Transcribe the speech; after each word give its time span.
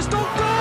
is 0.00 0.06
toch 0.08 0.59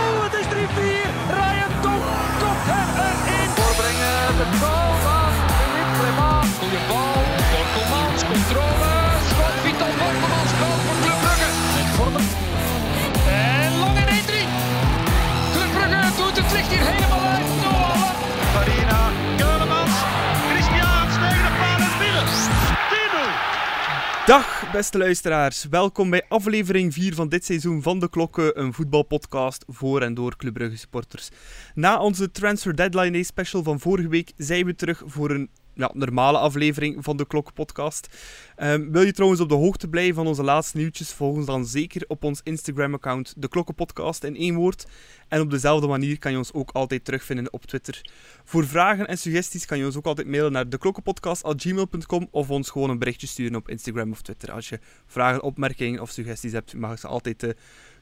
beste 24.71 24.97
luisteraars, 24.97 25.65
welkom 25.70 26.09
bij 26.09 26.25
aflevering 26.27 26.93
4 26.93 27.15
van 27.15 27.29
dit 27.29 27.45
seizoen 27.45 27.81
van 27.81 27.99
De 27.99 28.09
Klokken, 28.09 28.59
een 28.59 28.73
voetbalpodcast 28.73 29.64
voor 29.68 30.01
en 30.01 30.14
door 30.14 30.36
Club 30.36 30.54
Brugge 30.54 30.77
supporters. 30.77 31.29
Na 31.73 32.00
onze 32.00 32.31
Transfer 32.31 32.75
Deadline 32.75 33.11
Day 33.11 33.23
special 33.23 33.63
van 33.63 33.80
vorige 33.80 34.08
week 34.08 34.31
zijn 34.38 34.66
we 34.66 34.75
terug 34.75 35.03
voor 35.05 35.31
een 35.31 35.50
ja, 35.80 35.92
normale 35.94 36.38
aflevering 36.38 37.03
van 37.03 37.17
de 37.17 37.28
Klokken 37.28 37.53
podcast. 37.53 38.08
Ehm, 38.56 38.92
wil 38.92 39.02
je 39.02 39.11
trouwens 39.11 39.42
op 39.42 39.50
de 39.50 39.56
hoogte 39.56 39.88
blijven 39.88 40.16
van 40.16 40.28
onze 40.28 40.44
laatste 40.44 40.78
nieuwtjes, 40.78 41.14
volg 41.14 41.36
ons 41.36 41.45
dan 41.45 41.66
zeker 41.66 42.03
op 42.08 42.23
ons 42.23 42.42
Instagram-account 42.44 43.33
De 43.38 43.47
Klokken 43.47 43.75
podcast 43.75 44.23
in 44.23 44.36
één 44.36 44.55
woord. 44.55 44.86
En 45.28 45.42
op 45.42 45.50
dezelfde 45.50 45.88
manier 45.88 46.19
kan 46.19 46.31
je 46.31 46.38
ons 46.38 46.53
ook 46.53 46.72
altijd 46.72 47.05
terugvinden 47.05 47.53
op 47.53 47.66
Twitter. 47.66 48.02
Voor 48.44 48.67
vragen 48.67 49.08
en 49.08 49.17
suggesties 49.17 49.66
kan 49.66 49.78
je 49.78 49.86
ons 49.86 49.95
ook 49.95 50.05
altijd 50.05 50.28
mailen 50.28 50.52
naar 50.52 50.69
deklokkenpodcast.gmail.com 50.69 52.27
of 52.31 52.50
ons 52.50 52.69
gewoon 52.69 52.89
een 52.89 53.00
berichtje 53.00 53.27
sturen 53.27 53.55
op 53.55 53.69
Instagram 53.69 54.11
of 54.11 54.22
Twitter. 54.22 54.52
Als 54.52 54.69
je 54.69 54.80
vragen, 55.05 55.44
opmerkingen 55.44 56.02
of 56.02 56.09
suggesties 56.09 56.52
hebt, 56.52 56.73
mag 56.73 56.91
je 56.91 56.97
ze 56.97 57.08
altijd 57.08 57.44
eh, 57.44 57.50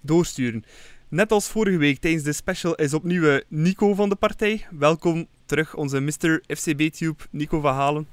doorsturen. 0.02 0.64
Net 1.09 1.31
als 1.31 1.48
vorige 1.48 1.78
week 1.78 2.00
tijdens 2.00 2.23
de 2.23 2.34
special 2.34 2.75
is 2.75 2.94
opnieuw 2.94 3.23
eh, 3.23 3.42
Nico 3.48 3.94
van 3.94 4.09
de 4.09 4.16
partij. 4.16 4.66
Welkom 4.72 5.28
terug, 5.48 5.76
onze 5.76 6.00
Mr. 6.00 6.42
FCB-tube, 6.48 7.23
Nico 7.30 7.59
van 7.59 7.73
Halen. 7.73 8.08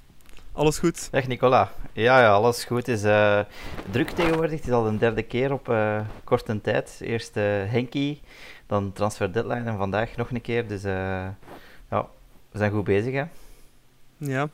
Alles 0.53 0.79
goed? 0.79 1.09
Dag 1.11 1.27
Nicola. 1.27 1.73
Ja, 1.93 2.21
ja, 2.21 2.33
alles 2.33 2.65
goed. 2.65 2.87
Het 2.87 2.89
is 2.89 3.03
eh, 3.03 3.41
druk 3.91 4.11
tegenwoordig. 4.11 4.59
Het 4.59 4.67
is 4.67 4.73
al 4.73 4.83
de 4.85 4.99
derde 4.99 5.23
keer 5.23 5.53
op 5.53 5.69
eh, 5.69 6.01
korte 6.25 6.61
tijd. 6.61 6.99
Eerst 7.01 7.37
uh, 7.37 7.43
Henky, 7.45 8.19
dan 8.67 8.93
transfer 8.93 9.33
deadline 9.33 9.71
en 9.71 9.77
vandaag 9.77 10.17
nog 10.17 10.31
een 10.31 10.41
keer. 10.41 10.69
Dus 10.69 10.83
ja, 10.83 12.09
we 12.51 12.59
zijn 12.59 12.73
goed 12.73 12.85
bezig. 12.85 13.13
Hè? 13.13 13.25
Ja. 14.17 14.48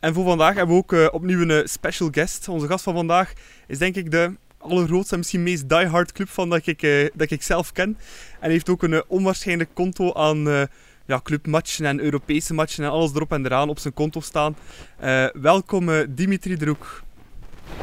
En 0.00 0.14
voor 0.14 0.24
vandaag 0.24 0.54
hebben 0.54 0.76
we 0.76 0.82
ook 0.82 1.12
opnieuw 1.12 1.48
een 1.48 1.68
special 1.68 2.08
guest. 2.10 2.48
Onze 2.48 2.66
gast 2.66 2.84
van 2.84 2.94
vandaag 2.94 3.32
is 3.66 3.78
denk 3.78 3.96
ik 3.96 4.10
de 4.10 4.34
allergrootste 4.58 5.12
en 5.12 5.18
misschien 5.18 5.42
meest 5.42 5.68
diehard 5.68 6.12
club 6.12 6.28
van 6.28 6.50
dat 6.50 6.66
ik, 6.66 7.10
dat 7.14 7.30
ik 7.30 7.42
zelf 7.42 7.72
ken. 7.72 7.98
En 8.40 8.50
heeft 8.50 8.68
ook 8.68 8.82
een 8.82 9.04
onwaarschijnlijk 9.08 9.70
konto 9.72 10.12
aan 10.12 10.68
ja, 11.06 11.20
clubmatchen 11.22 11.86
en 11.86 12.00
Europese 12.00 12.54
matchen 12.54 12.84
en 12.84 12.90
alles 12.90 13.14
erop 13.14 13.32
en 13.32 13.44
eraan 13.44 13.68
op 13.68 13.78
zijn 13.78 13.94
konto 13.94 14.20
staan. 14.20 14.56
Uh, 15.04 15.26
welkom 15.32 15.88
uh, 15.88 16.04
Dimitri 16.08 16.56
Droek. 16.56 17.02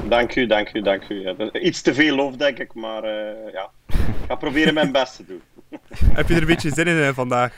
Dank 0.10 0.36
u, 0.36 0.46
dank 0.46 0.74
u, 0.74 0.82
dank 0.82 1.10
u. 1.10 1.36
Iets 1.52 1.82
te 1.82 1.94
veel 1.94 2.16
lof, 2.16 2.36
denk 2.36 2.58
ik, 2.58 2.74
maar 2.74 3.04
uh, 3.04 3.54
ja, 3.54 3.70
ik 3.88 4.28
ga 4.28 4.36
proberen 4.36 4.74
mijn 4.74 4.92
best 4.92 5.16
te 5.16 5.26
doen. 5.26 5.42
Heb 6.18 6.28
je 6.28 6.34
er 6.34 6.42
een 6.42 6.48
beetje 6.48 6.74
zin 6.74 6.88
in 6.88 7.14
vandaag? 7.14 7.54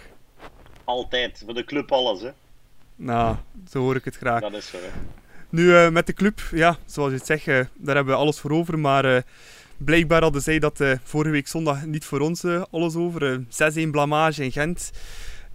Altijd, 0.83 1.41
voor 1.45 1.53
de 1.53 1.63
club 1.63 1.91
alles, 1.91 2.21
hè. 2.21 2.29
Nou, 2.95 3.35
zo 3.69 3.79
hoor 3.79 3.95
ik 3.95 4.05
het 4.05 4.17
graag. 4.17 4.41
Dat 4.41 4.53
is 4.53 4.69
zo, 4.69 4.77
hè. 4.77 4.89
Nu, 5.49 5.91
met 5.91 6.07
de 6.07 6.13
club, 6.13 6.41
ja, 6.51 6.77
zoals 6.85 7.11
je 7.11 7.17
het 7.17 7.25
zegt, 7.25 7.45
daar 7.73 7.95
hebben 7.95 8.13
we 8.13 8.19
alles 8.19 8.39
voor 8.39 8.51
over, 8.51 8.79
maar 8.79 9.23
blijkbaar 9.77 10.21
hadden 10.21 10.41
zij 10.41 10.59
dat 10.59 10.83
vorige 11.03 11.31
week 11.31 11.47
zondag 11.47 11.85
niet 11.85 12.05
voor 12.05 12.19
ons 12.19 12.45
alles 12.71 12.95
over. 12.95 13.43
6-1 13.85 13.89
blamage 13.91 14.43
in 14.43 14.51
Gent. 14.51 14.91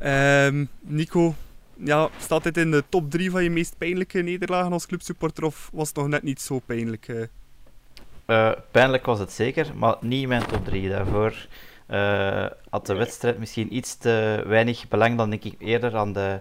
Um, 0.04 0.68
Nico, 0.80 1.34
ja, 1.76 2.08
staat 2.18 2.42
dit 2.42 2.56
in 2.56 2.70
de 2.70 2.84
top 2.88 3.10
3 3.10 3.30
van 3.30 3.42
je 3.42 3.50
meest 3.50 3.78
pijnlijke 3.78 4.22
nederlagen 4.22 4.72
als 4.72 4.86
clubsupporter 4.86 5.44
of 5.44 5.70
was 5.72 5.88
het 5.88 5.96
nog 5.96 6.08
net 6.08 6.22
niet 6.22 6.40
zo 6.40 6.58
pijnlijk? 6.66 7.08
Uh? 7.08 7.24
Uh, 8.26 8.50
pijnlijk 8.70 9.06
was 9.06 9.18
het 9.18 9.32
zeker, 9.32 9.66
maar 9.76 9.96
niet 10.00 10.22
in 10.22 10.28
mijn 10.28 10.46
top 10.46 10.64
3. 10.64 10.88
Daarvoor 10.88 11.46
uh, 11.90 12.46
had 12.70 12.86
de 12.86 12.94
wedstrijd 12.94 13.38
misschien 13.38 13.76
iets 13.76 13.96
te 13.96 14.44
weinig 14.46 14.88
belang 14.88 15.16
dan 15.16 15.30
denk 15.30 15.44
ik 15.44 15.54
eerder 15.58 15.96
aan 15.96 16.12
de 16.12 16.40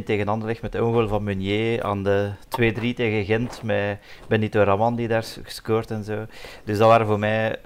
0-1 0.00 0.04
tegen 0.04 0.28
Anderlecht 0.28 0.62
met 0.62 0.72
de 0.72 0.84
ongoal 0.84 1.08
van 1.08 1.24
Meunier, 1.24 1.82
aan 1.82 2.02
de 2.02 2.30
2-3 2.60 2.62
tegen 2.94 3.24
Gent 3.24 3.62
met 3.62 3.98
Benito 4.28 4.62
Raman 4.62 4.96
die 4.96 5.08
daar 5.08 5.24
gescoord 5.42 5.90
en 5.90 6.04
zo. 6.04 6.26
Dus 6.64 6.78
dat 6.78 6.88
waren 6.88 7.06
voor 7.06 7.18
mij 7.18 7.56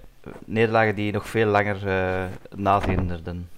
nederlagen 0.44 0.94
die 0.94 1.12
nog 1.12 1.28
veel 1.28 1.46
langer 1.46 1.86
uh, 1.86 2.24
nazinderden. 2.56 3.48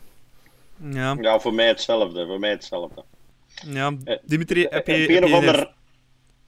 Ja. 0.82 1.16
ja, 1.20 1.38
voor 1.38 1.54
mij 1.54 1.66
hetzelfde. 1.68 2.26
Voor 2.26 2.38
mij 2.38 2.50
hetzelfde. 2.50 3.04
Ja, 3.66 3.96
Dimitri, 4.24 4.66
heb 4.70 4.86
je... 4.86 5.02
Op 5.02 5.08
een 5.08 5.24
of 5.24 5.32
andere... 5.32 5.72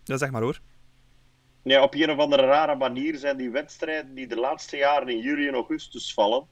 Ja, 0.04 0.16
zeg 0.16 0.30
maar 0.30 0.42
hoor. 0.42 0.60
Ja, 1.62 1.82
op 1.82 1.94
een 1.94 2.10
of 2.10 2.18
andere 2.18 2.42
rare 2.42 2.76
manier 2.76 3.16
zijn 3.16 3.36
die 3.36 3.50
wedstrijden 3.50 4.14
die 4.14 4.26
de 4.26 4.36
laatste 4.36 4.76
jaren 4.76 5.08
in 5.08 5.18
juli 5.18 5.48
en 5.48 5.54
augustus 5.54 6.14
vallen, 6.14 6.46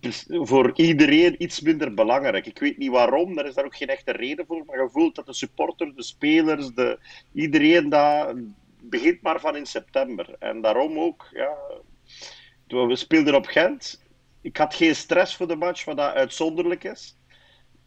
dus 0.00 0.26
voor 0.28 0.72
iedereen 0.74 1.42
iets 1.42 1.60
minder 1.60 1.94
belangrijk. 1.94 2.46
Ik 2.46 2.58
weet 2.58 2.78
niet 2.78 2.90
waarom, 2.90 3.34
daar 3.34 3.46
is 3.46 3.54
daar 3.54 3.64
ook 3.64 3.76
geen 3.76 3.88
echte 3.88 4.12
reden 4.12 4.46
voor, 4.46 4.64
maar 4.66 4.82
je 4.82 4.88
voelt 4.90 5.14
dat 5.14 5.26
de 5.26 5.34
supporters, 5.34 5.94
de 5.94 6.02
spelers, 6.02 6.68
de, 6.74 6.98
iedereen 7.32 7.88
daar 7.88 8.34
begint 8.80 9.22
maar 9.22 9.40
van 9.40 9.56
in 9.56 9.66
september. 9.66 10.36
En 10.38 10.60
daarom 10.60 10.98
ook, 10.98 11.28
ja, 11.32 11.56
we 12.66 12.96
speelden 12.96 13.34
op 13.34 13.46
Gent, 13.46 14.01
ik 14.42 14.56
had 14.56 14.74
geen 14.74 14.94
stress 14.94 15.36
voor 15.36 15.48
de 15.48 15.56
match, 15.56 15.84
wat 15.84 15.96
dat 15.96 16.14
uitzonderlijk 16.14 16.84
is. 16.84 17.16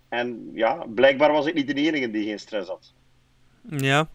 En 0.09 0.49
ja, 0.53 0.85
blijkbaar 0.88 1.31
was 1.31 1.45
ik 1.45 1.53
niet 1.53 1.67
de 1.67 1.73
enige 1.73 2.11
die 2.11 2.25
geen 2.25 2.39
stress 2.39 2.69
had. 2.69 2.93
Ja. 3.69 4.09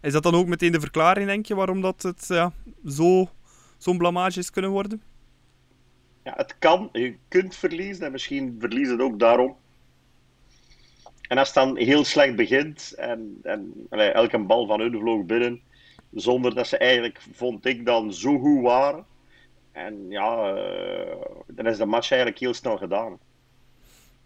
Is 0.00 0.12
dat 0.12 0.22
dan 0.22 0.34
ook 0.34 0.46
meteen 0.46 0.72
de 0.72 0.80
verklaring, 0.80 1.26
denk 1.26 1.46
je, 1.46 1.54
waarom 1.54 1.80
dat 1.80 2.02
het 2.02 2.24
ja, 2.28 2.52
zo, 2.86 3.28
zo'n 3.78 3.98
blamage 3.98 4.38
is 4.38 4.50
kunnen 4.50 4.70
worden? 4.70 5.02
Ja, 6.24 6.32
het 6.36 6.58
kan. 6.58 6.88
Je 6.92 7.16
kunt 7.28 7.56
verliezen 7.56 8.06
en 8.06 8.12
misschien 8.12 8.56
verliezen 8.58 8.92
het 8.92 9.02
ook 9.02 9.18
daarom. 9.18 9.56
En 11.28 11.38
als 11.38 11.54
het 11.54 11.56
dan 11.56 11.76
heel 11.76 12.04
slecht 12.04 12.36
begint 12.36 12.94
en, 12.96 13.38
en 13.42 13.86
allee, 13.90 14.08
elke 14.10 14.38
bal 14.38 14.66
van 14.66 14.80
hun 14.80 14.98
vloog 14.98 15.24
binnen, 15.24 15.60
zonder 16.14 16.54
dat 16.54 16.66
ze 16.66 16.76
eigenlijk, 16.76 17.22
vond 17.32 17.66
ik, 17.66 17.86
dan 17.86 18.12
zo 18.12 18.38
goed 18.38 18.62
waren, 18.62 19.06
en 19.76 20.06
ja, 20.08 20.54
uh, 20.54 21.16
dan 21.46 21.66
is 21.66 21.76
de 21.76 21.86
match 21.86 22.10
eigenlijk 22.10 22.40
heel 22.40 22.54
snel 22.54 22.76
gedaan. 22.76 23.18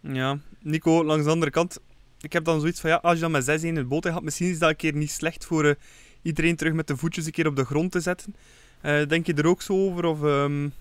Ja, 0.01 0.39
Nico, 0.61 1.05
langs 1.05 1.25
de 1.25 1.31
andere 1.31 1.51
kant, 1.51 1.81
ik 2.21 2.33
heb 2.33 2.45
dan 2.45 2.61
zoiets 2.61 2.81
van, 2.81 2.91
ja, 2.91 2.97
als 2.97 3.15
je 3.15 3.21
dan 3.21 3.31
met 3.31 3.61
6-1 3.61 3.63
in 3.63 3.77
het 3.77 3.89
boot 3.89 4.07
gaat, 4.07 4.23
misschien 4.23 4.51
is 4.51 4.59
dat 4.59 4.69
een 4.71 4.77
keer 4.77 4.95
niet 4.95 5.11
slecht 5.11 5.45
voor 5.45 5.65
uh, 5.65 5.75
iedereen 6.23 6.57
terug 6.57 6.73
met 6.73 6.87
de 6.87 6.97
voetjes 6.97 7.27
een 7.27 7.33
keer 7.33 7.47
op 7.47 7.57
de 7.57 7.65
grond 7.65 7.93
te 7.93 8.01
zetten. 8.01 8.35
Uh, 8.83 9.07
denk 9.07 9.27
je 9.27 9.35
er 9.35 9.47
ook 9.47 9.63
zo 9.63 9.73
over? 9.73 10.05
Of, 10.05 10.23
um, 10.23 10.73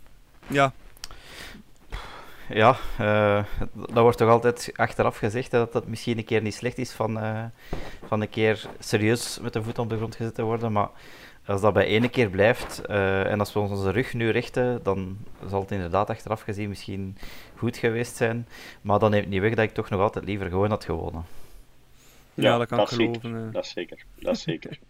ja, 0.47 0.73
ja, 2.49 2.77
uh, 3.01 3.43
dat 3.73 4.03
wordt 4.03 4.17
toch 4.17 4.29
altijd 4.29 4.71
achteraf 4.75 5.17
gezegd 5.17 5.51
hè, 5.51 5.57
dat 5.57 5.73
dat 5.73 5.87
misschien 5.87 6.17
een 6.17 6.25
keer 6.25 6.41
niet 6.41 6.53
slecht 6.53 6.77
is 6.77 6.91
van, 6.91 7.17
uh, 7.17 7.43
van 8.07 8.21
een 8.21 8.29
keer 8.29 8.65
serieus 8.79 9.39
met 9.41 9.53
de 9.53 9.63
voet 9.63 9.79
op 9.79 9.89
de 9.89 9.95
grond 9.95 10.15
gezet 10.15 10.35
te 10.35 10.41
worden. 10.41 10.71
Maar 10.71 10.89
als 11.49 11.61
dat 11.61 11.73
bij 11.73 11.85
ene 11.85 12.09
keer 12.09 12.29
blijft 12.29 12.81
uh, 12.89 13.31
en 13.31 13.39
als 13.39 13.53
we 13.53 13.59
onze 13.59 13.91
rug 13.91 14.13
nu 14.13 14.29
richten, 14.29 14.79
dan 14.83 15.17
zal 15.47 15.61
het 15.61 15.71
inderdaad 15.71 16.09
achteraf 16.09 16.41
gezien 16.41 16.69
misschien 16.69 17.17
goed 17.55 17.77
geweest 17.77 18.15
zijn. 18.15 18.47
Maar 18.81 18.99
dan 18.99 19.11
neemt 19.11 19.27
niet 19.27 19.41
weg 19.41 19.53
dat 19.53 19.65
ik 19.65 19.73
toch 19.73 19.89
nog 19.89 20.01
altijd 20.01 20.25
liever 20.25 20.49
gewoon 20.49 20.69
had 20.69 20.85
gewonnen. 20.85 21.25
Ja, 22.33 22.43
ja 22.43 22.57
dat 22.57 22.67
kan 22.67 22.77
dat 22.77 22.91
ik 22.91 22.97
geloven. 22.97 23.19
Zeker. 23.21 23.51
Dat 23.51 23.63
is 23.63 23.71
zeker. 23.71 24.05
Dat 24.15 24.35
is 24.35 24.41
zeker. 24.41 24.79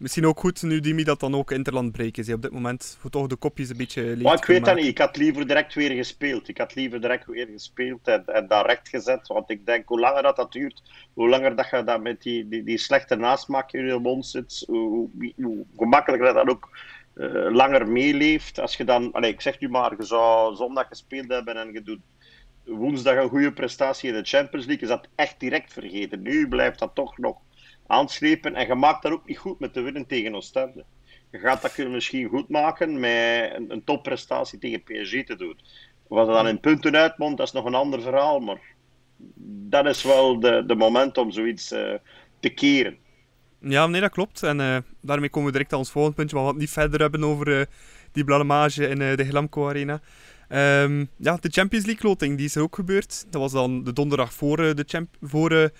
Misschien 0.00 0.26
ook 0.26 0.40
goed 0.40 0.62
nu 0.62 0.80
Dimi 0.80 1.04
dat 1.04 1.20
dan 1.20 1.34
ook 1.34 1.50
Interland 1.50 1.92
breken 1.92 2.22
is 2.22 2.32
op 2.32 2.42
dit 2.42 2.52
moment. 2.52 2.96
Voor 3.00 3.10
toch 3.10 3.26
de 3.26 3.36
kopjes 3.36 3.68
een 3.68 3.76
beetje 3.76 4.02
leeg 4.02 4.22
Maar 4.22 4.36
ik 4.36 4.44
weet 4.44 4.64
dat 4.64 4.74
niet. 4.74 4.86
Ik 4.86 4.98
had 4.98 5.16
liever 5.16 5.46
direct 5.46 5.74
weer 5.74 5.90
gespeeld. 5.90 6.48
Ik 6.48 6.58
had 6.58 6.74
liever 6.74 7.00
direct 7.00 7.26
weer 7.26 7.46
gespeeld 7.46 8.08
en, 8.08 8.26
en 8.26 8.46
daar 8.46 8.66
recht 8.66 8.88
gezet. 8.88 9.26
Want 9.26 9.50
ik 9.50 9.66
denk, 9.66 9.88
hoe 9.88 10.00
langer 10.00 10.22
dat, 10.22 10.36
dat 10.36 10.52
duurt, 10.52 10.82
hoe 11.12 11.28
langer 11.28 11.56
dat 11.56 11.70
je 11.70 11.84
dat 11.84 12.02
met 12.02 12.22
die, 12.22 12.48
die, 12.48 12.64
die 12.64 12.78
slechte 12.78 13.16
nasmaak 13.16 13.72
in 13.72 13.86
je 13.86 13.98
mond 13.98 14.26
zit, 14.26 14.64
hoe, 14.66 14.88
hoe, 14.88 15.32
hoe 15.36 15.66
gemakkelijker 15.76 16.34
dat 16.34 16.48
ook 16.48 16.68
uh, 17.14 17.50
langer 17.50 17.88
meeleeft. 17.88 18.58
Als 18.58 18.76
je 18.76 18.84
dan, 18.84 19.12
allez, 19.12 19.30
ik 19.30 19.40
zeg 19.40 19.60
nu 19.60 19.68
maar, 19.68 19.94
je 19.98 20.04
zou 20.04 20.56
zondag 20.56 20.88
gespeeld 20.88 21.28
hebben 21.28 21.56
en 21.56 21.72
je 21.72 21.82
doet 21.82 22.00
woensdag 22.64 23.16
een 23.16 23.28
goede 23.28 23.52
prestatie 23.52 24.08
in 24.08 24.14
de 24.14 24.28
Champions 24.28 24.66
League, 24.66 24.82
is 24.82 24.94
dat 24.94 25.08
echt 25.14 25.40
direct 25.40 25.72
vergeten. 25.72 26.22
Nu 26.22 26.48
blijft 26.48 26.78
dat 26.78 26.94
toch 26.94 27.18
nog 27.18 27.36
aanslepen. 27.90 28.54
En 28.54 28.66
je 28.66 28.74
maakt 28.74 29.02
dat 29.02 29.12
ook 29.12 29.26
niet 29.26 29.38
goed 29.38 29.58
met 29.58 29.74
de 29.74 29.80
winnen 29.80 30.06
tegen 30.06 30.34
Oostende. 30.34 30.84
Je 31.30 31.38
gaat 31.38 31.62
dat 31.62 31.88
misschien 31.88 32.28
goed 32.28 32.48
maken 32.48 33.00
met 33.00 33.52
een, 33.54 33.66
een 33.68 33.84
topprestatie 33.84 34.58
tegen 34.58 34.82
PSG 34.82 35.24
te 35.24 35.36
doen. 35.36 35.58
Wat 36.08 36.28
er 36.28 36.34
dan 36.34 36.48
in 36.48 36.60
punten 36.60 36.96
uitmondt, 36.96 37.38
dat 37.38 37.46
is 37.46 37.52
nog 37.52 37.64
een 37.64 37.74
ander 37.74 38.02
verhaal. 38.02 38.40
Maar 38.40 38.60
dat 39.68 39.86
is 39.86 40.02
wel 40.02 40.40
de, 40.40 40.64
de 40.66 40.74
moment 40.74 41.18
om 41.18 41.30
zoiets 41.30 41.72
uh, 41.72 41.94
te 42.40 42.48
keren. 42.48 42.96
Ja, 43.60 43.86
nee, 43.86 44.00
dat 44.00 44.10
klopt. 44.10 44.42
En 44.42 44.58
uh, 44.58 44.76
daarmee 45.00 45.28
komen 45.28 45.46
we 45.46 45.52
direct 45.52 45.72
aan 45.72 45.78
ons 45.78 45.90
volgende 45.90 46.16
puntje, 46.16 46.36
waar 46.36 46.44
we 46.44 46.50
het 46.50 46.60
niet 46.60 46.70
verder 46.70 47.00
hebben 47.00 47.24
over 47.24 47.48
uh, 47.48 47.64
die 48.12 48.24
blamage 48.24 48.88
in 48.88 48.98
de 48.98 49.24
Glamco 49.28 49.68
Arena. 49.68 50.00
Ehm, 50.48 51.04
ja, 51.16 51.36
de 51.40 51.48
Champions 51.48 51.86
League 51.86 52.08
loting 52.08 52.36
die 52.36 52.46
is 52.46 52.54
er 52.54 52.62
ook 52.62 52.74
gebeurd. 52.74 53.26
Dat 53.30 53.40
was 53.40 53.52
dan 53.52 53.84
de 53.84 53.92
donderdag 53.92 54.32
voor, 54.32 54.58
eh, 54.58 54.74
de, 54.74 54.84
champ 54.86 55.16
voor 55.20 55.70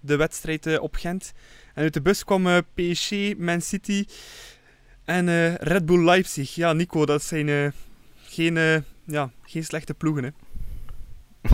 de 0.00 0.16
wedstrijd 0.16 0.66
uh, 0.66 0.82
op 0.82 0.94
Gent. 0.94 1.32
En 1.74 1.82
uit 1.82 1.94
de 1.94 2.00
bus 2.00 2.24
kwam 2.24 2.62
PSG, 2.74 3.36
Man 3.36 3.60
City 3.60 4.06
en 5.04 5.54
Red 5.56 5.86
Bull 5.86 6.04
Leipzig. 6.04 6.54
Ja, 6.54 6.72
Nico, 6.72 7.06
dat 7.06 7.22
zijn 7.22 7.72
geen, 8.22 8.84
ja, 9.04 9.30
geen 9.42 9.64
slechte 9.64 9.94
ploegen, 9.94 10.24
hè? 10.24 10.30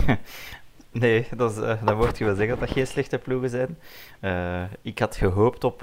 nee, 0.91 1.27
dat, 1.35 1.51
is, 1.51 1.57
dat 1.57 1.95
wordt 1.95 2.17
je 2.17 2.25
zeggen 2.25 2.47
dat 2.47 2.59
dat 2.59 2.69
geen 2.69 2.87
slechte 2.87 3.17
ploegen 3.17 3.49
zijn. 3.49 3.77
ik 4.81 4.99
had 4.99 5.15
gehoopt 5.15 5.63
op 5.63 5.81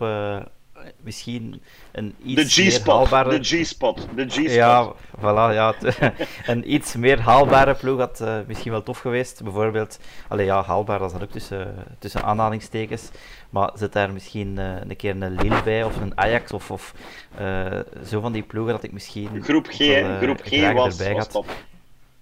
misschien 1.01 1.63
een 1.93 2.15
iets 2.25 2.57
meer 2.57 2.81
haalbare... 2.85 3.39
De 3.39 3.45
G-spot. 3.45 4.09
De 4.15 4.27
G-spot. 4.29 4.51
Ja, 4.51 4.93
voilà. 5.19 5.55
Ja, 5.55 5.75
een 6.47 6.73
iets 6.73 6.95
meer 6.95 7.21
haalbare 7.21 7.75
ploeg 7.75 7.99
had 7.99 8.21
uh, 8.21 8.37
misschien 8.47 8.73
wel 8.73 8.83
tof 8.83 8.99
geweest. 8.99 9.43
Bijvoorbeeld, 9.43 9.99
allee, 10.29 10.47
ja, 10.47 10.63
haalbaar, 10.63 10.99
dat 10.99 11.07
is 11.07 11.13
dan 11.13 11.23
ook 11.23 11.33
tussen, 11.33 11.75
tussen 11.99 12.23
aanhalingstekens. 12.23 13.11
Maar 13.51 13.71
zit 13.75 13.93
daar 13.93 14.13
misschien 14.13 14.57
uh, 14.59 14.75
een 14.89 14.97
keer 14.97 15.23
een 15.23 15.35
Lille 15.35 15.63
bij, 15.63 15.85
of 15.85 16.01
een 16.01 16.19
Ajax, 16.19 16.53
of, 16.53 16.71
of 16.71 16.95
uh, 17.41 17.67
zo 18.07 18.21
van 18.21 18.33
die 18.33 18.43
ploegen 18.43 18.73
dat 18.73 18.83
ik 18.83 18.93
misschien... 18.93 19.43
Groep 19.43 19.67
G, 19.67 19.79
wel, 19.79 20.19
groep 20.19 20.41
G 20.45 20.73
was, 20.73 20.99
erbij 20.99 21.15
was 21.15 21.29
top. 21.29 21.47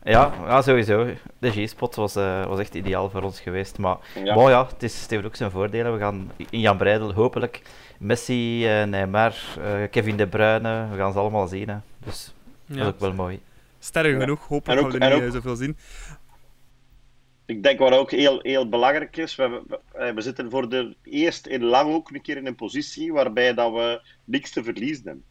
Ja, 0.03 0.33
ja, 0.47 0.63
sowieso. 0.63 1.07
De 1.39 1.51
G-spot 1.51 1.95
was, 1.95 2.17
uh, 2.17 2.47
was 2.47 2.59
echt 2.59 2.75
ideaal 2.75 3.11
voor 3.11 3.23
ons 3.23 3.41
geweest. 3.41 3.79
Maar 3.79 3.97
ja, 4.25 4.49
ja 4.49 4.67
het, 4.67 4.83
is, 4.83 5.01
het 5.01 5.11
heeft 5.11 5.25
ook 5.25 5.37
zijn 5.37 5.51
voordelen. 5.51 5.93
We 5.93 5.99
gaan 5.99 6.31
in 6.51 6.61
Jan 6.61 6.77
Breidel 6.77 7.13
hopelijk 7.13 7.63
Messi, 8.01 8.65
uh, 8.65 8.85
Neymar, 8.85 9.35
uh, 9.59 9.91
Kevin 9.91 10.17
De 10.17 10.27
Bruyne, 10.27 10.89
we 10.91 10.97
gaan 10.97 11.13
ze 11.13 11.19
allemaal 11.19 11.47
zien. 11.47 11.69
Hè. 11.69 11.77
Dus 12.05 12.35
ja. 12.67 12.77
dat 12.77 12.87
is 12.87 12.93
ook 12.93 13.01
wel 13.01 13.13
mooi. 13.13 13.41
Sterk 13.79 14.21
genoeg, 14.21 14.47
hopelijk 14.47 14.81
gaan 14.81 14.91
we 14.91 14.99
er 14.99 15.15
niet 15.15 15.25
ook, 15.25 15.33
zoveel 15.33 15.57
zien. 15.57 15.77
Ik 17.47 17.63
denk 17.63 17.79
wat 17.79 17.93
ook 17.93 18.11
heel, 18.11 18.41
heel 18.43 18.69
belangrijk 18.69 19.17
is, 19.17 19.37
we, 19.37 19.63
we, 19.69 20.13
we, 20.15 20.21
zitten 20.21 20.51
voor 20.51 20.69
de 20.69 20.97
eerst 21.03 21.47
in 21.47 21.65
lang 21.65 21.95
ook 21.95 22.11
een 22.11 22.23
keer 22.23 22.37
in 22.37 22.47
een 22.47 22.55
positie 22.55 23.13
waarbij 23.13 23.55
dat 23.55 23.73
we 23.73 24.03
niks 24.25 24.51
te 24.51 24.65
verliezen 24.65 25.05
hebben. 25.05 25.25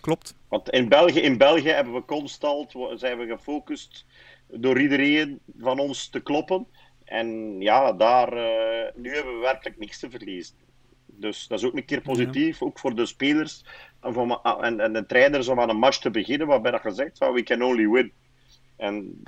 Klopt. 0.00 0.34
Want 0.48 0.70
in 0.70 0.88
België, 0.88 1.20
in 1.20 1.38
België 1.38 1.68
hebben 1.68 1.94
we 1.94 2.04
constant, 2.04 2.74
zijn 2.94 3.18
we 3.18 3.26
gefocust 3.26 4.06
door 4.46 4.80
iedereen 4.80 5.40
van 5.58 5.78
ons 5.78 6.08
te 6.08 6.20
kloppen. 6.20 6.66
En 7.04 7.60
ja, 7.60 7.92
daar, 7.92 8.32
uh, 8.32 8.90
nu 8.94 9.14
hebben 9.14 9.34
we 9.34 9.40
werkelijk 9.40 9.78
niks 9.78 9.98
te 9.98 10.10
verliezen. 10.10 10.54
Dus 11.20 11.46
dat 11.46 11.58
is 11.58 11.64
ook 11.64 11.76
een 11.76 11.84
keer 11.84 12.00
positief, 12.00 12.62
ook 12.62 12.78
voor 12.78 12.94
de 12.94 13.06
spelers 13.06 13.64
en, 14.00 14.12
van, 14.12 14.40
en, 14.42 14.80
en 14.80 14.92
de 14.92 15.06
trainers 15.06 15.48
om 15.48 15.60
aan 15.60 15.68
een 15.68 15.78
match 15.78 15.98
te 15.98 16.10
beginnen, 16.10 16.46
waarbij 16.46 16.70
dat 16.70 16.80
gezegd 16.80 17.18
van 17.18 17.32
we 17.32 17.42
can 17.42 17.62
only 17.62 17.88
win. 17.88 18.12
En 18.76 19.22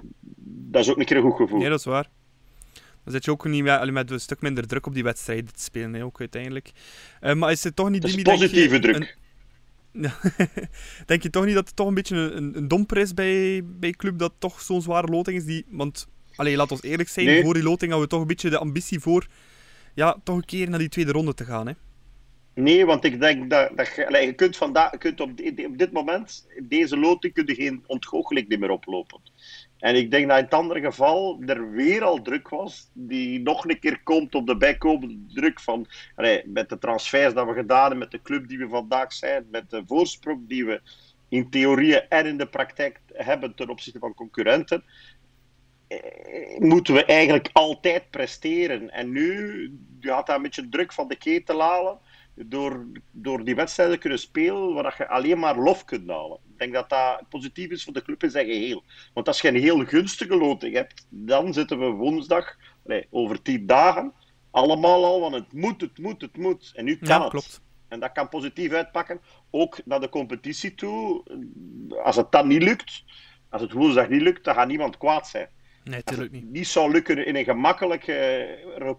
dat 0.44 0.82
is 0.82 0.90
ook 0.90 0.98
een 0.98 1.04
keer 1.04 1.16
een 1.16 1.22
goed 1.22 1.36
gevoel. 1.36 1.58
Nee, 1.58 1.68
dat 1.68 1.78
is 1.78 1.84
waar. 1.84 2.08
Dan 3.04 3.12
zit 3.12 3.24
je 3.24 3.30
ook 3.30 3.44
niet 3.44 3.62
met, 3.62 3.90
met 3.90 4.10
een 4.10 4.20
stuk 4.20 4.40
minder 4.40 4.66
druk 4.66 4.86
op 4.86 4.94
die 4.94 5.02
wedstrijden 5.02 5.54
te 5.54 5.62
spelen, 5.62 5.94
hè, 5.94 6.04
ook 6.04 6.20
uiteindelijk. 6.20 6.70
Uh, 7.20 7.34
maar 7.34 7.50
is 7.50 7.64
het 7.64 7.76
toch 7.76 7.90
niet... 7.90 8.02
Dat 8.02 8.10
is 8.10 8.22
positieve 8.22 8.78
druk. 8.78 9.18
denk 11.06 11.22
je 11.22 11.30
toch 11.30 11.44
niet 11.44 11.54
dat 11.54 11.66
het 11.66 11.76
toch 11.76 11.88
een 11.88 11.94
beetje 11.94 12.16
een, 12.16 12.56
een 12.56 12.68
domper 12.68 12.96
is 12.96 13.14
bij, 13.14 13.62
bij 13.64 13.90
club 13.90 14.18
dat 14.18 14.32
toch 14.38 14.60
zo'n 14.60 14.82
zware 14.82 15.06
loting 15.06 15.36
is? 15.36 15.44
Die, 15.44 15.64
want, 15.68 16.08
allee, 16.36 16.56
laat 16.56 16.70
ons 16.70 16.82
eerlijk 16.82 17.08
zijn, 17.08 17.42
voor 17.42 17.54
die 17.54 17.62
loting 17.62 17.90
hadden 17.90 18.08
we 18.08 18.14
toch 18.14 18.20
een 18.20 18.26
beetje 18.26 18.50
de 18.50 18.58
ambitie 18.58 19.00
voor 19.00 19.26
ja, 20.00 20.16
toch 20.24 20.36
een 20.36 20.44
keer 20.44 20.70
naar 20.70 20.78
die 20.78 20.88
tweede 20.88 21.12
ronde 21.12 21.34
te 21.34 21.44
gaan. 21.44 21.66
Hè? 21.66 21.72
Nee, 22.54 22.86
want 22.86 23.04
ik 23.04 23.20
denk 23.20 23.50
dat, 23.50 23.76
dat 23.76 23.94
je, 23.94 24.18
je 24.26 24.32
kunt, 24.32 24.56
vandaag, 24.56 24.98
kunt 24.98 25.20
op, 25.20 25.36
dit 25.76 25.92
moment, 25.92 26.46
deze 26.62 26.96
loting, 26.98 27.32
kun 27.32 27.46
je 27.46 27.54
geen 27.54 27.84
ontgoocheling 27.86 28.58
meer 28.58 28.70
oplopen. 28.70 29.20
En 29.78 29.96
ik 29.96 30.10
denk 30.10 30.28
dat 30.28 30.38
in 30.38 30.44
het 30.44 30.54
andere 30.54 30.80
geval 30.80 31.42
er 31.46 31.70
weer 31.70 32.04
al 32.04 32.22
druk 32.22 32.48
was, 32.48 32.90
die 32.92 33.40
nog 33.40 33.64
een 33.64 33.78
keer 33.78 34.00
komt 34.02 34.34
op 34.34 34.46
de 34.46 34.56
bijkomende 34.56 35.18
druk 35.34 35.60
van, 35.60 35.86
allee, 36.16 36.42
met 36.46 36.68
de 36.68 36.78
transfers 36.78 37.34
dat 37.34 37.46
we 37.46 37.54
gedaan 37.54 37.80
hebben, 37.80 37.98
met 37.98 38.10
de 38.10 38.22
club 38.22 38.48
die 38.48 38.58
we 38.58 38.68
vandaag 38.68 39.12
zijn, 39.12 39.46
met 39.50 39.70
de 39.70 39.82
voorsprong 39.86 40.48
die 40.48 40.64
we 40.64 40.80
in 41.28 41.50
theorie 41.50 42.00
en 42.00 42.26
in 42.26 42.36
de 42.36 42.46
praktijk 42.46 43.00
hebben 43.12 43.54
ten 43.54 43.68
opzichte 43.68 43.98
van 43.98 44.14
concurrenten, 44.14 44.84
moeten 46.58 46.94
we 46.94 47.04
eigenlijk 47.04 47.50
altijd 47.52 48.10
presteren. 48.10 48.90
En 48.90 49.10
nu 49.10 49.78
gaat 50.00 50.26
dat 50.26 50.36
een 50.36 50.42
beetje 50.42 50.68
druk 50.68 50.92
van 50.92 51.08
de 51.08 51.16
ketel 51.16 51.60
halen 51.60 51.98
door, 52.34 52.86
door 53.10 53.44
die 53.44 53.54
wedstrijden 53.54 53.98
kunnen 53.98 54.18
spelen 54.18 54.74
waar 54.74 54.94
je 54.98 55.08
alleen 55.08 55.38
maar 55.38 55.58
lof 55.58 55.84
kunt 55.84 56.08
halen. 56.08 56.38
Ik 56.52 56.58
denk 56.58 56.72
dat 56.72 56.88
dat 56.88 57.28
positief 57.28 57.70
is 57.70 57.84
voor 57.84 57.92
de 57.92 58.02
club 58.02 58.22
in 58.22 58.30
zijn 58.30 58.46
geheel. 58.46 58.82
Want 59.14 59.28
als 59.28 59.40
je 59.40 59.48
een 59.48 59.60
heel 59.60 59.84
gunstige 59.84 60.36
loting 60.36 60.74
hebt, 60.74 61.06
dan 61.08 61.52
zitten 61.52 61.78
we 61.78 61.86
woensdag, 61.86 62.56
nee, 62.84 63.06
over 63.10 63.42
tien 63.42 63.66
dagen, 63.66 64.12
allemaal 64.50 65.04
al 65.04 65.20
van 65.20 65.32
het 65.32 65.52
moet, 65.52 65.80
het 65.80 65.98
moet, 65.98 66.20
het 66.20 66.36
moet. 66.36 66.72
En 66.74 66.84
nu 66.84 66.96
kan 66.96 67.08
ja, 67.08 67.20
het. 67.20 67.30
Klopt. 67.30 67.62
En 67.88 68.00
dat 68.00 68.12
kan 68.12 68.28
positief 68.28 68.72
uitpakken, 68.72 69.20
ook 69.50 69.78
naar 69.84 70.00
de 70.00 70.08
competitie 70.08 70.74
toe. 70.74 71.22
Als 72.02 72.16
het 72.16 72.32
dan 72.32 72.48
niet 72.48 72.62
lukt, 72.62 73.04
als 73.48 73.62
het 73.62 73.72
woensdag 73.72 74.08
niet 74.08 74.22
lukt, 74.22 74.44
dan 74.44 74.54
gaat 74.54 74.68
niemand 74.68 74.98
kwaad 74.98 75.28
zijn. 75.28 75.48
Nee, 75.84 76.02
natuurlijk 76.04 76.32
niet. 76.32 76.50
niet 76.50 76.66
zou 76.66 76.90
lukken 76.90 77.26
in 77.26 77.36
een 77.36 77.44
gemakkelijke 77.44 78.48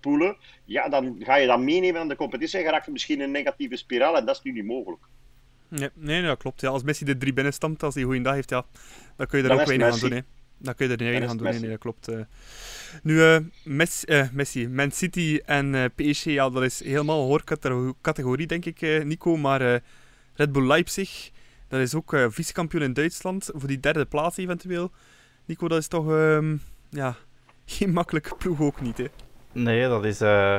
uh, 0.06 0.32
ja, 0.66 0.90
dan 0.90 1.16
ga 1.20 1.36
je 1.36 1.48
dat 1.48 1.60
meenemen 1.60 2.02
aan 2.02 2.08
de 2.08 2.16
competitie 2.16 2.60
en 2.60 2.72
raakt 2.72 2.88
misschien 2.88 3.20
een 3.20 3.32
negatieve 3.32 3.76
spiraal 3.76 4.18
en 4.18 4.26
dat 4.26 4.36
is 4.36 4.42
nu 4.42 4.52
niet 4.52 4.66
mogelijk. 4.66 5.04
Nee, 5.68 5.90
nee 5.94 6.22
dat 6.22 6.38
klopt. 6.38 6.62
Ja, 6.62 6.70
als 6.70 6.84
Messi 6.84 7.06
de 7.06 7.18
drie 7.18 7.34
binnenstamt, 7.34 7.84
als 7.84 7.94
hij 7.94 8.04
een 8.04 8.10
goede 8.10 8.24
dag 8.24 8.34
heeft, 8.34 8.50
ja, 8.50 8.66
dan 9.16 9.28
kun 9.28 9.42
je 9.42 9.50
er 9.50 9.60
ook 9.60 9.66
weinig 9.66 9.94
aan 9.94 10.00
doen. 10.00 10.12
Hè. 10.12 10.20
Dan 10.58 10.76
kun 10.76 10.88
je 10.88 10.96
er 10.96 11.04
weinig 11.04 11.30
aan 11.30 11.38
doen. 11.38 11.50
Nee, 11.50 11.70
dat 11.70 11.80
klopt. 11.80 12.10
Uh. 12.10 12.20
Nu, 13.04 13.14
uh, 13.14 13.38
Messi, 13.64 14.30
Messi, 14.32 14.68
Man 14.68 14.92
City 14.92 15.40
en 15.46 15.92
PSG, 15.96 16.24
ja, 16.24 16.50
dat 16.50 16.64
is 16.64 16.84
helemaal 16.84 17.42
een 17.48 17.96
categorie, 18.02 18.48
denk 18.48 18.66
ik, 18.66 19.04
Nico. 19.04 19.38
Maar 19.38 19.82
Red 20.34 20.52
Bull 20.52 20.68
Leipzig, 20.68 21.32
dat 21.68 21.80
is 21.80 21.96
ook 21.96 22.16
vice-kampioen 22.28 22.84
in 22.84 22.94
Duitsland, 22.94 23.50
voor 23.54 23.68
die 23.68 23.80
derde 23.80 24.06
plaats 24.06 24.38
eventueel. 24.38 24.92
Nico, 25.46 25.68
dat 25.68 25.78
is 25.78 25.88
toch 25.88 26.12
ehm, 26.12 26.56
ja, 26.92 27.16
geen 27.66 27.94
makkelijke 27.94 28.36
ploeg 28.36 28.62
ook 28.62 28.82
niet, 28.82 28.98
hè? 28.98 29.06
Nee, 29.52 29.88
dat 29.88 30.06
is... 30.06 30.22
Uh, 30.22 30.58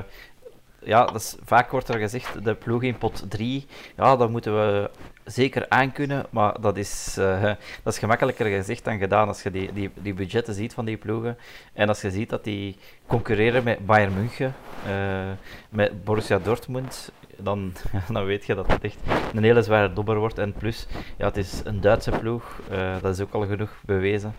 ja, 0.85 1.05
dat 1.05 1.15
is, 1.15 1.37
vaak 1.45 1.71
wordt 1.71 1.89
er 1.89 1.99
gezegd, 1.99 2.45
de 2.45 2.55
ploeg 2.55 2.83
in 2.83 2.99
pot 2.99 3.25
3, 3.29 3.67
ja, 3.97 4.17
dat 4.17 4.31
moeten 4.31 4.55
we 4.55 4.91
zeker 5.25 5.69
aankunnen, 5.69 6.27
maar 6.31 6.61
dat 6.61 6.77
is, 6.77 7.17
uh, 7.19 7.43
dat 7.83 7.93
is 7.93 7.99
gemakkelijker 7.99 8.47
gezegd 8.47 8.85
dan 8.85 8.99
gedaan 8.99 9.29
als 9.29 9.43
je 9.43 9.51
die, 9.51 9.73
die, 9.73 9.91
die 9.95 10.15
budgetten 10.15 10.55
ziet 10.55 10.75
van 10.75 10.85
die 10.85 10.97
ploegen. 10.97 11.39
En 11.73 11.89
als 11.89 12.01
je 12.01 12.11
ziet 12.11 12.31
dat 12.31 12.45
die 12.45 12.77
concurreren 13.07 13.65
met 13.65 13.87
Bayern 13.87 14.15
München, 14.15 14.55
uh, 14.89 15.31
met 15.69 16.05
Borussia 16.05 16.39
Dortmund, 16.39 17.13
dan, 17.37 17.73
dan 18.13 18.25
weet 18.25 18.47
je 18.47 18.55
dat 18.55 18.67
het 18.67 18.85
echt 18.85 18.99
een 19.35 19.43
hele 19.43 19.63
zware 19.63 19.93
dobber 19.93 20.19
wordt. 20.19 20.39
En 20.39 20.53
plus, 20.53 20.87
ja, 21.17 21.27
het 21.27 21.37
is 21.37 21.61
een 21.65 21.81
Duitse 21.81 22.11
ploeg, 22.11 22.61
uh, 22.71 22.95
dat 23.01 23.15
is 23.15 23.21
ook 23.21 23.33
al 23.33 23.47
genoeg 23.47 23.71
bewezen. 23.85 24.35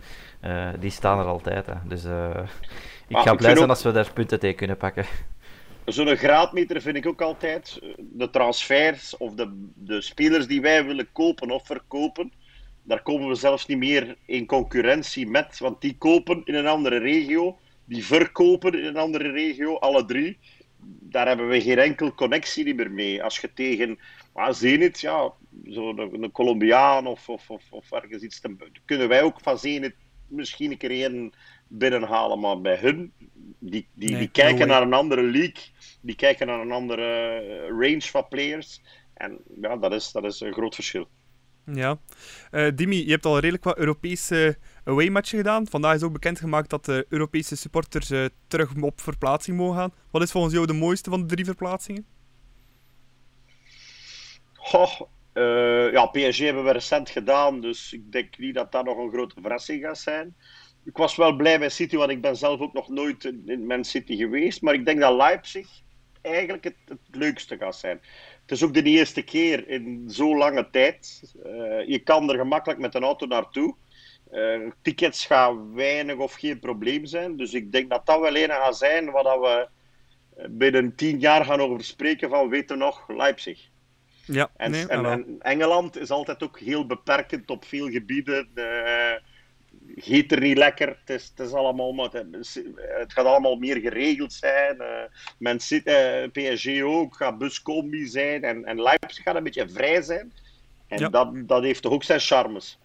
Die 0.80 0.92
staan 0.92 1.20
er 1.20 1.26
altijd. 1.26 1.66
Hè. 1.66 1.74
Dus 1.84 2.04
ik 3.08 3.18
ga 3.18 3.36
blij 3.36 3.56
zijn 3.56 3.70
als 3.70 3.84
we 3.84 3.92
daar 3.92 4.12
punten 4.14 4.40
tegen 4.40 4.56
kunnen 4.56 4.78
pakken. 4.78 5.06
Zo'n 5.86 6.18
graadmeter 6.18 6.82
vind 6.82 6.96
ik 6.96 7.06
ook 7.06 7.22
altijd. 7.22 7.80
De 7.98 8.30
transfers 8.30 9.18
of 9.18 9.34
de, 9.34 9.70
de 9.76 10.02
spelers 10.02 10.48
die 10.48 10.62
wij 10.62 10.86
willen 10.86 11.12
kopen 11.12 11.52
of 11.52 11.66
verkopen. 11.66 12.32
Daar 12.84 13.02
komen 13.02 13.28
we 13.28 13.36
zelfs 13.36 13.66
niet 13.66 13.78
meer 13.78 14.18
in 14.26 14.46
concurrentie 14.46 15.28
met. 15.28 15.60
Want 15.60 15.82
die 15.82 15.98
kopen 15.98 16.42
in 16.46 16.56
een 16.56 16.68
andere 16.68 16.98
regio. 16.98 17.58
Die 17.86 18.06
verkopen 18.06 18.80
in 18.80 18.86
een 18.86 18.98
andere 18.98 19.32
regio, 19.32 19.76
alle 19.76 20.06
drie. 20.06 20.38
Daar 21.00 21.28
hebben 21.28 21.48
we 21.48 21.62
geen 21.62 21.80
enkel 21.80 22.14
connectie 22.14 22.76
meer 22.76 22.92
mee. 22.92 23.24
Als 23.24 23.40
je 23.40 23.54
tegen 23.54 24.00
ah, 24.34 24.54
Zenit, 24.54 25.00
ja, 25.00 25.32
zo'n 25.66 26.00
een, 26.00 26.24
een 26.24 26.32
Colombiaan 26.32 27.08
of, 27.08 27.30
of, 27.30 27.50
of, 27.50 27.64
of 27.72 27.92
ergens 27.92 28.24
iets, 28.24 28.42
dan 28.42 28.60
kunnen 28.86 29.08
wij 29.08 29.24
ook 29.24 29.40
van 29.42 29.58
Zenit 29.58 29.96
misschien 30.28 30.72
een 30.72 30.78
keer 30.78 30.92
één 30.92 31.34
binnenhalen, 31.68 32.40
maar 32.40 32.62
bij 32.62 32.78
hun, 32.78 33.12
die, 33.60 33.88
die, 33.94 34.18
die 34.18 34.28
kijken 34.28 34.68
naar 34.68 34.82
een 34.82 34.94
andere 34.94 35.22
league, 35.22 35.64
die 36.04 36.16
kijken 36.16 36.48
naar 36.48 36.60
een 36.60 36.72
andere 36.72 37.02
eh, 37.02 37.68
range 37.70 38.02
van 38.02 38.28
players. 38.28 38.82
En 39.14 39.40
ja, 39.62 39.78
dat 39.78 39.94
is, 39.94 40.12
dat 40.12 40.24
is 40.24 40.40
een 40.40 40.54
groot 40.54 40.76
verschil. 40.76 41.08
Ja. 41.66 41.98
Uh, 42.52 42.72
Dimi, 42.76 43.06
je 43.06 43.12
hebt 43.12 43.26
al 43.26 43.40
redelijk 43.40 43.64
wat 43.64 43.78
Europese 43.78 44.58
away-matchen 44.84 45.38
gedaan. 45.38 45.68
Vandaag 45.68 45.96
is 45.96 46.04
ook 46.04 46.14
bekendgemaakt 46.14 46.70
dat 46.70 46.86
de 46.86 47.06
Europese 47.10 47.56
supporters 47.56 48.12
uh, 48.12 48.26
terug 48.48 48.74
op 48.82 49.02
verplaatsing 49.02 49.58
mogen 49.58 49.78
gaan. 49.78 49.94
Wat 50.12 50.22
is 50.22 50.32
volgens 50.32 50.54
jou 50.54 50.66
de 50.66 50.74
mooiste 50.74 51.10
van 51.10 51.20
de 51.22 51.26
drie 51.26 51.46
verplaatsingen? 51.46 52.06
Goh, 54.54 55.02
uh, 55.34 55.92
ja, 55.92 56.06
PSG 56.06 56.40
hebben 56.40 56.64
we 56.64 56.72
recent 56.72 57.10
gedaan, 57.10 57.62
dus 57.62 57.94
ik 57.94 58.12
denk 58.12 58.38
niet 58.38 58.56
dat 58.56 58.72
dat 58.72 58.86
nog 58.86 58.98
een 58.98 59.12
grote 59.12 59.42
verrassing 59.42 59.84
gaat 59.84 59.98
zijn. 59.98 60.36
Ik 60.86 60.98
was 60.98 61.16
wel 61.16 61.36
blij 61.36 61.60
bij 61.60 61.70
City, 61.70 61.96
want 61.96 62.12
ik 62.12 62.22
ben 62.22 62.36
zelf 62.36 62.60
ook 62.60 62.74
nog 62.74 62.90
nooit 62.90 63.26
in 63.46 63.66
Man 63.66 63.84
City 63.84 64.16
geweest. 64.16 64.62
Maar 64.62 64.74
ik 64.74 64.86
denk 64.86 65.00
dat 65.00 65.16
Leipzig 65.16 65.68
eigenlijk 66.24 66.64
het, 66.64 66.76
het 66.88 67.00
leukste 67.12 67.58
gaat 67.58 67.76
zijn. 67.76 68.02
Het 68.42 68.52
is 68.52 68.64
ook 68.64 68.74
de 68.74 68.84
eerste 68.84 69.22
keer 69.22 69.68
in 69.68 70.04
zo'n 70.08 70.38
lange 70.38 70.70
tijd. 70.70 71.34
Uh, 71.46 71.88
je 71.88 72.00
kan 72.04 72.30
er 72.30 72.38
gemakkelijk 72.38 72.80
met 72.80 72.96
een 72.96 73.04
auto 73.04 73.26
naartoe. 73.26 73.76
Eh, 74.32 74.60
tickets 74.82 75.26
gaan 75.26 75.74
weinig 75.74 76.16
of 76.16 76.34
geen 76.34 76.60
probleem 76.60 77.06
zijn. 77.06 77.38
Dus 77.38 77.54
ik 77.54 77.72
denk 77.72 77.90
dat 77.90 78.06
dat 78.06 78.20
wel 78.20 78.36
een 78.36 78.50
gaat 78.50 78.78
zijn 78.78 79.06
dat 79.06 79.40
we 79.40 79.68
binnen 80.50 80.96
tien 80.96 81.20
jaar 81.20 81.46
gaan 81.46 81.60
over 81.60 81.84
spreken 81.84 82.30
van, 82.30 82.50
weten 82.50 82.78
we 82.78 82.84
nog, 82.84 83.08
Leipzig. 83.08 83.70
Ja, 84.26 84.52
En, 84.56 84.72
nee, 84.72 84.88
en, 84.88 85.06
en 85.06 85.36
Engeland 85.40 85.98
is 85.98 86.10
altijd 86.10 86.44
ook 86.44 86.60
heel 86.60 86.86
beperkend 86.86 87.50
op 87.50 87.66
veel 87.66 87.90
gebieden. 87.90 88.50
Eh 88.54 89.33
giet 89.96 90.32
er 90.32 90.40
niet 90.40 90.58
lekker. 90.58 90.88
Het 90.88 91.10
is, 91.10 91.34
het 91.36 91.48
is 91.48 91.54
allemaal, 91.54 92.10
het, 92.12 93.14
gaat 93.14 93.26
allemaal 93.26 93.56
meer 93.56 93.78
geregeld 93.80 94.34
zijn. 94.34 94.80
Eh 94.82 95.04
men 95.38 95.60
zit, 95.62 95.86
eh, 95.86 96.24
PSG 96.32 96.82
ook, 96.82 97.16
gaat 97.16 97.38
buscombi 97.38 98.06
zijn. 98.08 98.44
En, 98.44 98.66
en 98.66 98.82
Leipzig 98.82 99.24
gaat 99.24 99.36
een 99.36 99.44
beetje 99.44 99.70
vrij 99.70 100.02
zijn. 100.02 100.34
En 100.88 101.00
Ja. 101.00 101.10
dat, 101.10 101.34
dat 101.48 101.64
heeft 101.64 101.82
toch 101.82 101.92
ook 101.92 102.04
zijn 102.04 102.20
charmes. 102.20 102.80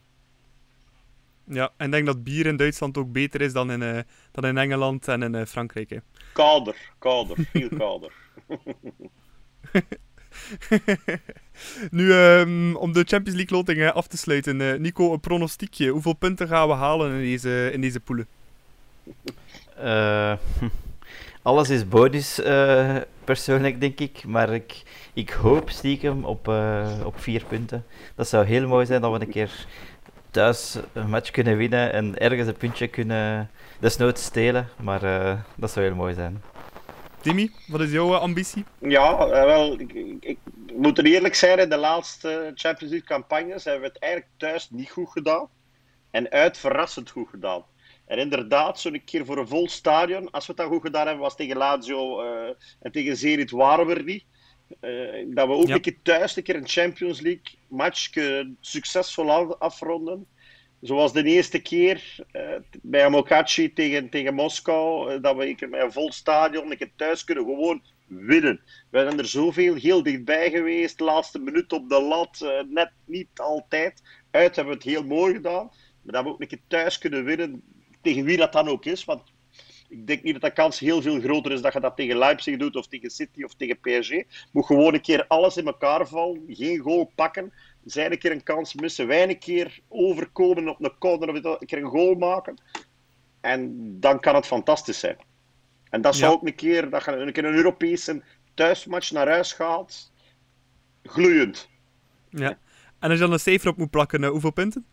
ja, 1.44 1.72
en 1.76 1.86
ik 1.86 1.92
denk 1.92 2.06
dat 2.06 2.24
bier 2.24 2.46
in 2.46 2.56
Duitsland 2.56 2.98
ook 2.98 3.12
beter 3.12 3.40
is 3.40 3.52
dan 3.52 3.70
in, 3.70 3.82
eh, 3.82 3.98
dan 4.32 4.44
in 4.46 4.58
Engeland 4.58 5.08
en 5.08 5.22
in 5.34 5.46
Frankrijk. 5.46 5.90
Hè. 5.90 5.98
Kouder, 6.32 6.92
kouder, 6.98 7.36
veel 7.52 7.68
kouder. 7.84 8.12
Nu, 11.90 12.12
ehm, 12.12 12.74
om 12.74 12.92
de 12.92 13.04
Champions 13.06 13.38
League 13.38 13.56
loting 13.56 13.90
af 13.90 14.06
te 14.06 14.16
sluiten. 14.16 14.60
eh, 14.60 14.78
Nico, 14.78 15.12
een 15.12 15.20
pronostiekje. 15.20 15.90
Hoeveel 15.90 16.12
punten 16.12 16.48
gaan 16.48 16.68
we 16.68 16.74
halen 16.74 17.12
in 17.12 17.20
deze, 17.20 17.70
in 17.72 17.80
deze 17.80 18.00
poelen? 18.00 18.26
Eh, 19.76 20.32
alles 21.42 21.70
is 21.70 21.88
bonus, 21.88 22.40
eh, 22.40 22.96
persoonlijk 23.24 23.80
denk 23.80 24.00
ik. 24.00 24.24
Maar 24.24 24.54
ik, 24.54 24.82
ik 25.12 25.30
hoop 25.30 25.70
stiekem 25.70 26.24
op, 26.24 26.48
op 27.04 27.20
vier 27.20 27.44
punten. 27.44 27.84
Dat 28.14 28.28
zou 28.28 28.46
heel 28.46 28.68
mooi 28.68 28.86
zijn 28.86 29.00
dat 29.00 29.12
we 29.12 29.20
een 29.20 29.30
keer 29.30 29.66
thuis 30.30 30.76
een 30.92 31.10
match 31.10 31.30
kunnen 31.30 31.56
winnen 31.56 31.92
en 31.92 32.18
ergens 32.18 32.48
een 32.48 32.56
puntje 32.56 32.86
kunnen 32.88 33.50
desnoods 33.78 34.24
stelen. 34.24 34.68
Maar 34.82 35.00
dat 35.54 35.70
zou 35.70 35.86
heel 35.86 35.94
mooi 35.94 36.14
zijn. 36.14 36.42
Timmy, 37.20 37.50
wat 37.66 37.80
is 37.80 37.90
jouw 37.92 38.14
eh, 38.14 38.20
ambitie? 38.20 38.64
Ja, 38.80 39.18
eh, 39.18 39.44
wel, 39.44 39.80
ik, 39.80 39.92
ik, 39.92 40.16
ik 40.20 40.38
moet 40.76 40.98
er 40.98 41.04
eerlijk 41.04 41.34
zijn, 41.34 41.58
in 41.58 41.68
de 41.68 41.76
laatste 41.76 42.52
Champions 42.54 42.92
League 42.92 43.08
campagnes 43.08 43.64
hebben 43.64 43.82
we 43.82 43.88
het 43.88 43.98
eigenlijk 44.02 44.32
thuis 44.36 44.70
niet 44.70 44.90
goed 44.90 45.08
gedaan. 45.10 45.48
En 46.10 46.30
uit 46.30 46.58
verrassend 46.58 47.10
goed 47.10 47.28
gedaan. 47.28 47.62
En 48.06 48.18
inderdaad, 48.18 48.80
zo'n 48.80 49.02
keer 49.04 49.24
voor 49.24 49.38
een 49.38 49.48
vol 49.48 49.68
stadion, 49.68 50.30
als 50.30 50.46
we 50.46 50.52
het 50.52 50.60
dan 50.60 50.70
goed 50.70 50.82
gedaan 50.82 51.04
hebben, 51.06 51.22
was 51.24 51.36
tegen 51.36 51.56
Lazio 51.56 52.20
eh, 52.22 52.54
en 52.80 52.92
tegen 52.92 53.16
Zenit 53.16 53.50
waren 53.50 53.86
we 53.86 53.94
er 53.94 54.04
niet. 54.04 54.24
Dat 55.34 55.46
we 55.46 55.52
ook 55.52 55.66
Ja. 55.68 55.74
een 55.74 55.80
keer 55.80 55.98
thuis 56.02 56.36
een 56.36 56.42
keer 56.42 56.56
een 56.56 56.68
Champions 56.68 57.20
League 57.20 57.58
match 57.68 58.08
succesvol 58.60 59.30
af- 59.30 59.58
afronden. 59.58 60.26
Zoals 60.80 61.12
de 61.12 61.22
eerste 61.22 61.58
keer 61.58 62.16
eh, 62.30 62.42
bij 62.82 63.04
Amokachi 63.04 63.72
tegen, 63.72 64.08
tegen 64.08 64.34
Moskou, 64.34 65.12
eh, 65.12 65.22
dat 65.22 65.36
we 65.36 65.48
een 65.48 65.56
keer 65.56 65.68
met 65.68 65.82
een 65.82 65.92
vol 65.92 66.12
stadion 66.12 66.70
een 66.70 66.76
keer 66.76 66.90
thuis 66.96 67.24
kunnen 67.24 67.44
gewoon 67.44 67.82
winnen. 68.06 68.60
We 68.90 68.98
zijn 69.00 69.18
er 69.18 69.26
zoveel 69.26 69.74
heel 69.74 70.02
dichtbij 70.02 70.50
geweest, 70.50 71.00
laatste 71.00 71.38
minuut 71.38 71.72
op 71.72 71.88
de 71.88 72.02
lat, 72.02 72.40
eh, 72.40 72.50
net 72.68 72.90
niet 73.04 73.28
altijd. 73.34 74.02
Uit 74.30 74.56
hebben 74.56 74.74
we 74.74 74.80
het 74.80 74.88
heel 74.88 75.04
mooi 75.04 75.34
gedaan, 75.34 75.70
maar 76.02 76.14
dat 76.14 76.24
we 76.24 76.30
ook 76.30 76.40
een 76.40 76.46
keer 76.46 76.60
thuis 76.68 76.98
kunnen 76.98 77.24
winnen, 77.24 77.62
tegen 78.02 78.24
wie 78.24 78.36
dat 78.36 78.52
dan 78.52 78.68
ook 78.68 78.84
is. 78.84 79.04
Want 79.04 79.22
ik 79.88 80.06
denk 80.06 80.22
niet 80.22 80.32
dat 80.32 80.42
de 80.42 80.52
kans 80.52 80.78
heel 80.78 81.02
veel 81.02 81.20
groter 81.20 81.52
is 81.52 81.60
dat 81.60 81.72
je 81.72 81.80
dat 81.80 81.96
tegen 81.96 82.18
Leipzig 82.18 82.56
doet, 82.56 82.76
of 82.76 82.86
tegen 82.86 83.10
City, 83.10 83.42
of 83.42 83.54
tegen 83.54 83.78
PSG. 83.80 84.12
Moet 84.52 84.66
gewoon 84.66 84.94
een 84.94 85.00
keer 85.00 85.26
alles 85.26 85.56
in 85.56 85.66
elkaar 85.66 86.08
vallen, 86.08 86.44
geen 86.48 86.78
goal 86.78 87.12
pakken, 87.14 87.52
zij 87.90 88.10
een 88.10 88.18
keer 88.18 88.30
een 88.30 88.42
kans 88.42 88.74
missen, 88.74 89.06
wij 89.06 89.28
een 89.28 89.38
keer 89.38 89.80
overkomen 89.88 90.68
op 90.68 90.84
een 90.84 90.98
corner, 90.98 91.28
of 91.28 91.34
een 91.60 91.66
keer 91.66 91.78
een 91.78 91.90
goal 91.90 92.14
maken. 92.14 92.56
En 93.40 93.72
dan 94.00 94.20
kan 94.20 94.34
het 94.34 94.46
fantastisch 94.46 94.98
zijn. 94.98 95.16
En 95.90 96.00
dat 96.00 96.16
zou 96.16 96.30
Ja. 96.30 96.36
ook 96.36 96.46
een 96.46 96.54
keer, 96.54 96.90
dat 96.90 97.04
je 97.04 97.10
een 97.10 97.32
keer 97.32 97.44
een 97.44 97.54
Europese 97.54 98.22
thuismatch 98.54 99.10
naar 99.10 99.28
huis 99.28 99.52
gaat, 99.52 100.12
gloeiend. 101.02 101.68
Ja. 102.30 102.58
En 102.98 103.10
als 103.10 103.12
je 103.12 103.24
dan 103.24 103.32
een 103.32 103.40
cijfer 103.40 103.68
op 103.68 103.76
moet 103.76 103.90
plakken, 103.90 104.24
eh, 104.24 104.30
hoeveel 104.30 104.52
punten? 104.52 104.86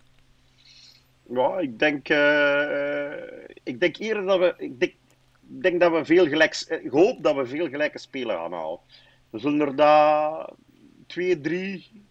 Ja, 1.29 1.59
ik 1.59 1.79
denk, 1.79 2.09
eh, 2.09 3.11
eh, 3.11 3.49
ik 3.63 3.79
denk 3.79 3.97
eerder 3.97 4.25
dat 4.25 4.39
we, 4.39 4.53
ik 4.57 4.79
denk, 4.79 4.91
ik 4.91 5.61
denk 5.61 5.79
dat 5.79 5.91
we 5.91 6.05
veel 6.05 6.27
gelijk, 6.27 6.65
ik 6.83 6.91
hoop 6.91 7.23
dat 7.23 7.35
we 7.35 7.45
veel 7.45 7.69
gelijke 7.69 7.99
spelen 7.99 8.35
gaan 8.35 8.53
halen. 8.53 8.79
We 9.29 9.39
zullen 9.39 9.59
er 9.67 9.75
daar 9.75 10.49
twee, 11.07 11.41
drie, 11.41 12.04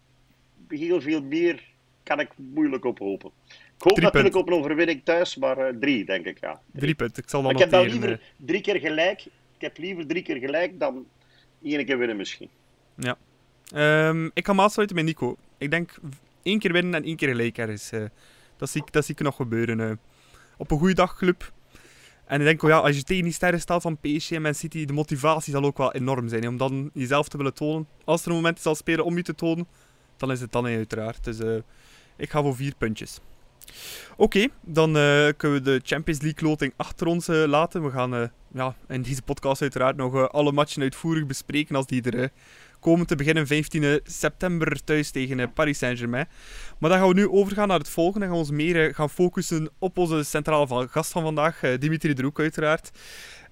heel 0.77 1.01
veel 1.01 1.21
meer, 1.21 1.63
kan 2.03 2.19
ik 2.19 2.29
moeilijk 2.35 2.85
op 2.85 2.99
hopen. 2.99 3.31
Ik 3.47 3.81
hoop 3.83 3.93
Drie 3.93 4.05
natuurlijk 4.05 4.35
op 4.35 4.47
een 4.47 4.53
overwinning 4.53 5.01
thuis, 5.03 5.35
maar 5.35 5.57
eh, 5.57 5.75
drie, 5.79 6.05
denk 6.05 6.25
ik, 6.25 6.39
ja. 6.39 6.61
Drie 6.73 6.95
punten. 6.95 7.23
Ik 7.23 7.29
zal 7.29 7.41
dan 7.41 7.53
Maar 7.53 7.61
ik 7.63 7.71
heb 7.71 7.79
dan 7.81 7.89
liever 7.99 8.21
drie 8.37 8.61
keer 8.61 8.79
gelijk, 8.79 9.25
ik 9.25 9.61
heb 9.61 9.77
liever 9.77 10.07
drie 10.07 10.21
keer 10.21 10.37
gelijk 10.37 10.79
dan 10.79 11.05
één 11.63 11.85
keer 11.85 11.97
winnen 11.97 12.17
misschien. 12.17 12.49
eh. 12.97 13.11
Ehm, 13.73 14.29
ik 14.33 14.45
ga 14.45 14.53
me 14.53 14.61
afsluiten 14.61 14.95
met 14.95 15.05
Nico. 15.05 15.37
Ik 15.57 15.71
denk 15.71 15.95
één 16.43 16.59
keer 16.59 16.71
winnen 16.73 16.93
en 16.93 17.03
één 17.03 17.15
keer 17.15 17.27
gelijk 17.29 17.57
ergens. 17.57 17.91
eh. 17.91 18.03
dat, 18.57 18.69
zie 18.69 18.81
ik, 18.81 18.91
dat 18.91 19.05
zie 19.05 19.15
ik 19.15 19.21
nog 19.21 19.35
gebeuren. 19.35 19.79
eh. 19.79 19.91
op 20.57 20.71
een 20.71 20.77
goede 20.77 20.93
dag, 20.93 21.17
club. 21.17 21.53
En 22.25 22.39
ik 22.39 22.45
denk, 22.45 22.63
oh 22.63 22.69
ja, 22.69 22.77
als 22.77 22.95
je 22.95 23.03
tegen 23.03 23.23
die 23.23 23.33
sterren 23.33 23.59
staat 23.59 23.81
van 23.81 23.97
PSG 23.97 24.31
en 24.31 24.41
Man 24.41 24.55
City, 24.55 24.85
de 24.85 24.93
motivatie 24.93 25.53
zal 25.53 25.63
ook 25.63 25.77
wel 25.77 25.93
enorm 25.93 26.27
zijn. 26.27 26.41
hè, 26.41 26.47
om 26.47 26.57
dan 26.57 26.89
jezelf 26.93 27.27
te 27.27 27.37
willen 27.37 27.53
tonen. 27.53 27.87
Als 28.03 28.21
er 28.21 28.29
een 28.29 28.35
moment 28.35 28.59
zal 28.59 28.75
spelen 28.75 29.05
om 29.05 29.15
je 29.15 29.21
te 29.23 29.35
tonen, 29.35 29.67
dan 30.17 30.31
is 30.31 30.41
het 30.41 30.51
dan 30.51 30.65
uiteraard. 30.65 31.23
Dus 31.23 31.39
eh, 31.39 31.55
ik 32.15 32.29
ga 32.29 32.41
voor 32.41 32.55
vier 32.55 32.73
puntjes. 32.77 33.19
Oké, 34.17 34.47
dan 34.61 34.97
eh, 34.97 35.27
kunnen 35.37 35.57
we 35.57 35.61
de 35.61 35.81
Champions 35.83 36.21
League 36.21 36.49
loting 36.49 36.73
achter 36.75 37.07
ons 37.07 37.27
eh, 37.27 37.43
laten. 37.45 37.83
We 37.83 37.91
gaan 37.91 38.31
ja, 38.53 38.75
in 38.87 39.01
deze 39.01 39.21
podcast 39.21 39.61
uiteraard 39.61 39.95
nog 39.95 40.31
alle 40.31 40.51
matchen 40.51 40.81
uitvoerig 40.81 41.25
bespreken 41.25 41.75
als 41.75 41.87
die 41.87 42.11
er 42.11 42.29
komen 42.79 43.07
te 43.07 43.15
beginnen 43.15 43.47
15 43.47 43.99
september 44.03 44.83
thuis 44.83 45.11
tegen 45.11 45.53
Paris 45.53 45.77
Saint-Germain. 45.77 46.27
Maar 46.77 46.89
dan 46.89 46.99
gaan 46.99 47.07
we 47.07 47.13
nu 47.13 47.29
overgaan 47.29 47.67
naar 47.67 47.77
het 47.77 47.89
volgende. 47.89 48.19
Dan 48.19 48.27
gaan 48.27 48.37
we 48.37 48.51
ons 48.51 48.63
meer 48.63 48.93
gaan 48.93 49.09
focussen 49.09 49.69
op 49.79 49.97
onze 49.97 50.23
centrale 50.23 50.87
gast 50.87 51.11
van 51.11 51.21
vandaag, 51.21 51.59
Dimitri 51.79 52.13
Droek 52.13 52.39
uiteraard. 52.39 52.91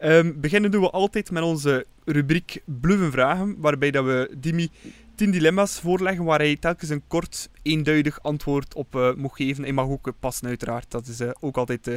Ehm, 0.04 0.32
beginnen 0.36 0.72
doen 0.72 0.82
we 0.82 0.90
altijd 0.90 1.32
met 1.32 1.44
onze 1.44 1.86
rubriek 2.06 2.62
Bluffen 2.66 3.12
Vragen, 3.12 3.56
waarbij 3.60 3.92
dat 3.92 4.06
we 4.06 4.36
Dimi 4.38 4.70
10 5.16 5.32
dilemma's 5.32 5.80
voorleggen 5.80 6.26
waar 6.26 6.40
hij 6.40 6.56
telkens 6.56 6.90
een 6.90 7.08
kort, 7.08 7.50
eenduidig 7.62 8.22
antwoord 8.22 8.74
op 8.74 8.96
eh 8.96 9.14
moet 9.14 9.36
geven. 9.36 9.64
Hij 9.64 9.74
mag 9.74 9.88
ook 9.88 10.14
passen 10.20 10.48
uiteraard, 10.48 10.92
dat 10.92 11.08
is 11.08 11.20
eh, 11.20 11.30
ook 11.40 11.58
altijd 11.58 11.88
eh, 11.88 11.96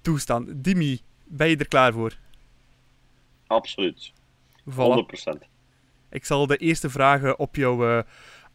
toegestaan. 0.00 0.46
Dimi, 0.56 1.00
ben 1.24 1.48
je 1.48 1.56
er 1.56 1.68
klaar 1.68 1.92
voor? 1.92 2.16
Absoluut. 3.46 4.12
Voilà. 4.70 5.04
100%. 5.34 5.48
Ik 6.10 6.24
zal 6.24 6.46
de 6.46 6.56
eerste 6.56 6.90
vragen 6.90 7.38
op 7.38 7.56
jou 7.56 7.88
eh, 7.88 8.02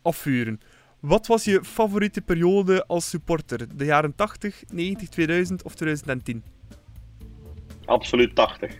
afvuren. 0.01 0.61
Wat 0.99 1.27
was 1.27 1.43
je 1.43 1.63
favoriete 1.63 2.21
periode 2.21 2.85
als 2.85 3.09
supporter? 3.09 3.77
De 3.77 3.85
jaren 3.85 4.15
80, 4.15 4.63
90, 4.71 5.09
2000 5.09 5.63
of 5.63 5.75
2010? 5.75 6.43
Absoluut 7.85 8.35
80. 8.35 8.79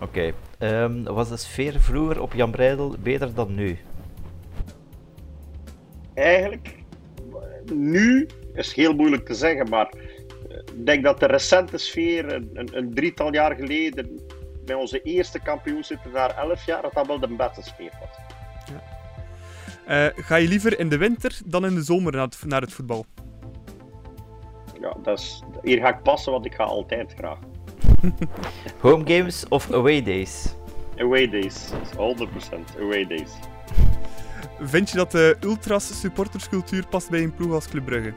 Oké, 0.00 0.34
ehm, 0.58 1.02
was 1.02 1.28
de 1.28 1.36
sfeer 1.36 1.80
vroeger 1.80 2.20
op 2.20 2.32
Jan 2.32 2.50
Breidel 2.50 2.96
beter 3.02 3.34
dan 3.34 3.54
nu? 3.54 3.78
Eigenlijk, 6.14 6.74
nu 7.72 8.28
is 8.54 8.72
heel 8.72 8.94
moeilijk 8.94 9.26
te 9.26 9.34
zeggen, 9.34 9.68
maar 9.68 9.88
eh, 10.48 10.56
ik 10.56 10.86
denk 10.86 11.04
dat 11.04 11.20
de 11.20 11.26
recente 11.26 11.78
sfeer, 11.78 12.32
een, 12.32 12.50
een, 12.52 12.68
een 12.72 12.94
drietal 12.94 13.32
jaar 13.32 13.54
geleden, 13.54 14.20
bij 14.64 14.74
onze 14.74 15.02
eerste 15.02 15.40
kampioenschap 15.40 16.12
na 16.12 16.36
11 16.36 16.66
jaar, 16.66 16.82
dat 16.82 16.94
dat 16.94 17.06
wel 17.06 17.18
de 17.18 17.28
beste 17.28 17.62
sfeer 17.62 17.92
was. 18.00 18.24
Eh, 19.86 20.06
ga 20.24 20.36
je 20.36 20.48
liever 20.48 20.78
in 20.78 20.88
de 20.88 20.96
winter 20.96 21.40
dan 21.44 21.64
in 21.64 21.74
de 21.74 21.82
zomer 21.82 22.12
naar 22.12 22.24
het, 22.24 22.38
naar 22.46 22.60
het 22.60 22.72
voetbal? 22.72 23.06
Ja, 24.80 24.96
dat 25.02 25.18
is, 25.18 25.42
hier 25.62 25.80
ga 25.80 25.88
ik 25.88 26.02
passen, 26.02 26.32
want 26.32 26.44
ik 26.44 26.54
ga 26.54 26.64
altijd 26.64 27.14
graag. 27.16 27.38
Home 28.80 29.06
games 29.06 29.48
of 29.48 29.72
away 29.72 30.02
days? 30.02 30.54
Away 30.98 31.28
days, 31.28 31.70
100% 31.92 32.80
away 32.80 33.06
days. 33.06 33.32
Vind 34.60 34.90
je 34.90 34.96
dat 34.96 35.10
de 35.10 35.36
ultras 35.40 36.00
supporterscultuur 36.00 36.86
past 36.86 37.10
bij 37.10 37.22
een 37.22 37.34
ploeg 37.34 37.52
als 37.52 37.68
Club 37.68 37.84
Brugge? 37.84 38.12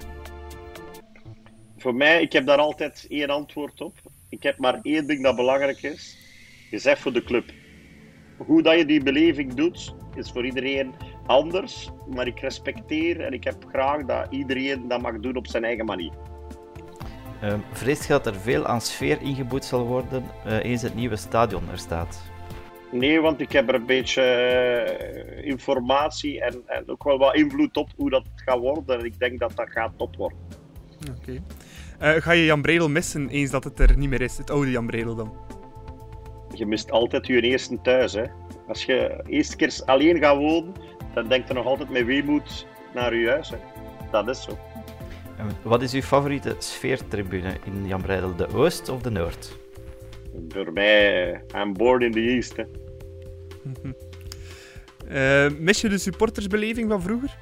Voor 1.77 1.95
mij, 1.95 2.21
ik 2.21 2.33
heb 2.33 2.45
daar 2.45 2.57
altijd 2.57 3.05
één 3.09 3.29
antwoord 3.29 3.81
op. 3.81 3.97
Ik 4.29 4.43
heb 4.43 4.57
maar 4.57 4.79
één 4.81 5.07
ding 5.07 5.23
dat 5.23 5.35
belangrijk 5.35 5.81
is. 5.81 6.17
Je 6.71 6.79
zegt 6.79 7.01
voor 7.01 7.13
de 7.13 7.23
club. 7.23 7.51
Hoe 8.37 8.61
dat 8.61 8.77
je 8.77 8.85
die 8.85 9.03
beleving 9.03 9.53
doet, 9.53 9.95
is 10.15 10.31
voor 10.31 10.45
iedereen 10.45 10.93
anders. 11.25 11.89
Maar 12.09 12.27
ik 12.27 12.39
respecteer 12.39 13.21
en 13.21 13.33
ik 13.33 13.43
heb 13.43 13.65
graag 13.69 14.05
dat 14.05 14.27
iedereen 14.29 14.87
dat 14.87 15.01
mag 15.01 15.19
doen 15.19 15.35
op 15.35 15.47
zijn 15.47 15.63
eigen 15.63 15.85
manier. 15.85 16.13
Ehm 17.41 17.59
vrees 17.71 18.01
je 18.01 18.07
dat 18.07 18.25
er 18.25 18.35
veel 18.35 18.65
aan 18.65 18.81
sfeer 18.81 19.21
ingeboet 19.21 19.65
zal 19.65 19.85
worden 19.85 20.23
eh, 20.45 20.63
eens 20.63 20.81
het 20.81 20.95
nieuwe 20.95 21.15
stadion 21.15 21.69
er 21.71 21.77
staat? 21.77 22.21
Nee, 22.91 23.21
want 23.21 23.41
ik 23.41 23.51
heb 23.51 23.67
er 23.67 23.75
een 23.75 23.85
beetje 23.85 24.21
eh, 24.21 25.45
informatie 25.45 26.41
en, 26.41 26.61
en 26.65 26.83
ook 26.89 27.03
wel 27.03 27.17
wat 27.17 27.35
invloed 27.35 27.77
op 27.77 27.89
hoe 27.95 28.09
dat 28.09 28.25
gaat 28.35 28.59
worden. 28.59 28.99
En 28.99 29.05
ik 29.05 29.19
denk 29.19 29.39
dat 29.39 29.55
dat 29.55 29.69
gaat 29.69 29.91
top 29.97 30.15
worden. 30.15 30.37
Oké. 31.19 31.43
Eh, 31.99 32.21
ga 32.21 32.31
je 32.31 32.45
Jan 32.45 32.61
Bredel 32.61 32.89
missen 32.89 33.29
eens 33.29 33.51
dat 33.51 33.63
het 33.63 33.79
er 33.79 33.97
niet 33.97 34.09
meer 34.09 34.21
is? 34.21 34.37
Het 34.37 34.49
oude 34.49 34.71
Jan 34.71 34.85
Bredel 34.85 35.15
dan? 35.15 35.33
Je 36.53 36.65
mist 36.65 36.91
altijd 36.91 37.27
je 37.27 37.41
eerste 37.41 37.81
thuis. 37.81 38.13
Hè. 38.13 38.23
Als 38.67 38.83
je 38.83 39.23
eerst 39.25 39.55
keer 39.55 39.81
alleen 39.85 40.17
gaat 40.17 40.37
wonen, 40.37 40.73
dan 41.13 41.27
denk 41.27 41.47
je 41.47 41.53
nog 41.53 41.65
altijd 41.65 41.89
met 41.89 42.05
weemoed 42.05 42.67
naar 42.93 43.15
je 43.15 43.29
huis. 43.29 43.49
Hè. 43.49 43.57
Dat 44.11 44.27
is 44.27 44.43
zo. 44.43 44.57
En 45.37 45.49
wat 45.61 45.81
is 45.81 45.93
uw 45.93 46.01
favoriete 46.01 46.55
sfeertribune 46.57 47.57
in 47.65 47.87
Jan 47.87 48.01
Breidel? 48.01 48.35
De 48.35 48.47
Oost 48.53 48.89
of 48.89 49.01
de 49.01 49.09
Noord? 49.09 49.57
Voor 50.47 50.73
mij, 50.73 51.43
I'm 51.55 51.73
born 51.73 52.01
in 52.01 52.11
the 52.11 52.19
East. 52.19 52.55
Hè. 52.55 52.63
Eh, 55.07 55.51
mis 55.59 55.81
je 55.81 55.89
de 55.89 55.97
supportersbeleving 55.97 56.89
van 56.89 57.01
vroeger? 57.01 57.37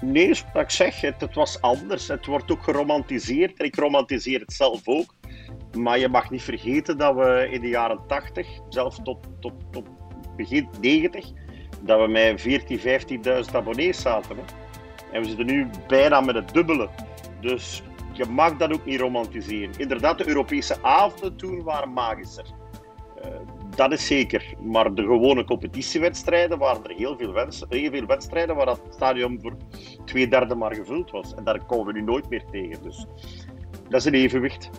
Nee, 0.00 0.40
wat 0.52 0.62
ik 0.62 0.70
zeg, 0.70 1.00
het, 1.00 1.20
het 1.20 1.34
was 1.34 1.60
anders. 1.60 2.08
Het 2.08 2.26
wordt 2.26 2.50
ook 2.50 2.62
geromantiseerd 2.62 3.58
en 3.58 3.64
ik 3.64 3.76
romantiseer 3.76 4.40
het 4.40 4.52
zelf 4.52 4.80
ook. 4.84 5.14
Maar 5.76 5.98
je 5.98 6.08
mag 6.08 6.30
niet 6.30 6.42
vergeten 6.42 6.98
dat 6.98 7.14
we 7.14 7.48
in 7.50 7.60
de 7.60 7.68
jaren 7.68 8.00
80, 8.06 8.46
zelfs 8.68 9.00
tot, 9.02 9.18
tot, 9.40 9.52
tot 9.70 9.86
begin 10.36 10.68
90, 10.80 11.30
dat 11.82 12.00
we 12.00 12.08
met 12.08 12.42
14.000, 12.48 13.44
15.000 13.46 13.54
abonnees 13.54 14.00
zaten. 14.00 14.36
Hè. 14.36 14.42
En 15.12 15.22
we 15.22 15.28
zitten 15.28 15.46
nu 15.46 15.66
bijna 15.86 16.20
met 16.20 16.34
het 16.34 16.54
dubbele. 16.54 16.88
Dus 17.40 17.82
je 18.20 18.32
mag 18.32 18.56
dat 18.56 18.72
ook 18.72 18.84
niet 18.84 19.00
romantiseren. 19.00 19.70
Inderdaad, 19.76 20.18
de 20.18 20.28
Europese 20.28 20.82
avonden 20.82 21.36
toen 21.36 21.62
waren 21.62 21.92
magischer. 21.92 22.44
Uh, 23.24 23.30
dat 23.76 23.92
is 23.92 24.06
zeker. 24.06 24.54
Maar 24.62 24.94
de 24.94 25.02
gewone 25.02 25.44
competitiewedstrijden 25.44 26.58
waren 26.58 26.84
er 26.84 26.96
heel 26.96 27.16
veel, 27.16 27.34
heel 27.68 27.90
veel 27.90 28.06
wedstrijden 28.06 28.56
waar 28.56 28.66
dat 28.66 28.80
stadion 28.90 29.38
voor 29.42 29.56
twee 30.04 30.28
derde 30.28 30.54
maar 30.54 30.74
gevuld 30.74 31.10
was. 31.10 31.34
En 31.34 31.44
daar 31.44 31.64
komen 31.64 31.86
we 31.86 31.92
nu 31.92 32.02
nooit 32.02 32.28
meer 32.28 32.44
tegen. 32.50 32.82
Dus 32.82 33.06
dat 33.88 34.00
is 34.00 34.04
een 34.04 34.14
evenwicht. 34.14 34.70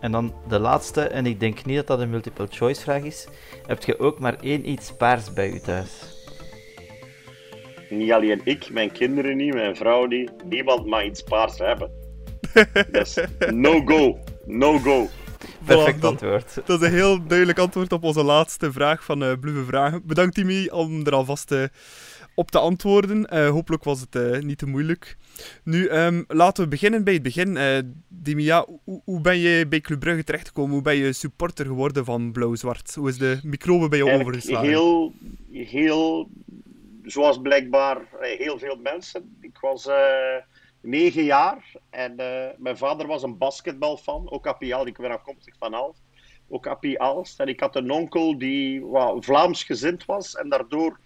En 0.00 0.12
dan 0.12 0.34
de 0.48 0.58
laatste, 0.58 1.00
en 1.00 1.26
ik 1.26 1.40
denk 1.40 1.64
niet 1.64 1.76
dat 1.76 1.86
dat 1.86 2.00
een 2.00 2.10
multiple 2.10 2.46
choice 2.50 2.80
vraag 2.80 3.02
is. 3.02 3.28
Heb 3.66 3.82
je 3.82 3.98
ook 3.98 4.18
maar 4.18 4.36
één 4.40 4.70
iets 4.70 4.96
paars 4.96 5.32
bij 5.32 5.50
u 5.50 5.58
thuis? 5.58 6.12
Niet 7.88 8.12
alleen 8.12 8.40
ik, 8.44 8.70
mijn 8.70 8.92
kinderen 8.92 9.36
niet, 9.36 9.54
mijn 9.54 9.76
vrouw 9.76 10.04
niet. 10.04 10.32
Niemand 10.44 10.86
mag 10.86 11.04
iets 11.04 11.22
paars 11.22 11.58
hebben. 11.58 12.03
No 13.52 13.80
go. 13.84 14.18
No 14.46 14.78
go. 14.78 15.08
Perfect 15.64 15.96
Voilà, 15.96 16.00
dat- 16.00 16.10
antwoord. 16.10 16.54
Dat 16.64 16.82
is 16.82 16.88
een 16.88 16.94
heel 16.94 17.26
duidelijk 17.26 17.58
antwoord 17.58 17.92
op 17.92 18.02
onze 18.04 18.22
laatste 18.24 18.72
vraag 18.72 19.04
van 19.04 19.22
eh 19.24 19.32
Bluwe 19.40 19.64
Vragen. 19.64 20.06
Bedankt 20.06 20.34
Timmy 20.34 20.68
om 20.68 21.06
er 21.06 21.12
alvast 21.14 21.52
eh, 21.52 21.64
op 22.34 22.50
te 22.50 22.58
antwoorden. 22.58 23.26
Eh, 23.26 23.48
hopelijk 23.48 23.84
was 23.84 24.00
het 24.00 24.16
eh, 24.16 24.40
niet 24.40 24.58
te 24.58 24.66
moeilijk. 24.66 25.16
Nu, 25.64 25.86
ehm, 25.86 26.22
laten 26.28 26.62
we 26.64 26.68
beginnen 26.70 27.04
bij 27.04 27.14
het 27.14 27.22
begin. 27.22 27.56
Eh 27.56 27.78
Dimia, 28.08 28.66
hoe, 28.84 29.00
hoe 29.04 29.20
ben 29.20 29.38
je 29.38 29.66
bij 29.66 29.80
Club 29.80 30.00
Brugge 30.00 30.24
terechtgekomen? 30.24 30.72
Hoe 30.72 30.82
ben 30.82 30.96
je 30.96 31.12
supporter 31.12 31.66
geworden 31.66 32.04
van 32.04 32.32
Blauw-Zwart? 32.32 32.94
Hoe 32.94 33.08
is 33.08 33.18
de 33.18 33.38
microbe 33.42 33.88
bij 33.88 33.98
jou 33.98 34.10
Eigenlijk 34.10 34.36
overgeslagen? 34.36 34.68
heel, 34.68 35.12
heel, 35.52 36.28
zoals 37.02 37.38
blijkbaar 37.42 37.98
heel 38.20 38.58
veel 38.58 38.78
mensen. 38.82 39.36
Ik 39.40 39.58
was 39.60 39.86
eh, 39.86 39.94
negen 40.84 41.24
jaar 41.24 41.72
en 41.90 42.18
eh, 42.18 42.50
mijn 42.58 42.76
vader 42.76 43.06
was 43.06 43.22
een 43.22 43.38
basketbalfan, 43.38 44.30
ook 44.30 44.46
Apial, 44.46 44.86
ik 44.86 44.98
ben 44.98 45.10
afkomstig 45.10 45.54
van 45.58 45.74
Alf. 45.74 45.96
Ook 46.48 46.66
Appie 46.66 47.00
Aalst. 47.00 47.40
En 47.40 47.48
ik 47.48 47.60
had 47.60 47.76
een 47.76 47.90
onkel 47.90 48.38
die 48.38 48.84
wat, 48.84 49.24
Vlaams 49.24 49.64
gezind 49.64 50.04
was 50.04 50.34
en 50.34 50.48
daardoor 50.48 50.98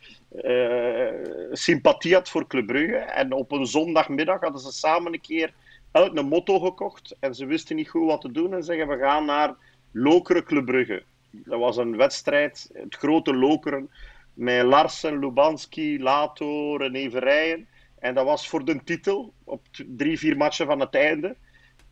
eh, 0.42 1.12
sympathie 1.52 2.14
had 2.14 2.28
voor 2.28 2.46
Club 2.46 2.66
Brugge. 2.66 2.96
En 2.96 3.32
op 3.32 3.52
een 3.52 3.66
zondagmiddag 3.66 4.40
hadden 4.40 4.60
ze 4.60 4.72
samen 4.72 5.12
een 5.12 5.20
keer 5.20 5.54
elk 5.92 6.16
een 6.16 6.28
motto 6.28 6.58
gekocht. 6.58 7.16
En 7.20 7.34
ze 7.34 7.46
wisten 7.46 7.76
niet 7.76 7.88
goed 7.88 8.06
wat 8.06 8.20
te 8.20 8.32
doen 8.32 8.54
en 8.54 8.64
zeggen 8.64 8.88
we 8.88 8.96
gaan 8.96 9.24
naar 9.24 9.54
Lokeren 9.92 10.44
Club 10.44 10.64
Brugge. 10.66 11.02
Dat 11.30 11.58
was 11.58 11.76
een 11.76 11.96
wedstrijd, 11.96 12.70
het 12.72 12.94
grote 12.94 13.34
Lokeren, 13.34 13.90
met 14.34 14.64
Larsen, 14.64 15.18
Lubanski, 15.18 16.02
Lato, 16.02 16.76
René 16.76 17.10
Verrijen. 17.10 17.68
En 18.00 18.14
dat 18.14 18.24
was 18.24 18.48
voor 18.48 18.64
de 18.64 18.84
titel, 18.84 19.32
op 19.44 19.66
drie, 19.86 20.18
vier 20.18 20.36
matchen 20.36 20.66
van 20.66 20.80
het 20.80 20.94
einde. 20.94 21.36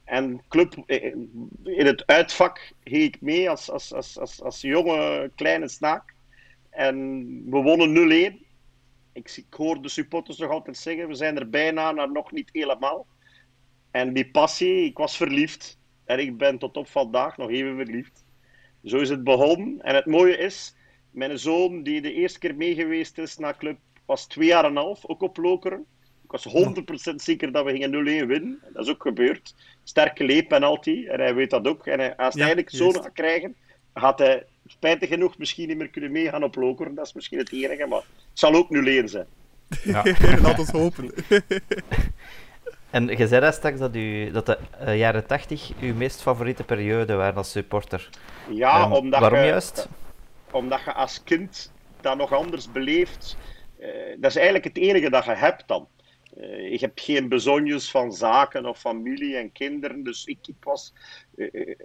En 0.05 0.43
club, 0.49 0.83
eh, 0.87 1.05
in 1.65 1.87
het 1.87 2.07
uitvak 2.07 2.73
ging 2.85 3.03
ik 3.03 3.21
mee 3.21 3.51
als, 3.51 3.71
als, 3.71 3.93
als, 3.93 4.19
als, 4.19 4.43
als 4.43 4.61
jonge 4.61 5.31
kleine 5.35 5.69
snaak. 5.69 6.15
En 6.71 7.17
we 7.51 7.63
wonnen 7.63 8.33
0-1. 8.33 8.45
Ik, 9.13 9.37
ik 9.37 9.55
hoor 9.55 9.83
de 9.83 9.89
supporters 9.89 10.39
nog 10.39 10.51
altijd 10.51 10.77
zeggen, 10.77 11.09
we 11.09 11.15
zijn 11.15 11.39
er 11.39 11.49
bijna, 11.49 11.93
maar 11.93 12.13
nog 12.13 12.33
niet 12.33 12.49
helemaal. 12.53 13.07
En 13.91 14.13
die 14.13 14.31
passie, 14.31 14.85
ik 14.85 14.99
was 14.99 15.17
verliefd. 15.17 15.79
En 16.05 16.19
ik 16.19 16.37
ben 16.37 16.59
tot 16.59 16.77
op 16.77 16.89
vandaag 16.89 17.37
nog 17.37 17.51
even 17.51 17.77
verliefd. 17.77 18.25
Zo 18.85 18.97
is 18.97 19.09
het 19.09 19.25
begonnen. 19.25 19.81
En 19.83 19.95
het 19.95 20.07
mooie 20.07 20.37
is, 20.37 20.75
mijn 21.11 21.39
zoon 21.39 21.83
die 21.83 22.01
de 22.01 22.13
eerste 22.13 22.39
keer 22.39 22.57
meegeweest 22.57 23.19
is 23.19 23.37
naar 23.37 23.57
club, 23.57 23.79
was 24.05 24.27
twee 24.27 24.49
jaar 24.49 24.65
en 24.65 24.71
een 24.71 24.77
half, 24.77 25.07
ook 25.07 25.23
op 25.23 25.37
Lokeren. 25.37 25.87
Ik 26.27 26.33
was 26.33 26.47
100% 27.13 27.15
zeker 27.17 27.53
dat 27.53 27.65
we 27.65 27.71
gingen 27.71 28.25
0-1 28.25 28.27
winnen. 28.29 28.61
Dat 28.73 28.85
is 28.85 28.91
ook 28.91 29.03
gebeurd. 29.03 29.55
Sterke 29.85 30.25
leep 30.25 30.49
penalty. 30.49 31.07
En 31.09 31.21
hij 31.21 31.35
weet 31.35 31.51
dat 31.51 31.67
ook. 31.67 31.87
En 31.87 31.99
hij, 31.99 32.17
als 32.17 32.35
hij 32.35 32.43
Ja, 32.47 32.55
eigenlijk 32.55 32.71
zo'n 32.77 33.03
gaat 33.03 33.13
krijgen, 33.13 33.55
gaat 33.95 34.19
hij 34.19 34.45
spijtig 34.67 35.09
genoeg 35.09 35.39
misschien 35.39 35.69
niet 35.69 35.77
meer 35.77 35.89
kunnen 35.91 36.13
meegaan 36.13 36.43
op 36.45 36.55
Lokeren. 36.57 36.95
Dat 36.95 37.07
is 37.07 37.13
misschien 37.13 37.39
het 37.39 37.53
enige, 37.53 37.87
maar 37.87 37.99
het 37.99 38.07
zal 38.33 38.55
ook 38.55 38.69
0-1 38.77 39.05
zijn. 39.05 39.27
Ja. 39.83 40.03
Laat 40.43 40.59
ons 40.59 40.71
hopen. 40.71 41.11
En 42.91 43.07
je 43.07 43.27
zei 43.27 43.41
daar 43.41 43.53
straks 43.53 43.79
dat, 43.79 43.97
u, 43.97 44.31
dat 44.31 44.47
de 44.47 44.59
eh, 44.79 44.99
jaren 44.99 45.27
80 45.27 45.73
uw 45.81 45.95
meest 45.95 46.23
favoriete 46.23 46.65
periode 46.65 47.15
waren 47.15 47.37
als 47.37 47.51
supporter. 47.51 48.13
Ja, 48.51 48.83
Ehm, 48.83 48.93
omdat 48.93 49.21
waarom 49.21 49.41
je, 49.41 49.47
juist? 49.47 49.89
omdat 50.51 50.81
je 50.85 50.93
als 50.93 51.23
kind 51.25 51.73
dat 52.01 52.17
nog 52.17 52.33
anders 52.33 52.73
beleeft. 52.73 53.37
Eh, 53.79 53.89
dat 54.19 54.31
is 54.31 54.37
eigenlijk 54.37 54.65
het 54.65 54.77
enige 54.79 55.11
dat 55.11 55.25
je 55.25 55.35
hebt 55.35 55.69
dan. 55.69 55.89
Eh, 56.41 56.71
je 56.71 56.79
hebt 56.79 57.01
geen 57.01 57.29
bezonjes 57.29 57.91
van 57.91 58.13
zaken 58.13 58.67
of 58.67 58.79
familie 58.79 59.37
en 59.37 59.53
kinderen. 59.53 60.03
Dus 60.03 60.25
ik, 60.25 60.39
ik 60.47 60.65
was 60.65 60.93
eh, 61.37 61.77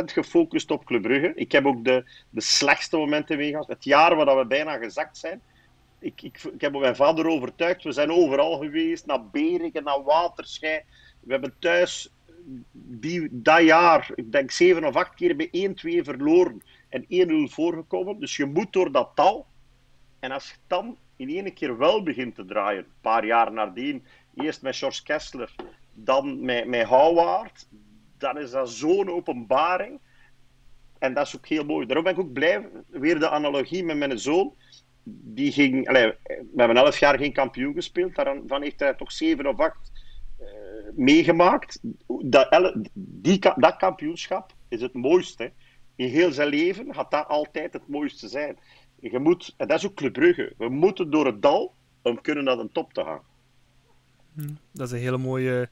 100% 0.00 0.04
gefocust 0.04 0.70
op 0.70 0.84
Club 0.84 1.02
Brugge. 1.02 1.32
Ik 1.34 1.52
heb 1.52 1.66
ook 1.66 1.84
de, 1.84 2.04
de 2.30 2.40
slechtste 2.40 2.96
momenten 2.96 3.36
meegehad. 3.36 3.66
Het 3.66 3.84
jaar 3.84 4.16
waar 4.16 4.38
we 4.38 4.46
bijna 4.46 4.76
gezakt 4.76 5.18
zijn. 5.18 5.42
Ik, 5.98 6.22
ik, 6.22 6.42
ik 6.52 6.60
heb 6.60 6.72
mijn 6.72 6.96
vader 6.96 7.26
overtuigd. 7.26 7.82
We 7.84 7.92
zijn 7.92 8.12
overal 8.12 8.58
geweest. 8.58 9.06
Naar 9.06 9.24
Beringen, 9.24 9.84
naar 9.84 10.02
Waterschei. 10.02 10.80
We 11.20 11.32
hebben 11.32 11.54
thuis 11.58 12.12
die, 12.72 13.28
dat 13.30 13.62
jaar, 13.62 14.10
ik 14.14 14.32
denk 14.32 14.50
7 14.50 14.84
of 14.84 14.96
8 14.96 15.14
keer 15.14 15.36
bij 15.36 15.50
1-2 15.50 16.04
verloren 16.04 16.62
en 16.88 17.04
1-0 17.48 17.52
voorgekomen. 17.52 18.20
Dus 18.20 18.36
je 18.36 18.46
moet 18.46 18.72
door 18.72 18.92
dat 18.92 19.10
tal. 19.14 19.46
En 20.18 20.30
als 20.30 20.48
je 20.48 20.56
dan 20.66 20.98
in 21.18 21.28
één 21.28 21.54
keer 21.54 21.78
wel 21.78 22.02
begint 22.02 22.34
te 22.34 22.44
draaien, 22.44 22.84
een 22.84 22.92
paar 23.00 23.26
jaar 23.26 23.52
nadien, 23.52 24.04
eerst 24.34 24.62
met 24.62 24.76
George 24.76 25.02
Kessler, 25.02 25.54
dan 25.94 26.44
met, 26.44 26.66
met 26.66 26.86
Houwaard, 26.86 27.68
dan 28.18 28.38
is 28.38 28.50
dat 28.50 28.70
zo'n 28.70 29.10
openbaring. 29.10 30.00
En 30.98 31.14
dat 31.14 31.26
is 31.26 31.36
ook 31.36 31.46
heel 31.46 31.64
mooi. 31.64 31.86
Daarom 31.86 32.04
ben 32.04 32.12
ik 32.12 32.18
ook 32.18 32.32
blij, 32.32 32.68
weer 32.88 33.18
de 33.18 33.28
analogie 33.28 33.84
met 33.84 33.96
mijn 33.96 34.18
zoon. 34.18 34.54
Die 35.04 35.52
ging, 35.52 35.88
allee, 35.88 36.12
we 36.26 36.56
hebben 36.56 36.76
elf 36.76 36.98
jaar 36.98 37.18
geen 37.18 37.32
kampioen 37.32 37.74
gespeeld, 37.74 38.14
daarvan 38.14 38.62
heeft 38.62 38.80
hij 38.80 38.94
toch 38.94 39.12
zeven 39.12 39.46
of 39.46 39.58
acht 39.58 39.90
eh, 40.38 40.46
meegemaakt. 40.94 41.80
Dat, 42.22 42.74
die, 42.94 43.38
dat 43.56 43.76
kampioenschap 43.76 44.52
is 44.68 44.80
het 44.80 44.94
mooiste. 44.94 45.52
In 45.96 46.08
heel 46.08 46.32
zijn 46.32 46.48
leven 46.48 46.94
gaat 46.94 47.10
dat 47.10 47.28
altijd 47.28 47.72
het 47.72 47.88
mooiste 47.88 48.28
zijn. 48.28 48.58
Je 49.00 49.18
moet, 49.18 49.54
en 49.56 49.68
dat 49.68 49.78
is 49.78 49.86
ook 49.86 49.94
Club 49.94 50.12
Brugge. 50.12 50.52
We 50.58 50.68
moeten 50.68 51.10
door 51.10 51.26
het 51.26 51.42
dal 51.42 51.74
om 52.02 52.20
kunnen 52.20 52.44
naar 52.44 52.56
de 52.56 52.68
top 52.72 52.92
te 52.92 53.04
gaan. 53.04 53.20
Dat 54.72 54.86
is 54.86 54.92
een 54.92 54.98
hele 54.98 55.18
mooie, 55.18 55.68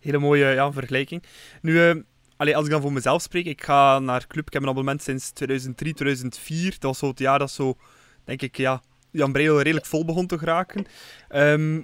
hele 0.00 0.18
mooie 0.18 0.44
ja, 0.44 0.72
vergelijking. 0.72 1.22
Nu, 1.62 2.04
allee, 2.36 2.56
als 2.56 2.64
ik 2.64 2.70
dan 2.70 2.80
voor 2.80 2.92
mezelf 2.92 3.22
spreek, 3.22 3.44
ik 3.46 3.62
ga 3.64 3.98
naar 3.98 4.26
club. 4.26 4.46
Ik 4.46 4.52
heb 4.52 4.62
een 4.62 4.68
abonnement 4.68 5.02
sinds 5.02 5.30
2003, 5.30 5.94
2004. 5.94 6.70
Dat 6.70 6.82
was 6.82 6.98
zo 6.98 7.08
het 7.08 7.18
jaar 7.18 7.38
dat 7.38 7.50
zo, 7.50 7.74
denk 8.24 8.42
ik, 8.42 8.56
ja, 8.56 8.82
Jan 9.10 9.32
Breidel 9.32 9.60
redelijk 9.60 9.86
vol 9.86 10.04
begon 10.04 10.26
te 10.26 10.38
geraken. 10.38 10.86
Ehm, 11.28 11.80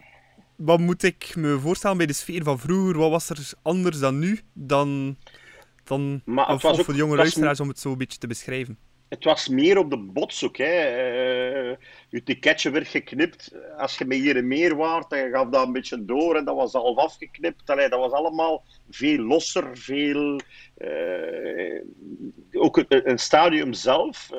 wat 0.56 0.78
moet 0.78 1.02
ik 1.02 1.36
me 1.36 1.58
voorstellen 1.58 1.96
bij 1.96 2.06
de 2.06 2.12
sfeer 2.12 2.42
van 2.42 2.58
vroeger? 2.58 2.98
Wat 2.98 3.10
was 3.10 3.30
er 3.30 3.50
anders 3.62 3.98
dan 3.98 4.18
nu? 4.18 4.40
Dan, 4.52 5.16
dan, 5.84 6.22
Maar 6.24 6.48
of, 6.48 6.62
was 6.62 6.78
ook- 6.78 6.84
voor 6.84 6.94
de 6.94 7.00
jonge 7.00 7.16
luisteraars 7.16 7.60
om 7.60 7.68
het 7.68 7.78
zo 7.78 7.92
een 7.92 7.98
beetje 7.98 8.18
te 8.18 8.26
beschrijven. 8.26 8.78
Het 9.08 9.24
was 9.24 9.48
meer 9.48 9.78
op 9.78 9.90
de 9.90 9.98
bots 9.98 10.44
ook. 10.44 10.56
Hè. 10.56 11.70
Uh, 11.70 11.76
je 12.08 12.22
ticketje 12.22 12.70
werd 12.70 12.88
geknipt. 12.88 13.54
Als 13.76 13.98
je 13.98 14.04
met 14.04 14.18
hier 14.18 14.44
meer 14.44 14.76
waard, 14.76 15.10
dan 15.10 15.30
gaf 15.30 15.48
dat 15.48 15.66
een 15.66 15.72
beetje 15.72 16.04
door 16.04 16.36
en 16.36 16.44
dat 16.44 16.56
was 16.56 16.72
half 16.72 16.96
afgeknipt. 16.96 17.70
Allee, 17.70 17.88
dat 17.88 17.98
was 17.98 18.12
allemaal 18.12 18.64
veel 18.90 19.18
losser, 19.18 19.78
veel... 19.78 20.40
Uh, 20.78 21.82
ook 22.52 22.84
een 22.88 23.18
stadium 23.18 23.72
zelf. 23.72 24.30
Uh, 24.32 24.38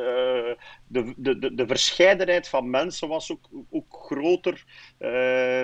de, 0.88 1.14
de, 1.18 1.54
de, 1.56 1.68
verscheidenheid 1.68 2.48
van 2.48 2.70
mensen 2.70 3.08
was 3.08 3.32
ook, 3.32 3.50
ook 3.70 3.98
groter. 4.02 4.66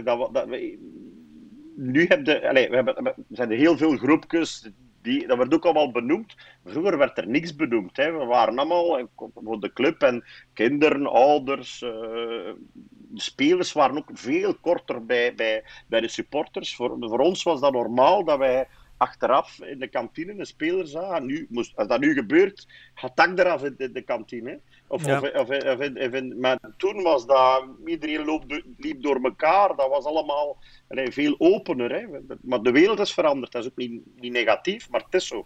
dat, 0.04 0.48
nu 1.76 2.06
heb 2.08 2.26
je... 2.26 2.48
Allee, 2.48 2.70
we, 2.70 2.76
hebben, 2.76 3.14
zijn 3.30 3.52
er 3.52 3.58
heel 3.58 3.78
veel 3.78 3.98
groepjes 3.98 4.70
die, 5.06 5.28
dat 5.28 5.38
werd 5.38 5.54
ook 5.54 5.66
allemaal 5.66 5.92
benoemd. 5.92 6.36
Vroeger 6.66 6.98
werd 6.98 7.18
er 7.18 7.28
niks 7.28 7.56
benoemd. 7.56 7.98
Hè. 7.98 8.12
We 8.12 8.26
waren 8.26 8.58
allemaal 8.58 9.10
voor 9.16 9.60
de 9.60 9.74
club 9.74 10.02
en 10.02 10.24
kinderen, 10.54 11.08
ouders, 11.08 11.82
uh, 11.82 12.52
spelers 13.14 13.74
waren 13.74 13.98
ook 13.98 14.10
veel 14.14 14.56
korter 14.56 15.06
bij, 15.06 15.36
bij, 15.36 15.64
bij 15.88 16.02
de 16.02 16.08
supporters. 16.08 16.76
Voor, 16.76 16.96
voor 17.00 17.20
ons 17.20 17.44
was 17.44 17.60
dat 17.60 17.72
normaal 17.72 18.24
dat 18.24 18.38
wij 18.38 18.68
achteraf 18.98 19.62
in 19.62 19.80
de 19.80 19.88
kantine 19.88 20.34
een 20.40 20.46
speler 20.46 20.88
zagen. 20.88 21.26
Nu, 21.26 21.48
moest, 21.50 21.76
als 21.76 21.88
dat 21.88 22.00
nu 22.00 22.14
gebeurt, 22.14 22.68
gaat 22.94 23.16
tak 23.16 23.40
eraf 23.40 23.64
in 23.64 23.76
de, 23.78 23.92
de 23.92 24.02
kantine. 24.02 24.60
Of, 24.88 25.06
ja. 25.06 25.20
of, 25.20 25.34
of, 25.34 25.50
of, 25.50 25.80
in, 25.80 25.98
in, 25.98 26.40
maar 26.40 26.60
toen 26.78 27.04
was 27.04 27.26
dat, 27.26 27.64
iedereen 27.86 28.26
loopt, 28.26 28.62
liep 28.78 29.02
door 29.02 29.20
elkaar, 29.24 29.76
dat 29.76 29.90
was 29.90 30.06
allemaal 30.06 30.58
nee, 30.90 31.12
veel 31.12 31.36
opener. 31.38 31.92
Hè. 31.92 32.06
Maar 32.42 32.62
de 32.62 32.72
wereld 32.72 33.00
is 33.00 33.14
veranderd, 33.14 33.52
dat 33.52 33.62
is 33.62 33.70
ook 33.70 33.78
niet, 33.78 34.02
niet 34.20 34.32
negatief, 34.32 34.90
maar 34.90 35.02
het 35.02 35.14
is 35.14 35.28
zo. 35.28 35.46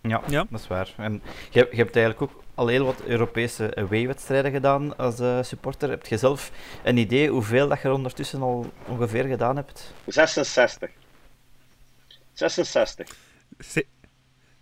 Ja, 0.00 0.22
ja, 0.28 0.46
dat 0.50 0.60
is 0.60 0.66
waar. 0.66 0.94
En 0.96 1.22
je, 1.50 1.68
je 1.70 1.76
hebt 1.76 1.96
eigenlijk 1.96 2.32
ook 2.32 2.42
al 2.54 2.66
heel 2.66 2.84
wat 2.84 3.02
Europese 3.06 3.74
away-wedstrijden 3.74 4.52
gedaan 4.52 4.96
als 4.96 5.20
uh, 5.20 5.42
supporter. 5.42 5.90
Heb 5.90 6.06
je 6.06 6.16
zelf 6.16 6.50
een 6.84 6.96
idee 6.96 7.28
hoeveel 7.28 7.68
dat 7.68 7.82
je 7.82 7.88
er 7.88 7.94
ondertussen 7.94 8.42
al 8.42 8.72
ongeveer 8.88 9.24
gedaan 9.24 9.56
hebt? 9.56 9.92
66. 10.06 10.90
66. 12.32 13.16
Z 13.58 13.80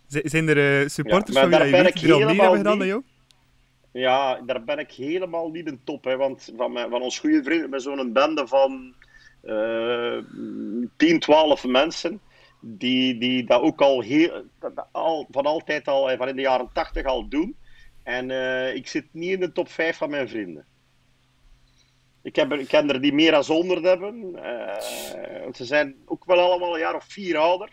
zijn 0.08 0.48
er 0.48 0.82
uh, 0.82 0.88
supporters 0.88 1.36
ja, 1.36 1.40
van 1.40 1.50
wie 1.50 1.58
je 1.58 1.82
weet 1.82 2.00
die 2.00 2.08
er 2.08 2.14
al 2.14 2.18
meer 2.18 2.40
hebben 2.40 2.56
gedaan 2.56 2.78
dan 2.78 2.86
jou? 2.86 3.02
Ja, 3.94 4.40
daar 4.40 4.64
ben 4.64 4.78
ik 4.78 4.92
helemaal 4.92 5.50
niet 5.50 5.66
in 5.66 5.80
top. 5.84 6.04
Hè, 6.04 6.16
want 6.16 6.52
van, 6.56 6.78
van 6.78 7.02
ons 7.02 7.18
goede 7.18 7.42
vrienden, 7.42 7.70
met 7.70 7.82
zo'n 7.82 8.12
bende 8.12 8.46
van 8.46 8.94
uh, 9.42 10.18
10, 10.96 11.20
12 11.20 11.64
mensen, 11.64 12.20
die, 12.60 13.18
die 13.18 13.44
dat 13.44 13.60
ook 13.60 13.80
al, 13.80 14.00
heel, 14.00 14.44
al 14.92 15.26
van 15.30 15.46
altijd 15.46 15.88
al, 15.88 16.16
van 16.16 16.28
in 16.28 16.36
de 16.36 16.42
jaren 16.42 16.70
80 16.72 17.04
al 17.04 17.28
doen. 17.28 17.56
En 18.02 18.30
uh, 18.30 18.74
ik 18.74 18.88
zit 18.88 19.06
niet 19.10 19.32
in 19.32 19.40
de 19.40 19.52
top 19.52 19.68
5 19.68 19.96
van 19.96 20.10
mijn 20.10 20.28
vrienden. 20.28 20.66
Ik, 22.22 22.36
heb, 22.36 22.52
ik 22.52 22.68
ken 22.68 22.88
er 22.88 23.00
die 23.00 23.12
meer 23.12 23.30
dan 23.30 23.44
100 23.46 23.84
hebben. 23.84 24.32
Uh, 24.34 25.52
ze 25.52 25.64
zijn 25.64 25.96
ook 26.04 26.24
wel 26.24 26.40
allemaal 26.40 26.74
een 26.74 26.80
jaar 26.80 26.94
of 26.94 27.04
vier 27.04 27.36
ouder. 27.36 27.70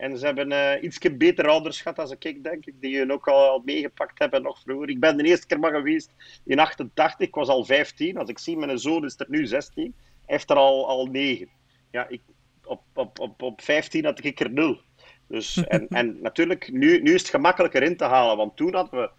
En 0.00 0.18
ze 0.18 0.26
hebben 0.26 0.50
uh, 0.50 0.82
iets 0.82 0.98
beter 0.98 1.48
ouders 1.48 1.80
gehad 1.80 1.96
dan 1.96 2.16
ik, 2.18 2.44
denk 2.44 2.66
ik, 2.66 2.74
die 2.80 2.98
hun 2.98 3.12
ook 3.12 3.28
al, 3.28 3.48
al 3.48 3.62
meegepakt 3.64 4.18
hebben 4.18 4.42
nog 4.42 4.60
vroeger. 4.60 4.88
Ik 4.88 5.00
ben 5.00 5.16
de 5.16 5.24
eerste 5.24 5.46
keer 5.46 5.58
maar 5.58 5.72
geweest 5.72 6.12
in 6.44 6.58
88, 6.58 7.26
ik 7.26 7.34
was 7.34 7.48
al 7.48 7.64
15. 7.64 8.16
Als 8.16 8.28
ik 8.28 8.38
zie, 8.38 8.56
mijn 8.56 8.78
zoon 8.78 9.04
is 9.04 9.14
er 9.18 9.26
nu 9.28 9.46
16. 9.46 9.82
Hij 9.84 9.92
heeft 10.26 10.50
er 10.50 10.56
al, 10.56 10.88
al 10.88 11.06
9. 11.06 11.48
Ja, 11.90 12.08
ik, 12.08 12.20
op, 12.64 12.82
op, 12.94 13.18
op, 13.18 13.42
op 13.42 13.62
15 13.62 14.04
had 14.04 14.24
ik 14.24 14.40
er 14.40 14.50
0. 14.50 14.80
Dus, 15.28 15.56
en, 15.64 15.88
en 15.88 16.18
natuurlijk, 16.20 16.72
nu, 16.72 17.02
nu 17.02 17.14
is 17.14 17.20
het 17.20 17.30
gemakkelijker 17.30 17.82
in 17.82 17.96
te 17.96 18.04
halen, 18.04 18.36
want 18.36 18.56
toen 18.56 18.74
hadden 18.74 19.00
we, 19.00 19.10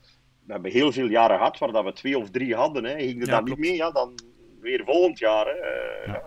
we 0.45 0.53
hebben 0.53 0.71
heel 0.71 0.91
veel 0.91 1.07
jaren 1.07 1.37
gehad 1.37 1.57
waar 1.57 1.71
dat 1.71 1.83
we 1.83 1.93
twee 1.93 2.17
of 2.17 2.29
drie 2.29 2.55
hadden. 2.55 2.83
Hè. 2.83 2.95
Ging 2.97 3.21
er 3.21 3.27
ja, 3.27 3.35
dat 3.35 3.45
niet 3.45 3.57
mee, 3.57 3.75
ja, 3.75 3.91
dan 3.91 4.19
weer 4.59 4.83
volgend 4.85 5.19
jaar. 5.19 5.45
Hè. 5.45 6.11
Ja. 6.11 6.21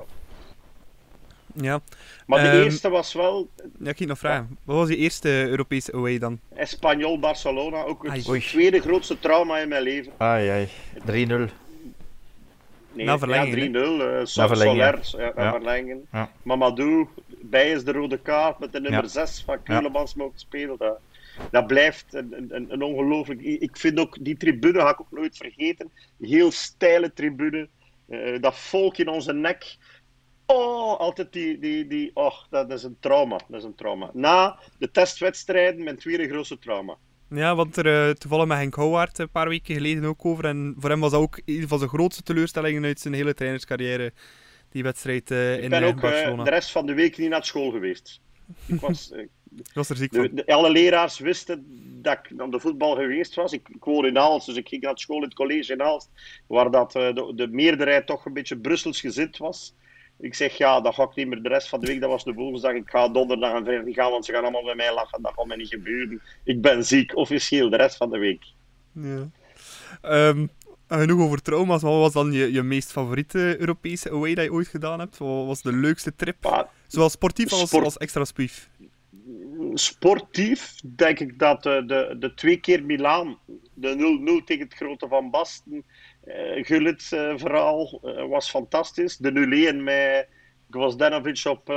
Ja. 1.54 1.80
Maar 2.26 2.42
de 2.42 2.56
um, 2.58 2.62
eerste 2.62 2.88
was 2.88 3.12
wel... 3.12 3.48
Ja, 3.78 3.90
ik 3.90 3.96
ging 3.96 4.08
nog 4.08 4.18
vragen. 4.18 4.46
Ja. 4.50 4.56
Wat 4.64 4.76
was 4.76 4.88
je 4.88 4.96
eerste 4.96 5.28
Europese 5.28 5.92
away 5.92 6.18
dan? 6.18 6.40
Espanyol 6.54 7.18
Barcelona. 7.18 7.82
Ook 7.82 8.02
het 8.02 8.28
ai. 8.28 8.40
tweede 8.40 8.80
grootste 8.80 9.18
trauma 9.18 9.58
in 9.58 9.68
mijn 9.68 9.82
leven. 9.82 10.12
Ai, 10.16 10.48
ai. 10.48 10.68
3-0. 11.28 11.52
Nee, 12.92 13.06
Na 13.06 13.18
verlenging, 13.18 13.74
ja, 13.74 13.82
3-0. 13.82 13.86
Uh, 13.86 14.20
Soler, 14.22 14.76
ja. 14.76 15.32
ja. 15.36 15.50
verlengen. 15.50 16.06
Ja. 16.12 16.30
Mamadou, 16.42 17.08
bij 17.40 17.70
is 17.70 17.84
de 17.84 17.92
rode 17.92 18.18
kaart 18.18 18.58
met 18.58 18.72
de 18.72 18.80
nummer 18.80 19.08
6 19.08 19.42
van 19.46 19.62
Keulemans 19.62 20.14
mogen 20.14 20.38
spelen. 20.38 20.76
Dat, 20.78 20.98
dat 21.50 21.66
blijft 21.66 22.04
een, 22.10 22.46
een, 22.48 22.72
een 22.72 22.82
ongelooflijk... 22.82 23.40
Ik 23.40 23.76
vind 23.76 23.98
ook, 23.98 24.16
die 24.20 24.36
tribune 24.36 24.80
ga 24.80 24.90
ik 24.90 25.00
ook 25.00 25.10
nooit 25.10 25.36
vergeten. 25.36 25.90
Heel 26.20 26.50
steile 26.50 27.12
tribune. 27.12 27.68
Uh, 28.08 28.40
dat 28.40 28.58
volk 28.58 28.96
in 28.96 29.08
onze 29.08 29.32
nek. 29.32 29.76
Oh, 30.46 30.98
altijd 30.98 31.32
die, 31.32 31.58
die, 31.58 31.86
die, 31.86 32.10
oh, 32.14 32.34
dat 32.50 32.70
is 32.70 32.82
een 32.82 32.96
trauma. 33.00 33.40
Dat 33.48 33.58
is 33.58 33.64
een 33.64 33.74
trauma. 33.74 34.10
Na 34.12 34.58
de 34.78 34.90
testwedstrijden, 34.90 35.84
mijn 35.84 35.96
tweede 35.96 36.28
grootste 36.28 36.58
trauma. 36.58 36.96
Ja, 37.28 37.54
want 37.54 37.76
er 37.76 37.86
uh, 37.86 38.10
toevallig 38.14 38.46
met 38.46 38.56
Henk 38.56 38.74
Houwaard 38.74 39.18
een 39.18 39.30
paar 39.30 39.48
weken 39.48 39.74
geleden 39.74 40.04
ook 40.04 40.24
over. 40.24 40.44
En 40.44 40.74
voor 40.78 40.90
hem 40.90 41.00
was 41.00 41.10
dat 41.10 41.20
ook 41.20 41.40
een 41.44 41.68
van 41.68 41.78
zijn 41.78 41.90
grootste 41.90 42.22
teleurstellingen 42.22 42.84
uit 42.84 43.00
zijn 43.00 43.14
hele 43.14 43.34
trainerscarrière. 43.34 44.12
Die 44.70 44.82
wedstrijd 44.82 45.30
uh, 45.30 45.56
in 45.56 45.62
Ik 45.62 45.70
ben 45.70 45.82
ook 45.82 46.00
Barcelona. 46.00 46.44
de 46.44 46.50
rest 46.50 46.70
van 46.70 46.86
de 46.86 46.94
week 46.94 47.18
niet 47.18 47.28
naar 47.28 47.44
school 47.44 47.70
geweest. 47.70 48.20
Ik 48.66 48.80
was, 48.80 49.12
was 49.74 49.88
er 49.88 49.96
ziek 49.96 50.14
van. 50.14 50.28
De, 50.32 50.46
alle 50.46 50.70
leraars 50.70 51.18
wisten 51.18 51.66
dat 52.02 52.18
ik 52.22 52.40
aan 52.40 52.50
de 52.50 52.60
voetbal 52.60 52.94
geweest 52.94 53.34
was. 53.34 53.52
Ik, 53.52 53.68
ik 53.68 53.84
woon 53.84 54.06
in 54.06 54.18
Aalst, 54.18 54.46
dus 54.46 54.56
ik 54.56 54.68
ging 54.68 54.82
naar 54.82 54.98
school 54.98 55.16
in 55.16 55.22
het 55.22 55.34
college 55.34 55.72
in 55.72 55.82
Aalst. 55.82 56.10
Waar 56.46 56.70
dat, 56.70 56.92
de, 56.92 57.32
de 57.34 57.48
meerderheid 57.48 58.06
toch 58.06 58.24
een 58.24 58.32
beetje 58.32 58.56
Brussels 58.56 59.00
gezit 59.00 59.38
was. 59.38 59.74
Ik 60.24 60.34
zeg, 60.34 60.56
ja, 60.56 60.80
dat 60.80 60.94
ga 60.94 61.02
ik 61.02 61.14
niet 61.14 61.26
meer 61.26 61.42
de 61.42 61.48
rest 61.48 61.68
van 61.68 61.80
de 61.80 61.86
week. 61.86 62.00
Dat 62.00 62.10
was 62.10 62.24
de 62.24 62.32
woensdag. 62.32 62.72
Ik 62.72 62.90
ga 62.90 63.08
donderdag 63.08 63.52
en 63.52 63.64
vrijdag 63.64 63.94
gaan, 63.94 64.10
want 64.10 64.24
ze 64.24 64.32
gaan 64.32 64.42
allemaal 64.42 64.64
bij 64.64 64.74
mij 64.74 64.94
lachen. 64.94 65.22
Dat 65.22 65.32
gaat 65.34 65.46
mij 65.46 65.56
niet 65.56 65.68
gebeuren. 65.68 66.22
Ik 66.44 66.60
ben 66.60 66.84
ziek, 66.84 67.16
officieel, 67.16 67.70
de 67.70 67.76
rest 67.76 67.96
van 67.96 68.10
de 68.10 68.18
week. 68.18 68.44
Ja. 68.92 69.28
Um, 70.02 70.50
genoeg 70.88 71.20
over 71.20 71.42
trauma's. 71.42 71.82
Wat 71.82 71.92
was 71.92 72.12
dan 72.12 72.32
je, 72.32 72.52
je 72.52 72.62
meest 72.62 72.92
favoriete 72.92 73.56
Europese 73.58 74.10
away 74.10 74.34
dat 74.34 74.44
je 74.44 74.52
ooit 74.52 74.68
gedaan 74.68 74.98
hebt? 74.98 75.18
Wat 75.18 75.46
was 75.46 75.62
de 75.62 75.72
leukste 75.72 76.16
trip? 76.16 76.68
Zowel 76.86 77.08
sportief 77.08 77.52
als, 77.52 77.68
sport... 77.68 77.84
als 77.84 77.96
extra 77.96 78.24
spief. 78.24 78.68
Sportief 79.74 80.74
denk 80.82 81.20
ik 81.20 81.38
dat 81.38 81.62
de, 81.62 81.84
de, 81.86 82.16
de 82.18 82.34
twee 82.34 82.56
keer 82.56 82.84
Milaan, 82.84 83.38
de 83.74 84.40
0-0 84.40 84.44
tegen 84.44 84.64
het 84.64 84.74
grote 84.74 85.08
Van 85.08 85.30
Basten 85.30 85.84
uh, 86.26 86.64
Gullit 86.64 87.10
uh, 87.14 87.32
verhaal 87.36 88.00
uh, 88.04 88.24
was 88.26 88.50
fantastisch. 88.50 89.16
De 89.16 89.72
0-1 89.74 89.82
met 89.82 90.28
Gvozdenovic 90.70 91.44
op 91.44 91.68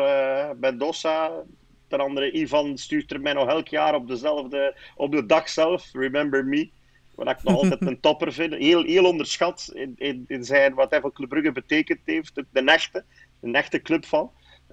Mendoza. 0.60 1.44
Ten 1.88 2.00
andere, 2.00 2.32
Ivan 2.32 2.78
stuurt 2.78 3.12
er 3.12 3.22
mij 3.22 3.34
nog 3.34 3.48
elk 3.48 3.68
jaar 3.68 3.96
op, 3.96 4.08
dezelfde, 4.08 4.76
op 4.96 5.12
de 5.12 5.26
dag 5.26 5.50
zelf. 5.50 5.90
Remember 5.94 6.46
me. 6.46 6.70
Wat 7.16 7.30
ik 7.30 7.44
nog 7.44 7.56
altijd 7.62 7.86
een 7.86 8.00
topper 8.00 8.34
vind. 8.34 8.54
Heel, 8.54 8.84
heel 8.84 9.06
onderschat 9.06 9.72
in, 9.74 9.94
in, 9.98 10.26
in 10.28 10.44
zijn, 10.44 10.74
wat 10.74 10.90
hij 10.90 11.02
voor 11.02 11.14
Club 11.14 11.30
Brugge 11.30 11.52
betekend 11.52 12.00
heeft. 12.06 12.36
De, 12.36 12.46
de 12.52 12.62
echte, 12.62 13.04
een 13.42 13.56
echte 13.56 13.82
club 13.82 14.06
van. 14.06 14.32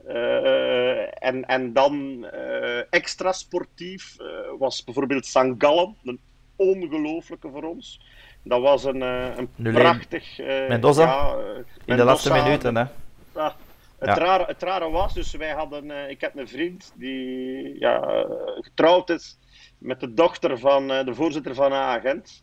Uh, 0.09 1.25
en, 1.25 1.45
en 1.45 1.73
dan 1.73 2.27
uh, 2.35 2.93
extra 2.93 3.33
sportief 3.33 4.17
uh, 4.21 4.27
was 4.59 4.85
bijvoorbeeld 4.85 5.27
St. 5.27 5.55
Gallen, 5.59 5.97
een 6.05 6.21
ongelooflijke 6.57 7.51
voor 7.51 7.63
ons. 7.63 8.01
Dat 8.45 8.61
was 8.61 8.85
een, 8.85 9.03
uh, 9.03 9.37
een 9.37 9.73
prachtig... 9.73 10.39
Uh, 10.39 10.69
Mendoza? 10.69 11.03
Ja, 11.03 11.37
uh, 11.37 11.59
in 11.85 11.97
de 11.97 12.05
laatste 12.05 12.33
minuten, 12.33 12.77
hè? 12.77 12.83
Het, 12.83 14.09
ja. 14.09 14.15
Rare, 14.15 14.45
het 14.45 14.63
rare 14.63 14.91
was, 14.91 15.15
dus 15.15 15.33
wij 15.33 15.53
hadden... 15.53 16.11
ik 16.11 16.21
heb 16.21 16.37
een 16.37 16.49
vriend 16.49 16.93
die 16.97 17.79
ja, 17.79 18.27
getrouwd 18.61 19.11
is 19.11 19.39
met 19.79 20.01
de 20.01 20.15
dochter 20.15 20.59
van 20.59 20.89
de 20.89 21.15
voorzitter 21.15 21.55
van 21.55 21.73
een 21.73 21.79
agent. 21.79 22.43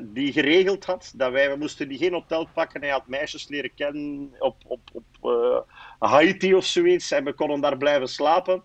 die 0.00 0.32
geregeld 0.32 0.84
had 0.84 1.12
dat 1.16 1.32
wij... 1.32 1.50
We 1.50 1.56
moesten 1.56 1.88
die 1.88 1.98
geen 1.98 2.12
hotel 2.12 2.48
pakken. 2.54 2.80
Hij 2.80 2.90
had 2.90 3.06
meisjes 3.06 3.48
leren 3.48 3.74
kennen 3.74 4.30
op, 4.38 4.56
op, 4.66 4.80
op 5.20 5.66
Haiti 5.98 6.54
of 6.54 6.64
zoiets. 6.64 7.10
En 7.10 7.24
we 7.24 7.32
konden 7.32 7.60
daar 7.60 7.76
blijven 7.76 8.08
slapen. 8.08 8.62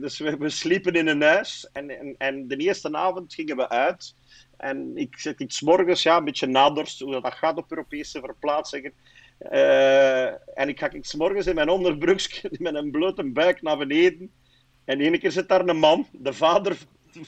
dus 0.00 0.18
we, 0.18 0.36
we 0.36 0.48
sliepen 0.48 0.92
in 0.92 1.06
een 1.06 1.22
huis. 1.22 1.68
En, 1.72 1.90
en, 1.90 2.14
en 2.18 2.48
de 2.48 2.56
eerste 2.56 2.92
avond 2.92 3.34
gingen 3.34 3.56
we 3.56 3.68
uit... 3.68 4.14
En 4.56 4.96
ik 4.96 5.18
zit 5.18 5.40
iets 5.40 5.60
morgens, 5.60 6.02
ja, 6.02 6.16
een 6.16 6.24
beetje 6.24 6.46
nadorst, 6.46 7.00
hoe 7.00 7.20
dat 7.20 7.34
gaat 7.34 7.56
op 7.56 7.70
Europese 7.70 8.20
verplaatsingen. 8.20 8.92
Uh, 9.52 10.26
en 10.58 10.68
ik 10.68 10.78
ga 10.78 10.92
iets 10.92 11.14
morgens 11.14 11.46
in 11.46 11.54
mijn 11.54 11.68
onderbroekje 11.68 12.50
met 12.58 12.74
een 12.74 12.90
blote 12.90 13.24
buik 13.24 13.62
naar 13.62 13.76
beneden. 13.78 14.30
En 14.84 15.00
ene 15.00 15.18
keer 15.18 15.32
zit 15.32 15.48
daar 15.48 15.68
een 15.68 15.78
man, 15.78 16.06
de 16.12 16.32
vader 16.32 16.76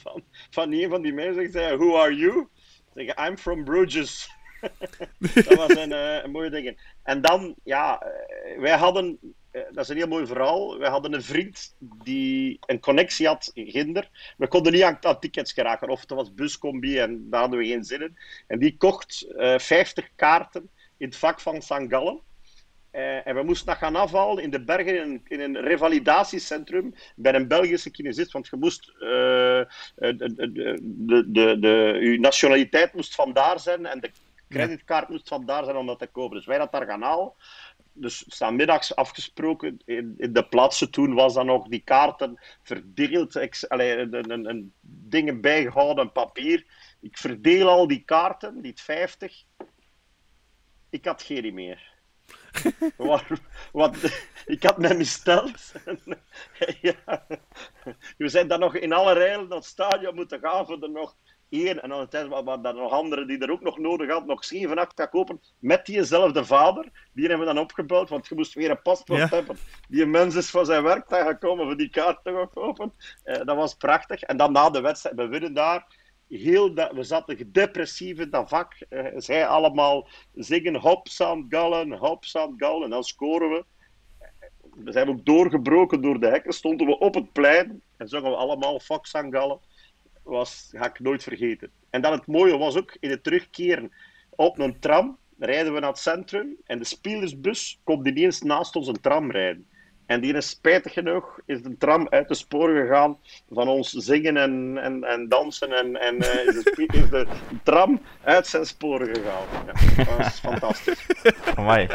van, 0.03 0.23
van 0.49 0.71
een 0.71 0.89
van 0.89 1.01
die 1.01 1.13
mensen, 1.13 1.51
zegt: 1.51 1.75
Who 1.75 1.97
are 1.97 2.15
you? 2.15 2.47
Ik 2.93 3.13
zeg: 3.15 3.27
I'm 3.27 3.37
from 3.37 3.63
Bruges. 3.63 4.29
dat 5.45 5.55
was 5.55 5.75
een, 5.75 5.91
uh, 5.91 6.23
een 6.23 6.31
mooie 6.31 6.49
ding. 6.49 6.93
En 7.03 7.21
dan, 7.21 7.55
ja, 7.63 8.03
wij 8.57 8.77
hadden, 8.77 9.19
dat 9.51 9.65
dat 9.71 9.83
is 9.83 9.89
een 9.89 9.97
heel 9.97 10.07
mooi 10.07 10.25
verhaal. 10.25 10.77
We 10.77 10.87
hadden 10.87 11.13
een 11.13 11.23
vriend 11.23 11.75
die 11.79 12.59
een 12.65 12.79
connectie 12.79 13.27
had 13.27 13.51
in 13.53 13.71
Ginder. 13.71 14.09
We 14.37 14.47
konden 14.47 14.73
niet 14.73 14.83
aan, 14.83 14.97
aan 15.01 15.19
tickets 15.19 15.53
geraken, 15.53 15.89
of 15.89 16.01
het 16.01 16.09
was 16.09 16.33
buscombi 16.33 16.99
en 16.99 17.29
daar 17.29 17.41
hadden 17.41 17.59
we 17.59 17.65
geen 17.65 17.83
zin 17.83 18.01
in. 18.01 18.17
En 18.47 18.59
die 18.59 18.77
kocht 18.77 19.21
eh 19.37 19.59
50 19.59 20.09
kaarten 20.15 20.69
in 20.97 21.07
het 21.07 21.15
vak 21.15 21.39
van 21.39 21.61
St. 21.61 21.85
Gallen. 21.87 22.19
Eh, 22.91 23.27
en 23.27 23.35
we 23.35 23.43
moesten 23.43 23.65
dat 23.65 23.77
gaan 23.77 23.95
afhalen 23.95 24.43
in 24.43 24.49
de 24.49 24.63
bergen 24.63 24.95
in 24.95 25.01
een, 25.01 25.21
in 25.27 25.39
een 25.39 25.61
revalidatiecentrum 25.61 26.95
bij 27.15 27.33
een 27.33 27.47
Belgische 27.47 27.91
kinesist. 27.91 28.31
Want 28.31 28.47
je 28.47 28.55
moest, 28.55 28.91
eh, 28.99 29.59
eh, 29.59 29.65
de, 29.95 30.15
de, 30.17 30.51
de, 30.81 31.31
de, 31.31 31.59
de, 31.59 31.97
uw 31.99 32.19
nationaliteit 32.19 32.93
moest 32.93 33.15
vandaar 33.15 33.59
zijn 33.59 33.85
en 33.85 33.99
de 33.99 34.11
creditkaart 34.49 35.09
moest 35.09 35.27
vandaar 35.27 35.63
zijn 35.63 35.75
om 35.75 35.85
dat 35.85 35.99
te 35.99 36.07
kopen. 36.07 36.37
Dus 36.37 36.45
wij 36.45 36.57
dat 36.57 36.71
daar 36.71 36.85
gaan 36.85 37.01
halen. 37.01 37.31
Dus 38.01 38.23
staan 38.27 38.55
middags 38.55 38.95
afgesproken 38.95 39.79
in, 39.85 40.13
in 40.17 40.33
de 40.33 40.47
plaatsen. 40.47 40.91
Toen 40.91 41.13
was 41.13 41.33
dan 41.33 41.45
nog 41.45 41.67
die 41.67 41.83
kaarten 41.83 42.39
verdeeld. 42.63 43.35
Ik, 43.35 43.65
allee, 43.67 43.97
een, 43.97 44.31
een, 44.31 44.49
een 44.49 44.73
dingen 44.81 45.41
bijgehouden, 45.41 46.11
papier. 46.11 46.65
Ik 47.01 47.17
verdeel 47.17 47.69
al 47.69 47.87
die 47.87 48.03
kaarten, 48.05 48.61
die 48.61 48.73
50. 48.75 49.43
Ik 50.89 51.05
had 51.05 51.23
geen 51.23 51.53
meer. 51.53 51.97
wat, 52.97 53.23
wat, 53.71 53.95
ik 54.45 54.63
had 54.63 54.77
mij 54.77 54.95
misteld. 54.95 55.71
ja. 56.81 57.25
We 58.17 58.27
zijn 58.27 58.47
dan 58.47 58.59
nog 58.59 58.75
in 58.75 58.93
alle 58.93 59.13
rijden 59.13 59.47
naar 59.47 59.57
het 59.57 59.65
stadion 59.65 60.15
moeten 60.15 60.39
gaan 60.39 60.65
voor 60.65 60.83
er 60.83 60.89
nog 60.89 61.15
één. 61.49 61.81
En 61.83 61.93
aan 61.93 61.99
het 61.99 62.11
tijd 62.11 62.27
waren 62.27 62.65
er 62.65 62.73
nog 62.73 62.91
anderen 62.91 63.27
die 63.27 63.37
er 63.37 63.51
ook 63.51 63.61
nog 63.61 63.77
nodig 63.77 64.09
hadden, 64.09 64.27
nog 64.27 64.45
7, 64.45 64.77
8 64.77 64.91
gaan 64.95 65.09
kopen. 65.09 65.41
Met 65.59 65.85
diezelfde 65.85 66.45
vader. 66.45 66.85
Die 67.13 67.27
hebben 67.27 67.47
we 67.47 67.53
dan 67.53 67.63
opgebeld, 67.63 68.09
want 68.09 68.27
je 68.27 68.35
moest 68.35 68.53
weer 68.53 68.69
een 68.69 68.81
paspoort 68.81 69.19
Ja. 69.19 69.27
hebben. 69.27 69.57
Die 69.87 70.05
mens 70.05 70.35
is 70.35 70.49
van 70.49 70.65
zijn 70.65 70.83
werkdag 70.83 71.27
gekomen 71.27 71.65
voor 71.65 71.77
die 71.77 71.89
kaart 71.89 72.23
te 72.23 72.31
gaan 72.33 72.49
kopen. 72.49 72.93
Eh, 73.23 73.35
dat 73.45 73.55
was 73.55 73.73
prachtig. 73.75 74.21
En 74.21 74.37
dan 74.37 74.51
na 74.51 74.69
de 74.69 74.81
wedstrijd, 74.81 75.15
we 75.15 75.27
winnen 75.27 75.53
daar. 75.53 75.97
Heel 76.29 76.73
dat, 76.73 76.91
we 76.91 77.03
zaten 77.03 77.37
gedepressief 77.37 78.19
in 78.19 78.29
dat 78.29 78.49
vak. 78.49 78.73
Eh, 78.89 79.05
zij 79.15 79.47
allemaal 79.47 80.07
zingen 80.33 80.75
Hop 80.75 81.07
St. 81.07 81.35
Gallen, 81.49 81.91
Hop 81.91 82.25
St. 82.25 82.47
Gallen. 82.57 82.83
En 82.83 82.89
dan 82.89 83.03
scoren 83.03 83.49
we. 83.49 83.63
We 84.83 84.91
zijn 84.91 85.09
ook 85.09 85.25
doorgebroken 85.25 86.01
door 86.01 86.19
de 86.19 86.27
hekken. 86.27 86.53
Stonden 86.53 86.87
we 86.87 86.97
op 86.97 87.13
het 87.13 87.31
plein 87.31 87.81
en 87.97 88.07
zongen 88.07 88.31
we 88.31 88.37
allemaal 88.37 88.79
Fox 88.79 89.09
St. 89.09 89.25
Gallen. 89.29 89.59
Was, 90.23 90.69
ga 90.71 90.85
ik 90.85 90.99
nooit 90.99 91.23
vergeten. 91.23 91.69
En 91.89 92.01
dan 92.01 92.11
het 92.11 92.27
mooie 92.27 92.57
was 92.57 92.77
ook 92.77 92.97
in 92.99 93.09
het 93.09 93.23
terugkeren 93.23 93.91
op 94.29 94.59
een 94.59 94.79
tram. 94.79 95.17
Rijden 95.39 95.73
we 95.73 95.79
naar 95.79 95.89
het 95.89 95.99
centrum 95.99 96.55
en 96.65 96.79
de 96.79 96.85
spielersbus 96.85 97.79
komt 97.83 98.07
ineens 98.07 98.41
naast 98.41 98.75
ons 98.75 98.87
een 98.87 99.01
tram 99.01 99.31
rijden. 99.31 99.67
En 100.05 100.21
die 100.21 100.33
is 100.33 100.49
spijtig 100.49 100.93
genoeg, 100.93 101.39
is 101.45 101.61
de 101.61 101.77
tram 101.77 102.07
uit 102.09 102.27
de 102.27 102.33
sporen 102.35 102.87
gegaan 102.87 103.17
van 103.49 103.67
ons 103.67 103.89
zingen 103.91 104.37
en, 104.37 104.77
en, 104.77 105.03
en 105.03 105.27
dansen. 105.29 105.71
En, 105.73 105.95
en 106.01 106.17
eh, 106.21 106.45
is, 106.47 106.63
de, 106.63 106.85
is 107.11 107.23
tram 107.63 108.01
uit 108.23 108.47
zijn 108.47 108.65
sporen 108.65 109.15
gegaan. 109.15 109.43
Ja, 109.65 110.03
dat 110.05 110.17
was 110.17 110.39
fantastisch. 110.39 111.05
Amai. 111.55 111.87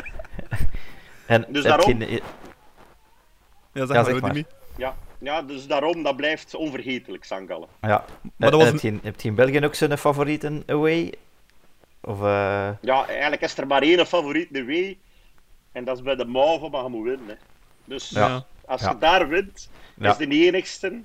En 1.26 1.44
Dus 1.48 1.62
daarom- 1.64 1.98
je- 2.02 2.22
Ja, 3.72 3.86
zeg 3.86 3.88
Ja, 3.96 4.02
maar, 4.02 4.04
zeg 4.04 4.20
maar. 4.20 4.42
Ja, 4.76 4.96
ja, 5.24 5.42
dus 5.42 5.66
daarom, 5.66 6.02
dat 6.02 6.16
blijft 6.16 6.54
onvergetelijk, 6.54 7.24
Sangallen. 7.24 7.68
Ja. 7.80 8.04
Maar 8.22 8.50
dat 8.50 8.52
En 8.52 8.58
was 8.58 8.66
heb, 8.66 8.80
je, 8.80 8.88
in- 8.88 9.00
heb 9.02 9.20
je 9.20 9.28
in 9.28 9.34
België 9.34 9.64
ook 9.64 9.74
zo'n 9.74 9.96
favorieten 9.98 10.62
away? 10.66 11.12
Of 12.00 12.20
eh, 12.20 12.70
Ja, 12.80 13.06
eigenlijk 13.06 13.42
is 13.42 13.58
er 13.58 13.66
maar 13.66 13.82
één 13.82 14.06
favoriet, 14.06 14.48
de 14.52 14.64
W. 14.64 14.92
En 15.72 15.84
dat 15.84 15.96
is 15.96 16.02
bij 16.02 16.14
de 16.16 16.24
Mauve, 16.24 16.68
maar 16.68 16.82
je 16.82 16.88
moet 16.88 17.04
winnen. 17.04 17.28
Hè. 17.28 17.34
Dus 17.84 18.08
Ja. 18.10 18.44
als 18.66 18.80
Ja. 18.80 18.90
je 18.90 18.98
daar 18.98 19.28
wint, 19.28 19.70
Ja. 19.98 20.10
is 20.10 20.16
de 20.16 20.26
enigste. 20.28 21.00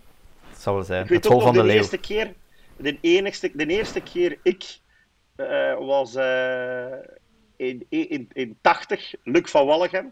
het 0.50 0.62
zal 0.62 0.74
wel 0.74 0.84
zijn. 0.84 1.04
Ik 1.04 1.10
weet 1.10 1.24
Het 1.24 1.34
ook 1.34 1.42
van 1.42 1.54
de 1.54 1.60
de 1.60 1.66
leeuw. 1.66 1.76
eerste 1.76 1.98
keer, 1.98 2.34
de, 2.78 2.98
enigste, 3.02 3.52
de 3.54 3.66
eerste 3.66 4.02
keer 4.02 4.38
ik 4.44 4.78
eh, 5.36 5.78
was 5.78 6.16
eh, 6.16 6.86
in, 7.56 7.86
in, 7.90 8.30
in 8.34 8.58
80, 8.62 9.14
Luc 9.24 9.50
van 9.50 9.66
Wallegem, 9.66 10.12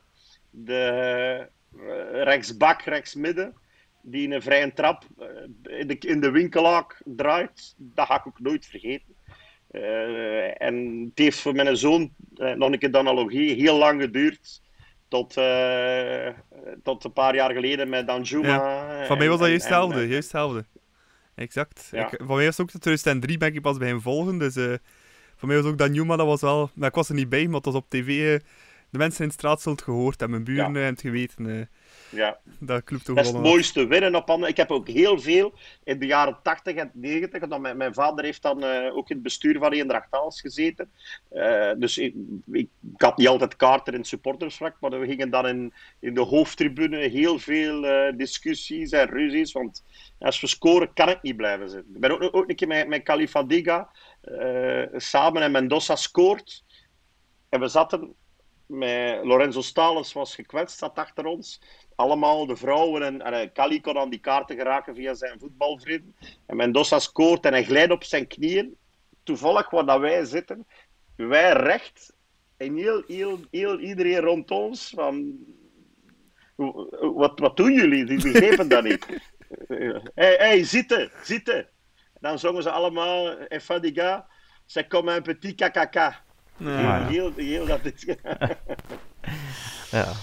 de 0.50 1.48
eh, 1.78 2.24
rechtsbak, 2.24 2.82
rechtsmidden, 2.82 3.54
die 4.10 4.24
in 4.24 4.32
een 4.32 4.42
vrije 4.42 4.74
trap 4.74 5.04
eh, 5.20 5.80
in, 5.80 5.88
de, 5.88 5.98
in 5.98 6.22
de 6.22 6.32
winkelaak 6.32 7.02
draait. 7.06 7.74
Dat 7.78 8.06
ga 8.06 8.16
ik 8.16 8.28
ook 8.28 8.40
nooit 8.40 8.66
vergeten. 8.66 9.16
Eh, 9.72 10.62
en 10.62 11.04
het 11.10 11.18
heeft 11.18 11.40
voor 11.40 11.54
mijn 11.54 11.78
zoon, 11.78 12.14
eh, 12.36 12.54
nog 12.54 12.72
een 12.72 12.80
keer 12.80 12.92
de 12.92 12.98
analogie, 12.98 13.56
heel 13.56 13.78
lang 13.78 14.02
geduurd. 14.02 14.62
Tot, 15.08 15.34
tot 16.84 17.04
een 17.04 17.14
paar 17.14 17.36
jaar 17.36 17.54
geleden 17.54 17.90
met 17.90 18.08
Danjuma. 18.08 19.06
Van 19.06 19.18
mij 19.18 19.30
was 19.30 19.40
dat 19.40 19.48
juist 19.48 19.66
en- 19.66 19.72
en- 19.72 19.78
hetzelfde, 19.80 20.08
juist 20.08 20.32
hetzelfde. 20.32 20.66
Exact. 21.36 21.90
Ja. 21.92 22.12
Ik, 22.12 22.20
van 22.24 22.36
mij 22.36 22.46
was 22.46 22.58
het 22.58 22.76
ook 22.76 22.82
2003 22.82 23.38
ben 23.38 23.54
ik 23.54 23.62
pas 23.62 23.78
bij 23.78 23.88
hem 23.88 24.02
volgen, 24.02 24.38
dus 24.38 24.54
van 25.36 25.48
mij 25.48 25.58
was 25.62 25.72
ook 25.72 25.78
dat 25.78 25.92
Newman, 25.92 26.18
dat 26.18 26.28
was 26.28 26.42
wel... 26.42 26.70
Maar 26.74 26.90
ik 26.90 26.96
was 26.96 27.10
er 27.10 27.16
niet 27.16 27.30
bij, 27.30 27.46
maar 27.46 27.56
het 27.56 27.66
was 27.66 27.74
op 27.76 27.90
tv... 27.90 28.40
de 28.90 28.98
mensen 28.98 29.22
in 29.22 29.28
de 29.28 29.34
straat 29.34 29.62
zullen 29.62 29.78
het 29.78 29.86
gehoord 29.88 30.20
hebben, 30.20 30.44
mijn 30.44 30.56
buren 30.58 30.74
Ja. 30.82 30.88
en 30.88 30.92
het 30.94 31.02
geweten. 31.02 31.70
Ja. 32.10 32.38
dat 32.60 32.86
toch 32.86 33.02
Dat 33.02 33.18
is 33.18 33.32
het 33.32 33.42
mooiste 33.42 33.88
winnen 33.88 34.16
op 34.16 34.28
handen. 34.28 34.50
Ik 34.50 34.58
heb 34.58 34.72
ook 34.72 34.88
heel 34.88 35.20
veel 35.20 35.54
in 35.84 36.00
de 36.00 36.06
jaren 36.06 36.38
80 36.44 36.76
en 36.76 36.92
90. 36.94 37.46
want 37.48 37.62
Mijn, 37.62 37.78
mijn 37.78 37.94
vader 37.94 38.26
heeft 38.26 38.42
dan 38.42 38.64
eh, 38.64 38.96
ook 38.96 39.10
in 39.10 39.16
het 39.16 39.24
bestuur 39.24 39.60
van 39.60 39.72
Eendracht 39.72 40.08
Aalst 40.10 40.42
gezeten. 40.42 40.92
Eh, 41.30 41.72
dus 41.78 41.98
ik, 41.98 42.16
ik, 42.52 42.70
ik 42.94 43.02
had 43.02 43.18
niet 43.18 43.28
altijd 43.28 43.56
kaarten 43.56 43.94
in 43.94 44.00
het 44.00 44.08
supportersvak, 44.08 44.76
maar 44.80 45.00
we 45.00 45.06
gingen 45.06 45.30
dan 45.30 45.48
in, 45.48 45.74
in 46.00 46.14
de 46.14 46.22
hoofdtribune 46.22 46.98
heel 46.98 47.40
veel 47.40 47.86
eh, 47.86 48.18
discussies 48.18 48.92
en 48.92 49.10
ruzies. 49.10 49.52
Want 49.52 49.84
als 50.20 50.42
we 50.42 50.48
scoren, 50.48 50.94
kan 50.94 51.10
ik 51.10 51.22
niet 51.22 51.38
blijven 51.38 51.70
zitten. 51.70 51.94
Ik 51.94 52.00
ben 52.00 52.12
ook, 52.12 52.36
ook 52.36 52.50
een 52.50 52.56
keer 52.56 52.68
met, 52.68 52.88
met 52.88 53.04
Khalifa 53.04 53.44
Diga 53.44 53.90
samen 54.96 55.42
en 55.42 55.52
Mendoza 55.52 55.96
scoort. 55.96 56.64
En 57.50 57.60
we 57.60 57.68
zaten 57.68 58.16
met 58.68 59.24
Lorenzo 59.24 59.62
Stales 59.62 60.14
was 60.14 60.36
gekwetst, 60.36 60.78
zat 60.78 60.96
achter 60.96 61.26
ons. 61.26 61.62
Allemaal 61.98 62.46
de 62.46 62.56
vrouwen 62.56 63.02
en, 63.02 63.22
en 63.22 63.34
eh, 63.34 63.50
Cali 63.54 63.82
kon 63.82 63.98
aan 63.98 64.10
die 64.10 64.20
kaarten 64.20 64.56
geraken 64.56 64.96
via 64.96 65.14
zijn 65.14 65.40
voetbalvrienden. 65.40 66.16
En 66.46 66.56
Mendoza 66.56 67.00
scoort 67.00 67.46
en 67.46 67.52
hij 67.52 67.64
glijdt 67.64 67.92
op 67.92 68.04
zijn 68.04 68.28
knieën. 68.28 68.76
Toevallig 69.24 69.70
waar 69.70 69.86
dat 69.86 70.00
wij 70.00 70.26
zitten, 70.26 70.66
wij 71.16 71.54
recht. 71.54 72.14
En 72.58 72.76
heel, 72.76 73.04
heel, 73.08 73.40
heel 73.52 73.80
iedereen 73.80 74.20
rond 74.20 74.52
ons 74.52 74.92
van... 74.96 75.36
"Hoe- 76.56 77.14
Wat, 77.16 77.40
wat 77.40 77.58
doen 77.58 77.74
jullie? 77.74 78.06
Die 78.06 78.22
begrepen 78.22 78.68
dat 78.68 78.84
niet. 78.84 79.06
Hé, 79.68 79.76
hey, 80.22 80.36
hey, 80.38 80.64
zitten, 80.64 81.12
zitten. 81.24 81.58
En 81.58 82.20
dan 82.30 82.40
zongen 82.40 82.64
ze 82.64 82.72
allemaal, 82.72 83.38
en 83.38 83.62
Fadiga, 83.62 84.28
c'est 84.66 84.88
comme 84.88 85.16
un 85.16 85.22
petit 85.22 85.56
kakaka. 85.56 86.22
Ja. 86.58 87.08
Heel, 87.08 87.32
heel 87.36 87.66
dat 87.66 87.80
is... 87.86 88.06
Ja. 89.92 90.14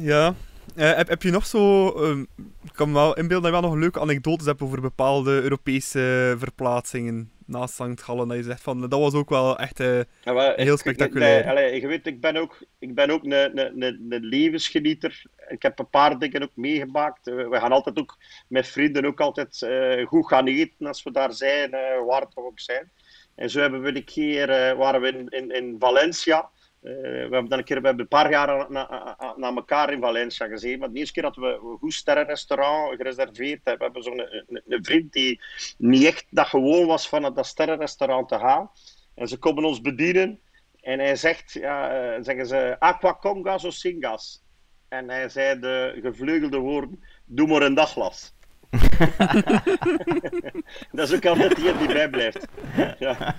Ja. 0.00 0.34
Eh, 0.76 0.94
heb, 0.94 1.08
heb 1.08 1.22
je 1.22 1.30
nog 1.30 1.46
zo... 1.46 1.88
ehm, 1.90 2.20
ik 2.64 2.72
kan 2.74 2.88
me 2.88 2.94
wel 2.94 3.16
inbeelden 3.16 3.50
dat 3.50 3.54
je 3.54 3.60
wel 3.66 3.70
nog 3.70 3.80
leuke 3.80 4.00
anekdotes 4.00 4.46
hebt 4.46 4.62
over 4.62 4.80
bepaalde 4.80 5.30
Europese 5.30 6.34
verplaatsingen 6.38 7.30
naast 7.46 7.74
St. 7.74 8.02
Gallen. 8.02 8.28
Dat 8.28 8.36
je 8.36 8.42
zegt 8.42 8.62
van, 8.62 8.80
dat 8.80 9.00
was 9.00 9.14
ook 9.14 9.28
wel 9.28 9.58
echt... 9.58 9.78
Ja, 9.78 10.32
maar 10.32 10.54
Heel 10.54 10.72
ik- 10.72 10.78
spectaculair. 10.78 11.40
nee, 11.40 11.50
allee, 11.50 11.80
je 11.80 11.86
weet, 11.86 12.06
ik 12.06 12.20
ben 12.20 12.36
ook, 12.36 12.58
ik 12.78 12.94
ben 12.94 13.10
ook 13.10 13.24
een, 13.24 13.32
een, 13.58 13.82
een, 13.82 14.06
een 14.08 14.24
levensgenieter. 14.24 15.22
Ik 15.48 15.62
heb 15.62 15.78
een 15.78 15.90
paar 15.90 16.18
dingen 16.18 16.42
ook 16.42 16.50
meegemaakt. 16.56 17.26
Eh, 17.26 17.34
We 17.48 17.56
gaan 17.58 17.72
altijd 17.72 17.98
ook 17.98 18.16
met 18.48 18.66
vrienden 18.66 19.04
ook 19.04 19.20
altijd 19.20 19.66
goed 20.06 20.26
gaan 20.28 20.46
eten 20.46 20.86
als 20.86 21.02
we 21.02 21.10
daar 21.12 21.32
zijn, 21.32 21.70
waar 22.06 22.20
het 22.20 22.32
ook 22.36 22.60
zijn. 22.60 22.90
En 23.34 23.50
zo 23.50 23.60
hebben 23.60 23.82
we 23.82 23.96
een 23.96 24.04
keer, 24.04 24.46
waren 24.76 25.00
we 25.00 25.08
in, 25.08 25.28
in, 25.28 25.50
in 25.50 25.76
Valencia. 25.78 26.50
Eh, 26.82 26.92
we 26.92 27.28
hebben 27.30 27.48
dan 27.48 27.58
een 27.58 27.64
keer, 27.64 27.80
we 27.80 27.86
hebben 27.86 28.02
een 28.02 28.18
paar 28.18 28.30
jaar 28.30 28.46
na, 28.46 28.66
na, 28.68 29.34
na 29.36 29.54
elkaar 29.54 29.92
in 29.92 30.00
Valencia 30.00 30.46
gezeten. 30.46 30.78
Maar 30.78 30.92
de 30.92 30.98
eerste 30.98 31.12
keer 31.12 31.22
dat 31.22 31.36
we 31.36 31.46
een 31.46 31.78
goed 31.78 31.92
sterrenrestaurant 31.92 32.96
gereserveerd 32.96 33.60
hebben, 33.64 33.78
we 33.78 33.84
hebben 33.84 34.02
zo'n 34.02 34.20
een, 34.20 34.62
een, 34.66 34.84
vriend 34.84 35.12
die 35.12 35.40
niet 35.78 36.04
echt 36.04 36.26
dat 36.30 36.46
gewoon 36.46 36.86
was 36.86 37.08
van 37.08 37.34
dat 37.34 37.46
sterrenrestaurant 37.46 38.28
te 38.28 38.38
gaan. 38.38 38.70
En 39.14 39.28
ze 39.28 39.38
komen 39.38 39.64
ons 39.64 39.80
bedienen. 39.80 40.40
En 40.80 40.98
hij 40.98 41.16
zegt, 41.16 41.52
ja, 41.52 41.90
eh, 41.90 42.22
zeggen 42.22 42.46
ze, 42.46 42.76
aqua 42.78 43.18
congas 43.20 43.64
of 43.64 43.74
singas. 43.74 44.42
En 44.88 45.08
hij 45.08 45.28
zei 45.28 45.60
de 45.60 45.98
gevleugelde 46.02 46.58
woorden, 46.58 47.04
doe 47.24 47.46
maar 47.46 47.62
een 47.62 47.74
daglas. 47.74 48.32
dat 50.92 51.08
is 51.08 51.14
ook 51.14 51.26
altijd 51.26 51.56
die 51.56 51.76
die 51.76 51.86
bijblijft. 51.86 52.46
Ja, 52.98 53.36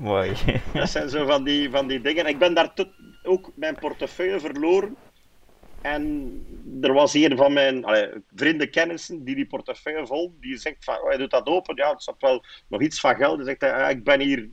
Mooi. 0.00 0.32
dat 0.72 0.90
zijn 0.90 1.08
zo 1.08 1.26
van 1.26 1.44
die, 1.44 1.70
van 1.70 1.88
die 1.88 2.00
dingen. 2.00 2.26
Ik 2.26 2.38
ben 2.38 2.54
daar 2.54 2.74
tot- 2.74 2.94
ook 3.22 3.50
mijn 3.54 3.74
portefeuille 3.74 4.40
verloren. 4.40 4.96
En 5.82 6.32
er 6.80 6.92
was 6.92 7.14
een 7.14 7.36
van 7.36 7.52
mijn 7.52 7.84
allee, 7.84 8.08
vrienden, 8.34 8.70
kennissen, 8.70 9.24
die 9.24 9.34
die 9.34 9.46
portefeuille 9.46 10.06
vond. 10.06 10.32
Die 10.40 10.56
zegt 10.56 10.84
van, 10.84 11.00
oh, 11.00 11.08
hij 11.08 11.16
doet 11.16 11.30
dat 11.30 11.46
open. 11.46 11.76
Ja, 11.76 11.90
het 11.90 12.02
zat 12.02 12.16
wel 12.18 12.44
nog 12.68 12.80
iets 12.80 13.00
van 13.00 13.14
geld. 13.14 13.36
Hij 13.36 13.44
zegt, 13.44 13.62
ah, 13.62 13.90
ik 13.90 14.04
ben 14.04 14.20
hier, 14.20 14.48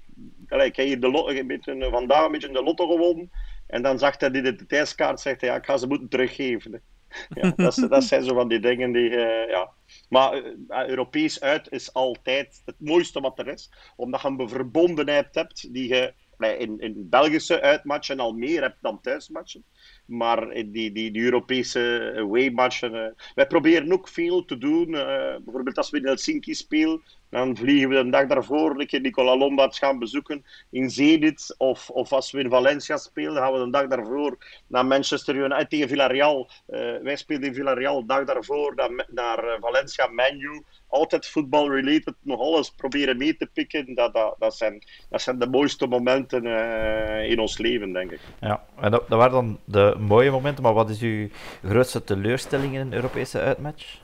allee, 0.47 0.67
ik 0.67 0.75
heb 0.75 0.85
hier 0.85 0.99
de 0.99 1.09
lot, 1.09 1.29
een 1.29 1.47
beetje, 1.47 1.87
vandaag 1.91 2.25
een 2.25 2.31
beetje 2.31 2.51
de 2.51 2.63
lotto 2.63 2.87
gewonnen. 2.87 3.31
En 3.67 3.81
dan 3.81 3.99
zag 3.99 4.19
hij 4.19 4.31
de 4.31 4.39
identiteitskaart, 4.39 5.19
zegt 5.19 5.41
hij, 5.41 5.49
ja, 5.49 5.55
ik 5.55 5.65
ga 5.65 5.77
ze 5.77 5.87
moeten 5.87 6.09
teruggeven. 6.09 6.81
Ja, 7.41 7.53
dat, 7.55 7.85
dat 7.89 8.03
zijn 8.03 8.23
zo 8.23 8.33
van 8.33 8.47
die 8.47 8.59
dingen 8.59 8.91
die, 8.91 9.09
eh, 9.09 9.49
ja. 9.49 9.71
Maar 10.09 10.33
eh, 10.33 10.87
Europees 10.87 11.41
uit 11.41 11.71
is 11.71 11.93
altijd 11.93 12.61
het 12.65 12.75
mooiste 12.79 13.19
wat 13.19 13.39
er 13.39 13.47
is. 13.47 13.71
Omdat 13.95 14.21
je 14.21 14.27
een 14.27 14.49
verbondenheid 14.49 15.35
hebt 15.35 15.73
die 15.73 15.87
je 15.87 16.13
in, 16.37 16.79
in 16.79 17.09
Belgische 17.09 17.61
uitmatchen 17.61 18.19
al 18.19 18.33
meer 18.33 18.61
hebt 18.61 18.77
dan 18.81 19.01
thuismatchen. 19.01 19.65
Maar 20.05 20.49
die, 20.49 20.91
die, 20.91 21.11
die 21.11 21.23
Europese 21.23 22.13
away-matchen... 22.17 22.95
eh, 22.95 23.11
wij 23.35 23.47
proberen 23.47 23.93
ook 23.93 24.07
veel 24.07 24.45
te 24.45 24.57
doen. 24.57 24.95
eh, 24.95 25.35
bijvoorbeeld 25.43 25.77
als 25.77 25.89
we 25.89 25.97
in 25.97 26.05
Helsinki 26.05 26.53
spelen, 26.53 27.01
dan 27.33 27.57
vliegen 27.57 27.89
we 27.89 27.95
een 27.95 28.11
dag 28.11 28.27
daarvoor 28.27 28.79
een 28.79 28.87
keer 28.87 29.01
Nicola 29.01 29.37
Lombards 29.37 29.79
gaan 29.79 29.99
bezoeken 29.99 30.45
in 30.69 30.89
Zenit. 30.89 31.55
Of, 31.57 31.89
of 31.89 32.11
als 32.11 32.31
we 32.31 32.39
in 32.39 32.49
Valencia 32.49 32.97
spelen, 32.97 33.35
gaan 33.35 33.53
we 33.53 33.59
een 33.59 33.71
dag 33.71 33.87
daarvoor 33.87 34.37
naar 34.67 34.85
Manchester 34.85 35.35
United 35.35 35.69
tegen 35.69 35.87
Villarreal. 35.87 36.49
Eh, 36.67 36.79
wij 37.01 37.15
spelen 37.15 37.43
in 37.43 37.53
Villarreal 37.53 37.99
een 37.99 38.07
dag 38.07 38.25
daarvoor 38.25 38.75
naar, 38.75 39.07
naar 39.09 39.43
eh, 39.43 39.59
Valencia, 39.59 40.07
Manu. 40.07 40.63
Altijd 40.87 41.27
voetbal-related, 41.27 42.13
nog 42.21 42.39
alles 42.39 42.69
proberen 42.69 43.17
mee 43.17 43.37
te 43.37 43.49
pikken. 43.53 43.95
Dat, 43.95 44.13
dat, 44.13 44.35
dat, 44.39 44.55
zijn, 44.55 44.83
dat 45.09 45.21
zijn 45.21 45.39
de 45.39 45.47
mooiste 45.47 45.87
momenten 45.87 46.45
eh, 46.45 47.29
in 47.29 47.39
ons 47.39 47.57
leven, 47.57 47.93
denk 47.93 48.11
ik. 48.11 48.19
Ja, 48.39 48.63
en 48.79 48.91
dat, 48.91 49.09
dat 49.09 49.17
waren 49.17 49.33
dan 49.33 49.59
de 49.73 49.95
mooie 49.99 50.31
momenten, 50.31 50.63
maar 50.63 50.73
wat 50.73 50.89
is 50.89 51.01
uw 51.01 51.27
grootste 51.65 52.03
teleurstelling 52.03 52.73
in 52.73 52.79
een 52.79 52.93
Europese 52.93 53.39
uitmatch? 53.39 54.01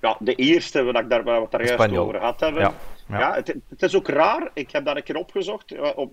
Ja, 0.00 0.16
de 0.20 0.34
eerste, 0.34 0.82
wat 0.82 0.98
ik 0.98 1.08
daar, 1.10 1.22
wat 1.22 1.34
we 1.36 1.40
het 1.42 1.50
daar 1.50 1.64
juist 1.66 1.96
over 1.98 2.14
gehad 2.14 2.40
hebben. 2.40 2.62
Ja, 2.62 2.74
Ja, 3.08 3.18
ja. 3.18 3.34
het, 3.34 3.54
het 3.68 3.82
is 3.82 3.94
ook 3.96 4.08
raar. 4.08 4.50
Ik 4.54 4.70
heb 4.70 4.84
dat 4.84 4.96
een 4.96 5.02
keer 5.02 5.16
opgezocht 5.16 5.72
eh, 5.72 5.90
op, 5.94 6.12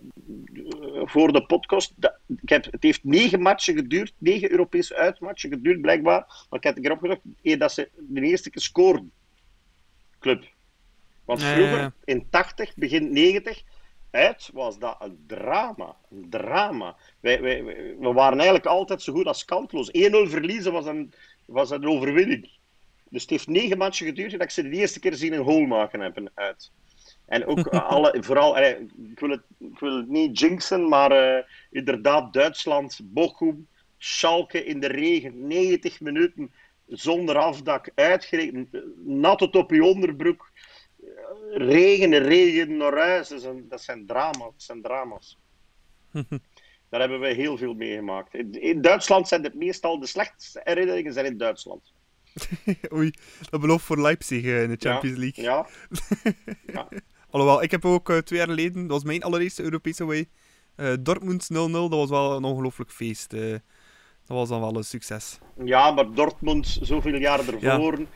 eh, 0.53 1.01
voor 1.05 1.31
de 1.31 1.45
podcast. 1.45 1.93
Dat- 1.95 2.17
ik 2.41 2.49
heb, 2.49 2.65
het 2.71 2.83
heeft 2.83 3.03
negen 3.03 3.41
matchen 3.41 3.75
geduurd, 3.75 4.13
negen 4.17 4.51
Europese 4.51 4.95
uitmatchen 4.95 5.49
geduurd 5.49 5.81
blijkbaar. 5.81 6.19
Maar 6.49 6.59
ik 6.59 6.63
heb 6.63 6.75
het 6.75 6.77
een 6.77 6.81
keer 6.83 6.91
opgezocht 6.91 7.21
eer 7.43 7.57
dat 7.59 7.71
ze 7.71 7.89
de 7.97 8.21
eerste 8.21 8.49
keer 8.49 8.61
scoorden. 8.61 9.11
Club. 10.19 10.43
Want 11.25 11.43
vroeger, 11.43 11.91
in 12.03 12.27
80, 12.29 12.75
begin 12.75 13.13
90, 13.13 13.61
uit 14.11 14.49
was 14.53 14.79
dat 14.79 14.95
een 14.99 15.23
drama. 15.27 15.95
Een 16.11 16.29
drama. 16.29 16.95
Wij, 17.19 17.41
wij, 17.41 17.63
wij- 17.63 17.95
we 17.99 18.13
waren 18.13 18.37
eigenlijk 18.37 18.65
altijd 18.65 19.01
zo 19.01 19.13
goed 19.13 19.25
als 19.25 19.45
kansloos. 19.45 19.87
1-0 19.87 19.91
verliezen 20.29 20.71
was 20.71 20.85
een, 20.85 21.13
was 21.45 21.69
een 21.69 21.87
overwinning. 21.87 22.49
Dus 23.09 23.21
het 23.21 23.31
heeft 23.31 23.47
negen 23.47 23.77
matchen 23.77 24.05
geduurd 24.07 24.31
dat 24.31 24.41
ik 24.41 24.49
ze 24.49 24.61
de 24.63 24.69
eerste 24.69 24.99
keer 24.99 25.13
zien 25.15 25.33
een 25.33 25.43
goal 25.43 25.65
maken 25.65 25.99
hebben 25.99 26.31
uit. 26.33 26.71
En 27.25 27.45
ook 27.45 27.67
alle, 27.93 28.17
vooral, 28.23 28.57
eh, 28.57 28.79
ik 29.11 29.19
wil, 29.19 29.29
het, 29.29 29.41
ik 29.59 29.79
wil 29.79 29.97
het 29.97 30.07
niet 30.07 30.39
jinxen, 30.39 30.87
maar 30.89 31.11
eh, 31.11 31.43
inderdaad 31.71 32.33
Duitsland, 32.33 32.99
Bochum, 33.03 33.67
Schalke 33.97 34.63
in 34.65 34.79
de 34.79 34.87
regen, 34.87 35.47
90 35.47 35.99
minuten 36.01 36.51
zonder 36.87 37.37
afdak, 37.37 37.91
uitgerekend, 37.95 38.73
eh, 38.73 38.81
nat 39.03 39.37
tot 39.37 39.55
op 39.55 39.71
je 39.71 39.83
onderbroek, 39.83 40.41
eh, 40.41 40.48
regen 41.53 42.13
en 42.13 42.23
regen 42.23 42.81
huis. 42.81 43.27
Dat 43.27 43.41
zijn, 43.41 43.65
dat 43.69 43.81
zijn 43.81 44.05
drama's. 44.05 44.37
Dat 44.37 44.53
zijn 44.63 44.81
drama's. 44.81 45.37
Daar 46.89 46.99
hebben 46.99 47.19
we 47.19 47.27
heel 47.27 47.57
veel 47.57 47.73
meegemaakt. 47.73 48.33
In, 48.33 48.61
in 48.61 48.81
Duitsland 48.81 49.27
zijn 49.27 49.43
het 49.43 49.53
meestal 49.53 49.99
de 49.99 50.07
slechtste 50.07 50.61
herinneringen 50.63 51.13
zijn 51.13 51.25
in 51.25 51.37
Duitsland. 51.37 51.93
Oei, 52.93 53.11
dat 53.49 53.61
belooft 53.61 53.85
voor 53.85 54.01
Leipzig 54.01 54.43
eh, 54.43 54.63
in 54.63 54.69
de 54.69 54.75
Champions 54.79 55.17
ja, 55.17 55.21
League. 55.21 55.65
Ja, 56.73 56.87
Alhoewel, 57.29 57.63
ik 57.63 57.71
heb 57.71 57.85
ook 57.85 58.09
eh, 58.09 58.17
twee 58.17 58.39
jaar 58.39 58.47
geleden, 58.47 58.81
dat 58.81 58.91
was 58.91 59.03
mijn 59.03 59.23
allereerste 59.23 59.63
Europese 59.63 60.03
away, 60.03 60.29
eh 60.75 60.93
Dortmund 60.99 61.43
0-0, 61.43 61.47
dat 61.71 61.89
was 61.89 62.09
wel 62.09 62.35
een 62.35 62.43
ongelooflijk 62.43 62.91
feest. 62.91 63.33
Dat 64.29 64.37
was 64.37 64.49
dan 64.49 64.59
wel 64.61 64.75
een 64.75 64.83
succes. 64.83 65.39
Ja, 65.63 65.91
maar 65.91 66.13
Dortmund, 66.13 66.77
zoveel 66.81 67.15
jaar 67.15 67.39
ervoor. 67.39 67.99
Ik. 67.99 68.07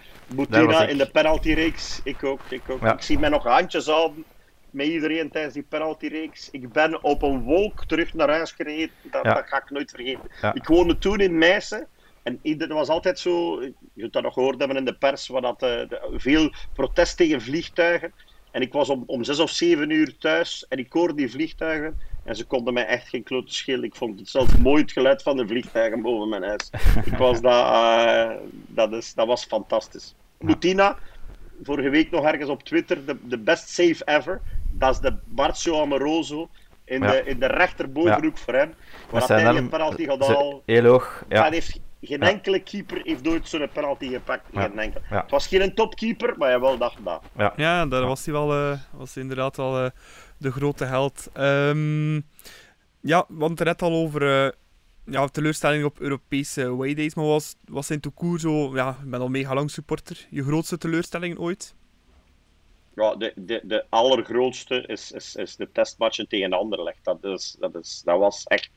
in 0.89 0.97
de 0.97 1.09
penaltyreeks. 1.11 2.01
Ik 2.03 2.23
ook, 2.23 2.39
ik 2.49 2.61
ook. 2.69 2.81
Ja. 2.81 2.93
Ik 2.93 3.01
zie 3.01 3.19
mij 3.19 3.29
nog 3.29 3.43
handjes 3.43 3.85
houden 3.85 4.23
met 4.69 4.87
iedereen 4.87 5.31
tijdens 5.31 5.53
die 5.53 5.65
penaltyreeks. 5.69 6.49
Ik 6.51 6.71
ben 6.71 7.03
op 7.03 7.21
een 7.21 7.41
wolk 7.43 7.85
terug 7.85 8.13
naar 8.13 8.29
huis 8.29 8.51
gereden. 8.51 8.89
Dat, 9.01 9.23
Ja. 9.23 9.33
dat 9.33 9.47
ga 9.47 9.57
ik 9.57 9.69
nooit 9.69 9.91
vergeten. 9.91 10.29
Ja. 10.41 10.53
Ik 10.53 10.67
woonde 10.67 10.97
toen 10.97 11.19
in 11.19 11.37
Meissen. 11.37 11.87
En 12.23 12.39
iedereen 12.41 12.75
was 12.75 12.87
altijd 12.89 13.19
zo, 13.19 13.61
je 13.61 14.01
hebt 14.01 14.13
dat 14.13 14.23
nog 14.23 14.33
gehoord 14.33 14.59
hebben 14.59 14.77
in 14.77 14.85
de 14.85 14.95
pers, 14.95 15.27
waar 15.27 15.41
dat, 15.41 15.63
eh, 15.63 15.81
veel 16.13 16.51
protest 16.73 17.17
tegen 17.17 17.41
vliegtuigen. 17.41 18.13
En 18.51 18.61
ik 18.61 18.73
was 18.73 18.89
om, 18.89 19.03
om 19.05 19.23
zes 19.23 19.39
of 19.39 19.49
zeven 19.49 19.89
uur 19.89 20.17
thuis 20.17 20.65
en 20.69 20.77
ik 20.77 20.93
hoorde 20.93 21.13
die 21.15 21.31
vliegtuigen. 21.31 21.97
En 22.23 22.35
ze 22.35 22.45
konden 22.45 22.73
mij 22.73 22.85
echt 22.85 23.09
geen 23.09 23.23
klote 23.23 23.53
schelen. 23.53 23.83
Ik 23.83 23.95
vond 23.95 24.19
het 24.19 24.29
zelfs 24.29 24.57
mooi 24.57 24.81
het 24.81 24.91
geluid 24.91 25.21
van 25.23 25.37
de 25.37 25.47
vliegtuigen 25.47 26.01
boven 26.01 26.29
mijn 26.29 26.43
huis. 26.43 26.69
Ik 27.11 27.17
was 27.17 27.41
dat, 27.41 27.65
eh, 27.65 28.29
dat, 28.67 28.91
is, 28.91 29.13
dat 29.13 29.27
was 29.27 29.45
fantastisch. 29.45 30.15
Moutina, 30.39 30.97
vorige 31.63 31.89
week 31.89 32.11
nog 32.11 32.25
ergens 32.25 32.49
op 32.49 32.63
Twitter, 32.63 33.05
de, 33.05 33.17
de 33.23 33.37
best 33.37 33.69
save 33.69 34.01
ever. 34.05 34.41
Dat 34.71 34.93
is 34.93 34.99
de 34.99 35.15
Marcio 35.25 35.81
Amoroso 35.81 36.49
in, 36.85 37.01
Ja. 37.01 37.11
de, 37.11 37.23
in 37.25 37.39
de 37.39 37.45
rechterbovenhoek 37.47 38.37
voor 38.37 38.53
hem. 38.53 38.67
Waar 38.69 38.99
Met 39.11 39.11
dat 39.19 39.23
zijn 39.27 39.45
hij 39.45 39.55
een 39.55 39.69
penalty 39.69 40.05
gaat 40.05 40.27
halen. 40.27 40.61
heel 40.65 40.85
hoog. 40.85 41.23
Dat 41.27 41.37
Ja. 41.39 41.49
heeft, 41.51 41.79
geen 42.01 42.19
Ja. 42.19 42.27
enkele 42.29 42.59
keeper 42.59 43.01
heeft 43.03 43.27
ooit 43.27 43.47
zo'n 43.47 43.67
penalty 43.73 44.09
gepakt. 44.09 44.43
Ja. 44.51 44.61
Geen 44.61 44.79
enkele. 44.79 45.03
Ja. 45.09 45.21
Het 45.21 45.31
was 45.31 45.47
geen 45.47 45.73
topkeeper, 45.75 46.33
maar 46.37 46.49
hij 46.49 46.59
wel 46.59 46.77
dacht 46.77 46.97
dat. 47.03 47.21
Ja. 47.37 47.53
Ja, 47.55 47.85
daar 47.85 48.05
was 48.05 48.25
hij 48.25 48.33
wel 48.33 48.53
eh, 48.53 48.77
was 48.91 49.13
hij 49.13 49.23
inderdaad 49.23 49.57
wel 49.57 49.83
eh, 49.83 49.89
de 50.43 50.51
grote 50.51 50.85
held. 50.85 51.29
Ehm, 51.33 52.15
ja, 53.01 53.25
hadden 53.39 53.67
het 53.67 53.81
al 53.81 53.93
over 53.93 54.45
eh, 54.45 54.51
ja, 55.05 55.27
teleurstelling 55.27 55.85
op 55.85 55.99
Europese 55.99 56.63
away 56.63 56.93
days, 56.93 57.15
maar 57.15 57.25
was, 57.25 57.55
was 57.65 57.89
in 57.89 57.99
toekoer 57.99 58.39
zo... 58.39 58.75
Ja, 58.75 58.89
ik 59.03 59.09
ben 59.09 59.19
al 59.19 59.29
mega 59.29 59.53
lang 59.53 59.71
supporter. 59.71 60.27
Je 60.29 60.43
grootste 60.43 60.77
teleurstelling 60.77 61.37
ooit? 61.37 61.75
Ja, 62.95 63.15
de, 63.15 63.33
de, 63.35 63.61
de 63.63 63.85
allergrootste 63.89 64.83
is, 64.87 65.11
is, 65.11 65.35
is 65.35 65.55
de 65.55 65.69
testmatchen 65.71 66.27
tegen 66.27 66.53
Anderlecht. 66.53 67.03
Dat, 67.03 67.23
is, 67.23 67.55
dat, 67.59 67.75
is, 67.75 68.01
dat 68.05 68.19
was 68.19 68.43
echt... 68.43 68.69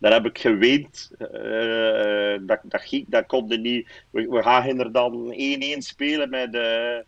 Daar 0.00 0.12
heb 0.12 0.26
ik 0.26 0.38
geweend. 0.38 1.10
Eh, 1.18 2.38
dat, 2.40 2.60
dat, 2.62 3.02
dat 3.06 3.26
kon 3.26 3.60
niet... 3.60 3.88
We, 4.10 4.28
we 4.28 4.42
gaan 4.42 4.78
er 4.78 4.92
dan 4.92 5.34
1-1 5.76 5.78
spelen 5.78 6.30
met 6.30 6.54
eh 6.54 6.98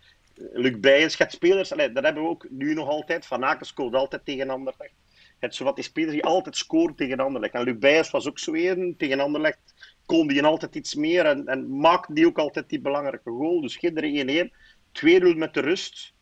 Luc 0.53 0.81
Bijens. 0.81 1.12
Je 1.16 1.22
hebt 1.22 1.35
spelers... 1.35 1.68
Dat 1.68 1.79
hebben 1.79 2.22
we 2.22 2.29
ook 2.29 2.46
nu 2.50 2.74
nog 2.74 2.88
altijd. 2.88 3.26
Van 3.26 3.44
Aken 3.44 3.66
scoort 3.66 3.94
altijd 3.94 4.24
tegen 4.24 4.50
Anderlecht. 4.50 4.94
Je 5.11 5.46
hebt 5.46 5.55
zowat 5.55 5.74
die 5.74 5.85
spelers 5.85 6.12
die 6.12 6.24
altijd 6.24 6.57
scoren 6.57 6.94
tegen 6.94 7.20
Anderlecht. 7.20 7.55
En 7.55 7.62
Luc 7.62 7.79
Bijens 7.79 8.11
was 8.11 8.29
ook 8.29 8.38
zo 8.38 8.55
een. 8.55 8.94
Tegen 8.96 9.20
Anderlecht 9.20 9.59
kon 10.07 10.29
die 10.29 10.42
altijd 10.42 10.74
iets 10.74 10.94
meer. 10.94 11.26
En, 11.26 11.46
en 11.46 11.79
maakte 11.79 12.14
die 12.14 12.26
ook 12.26 12.38
altijd 12.38 12.68
die 12.68 12.81
belangrijke 12.81 13.31
goal. 13.31 13.61
Dus 13.61 13.76
geen 13.76 14.50
1-1. 14.53 14.57
2-0 14.92 15.37
met 15.37 15.55
de 15.55 15.61
rust. 15.61 16.14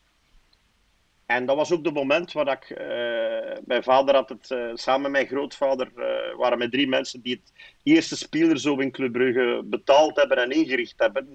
En 1.29 1.47
dat 1.47 1.57
was 1.57 1.73
ook 1.73 1.85
de 1.85 1.93
moment 1.93 2.33
waar 2.33 2.49
ik, 2.53 2.71
eh, 2.71 3.57
mijn 3.65 3.83
vader 3.83 4.15
had 4.15 4.29
het, 4.29 4.51
eh, 4.51 4.71
samen 4.75 5.03
met 5.03 5.11
mijn 5.11 5.27
grootvader, 5.27 5.91
eh, 5.97 6.37
waren 6.37 6.59
met 6.59 6.71
drie 6.71 6.89
mensen 6.89 7.21
die 7.23 7.35
het 7.35 7.53
eerste 7.83 8.17
speler 8.17 8.59
zo 8.59 8.77
in 8.77 8.91
Club 8.91 9.13
Brugge 9.13 9.63
betaald 9.65 10.17
hebben 10.17 10.37
en 10.37 10.51
ingericht 10.51 10.99
hebben. 10.99 11.27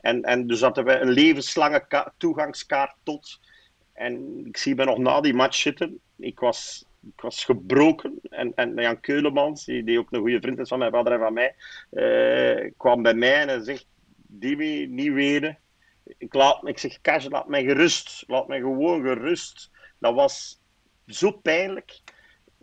en, 0.00 0.22
en 0.22 0.46
dus 0.46 0.60
hadden 0.60 0.84
we 0.84 0.98
een 0.98 1.10
levenslange 1.10 1.86
ka- 1.86 2.14
toegangskaart 2.16 2.94
tot. 3.02 3.40
En 3.92 4.42
ik 4.46 4.56
zie 4.56 4.74
me 4.74 4.84
nog 4.84 4.98
na 4.98 5.20
die 5.20 5.34
match 5.34 5.56
zitten. 5.56 6.00
Ik 6.18 6.38
was, 6.40 6.84
ik 7.14 7.20
was 7.20 7.44
gebroken. 7.44 8.18
En, 8.22 8.52
en 8.54 8.74
Jan 8.74 9.00
Keulemans, 9.00 9.64
die, 9.64 9.84
die 9.84 9.98
ook 9.98 10.12
een 10.12 10.20
goede 10.20 10.40
vriend 10.40 10.58
is 10.58 10.68
van 10.68 10.78
mijn 10.78 10.92
vader 10.92 11.12
en 11.12 11.18
van 11.18 11.32
mij, 11.32 11.54
kwam 12.76 13.02
bij 13.02 13.14
mij 13.14 13.46
en 13.46 13.64
zegt: 13.64 13.86
Dimi, 14.26 14.86
niet 14.86 15.12
wenen 15.12 15.58
ik, 16.04 16.34
laat, 16.34 16.68
ik 16.68 16.78
zeg, 16.78 17.00
Kash, 17.00 17.26
laat 17.26 17.48
mij 17.48 17.64
gerust. 17.64 18.24
Laat 18.26 18.48
mij 18.48 18.58
gewoon 18.58 19.02
gerust. 19.02 19.70
Dat 19.98 20.14
was 20.14 20.60
zo 21.06 21.30
pijnlijk. 21.30 22.00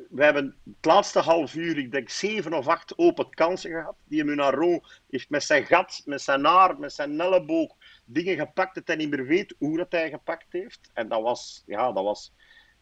We 0.10 0.24
hebben 0.24 0.56
het 0.64 0.86
laatste 0.86 1.20
half 1.20 1.56
uur, 1.56 1.78
ik 1.78 1.92
denk 1.92 2.10
zeven 2.10 2.54
of 2.54 2.68
acht 2.68 2.98
open 2.98 3.30
kansen 3.30 3.72
gehad. 3.72 3.96
Die 4.06 4.24
Munaro 4.24 4.80
heeft 5.10 5.30
met 5.30 5.44
zijn 5.44 5.66
gat, 5.66 6.02
met 6.06 6.22
zijn 6.22 6.46
haar, 6.46 6.80
met 6.80 6.94
zijn 6.94 7.20
elleboog 7.20 7.76
dingen 8.06 8.38
gepakt 8.38 8.76
dat 8.76 8.88
hij 8.88 8.96
niet 8.96 9.10
meer 9.10 9.26
weet 9.26 9.56
hoe 9.58 9.78
dat 9.78 9.92
hij 9.92 10.10
gepakt 10.10 10.46
heeft. 10.50 10.90
En 10.94 11.08
dat 11.08 11.22
was, 11.22 11.64
ja, 11.66 11.92
dat 11.92 12.04
was 12.04 12.34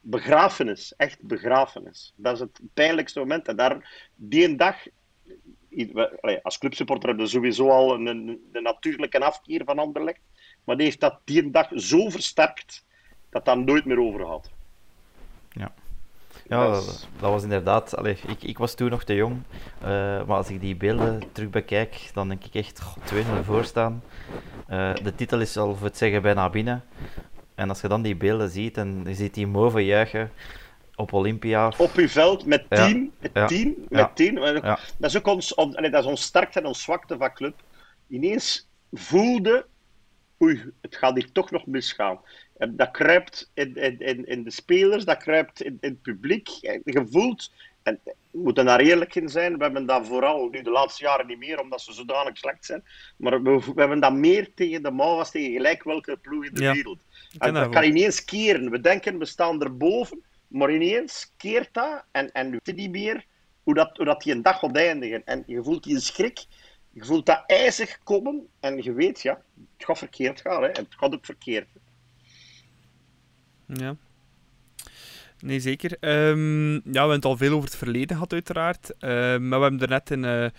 begrafenis. 0.02 0.94
Echt 0.96 1.22
begrafenis. 1.22 2.14
Dat 2.16 2.34
is 2.34 2.40
het 2.40 2.60
pijnlijkste 2.74 3.20
moment. 3.20 3.48
En 3.48 3.56
daar, 3.56 4.10
die 4.16 4.56
dag, 4.56 4.76
als 6.42 6.58
clubsupporter 6.58 7.08
hebben 7.08 7.26
we 7.26 7.32
sowieso 7.32 7.70
al 7.70 7.94
een, 7.94 8.06
een, 8.06 8.50
een 8.52 8.64
natuurlijke 8.64 9.20
afkeer 9.20 9.62
van 9.66 9.80
Anderlecht. 9.80 10.22
Maar 10.70 10.78
die 10.78 10.88
heeft 10.88 11.00
dat 11.00 11.20
die 11.24 11.52
dag 11.52 11.68
zo 11.76 12.10
versterkt 12.10 12.86
dat 13.30 13.46
dat 13.46 13.58
nooit 13.58 13.86
meer 13.86 14.00
over 14.00 14.26
had. 14.26 14.50
Ja, 16.48 16.66
Dat 16.66 16.84
is- 16.84 17.08
dat, 17.20 17.30
was 17.32 17.44
inderdaad. 17.44 17.96
Allee, 17.96 18.18
ik, 18.28 18.44
ik 18.44 18.58
was 18.58 18.74
toen 18.76 18.90
nog 18.90 19.04
te 19.04 19.16
jong, 19.16 19.42
eh, 19.82 19.88
maar 20.26 20.38
als 20.38 20.50
ik 20.50 20.62
die 20.62 20.76
beelden 20.76 21.24
terug 21.32 21.50
bekijk, 21.50 22.10
dan 22.14 22.28
denk 22.30 22.44
ik 22.44 22.54
echt 22.54 22.82
goh, 22.82 22.98
2-0 23.06 23.44
voorstaan. 23.44 24.04
Eh 24.68 24.94
de 25.04 25.16
titel 25.16 25.40
is 25.40 25.58
al 25.58 25.76
voor 25.76 25.88
het 25.88 25.98
zeggen 25.98 26.22
bijna 26.22 26.50
binnen. 26.50 26.84
En 27.56 27.70
als 27.70 27.82
je 27.82 27.88
dan 27.88 28.02
die 28.02 28.16
beelden 28.16 28.50
ziet 28.50 28.78
en 28.78 29.02
je 29.06 29.14
ziet 29.14 29.34
die 29.34 29.48
Move 29.48 29.86
juichen, 29.86 30.32
op 30.96 31.14
Olympia. 31.14 31.74
Op 31.78 31.94
uw 31.96 32.08
veld 32.08 32.46
met 32.46 32.66
Ja. 32.70 32.86
tien. 32.88 33.12
Met 33.20 33.32
Ja. 33.34 33.46
tien. 33.46 33.86
Met 33.90 34.00
Ja. 34.00 34.12
tien. 34.14 34.42
Ja. 34.42 34.80
Dat 34.98 35.10
is 35.10 35.18
ook 35.18 35.28
ons, 35.28 35.54
on- 35.54 35.76
allee, 35.76 35.90
dat 35.92 36.04
is 36.04 36.10
ons 36.10 36.22
sterkte 36.22 36.60
en 36.60 36.66
ons 36.66 36.82
zwakte 36.84 37.18
van 37.18 37.34
club. 37.34 37.56
Ineens 38.08 38.68
voelde, 38.92 39.66
oei, 40.42 40.72
het 40.82 40.96
gaat 40.96 41.16
hier 41.16 41.32
toch 41.32 41.52
nog 41.52 41.66
misgaan. 41.66 42.20
En 42.58 42.76
dat 42.76 42.92
kruipt 42.92 43.52
in, 43.54 43.76
in, 43.76 44.00
in, 44.00 44.26
in 44.26 44.44
de 44.44 44.52
spelers, 44.52 45.06
dat 45.06 45.18
kruipt 45.18 45.62
in, 45.62 45.78
in 45.82 45.90
het 45.90 46.02
publiek. 46.02 46.48
Je 46.86 47.06
voelt, 47.10 47.52
en 47.84 48.00
we 48.04 48.40
moeten 48.40 48.66
daar 48.66 48.80
eerlijk 48.80 49.16
in 49.16 49.30
zijn, 49.30 49.58
we 49.58 49.64
hebben 49.64 49.86
dat 49.86 50.08
vooral 50.08 50.50
nu 50.50 50.62
de 50.62 50.70
laatste 50.70 51.04
jaren 51.04 51.28
niet 51.28 51.38
meer, 51.38 51.62
omdat 51.62 51.82
ze 51.82 51.94
zodanig 51.94 52.38
slecht 52.38 52.66
zijn. 52.66 52.84
Maar 53.18 53.44
we, 53.44 53.60
we 53.60 53.82
hebben 53.82 54.00
dat 54.00 54.14
meer 54.14 54.54
tegen 54.54 54.84
de 54.84 54.92
mouw 54.92 55.18
als 55.18 55.32
tegen 55.32 55.52
gelijk 55.52 55.84
welke 55.84 56.18
ploeg 56.18 56.46
in 56.46 56.54
de 56.54 56.64
Ja, 56.64 56.74
wereld. 56.74 57.00
En 57.38 57.38
dat 57.38 57.54
dat 57.54 57.64
wel. 57.64 57.82
kan 57.82 57.84
ineens 57.84 58.26
keren. 58.26 58.70
We 58.70 58.82
denken, 58.82 59.18
we 59.18 59.26
staan 59.26 59.62
erboven, 59.64 60.24
maar 60.48 60.72
ineens 60.72 61.34
keert 61.38 61.74
dat 61.74 62.04
en, 62.12 62.32
en 62.32 62.46
we 62.46 62.52
weten 62.52 62.76
niet 62.76 62.92
meer 62.92 63.26
hoe 63.64 63.74
dat, 63.74 63.98
hoe 63.98 64.06
dat 64.06 64.22
die 64.22 64.34
een 64.34 64.42
dag 64.42 64.60
gaat 64.60 64.78
eindigen. 64.78 65.26
En 65.26 65.44
je 65.48 65.64
voelt 65.64 65.84
die 65.84 66.00
schrik, 66.00 66.46
je 66.92 67.06
voelt 67.06 67.26
dat 67.26 67.44
ijzig 67.48 68.00
komen 68.04 68.48
en 68.60 68.84
je 68.84 68.94
weet, 68.94 69.22
ja, 69.22 69.42
het 69.78 69.86
gaat 69.86 69.98
verkeerd 69.98 70.42
gaan. 70.42 70.62
Hè. 70.62 70.68
En 70.68 70.84
het 70.84 70.96
gaat 70.98 71.14
ook 71.14 71.26
verkeerd. 71.26 71.68
Ja. 73.66 73.96
Nee, 75.40 75.60
zeker. 75.60 75.98
Ehm, 76.00 76.74
ja, 76.74 76.80
we 76.84 76.98
hebben 76.98 77.16
het 77.16 77.26
al 77.26 77.38
veel 77.38 77.54
over 77.54 77.70
het 77.70 77.78
verleden 77.78 78.16
gehad, 78.16 78.34
uiteraard. 78.34 78.94
Ehm, 79.00 79.48
maar 79.48 79.60
we 79.60 79.66
hebben 79.66 79.82
er 79.82 79.90
net 79.90 80.12
in, 80.12 80.26
eh 80.26 80.50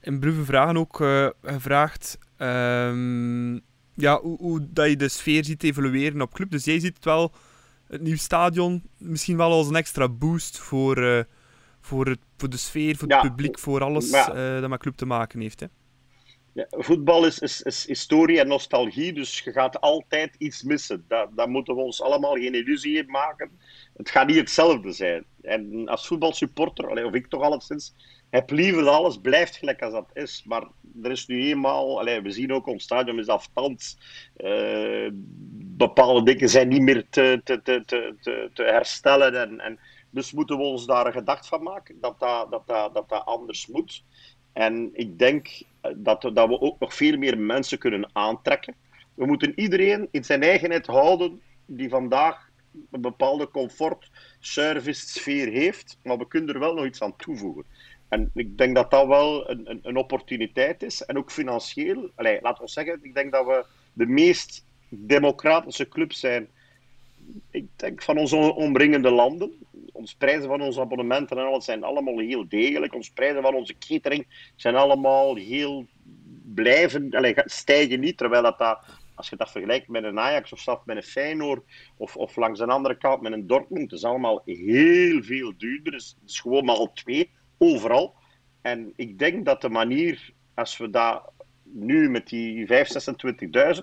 in 0.00 0.18
Brugge 0.18 0.44
Vragen 0.44 0.76
ook 0.76 1.00
eh, 1.00 1.28
gevraagd 1.42 2.18
ehm, 2.36 3.52
ja, 3.94 4.20
hoe, 4.20 4.36
hoe 4.38 4.66
dat 4.70 4.88
je 4.88 4.96
de 4.96 5.08
sfeer 5.08 5.44
ziet 5.44 5.62
evolueren 5.62 6.20
op 6.20 6.34
club. 6.34 6.50
Dus 6.50 6.64
jij 6.64 6.80
ziet 6.80 6.94
het 6.94 7.04
wel, 7.04 7.32
het 7.86 8.00
nieuw 8.00 8.16
stadion, 8.16 8.82
misschien 8.96 9.36
wel 9.36 9.52
als 9.52 9.68
een 9.68 9.76
extra 9.76 10.08
boost 10.08 10.58
voor, 10.58 11.02
eh, 11.02 11.24
voor, 11.80 12.06
het, 12.06 12.18
voor 12.36 12.50
de 12.50 12.56
sfeer, 12.56 12.96
voor 12.96 13.08
het 13.08 13.22
Ja, 13.22 13.28
publiek, 13.28 13.58
voor 13.58 13.82
alles 13.82 14.10
dat 14.10 14.68
met 14.68 14.80
club 14.80 14.96
te 14.96 15.06
maken 15.06 15.40
heeft. 15.40 15.60
Hè. 15.60 15.66
Ja, 16.52 16.66
voetbal 16.70 17.26
is, 17.26 17.38
is, 17.38 17.62
is 17.62 17.86
historie 17.86 18.40
en 18.40 18.48
nostalgie, 18.48 19.12
dus 19.12 19.40
je 19.40 19.52
gaat 19.52 19.80
altijd 19.80 20.34
iets 20.38 20.62
missen. 20.62 21.04
Daar, 21.08 21.26
daar 21.34 21.50
moeten 21.50 21.74
we 21.74 21.80
ons 21.80 22.02
allemaal 22.02 22.34
geen 22.34 22.54
illusie 22.54 22.96
in 22.98 23.10
maken. 23.10 23.50
Het 23.96 24.10
gaat 24.10 24.26
niet 24.26 24.36
hetzelfde 24.36 24.92
zijn. 24.92 25.24
En 25.42 25.88
als 25.88 26.06
voetbalsupporter, 26.06 27.04
of 27.04 27.14
ik 27.14 27.26
toch 27.26 27.42
alleszins, 27.42 27.94
heb 28.30 28.50
liever 28.50 28.84
dat 28.84 28.94
alles 28.94 29.20
blijft 29.20 29.56
gelijk 29.56 29.82
als 29.82 29.92
dat 29.92 30.10
is. 30.12 30.44
Maar 30.46 30.68
er 31.02 31.10
is 31.10 31.26
nu 31.26 31.42
eenmaal, 31.42 32.04
we 32.04 32.30
zien 32.30 32.52
ook 32.52 32.66
ons 32.66 32.82
stadion 32.82 33.18
is 33.18 33.26
afstand. 33.26 33.98
Eh, 34.36 35.08
bepaalde 35.76 36.22
dingen 36.22 36.48
zijn 36.48 36.68
niet 36.68 36.82
meer 36.82 37.06
te, 37.10 37.40
te, 37.44 37.62
te, 37.62 37.82
te, 37.86 38.14
te, 38.20 38.50
te 38.54 38.62
herstellen. 38.62 39.40
En, 39.40 39.60
en, 39.60 39.78
dus 40.10 40.32
moeten 40.32 40.56
we 40.56 40.62
ons 40.62 40.86
daar 40.86 41.06
een 41.06 41.12
gedacht 41.12 41.46
van 41.46 41.62
maken 41.62 42.00
dat 42.00 42.20
dat, 42.20 42.50
dat, 42.50 43.08
dat, 43.08 43.24
anders 43.24 43.66
moet. 43.66 44.04
En 44.52 44.90
ik 44.92 45.18
denk 45.18 45.62
dat, 45.96 46.22
dat 46.22 46.48
we 46.48 46.60
ook 46.60 46.78
nog 46.78 46.94
veel 46.94 47.16
meer 47.16 47.38
mensen 47.38 47.78
kunnen 47.78 48.10
aantrekken. 48.12 48.74
We 49.14 49.26
moeten 49.26 49.60
iedereen 49.60 50.08
in 50.10 50.24
zijn 50.24 50.42
eigenheid 50.42 50.86
houden 50.86 51.40
die 51.66 51.88
vandaag 51.88 52.50
een 52.90 53.00
bepaalde 53.00 53.50
comfort, 53.50 54.10
service, 54.40 55.08
sfeer 55.08 55.48
heeft, 55.48 55.98
maar 56.02 56.18
we 56.18 56.28
kunnen 56.28 56.54
er 56.54 56.60
wel 56.60 56.74
nog 56.74 56.84
iets 56.84 57.02
aan 57.02 57.16
toevoegen. 57.16 57.64
En 58.08 58.30
ik 58.34 58.58
denk 58.58 58.74
dat 58.74 58.90
dat 58.90 59.06
wel 59.06 59.50
een, 59.50 59.70
een, 59.70 59.80
een 59.82 59.96
opportuniteit 59.96 60.82
is. 60.82 61.04
En 61.04 61.18
ook 61.18 61.30
financieel. 61.30 62.10
Laten 62.16 62.64
we 62.64 62.68
zeggen, 62.70 62.98
ik 63.02 63.14
denk 63.14 63.32
dat 63.32 63.46
we 63.46 63.64
de 63.92 64.06
meest 64.06 64.64
democratische 64.88 65.88
club 65.88 66.12
zijn 66.12 66.48
ik 67.50 67.66
denk 67.76 68.02
van 68.02 68.18
onze 68.18 68.36
omringende 68.36 69.10
landen. 69.10 69.52
Ons 70.00 70.14
prijzen 70.14 70.48
van 70.48 70.60
onze 70.60 70.80
abonnementen 70.80 71.38
en 71.38 71.46
alles 71.46 71.64
zijn 71.64 71.84
allemaal 71.84 72.18
heel 72.18 72.48
degelijk. 72.48 72.94
Ons 72.94 73.10
prijzen 73.10 73.42
van 73.42 73.54
onze 73.54 73.78
catering 73.78 74.52
zijn 74.56 74.74
allemaal 74.74 75.34
heel 75.34 75.86
blijven, 76.54 77.08
stijgen 77.44 78.00
niet. 78.00 78.16
Terwijl 78.16 78.42
dat, 78.42 78.58
dat 78.58 78.84
als 79.14 79.28
je 79.28 79.36
dat 79.36 79.50
vergelijkt 79.50 79.88
met 79.88 80.04
een 80.04 80.18
Ajax 80.18 80.52
of 80.52 80.58
zelfs 80.58 80.84
met 80.84 80.96
een 80.96 81.02
Feyenoord 81.02 81.64
of, 81.96 82.16
of 82.16 82.36
langs 82.36 82.60
een 82.60 82.70
andere 82.70 82.98
kant 82.98 83.22
met 83.22 83.32
een 83.32 83.46
Dortmund, 83.46 83.90
het 83.90 84.00
is 84.00 84.06
allemaal 84.06 84.42
heel 84.44 85.22
veel 85.22 85.52
duurder. 85.56 85.92
Het 85.92 86.02
is, 86.02 86.16
het 86.20 86.30
is 86.30 86.40
gewoon 86.40 86.90
twee, 86.94 87.30
overal. 87.58 88.14
En 88.62 88.92
ik 88.96 89.18
denk 89.18 89.44
dat 89.44 89.60
de 89.60 89.68
manier, 89.68 90.32
als 90.54 90.76
we 90.76 90.90
dat 90.90 91.32
nu 91.62 92.10
met 92.10 92.28
die 92.28 92.66
5.000, 92.66 92.72
26.000, 92.72 93.82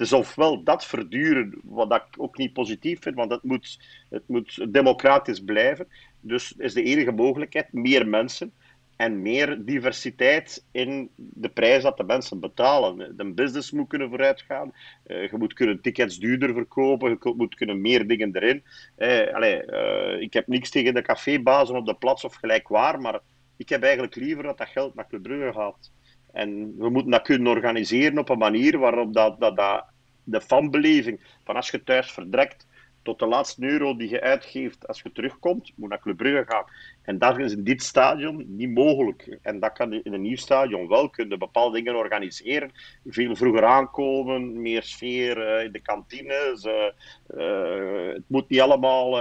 is 0.00 0.12
ofwel 0.12 0.62
dat 0.62 0.86
verduren, 0.86 1.60
wat 1.64 1.94
ik 1.94 2.04
ook 2.16 2.36
niet 2.36 2.52
positief 2.52 3.02
vind, 3.02 3.14
want 3.14 3.30
het 3.30 3.42
moet, 3.42 3.80
het 4.10 4.28
moet 4.28 4.72
democratisch 4.72 5.40
blijven. 5.40 5.88
Dus 6.20 6.54
is 6.56 6.74
de 6.74 6.82
enige 6.82 7.12
mogelijkheid 7.12 7.72
meer 7.72 8.08
mensen 8.08 8.52
en 9.00 9.22
meer 9.22 9.64
diversiteit 9.64 10.64
in 10.72 11.10
de 11.16 11.48
prijs 11.48 11.82
dat 11.82 11.96
de 11.96 12.04
mensen 12.04 12.40
betalen. 12.40 13.16
De 13.16 13.32
business 13.32 13.70
moet 13.70 13.88
kunnen 13.88 14.08
vooruitgaan. 14.08 14.72
Eh, 15.04 15.30
je 15.30 15.36
moet 15.36 15.52
kunnen 15.52 15.80
tickets 15.80 16.18
duurder 16.18 16.54
verkopen. 16.54 17.10
Je 17.10 17.32
moet 17.36 17.54
kunnen 17.54 17.80
meer 17.80 18.06
dingen 18.06 18.36
erin. 18.36 18.62
Eh, 18.96 19.34
allee, 19.34 19.64
eh, 19.64 20.20
ik 20.20 20.32
heb 20.32 20.46
niks 20.46 20.70
tegen 20.70 20.94
de 20.94 21.02
cafébazen 21.02 21.76
op 21.76 21.86
de 21.86 21.94
plaats 21.94 22.24
of 22.24 22.34
gelijk 22.34 22.68
waar, 22.68 23.00
maar 23.00 23.20
ik 23.56 23.68
heb 23.68 23.82
eigenlijk 23.82 24.14
liever 24.14 24.42
dat 24.42 24.58
dat 24.58 24.68
geld 24.68 24.94
naar 24.94 25.08
Club 25.08 25.22
Brugge 25.22 25.52
gaat. 25.52 25.90
En 26.32 26.76
we 26.78 26.90
moeten 26.90 27.10
dat 27.10 27.22
kunnen 27.22 27.52
organiseren 27.52 28.18
op 28.18 28.28
een 28.28 28.38
manier 28.38 28.78
waarop 28.78 29.14
dat, 29.14 29.40
dat, 29.40 29.56
dat 29.56 29.84
de 30.24 30.40
fanbeleving 30.40 31.20
van 31.44 31.56
als 31.56 31.70
je 31.70 31.82
thuis 31.82 32.10
vertrekt 32.12 32.66
tot 33.02 33.18
de 33.18 33.26
laatste 33.26 33.66
euro 33.66 33.96
die 33.96 34.08
je 34.08 34.20
uitgeeft 34.20 34.88
als 34.88 35.00
je 35.02 35.12
terugkomt, 35.12 35.72
moet 35.74 35.88
naar 35.88 36.00
Club 36.00 36.16
Brugge 36.16 36.44
gaan. 36.46 36.64
En 37.02 37.18
dat 37.18 37.38
is 37.38 37.52
in 37.52 37.64
dit 37.64 37.82
stadion 37.82 38.44
niet 38.48 38.70
mogelijk. 38.70 39.38
En 39.42 39.60
dat 39.60 39.72
kan 39.72 39.92
in 39.92 40.12
een 40.12 40.20
nieuw 40.20 40.36
stadion 40.36 40.88
wel. 40.88 41.10
Kunnen 41.10 41.38
bepaalde 41.38 41.76
dingen 41.76 41.96
organiseren. 41.96 42.70
Veel 43.06 43.36
vroeger 43.36 43.64
aankomen, 43.64 44.62
meer 44.62 44.82
sfeer 44.82 45.46
eh, 45.46 45.64
in 45.64 45.72
de 45.72 45.80
kantines. 45.80 46.64
eh, 46.64 46.86
eh, 47.26 48.14
het 48.14 48.24
moet 48.26 48.48
niet 48.48 48.60
allemaal 48.60 49.12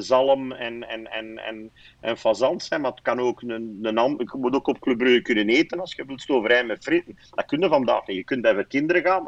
zalm 0.00 0.52
en, 0.52 0.88
en, 0.88 1.10
en, 1.10 1.38
en, 1.38 1.70
en 2.00 2.16
fazant 2.16 2.62
zijn, 2.62 2.80
maar 2.80 2.90
het 2.90 3.02
kan 3.02 3.20
ook 3.20 3.42
een, 3.42 3.78
een 3.82 4.16
je 4.18 4.28
moet 4.38 4.54
ook 4.54 4.66
op 4.66 4.80
Club 4.80 4.98
Brugge 4.98 5.22
kunnen 5.22 5.48
eten 5.48 5.80
als 5.80 5.94
je 5.94 6.04
wilt 6.04 6.20
stoverij 6.20 6.64
met 6.64 6.84
frieten. 6.84 7.18
Dat 7.34 7.46
kun 7.46 7.60
je 7.60 7.68
vandaag 7.68 8.06
niet. 8.06 8.16
Je 8.16 8.24
kunt 8.24 8.42
bij 8.42 8.64
kinderen 8.64 9.02
gaan, 9.02 9.24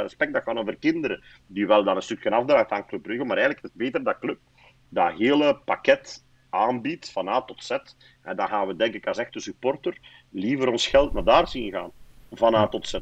respect, 0.00 0.32
dat 0.32 0.42
gaat 0.42 0.56
over 0.56 0.76
kinderen. 0.76 1.22
Die 1.46 1.66
wel 1.66 1.84
dan 1.84 1.96
een 1.96 2.02
stukje 2.02 2.30
afdraagt 2.30 2.70
aan 2.70 2.86
Club 2.86 3.02
Brugge, 3.02 3.24
maar 3.24 3.36
eigenlijk 3.36 3.64
is 3.64 3.70
het 3.70 3.78
beter 3.78 4.04
dat 4.04 4.18
Club 4.18 4.38
dat 4.88 5.18
hele 5.18 5.60
pakket 5.64 6.24
aanbiedt, 6.50 7.10
van 7.10 7.28
A 7.28 7.42
tot 7.42 7.64
Z. 7.64 7.70
En 8.22 8.36
dan 8.36 8.48
gaan 8.48 8.66
we, 8.66 8.76
denk 8.76 8.94
ik, 8.94 9.06
als 9.06 9.18
echte 9.18 9.40
supporter, 9.40 9.98
liever 10.30 10.68
ons 10.68 10.86
geld 10.86 11.12
naar 11.12 11.24
daar 11.24 11.48
zien 11.48 11.72
gaan. 11.72 11.90
Van 12.32 12.54
A 12.54 12.68
tot 12.68 12.88
Z. 12.88 12.98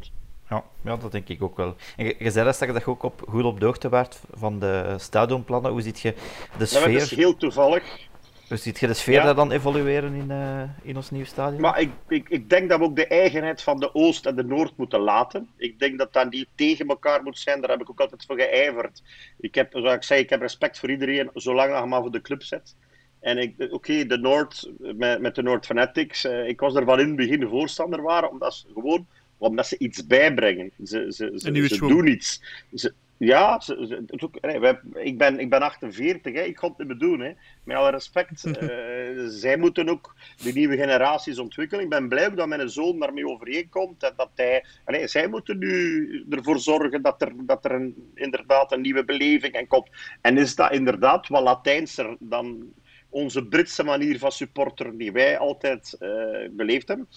Ja, 0.49 0.65
ja, 0.85 0.97
dat 0.97 1.13
denk 1.13 1.29
ik 1.29 1.43
ook 1.43 1.57
wel. 1.57 1.77
En 1.97 2.05
je, 2.05 2.17
je 2.19 2.31
zei 2.31 2.45
dat 2.45 2.59
dat 2.59 2.85
je 2.85 2.87
ook 2.87 3.03
op, 3.03 3.23
goed 3.29 3.45
op 3.45 3.61
de 3.61 3.67
hoogte 3.67 3.89
waart 3.89 4.21
van 4.31 4.59
de 4.59 4.95
stadionplannen. 4.99 5.71
Hoe 5.71 5.83
ziet 5.83 6.01
je 6.01 6.13
de 6.13 6.59
Dat 6.59 6.59
was 6.59 6.83
sfeer, 6.83 6.99
dus 6.99 7.11
heel 7.11 7.37
toevallig. 7.37 8.09
Hoe 8.51 8.59
ziet 8.59 8.79
je 8.79 8.87
de 8.87 8.95
sfeer 8.95 9.15
Ja. 9.15 9.25
daar 9.25 9.35
dan 9.35 9.51
evolueren 9.53 10.15
in, 10.15 10.31
eh, 10.31 10.63
in 10.83 10.97
ons 10.97 11.11
nieuw 11.11 11.25
stadion? 11.25 11.61
Maar 11.61 11.81
ik, 11.81 11.91
ik, 12.09 12.29
ik 12.29 12.51
denk 12.51 12.69
dat 12.69 12.79
we 12.79 12.85
ook 12.85 12.97
de 12.97 13.07
eigenheid 13.07 13.63
van 13.63 13.81
de 13.81 13.95
Oost 13.95 14.27
en 14.27 14.37
de 14.37 14.45
Noord 14.45 14.77
moeten 14.77 15.01
laten. 15.01 15.49
Ik 15.57 15.79
denk 15.79 15.99
dat 15.99 16.13
dat 16.13 16.31
niet 16.31 16.49
tegen 16.55 16.87
elkaar 16.87 17.23
moet 17.23 17.39
zijn. 17.39 17.61
Daar 17.61 17.71
heb 17.71 17.81
ik 17.81 17.91
ook 17.91 18.01
altijd 18.01 18.25
voor 18.27 18.37
geijverd. 18.37 19.03
Ik 19.41 19.55
heb, 19.55 19.69
zoals 19.73 19.95
ik 19.95 20.03
zei, 20.03 20.21
ik 20.21 20.31
heb 20.31 20.41
respect 20.41 20.79
voor 20.79 20.91
iedereen, 20.91 21.31
zolang 21.35 21.79
je 21.79 21.87
maar 21.87 22.01
voor 22.01 22.13
de 22.13 22.21
club 22.21 22.43
zet. 22.43 22.75
En 23.21 23.39
ik, 23.39 23.55
oké, 23.71 24.07
de 24.07 24.19
Noord, 24.19 24.71
met, 24.79 25.21
met 25.21 25.35
de 25.35 25.43
Noord 25.43 25.67
Fanatics, 25.67 26.25
eh, 26.25 26.49
ik 26.49 26.61
was 26.61 26.75
er 26.75 26.85
van 26.85 27.01
in 27.01 27.07
het 27.07 27.17
begin 27.17 27.49
voorstander 27.49 28.03
waren, 28.03 28.31
omdat 28.31 28.55
ze 28.55 28.67
gewoon 28.75 29.07
omdat 29.41 29.67
ze 29.67 29.79
iets 29.79 30.07
bijbrengen. 30.07 30.71
Ze, 30.85 30.87
ze, 31.09 31.33
ze, 31.37 31.69
ze 31.69 31.79
doen 31.79 32.07
iets. 32.07 32.43
Ze, 32.75 32.95
ja, 33.27 33.61
ze, 33.61 33.85
ze- 33.89 33.95
het 33.95 34.13
is 34.13 34.23
ook, 34.23 34.41
nee, 34.41 34.59
wij- 34.61 34.81
ik, 34.95 35.19
ben, 35.19 35.39
ik 35.39 35.51
ben 35.51 35.63
48, 35.63 36.35
hè, 36.35 36.41
ik 36.43 36.59
ga 36.59 36.69
het 36.69 36.79
niet 36.79 36.87
meer 36.87 36.99
doen. 36.99 37.21
Hè. 37.21 37.33
Met 37.65 37.77
alle 37.77 37.91
respect. 37.91 38.45
eh, 38.59 39.25
zij 39.27 39.57
moeten 39.57 39.89
ook 39.89 40.15
de 40.43 40.53
nieuwe 40.53 40.77
generaties 40.77 41.39
ontwikkelen. 41.39 41.85
Ik 41.85 41.91
ben 41.91 42.09
blij 42.09 42.31
dat 42.35 42.49
mijn 42.49 42.71
zoon 42.71 42.99
daarmee 42.99 43.29
overeenkomt. 43.29 44.03
En 44.03 44.13
dat 44.17 44.31
hij, 44.35 44.65
zij 45.09 45.29
moeten 45.29 45.59
nu 45.59 46.25
ervoor 46.31 46.59
zorgen 46.59 47.03
dat 47.03 47.23
er, 47.23 47.33
dat 47.37 47.65
er 47.65 47.73
een, 47.73 48.11
inderdaad 48.15 48.73
een 48.73 48.81
nieuwe 48.81 49.05
beleving 49.05 49.53
en 49.55 49.67
komt. 49.67 49.89
En 50.21 50.39
is 50.39 50.55
dat 50.55 50.73
inderdaad 50.73 51.29
wat 51.29 51.43
Latijnser 51.43 52.17
dan 52.19 52.73
onze 53.09 53.47
Britse 53.47 53.85
manier 53.85 54.19
van 54.19 54.33
supporter 54.33 54.99
die 54.99 55.13
wij 55.13 55.39
altijd 55.39 55.97
eh, 55.99 56.09
beleefd 56.51 56.89
hebben? 56.89 57.09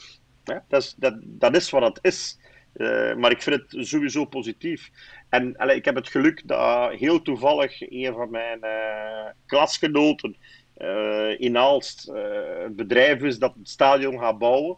Ja, 0.43 0.66
dat, 0.68 0.82
is, 0.84 0.95
dat, 0.97 1.16
dat 1.24 1.56
is 1.56 1.70
wat 1.70 1.84
het 1.84 1.99
is. 2.01 2.39
Eh, 2.74 3.16
maar 3.16 3.32
ik 3.32 3.41
vind 3.41 3.62
het 3.72 3.88
sowieso 3.88 4.26
positief. 4.26 4.89
En 5.34 5.55
ik 5.75 5.86
heb 5.86 5.95
het 5.95 6.07
geluk 6.07 6.47
dat 6.47 6.91
heel 6.91 7.21
toevallig 7.21 7.91
een 7.91 8.13
van 8.13 8.29
mijn 8.29 8.61
eh, 8.61 9.29
klasgenoten 9.45 10.36
eh, 10.73 11.39
in 11.39 11.57
Aalst 11.57 12.07
eh, 12.07 12.63
het 12.63 12.75
bedrijf 12.75 13.21
is 13.21 13.39
dat 13.39 13.53
het 13.59 13.69
stadion 13.69 14.19
gaat 14.19 14.38
bouwen. 14.38 14.77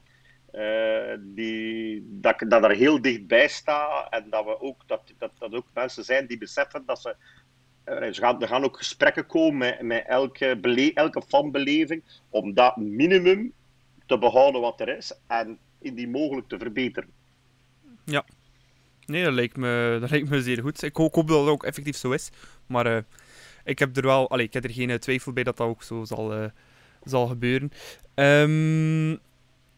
Eh, 0.52 1.14
die, 1.20 2.08
dat, 2.22 2.42
er 2.42 2.72
heel 2.72 3.02
dichtbij 3.02 3.48
sta 3.48 4.08
en 4.10 4.30
dat, 4.30 4.46
we 4.46 4.62
ook, 4.62 4.84
dat, 4.88 5.02
dat, 5.18 5.32
dat 5.40 5.54
ook 5.54 5.68
mensen 5.74 6.04
zijn 6.04 6.28
die 6.28 6.38
beseffen 6.38 6.84
dat 6.86 7.02
ze 7.02 7.16
er 7.84 8.16
gaan, 8.16 8.42
er 8.42 8.48
gaan 8.48 8.64
ook 8.64 8.78
gesprekken 8.78 9.26
komen 9.26 9.58
met, 9.58 9.82
met 9.82 10.06
elke, 10.08 10.92
elke 10.94 11.22
fanbeleving 11.28 12.04
om 12.30 12.54
dat 12.54 12.78
minimum 12.78 13.54
te 14.06 14.18
behouden 14.18 14.62
wat 14.62 14.80
er 14.80 14.98
is 14.98 15.20
en 15.28 15.58
indien 15.80 16.12
mogelijk 16.12 16.48
te 16.48 16.58
verbeteren. 16.58 17.10
Ja. 18.04 18.26
Nee, 19.06 19.24
dat 19.24 19.34
lijkt 19.34 19.58
me, 19.58 19.98
dat 20.02 20.10
lijkt 20.10 20.30
me 20.30 20.42
zeer 20.42 20.62
goed. 20.62 20.84
Ik 20.84 20.96
hoop, 20.96 21.14
dat 21.14 21.40
het 21.40 21.50
ook 21.50 21.64
effectief 21.64 21.96
zo 21.96 22.12
is. 22.12 22.30
Maar 22.66 22.88
uh, 22.88 22.98
ik 23.64 23.80
heb 23.80 23.98
er 23.98 24.04
wel... 24.04 24.30
Allee, 24.30 24.46
ik 24.46 24.54
heb 24.54 24.64
er 24.64 24.72
geen 24.72 25.00
twijfel 25.00 25.34
bij 25.34 25.44
dat 25.44 25.58
dat 25.58 25.68
ook 25.68 25.84
zo 25.84 26.04
zal, 26.06 26.38
uh, 26.38 26.46
zal 27.04 27.28
gebeuren. 27.28 27.72
Um, 28.16 29.20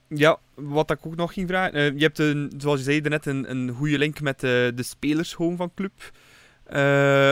ja, 0.07 0.39
wat 0.53 0.91
ik 0.91 1.05
ook 1.05 1.15
nog 1.15 1.33
ging 1.33 1.47
vragen. 1.47 1.97
Je 1.97 2.03
hebt, 2.03 2.19
een, 2.19 2.53
zoals 2.57 2.77
je 2.79 2.85
zei 2.85 3.01
net, 3.01 3.25
een, 3.25 3.49
een 3.51 3.69
goede 3.69 3.97
link 3.97 4.21
met 4.21 4.39
de, 4.39 4.73
spelers 4.75 5.33
gewoon 5.33 5.55
van 5.55 5.71
club. 5.75 6.11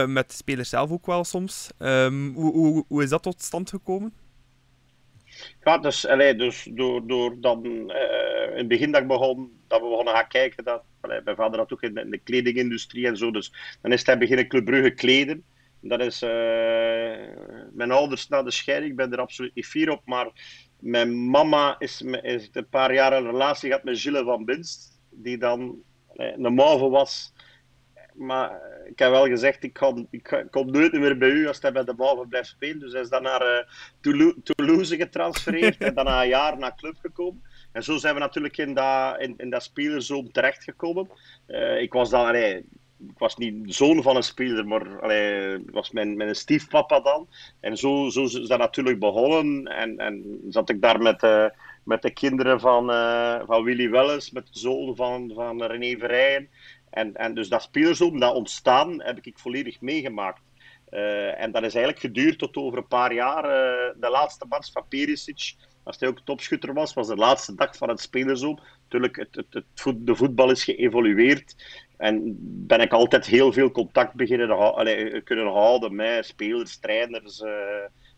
Met 0.08 0.28
de 0.28 0.34
spelers 0.34 0.68
zelf 0.68 0.90
ook 0.90 1.06
wel 1.06 1.24
soms. 1.24 1.70
Um, 1.78 2.34
hoe, 2.34 2.52
hoe, 2.52 2.84
hoe 2.88 3.02
is 3.02 3.08
dat 3.08 3.22
tot 3.22 3.42
stand 3.42 3.70
gekomen? 3.70 4.12
Ja, 5.64 5.78
dus, 5.78 6.06
allee, 6.06 6.34
dus 6.34 6.68
door, 6.70 7.06
door 7.06 7.40
dan 7.40 7.66
uh, 7.66 8.50
in 8.50 8.56
het 8.56 8.68
begin 8.68 8.92
dat 8.92 9.00
ik 9.00 9.08
begon, 9.08 9.50
dat 9.68 9.80
we 9.80 9.88
begonnen 9.88 10.14
gaan 10.14 10.28
kijken, 10.28 10.64
dat, 10.64 10.82
allee, 11.00 11.20
mijn 11.24 11.36
vader 11.36 11.58
had 11.58 11.72
ook 11.72 11.82
in 11.82 11.94
de, 11.94 12.00
in 12.00 12.10
de, 12.10 12.18
kledingindustrie 12.18 13.06
en 13.06 13.16
zo, 13.16 13.30
dus 13.30 13.52
dan 13.82 13.92
is 13.92 14.06
hij 14.06 14.18
beginnen 14.18 14.48
Club 14.48 14.64
Brugge 14.64 14.90
kleden. 14.90 15.44
Dat 15.80 16.00
is 16.00 16.22
uh, 16.22 16.30
mijn 17.72 17.90
ouders 17.90 18.28
na 18.28 18.42
de 18.42 18.50
scheiding, 18.50 18.90
ik 18.90 18.96
ben 18.96 19.12
er 19.12 19.18
absoluut 19.18 19.54
niet 19.54 19.66
fier 19.66 19.90
op, 19.90 20.02
maar 20.04 20.30
mijn 20.78 21.30
mama 21.30 21.76
is, 21.78 22.02
is 22.22 22.48
een 22.52 22.68
paar 22.68 22.94
jaar 22.94 23.12
een 23.12 23.30
relatie 23.30 23.68
gehad 23.68 23.84
met 23.84 24.00
Gilles 24.00 24.22
van 24.22 24.44
Binst, 24.44 25.00
die 25.10 25.38
dan 25.38 25.82
een 26.16 26.54
mauve 26.54 26.88
was. 26.88 27.32
Maar 28.14 28.60
ik 28.84 28.98
heb 28.98 29.10
wel 29.10 29.26
gezegd, 29.26 29.64
ik, 29.64 29.72
kan, 29.72 30.06
ik 30.10 30.46
kom 30.50 30.70
nooit 30.70 30.92
meer 30.92 31.18
bij 31.18 31.28
u 31.28 31.46
als 31.46 31.60
hij 31.60 31.72
bij 31.72 31.84
de 31.84 31.94
mauve 31.96 32.26
blijft 32.28 32.48
spelen. 32.48 32.78
Dus 32.78 32.92
hij 32.92 33.00
is 33.00 33.08
dan 33.08 33.22
naar 33.22 33.66
uh, 34.02 34.32
Toulouse 34.42 34.96
getransfereerd 34.96 35.78
en 35.78 35.94
dan 35.94 36.04
na 36.04 36.22
een 36.22 36.28
jaar 36.28 36.58
naar 36.58 36.76
club 36.76 36.96
gekomen. 37.00 37.42
En 37.76 37.84
zo 37.84 37.96
zijn 37.96 38.14
we 38.14 38.20
natuurlijk 38.20 38.56
in 38.56 38.74
dat, 38.74 39.20
in, 39.20 39.34
in 39.36 39.50
dat 39.50 39.62
spelerzoon 39.62 40.30
terechtgekomen. 40.30 41.10
Uh, 41.46 41.80
ik 41.80 41.92
was 41.92 42.10
dan, 42.10 42.26
allee, 42.26 42.56
ik 43.08 43.18
was 43.18 43.36
niet 43.36 43.74
zoon 43.74 44.02
van 44.02 44.16
een 44.16 44.22
speler, 44.22 44.66
maar 44.66 45.00
was 45.70 45.90
mijn, 45.90 46.16
mijn 46.16 46.34
stiefpapa 46.34 47.00
dan. 47.00 47.28
En 47.60 47.76
zo, 47.76 48.08
zo 48.08 48.24
is 48.24 48.32
dat 48.32 48.58
natuurlijk 48.58 48.98
begonnen. 48.98 49.64
En, 49.64 49.98
en 49.98 50.40
zat 50.48 50.68
ik 50.68 50.82
daar 50.82 51.02
met, 51.02 51.22
uh, 51.22 51.46
met 51.84 52.02
de 52.02 52.10
kinderen 52.10 52.60
van, 52.60 52.90
uh, 52.90 53.40
van 53.46 53.62
Willy 53.62 53.90
Welles, 53.90 54.30
met 54.30 54.46
de 54.52 54.58
zoon 54.58 54.96
van, 54.96 55.32
van 55.34 55.62
René 55.62 55.98
Verrijen. 55.98 56.48
En, 56.90 57.14
en 57.14 57.34
dus 57.34 57.48
dat 57.48 57.62
spelerzoon, 57.62 58.18
dat 58.18 58.34
ontstaan, 58.34 59.02
heb 59.02 59.18
ik 59.22 59.38
volledig 59.38 59.80
meegemaakt. 59.80 60.40
En 61.36 61.52
dat 61.52 61.62
is 61.62 61.74
eigenlijk 61.74 61.98
geduurd 61.98 62.38
tot 62.38 62.56
over 62.56 62.78
een 62.78 62.86
paar 62.88 63.12
jaar. 63.12 63.42
de 63.96 64.10
laatste 64.10 64.46
match 64.48 64.72
van 64.72 64.88
Perisic, 64.88 65.54
als 65.86 65.96
hij 66.00 66.08
ook 66.08 66.20
topschutter 66.24 66.72
was, 66.72 66.94
was 66.94 67.06
de 67.06 67.16
laatste 67.16 67.54
dag 67.54 67.76
van 67.76 67.88
het 67.88 68.00
spelerzoon. 68.00 68.60
Natuurlijk, 68.82 69.16
het, 69.16 69.34
het, 69.34 69.46
het 69.50 69.64
voet, 69.74 70.06
de 70.06 70.16
voetbal 70.16 70.50
is 70.50 70.64
geëvolueerd. 70.64 71.54
En 71.96 72.36
ben 72.66 72.80
ik 72.80 72.92
altijd 72.92 73.26
heel 73.26 73.52
veel 73.52 73.70
contact 73.70 74.14
beginnen 74.14 74.74
allee, 74.74 75.20
kunnen 75.20 75.46
houden 75.46 75.94
met 75.94 76.26
spelers, 76.26 76.78
trainers. 76.78 77.40
Uh, 77.40 77.50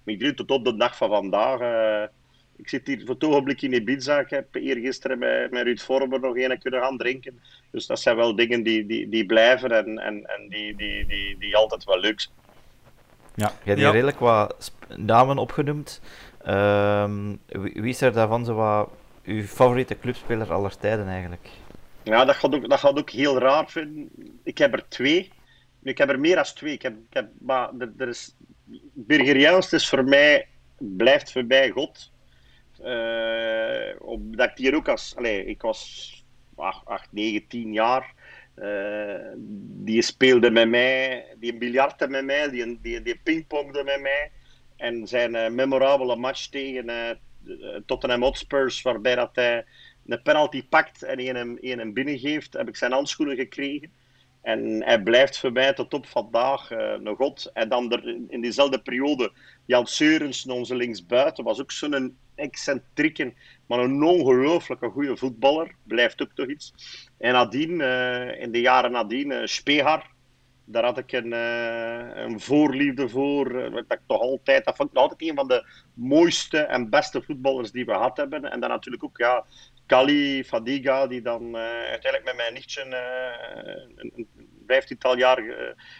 maar 0.05 0.35
tot 0.35 0.51
op 0.51 0.65
de 0.65 0.77
dag 0.77 0.97
van 0.97 1.09
vandaag. 1.09 1.61
Uh, 1.61 2.09
ik 2.57 2.69
zit 2.69 2.87
hier 2.87 3.01
voor 3.05 3.15
het 3.15 3.25
ogenblik 3.25 3.63
in 3.63 3.73
Ibiza. 3.73 4.19
Ik 4.19 4.31
heb 4.31 4.55
eergisteren 4.55 5.19
met, 5.19 5.51
met 5.51 5.63
Ruud 5.63 5.81
Vormer 5.81 6.21
nog 6.21 6.37
een 6.37 6.59
kunnen 6.59 6.81
gaan 6.81 6.97
drinken. 6.97 7.41
Dus 7.71 7.87
dat 7.87 8.01
zijn 8.01 8.17
wel 8.17 8.37
dingen 8.37 8.63
die, 8.63 8.87
die, 8.87 9.09
die 9.09 9.27
blijven 9.27 9.71
en, 9.71 9.99
en, 9.99 10.27
en 10.27 10.49
die, 10.49 10.77
die, 10.77 11.07
die, 11.07 11.39
die 11.39 11.57
altijd 11.57 11.85
wel 11.85 12.01
leuk 12.01 12.21
zijn. 12.21 12.35
Ja, 13.35 13.47
je 13.47 13.65
hebt 13.65 13.79
hier 13.79 13.87
ja. 13.87 13.93
redelijk 13.93 14.19
wat 14.19 14.73
namen 14.97 15.39
opgenoemd. 15.39 16.01
Uh, 16.49 17.11
wie, 17.47 17.89
is 17.89 18.01
er 18.01 18.13
daarvan 18.13 18.45
zo 18.45 18.55
wat 18.55 18.91
uw 19.25 19.43
favoriete 19.43 19.99
clubspeler 19.99 20.53
aller 20.53 20.77
tijden 20.77 21.09
eigenlijk? 21.09 21.49
Ja, 22.03 22.25
dat 22.25 22.37
gaat, 22.37 22.55
ook, 22.55 22.69
dat 22.69 22.79
gaat 22.79 22.99
ook 22.99 23.11
heel 23.11 23.39
raar 23.39 23.71
vinden. 23.71 24.11
Ik 24.45 24.59
heb 24.59 24.73
er 24.73 24.89
twee. 24.89 25.33
Ik 25.83 25.99
heb 25.99 26.09
er 26.09 26.21
meer 26.21 26.35
dan 26.35 26.45
twee. 26.45 26.73
Ik 26.73 26.83
heb, 26.83 26.93
ik 26.93 27.15
heb, 27.15 27.29
maar 27.39 27.71
er, 27.99 28.09
is, 28.09 28.37
Birger 28.93 29.39
Janst 29.39 29.73
is 29.73 29.89
voor 29.89 30.05
mij, 30.05 30.47
blijft 30.79 31.33
voor 31.33 31.45
mij 31.45 31.71
God. 31.71 32.13
Uh, 32.85 33.89
ik 34.37 34.53
die 34.55 34.77
ook 34.77 34.89
als... 34.89 35.17
Allez, 35.17 35.47
ik 35.47 35.63
was 35.63 36.13
8, 36.57 37.13
9, 37.13 37.47
10 37.49 37.73
jaar. 37.73 38.15
Uh, 38.57 39.15
die 39.85 40.03
speelde 40.03 40.51
met 40.51 40.69
mij, 40.69 41.25
die 41.37 41.57
biljartte 41.57 42.09
met 42.09 42.25
mij, 42.25 42.51
die, 42.51 42.79
die, 42.81 43.03
die 43.03 43.21
pingpongde 43.23 43.85
met 43.85 44.01
mij. 44.01 44.31
En 44.79 45.07
zijn 45.07 45.35
uh, 45.35 45.49
memorabele 45.49 46.17
match 46.17 46.47
tegen 46.47 46.89
uh, 46.89 47.77
Tottenham 47.87 48.23
Hotspurs, 48.23 48.83
waarbij 48.83 49.15
dat 49.15 49.31
hij 49.33 49.65
een 50.07 50.23
penalty 50.23 50.69
pakt 50.69 51.03
en 51.03 51.21
een 51.21 51.37
hem, 51.37 51.59
hem 51.79 51.93
binnengeeft, 51.93 52.53
heb 52.53 52.69
ik 52.69 52.77
zijn 52.77 52.93
handschoenen 52.93 53.37
gekregen. 53.37 53.93
En 54.43 54.83
hij 54.85 55.03
blijft 55.03 55.39
voor 55.39 55.53
mij 55.53 55.73
tot 55.73 55.95
op 55.95 56.07
vandaag 56.07 56.71
uh, 56.71 57.15
god. 57.17 57.51
En 57.53 57.69
dan 57.69 57.93
in 58.29 58.41
diezelfde 58.41 58.83
periode, 58.83 59.33
Jan 59.67 59.87
Seurens, 59.87 60.47
onze 60.47 60.75
linksbuiten, 60.77 61.45
was 61.45 61.61
ook 61.61 61.73
zo'n 61.73 62.17
excentrieke, 62.35 63.35
maar 63.67 63.79
een 63.79 64.03
ongelooflijke 64.03 64.89
goede 64.89 65.17
voetballer. 65.17 65.75
Blijft 65.83 66.23
ook 66.23 66.33
toch 66.35 66.49
iets. 66.49 66.73
En 67.19 67.33
nadien, 67.33 67.81
in 68.41 68.53
de 68.53 68.61
jaren 68.61 68.93
nadien, 68.93 69.31
uh, 69.31 69.39
Spehar. 69.45 70.17
Daar 70.71 70.85
had 70.85 70.99
ik 70.99 71.13
een, 71.13 71.33
een 71.33 72.41
voorliefde 72.41 73.09
voor. 73.09 73.53
dat 73.71 73.85
ik 73.89 74.01
toch 74.07 74.21
altijd, 74.21 74.65
dat 74.65 74.77
vond 74.77 74.91
ik 74.91 74.97
altijd 74.97 75.23
een 75.23 75.35
van 75.35 75.49
de 75.49 75.67
mooiste 75.95 76.59
en 76.59 76.91
beste 76.91 77.23
voetballers 77.23 77.71
die 77.71 77.85
we 77.85 77.93
gehad 77.93 78.17
hebben. 78.17 78.51
En 78.51 78.61
dan 78.61 78.71
natuurlijk 78.71 79.05
ook 79.05 79.19
ja, 79.19 79.45
Kali 79.87 80.45
Fadiga, 80.45 81.07
die 81.07 81.23
dan 81.23 81.43
uh, 81.43 81.61
uiteindelijk 81.63 82.25
met 82.25 82.37
mijn 82.37 82.53
nichtje 82.53 82.85
een, 83.97 84.29
vijftiental 84.67 85.19
jaar 85.19 85.43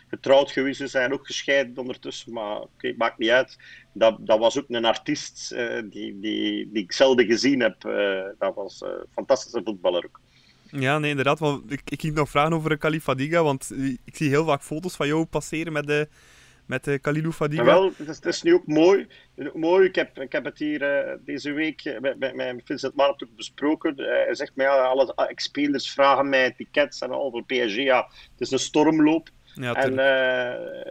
getrouwd 0.09 0.51
geweest 0.51 0.81
is. 0.81 0.91
zijn 0.91 1.13
ook 1.13 1.27
gescheiden 1.27 1.79
ondertussen, 1.79 2.33
maar 2.33 2.61
okay, 2.61 2.95
maakt 2.97 3.19
niet 3.19 3.31
uit. 3.31 3.59
Dat, 3.93 4.27
dat 4.27 4.39
was 4.39 4.59
ook 4.59 4.65
een 4.69 4.85
artiest 4.85 5.49
die, 5.91 6.21
die, 6.21 6.71
die 6.73 6.83
ik 6.83 6.93
zelden 6.93 7.27
gezien 7.27 7.61
heb. 7.61 7.81
dat 8.39 8.55
was 8.55 8.81
een 8.81 9.07
fantastische 9.11 9.61
voetballer 9.65 10.05
ook. 10.05 10.21
Ja, 10.71 10.99
nee, 10.99 11.11
inderdaad. 11.11 11.39
Want 11.39 11.73
ik, 11.73 11.81
ik 11.85 12.01
ging 12.01 12.15
nog 12.15 12.29
vragen 12.29 12.53
over 12.53 12.79
Kali 12.79 13.01
Fadiga, 13.01 13.43
want 13.43 13.73
ik 14.05 14.17
zie 14.17 14.29
heel 14.29 14.45
vaak 14.45 14.63
foto's 14.63 14.97
van 14.97 15.07
jou 15.07 15.25
passeren 15.25 15.73
met 15.73 15.87
de 15.87 16.09
met 16.69 16.87
uh, 16.87 16.99
Kalilou 17.01 17.33
Fadiga. 17.33 17.63
Ja, 17.63 17.69
wel, 17.69 17.85
het 17.97 18.09
is, 18.09 18.17
het 18.17 18.27
is, 18.27 18.43
nu 18.43 18.55
ook 18.55 18.67
mooi. 18.67 19.07
mooi. 19.55 19.87
Ik, 19.87 19.95
heb, 19.95 20.19
ik 20.19 20.33
heb 20.33 20.45
het 20.45 20.59
hier 20.59 21.07
uh, 21.07 21.15
deze 21.25 21.53
week 21.53 21.99
met, 22.01 22.19
met, 22.19 22.35
met 22.35 22.61
Vincent 22.65 22.95
Marp 22.95 23.27
besproken. 23.37 23.95
Uh, 24.01 24.07
hij 24.07 24.35
zegt 24.35 24.53
mij, 24.55 24.67
ja, 24.67 24.77
alle 24.77 25.33
spelers 25.35 25.91
vragen 25.91 26.29
mij 26.29 26.53
tickets 26.53 27.01
en 27.01 27.11
al 27.11 27.31
voor 27.31 27.45
PSG. 27.45 27.77
Ja, 27.77 28.07
het 28.07 28.41
is 28.41 28.51
een 28.51 28.59
stormloop. 28.59 29.29
Ja, 29.55 29.75
en 29.75 29.95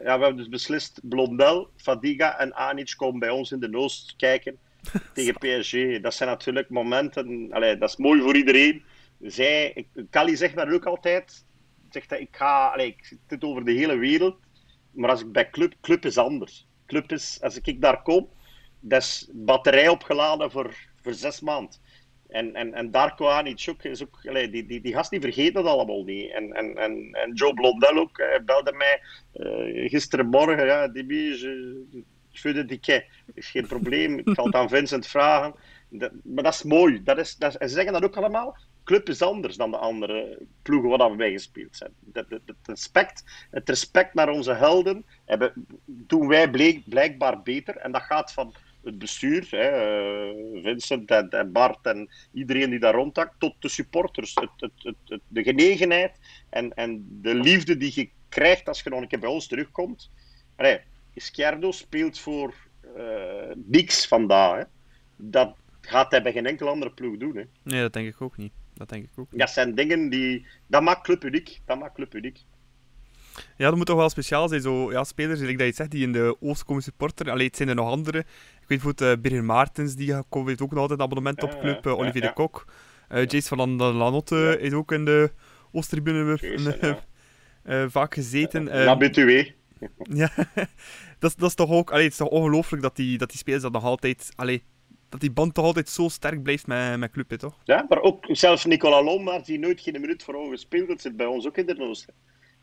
ja, 0.04 0.18
we 0.18 0.24
hebben 0.24 0.38
dus 0.38 0.50
beslist, 0.50 1.00
Blondel, 1.04 1.70
Fadiga 1.76 2.40
en 2.40 2.56
Anic 2.56 2.94
komen 2.98 3.20
bij 3.20 3.30
ons 3.30 3.52
in 3.52 3.60
de 3.60 3.70
Noost 3.70 4.14
kijken 4.18 4.58
tegen 5.14 5.34
PSG. 5.34 6.02
Dat 6.02 6.14
zijn 6.14 6.30
natuurlijk 6.30 6.70
momenten, 6.70 7.48
allee, 7.52 7.78
dat 7.78 7.90
is 7.90 7.98
mooi 7.98 8.22
voor 8.22 8.36
iedereen. 8.36 8.84
Zij, 9.20 9.88
zegt 10.36 10.56
dat 10.56 10.72
ook 10.72 10.86
altijd, 10.86 11.46
zegt 11.90 12.10
dat 12.10 12.20
ik 12.20 12.36
ga, 12.36 12.68
allee, 12.68 12.88
ik 12.88 13.06
zit 13.06 13.20
het 13.28 13.44
over 13.44 13.66
de 13.66 13.72
hele 13.72 13.98
wereld. 13.98 14.38
Maar 14.92 15.10
als 15.10 15.22
ik 15.22 15.32
bij 15.32 15.50
club, 15.50 15.74
club 15.82 16.06
is 16.06 16.18
anders. 16.18 16.68
Club 16.86 17.12
is, 17.12 17.38
als 17.42 17.60
ik 17.62 17.82
daar 17.82 18.02
kom, 18.02 18.30
dat 18.80 19.02
is 19.02 19.30
batterij 19.34 19.88
opgeladen 19.88 20.52
voor, 20.52 20.76
voor 21.02 21.14
zes 21.14 21.40
maanden. 21.40 21.80
En, 22.28 22.54
en, 22.56 22.74
en 22.74 22.92
Darko 22.92 23.28
Anic 23.28 23.66
ook, 23.70 23.84
is 23.84 24.02
ook 24.04 24.20
allee, 24.26 24.50
die, 24.50 24.66
die, 24.66 24.82
die 24.82 24.94
gast 24.94 25.10
die 25.10 25.22
vergeet 25.22 25.54
dat 25.54 25.66
allemaal 25.66 26.04
niet. 26.04 26.32
En, 26.32 26.54
en, 26.54 26.78
en, 26.78 27.10
en 27.12 27.34
Joe 27.34 27.54
Blondel 27.54 27.98
ook, 27.98 28.18
hij 28.18 28.44
belde 28.44 28.72
mij 28.72 29.02
uh, 29.34 29.90
gisterenmorgen, 29.90 30.66
ja, 30.66 30.88
die 30.88 31.06
je, 31.08 32.06
je 32.30 32.66
die 32.66 32.80
Dat 32.80 33.04
is 33.34 33.50
geen 33.50 33.68
probleem, 33.68 34.18
ik 34.18 34.26
kan 34.26 34.46
het 34.46 34.56
aan 34.56 34.70
Vincent 34.70 35.08
vragen. 35.08 35.56
Maar 36.24 36.44
dat 36.44 36.54
is 36.54 36.64
mooi. 36.64 37.04
Dat 37.04 37.18
is, 37.18 37.36
dat 37.36 37.54
ze 37.54 37.68
zeggen 37.68 37.94
dat 37.94 38.04
ook 38.04 38.18
allemaal 38.18 38.58
club 38.88 39.10
is 39.10 39.22
anders 39.22 39.56
dan 39.56 39.72
de 39.72 39.78
andere 39.78 40.38
ploegen 40.62 40.90
waar 40.90 41.12
we 41.12 41.16
bij 41.18 41.32
gespeeld 41.32 41.76
zijn. 41.76 41.92
Het, 42.14 42.30
het, 42.30 42.42
het, 42.46 42.56
respect, 42.64 43.24
het 43.52 43.70
respect 43.70 44.14
naar 44.14 44.30
onze 44.30 44.54
helden 44.54 45.06
hebben, 45.26 45.68
doen 45.86 46.28
wij 46.28 46.50
bleek, 46.50 46.90
blijkbaar 46.90 47.42
beter. 47.42 47.76
En 47.76 47.92
dat 47.92 48.02
gaat 48.02 48.34
van 48.34 48.54
het 48.84 48.98
bestuur, 49.00 49.48
hè, 49.50 49.68
eh, 49.70 50.64
Vincent 50.64 51.12
en, 51.12 51.52
Bart 51.52 51.86
en 51.86 52.10
iedereen 52.34 52.70
die 52.70 52.80
daar 52.80 52.94
rondhakt, 52.94 53.40
tot 53.40 53.56
de 53.60 53.70
supporters. 53.70 54.34
de 55.28 55.44
genegenheid 55.44 56.20
en, 56.50 56.74
en 56.74 57.08
de 57.22 57.36
liefde 57.36 57.78
die 57.78 57.92
je 57.96 58.10
krijgt 58.30 58.68
als 58.68 58.82
je 58.82 58.90
nog 58.90 59.02
een 59.02 59.08
keer 59.08 59.20
bij 59.20 59.30
ons 59.30 59.48
terugkomt. 59.48 60.10
Izquierdo 61.14 61.72
speelt 61.72 62.20
voor 62.20 62.54
uh, 62.98 63.52
niks 63.56 64.08
vandaag. 64.08 64.58
Hè. 64.58 64.64
Dat 65.16 65.56
gaat 65.82 66.12
hij 66.12 66.22
bij 66.22 66.32
geen 66.32 66.46
enkele 66.46 66.70
andere 66.70 66.92
ploeg 66.92 67.18
doen. 67.18 67.36
Hè. 67.36 67.44
Nee, 67.64 67.82
dat 67.82 67.94
denk 67.94 68.08
ik 68.08 68.22
ook 68.22 68.38
niet. 68.38 68.52
Dat 68.78 68.90
denk 68.90 69.04
ik 69.04 69.10
ook. 69.16 69.28
Dat 69.32 69.50
zijn 69.50 69.76
dingen 69.76 70.10
die. 70.10 70.46
Dat 70.68 70.82
maakt 70.82 71.02
Club 71.02 71.24
uniek. 71.24 71.60
Dat 71.66 71.80
maakt 71.80 71.96
Club 71.96 72.16
uniek. 72.16 72.46
Ja, 73.58 73.68
dat 73.68 73.76
moet 73.76 73.86
toch 73.86 73.98
wel 73.98 74.10
speciaal 74.10 74.48
zijn. 74.48 74.62
Zo, 74.62 74.92
ja, 74.92 75.04
spelers, 75.04 75.40
dat 75.40 75.50
je 75.50 75.72
zegt, 75.74 75.92
die 75.92 76.04
in 76.04 76.12
de 76.12 76.36
Oost 76.40 76.64
komen 76.64 76.84
supporter. 76.84 77.32
Allee, 77.32 77.48
het 77.48 77.56
zijn 77.56 77.70
er 77.70 77.76
nog 77.76 77.90
andere. 77.90 78.18
Ik 78.18 78.26
weet 78.68 78.68
bijvoorbeeld 78.68 79.18
uh, 79.18 79.22
Birger 79.22 79.44
Maartens, 79.44 79.96
die 79.96 80.14
heeft 80.14 80.62
ook 80.62 80.72
nog 80.72 80.80
altijd 80.80 81.00
een 81.00 81.06
abonnement 81.06 81.44
op 81.44 81.60
club. 81.60 81.86
Uh, 81.86 81.98
Olivier 81.98 82.22
de 82.22 82.34
Kok. 82.34 82.66
Uh, 83.12 83.26
Jace 83.26 83.48
van 83.48 83.78
der 83.78 83.94
Lanotte 83.94 84.58
is 84.60 84.74
ook 84.74 84.92
in 84.92 85.06
de 85.06 85.32
Oosttribune 85.72 86.38
vaak 87.88 88.14
gezeten. 88.14 88.64
L'habitué. 88.64 89.56
ja, 89.98 90.32
dat, 91.20 91.36
dat 91.38 91.50
is 91.50 91.56
toch 91.56 91.70
ook... 91.70 91.92
Allee, 91.92 92.04
het 92.04 92.12
is 92.12 92.18
toch 92.18 92.28
ongelooflijk 92.28 92.84
dat 92.84 92.96
die, 92.96 93.18
dat 93.18 93.30
die 93.30 93.38
spelers 93.38 93.64
dat 93.64 93.72
nog 93.72 93.84
altijd... 93.84 94.30
Allee, 94.36 94.64
dat 95.10 95.20
die 95.20 95.32
band 95.32 95.54
toch 95.54 95.66
altijd 95.66 95.90
zo 95.90 96.08
sterk 96.08 96.44
blijft 96.44 96.68
met, 96.68 96.98
met 96.98 97.12
club, 97.12 97.30
toch? 97.30 97.58
Ja, 97.64 97.86
maar 97.90 98.02
ook 98.02 98.26
zelfs 98.28 98.66
Nicolas 98.66 99.04
Lombard, 99.04 99.46
die 99.46 99.60
nooit 99.60 99.82
geen 99.82 100.02
minuut 100.02 100.24
voor 100.24 100.36
ogen 100.36 100.58
speelt, 100.58 101.02
zit 101.02 101.18
bij 101.18 101.26
ons 101.26 101.48
ook 101.48 101.58
in 101.58 101.66
de 101.66 101.80
Oosten. 101.80 102.14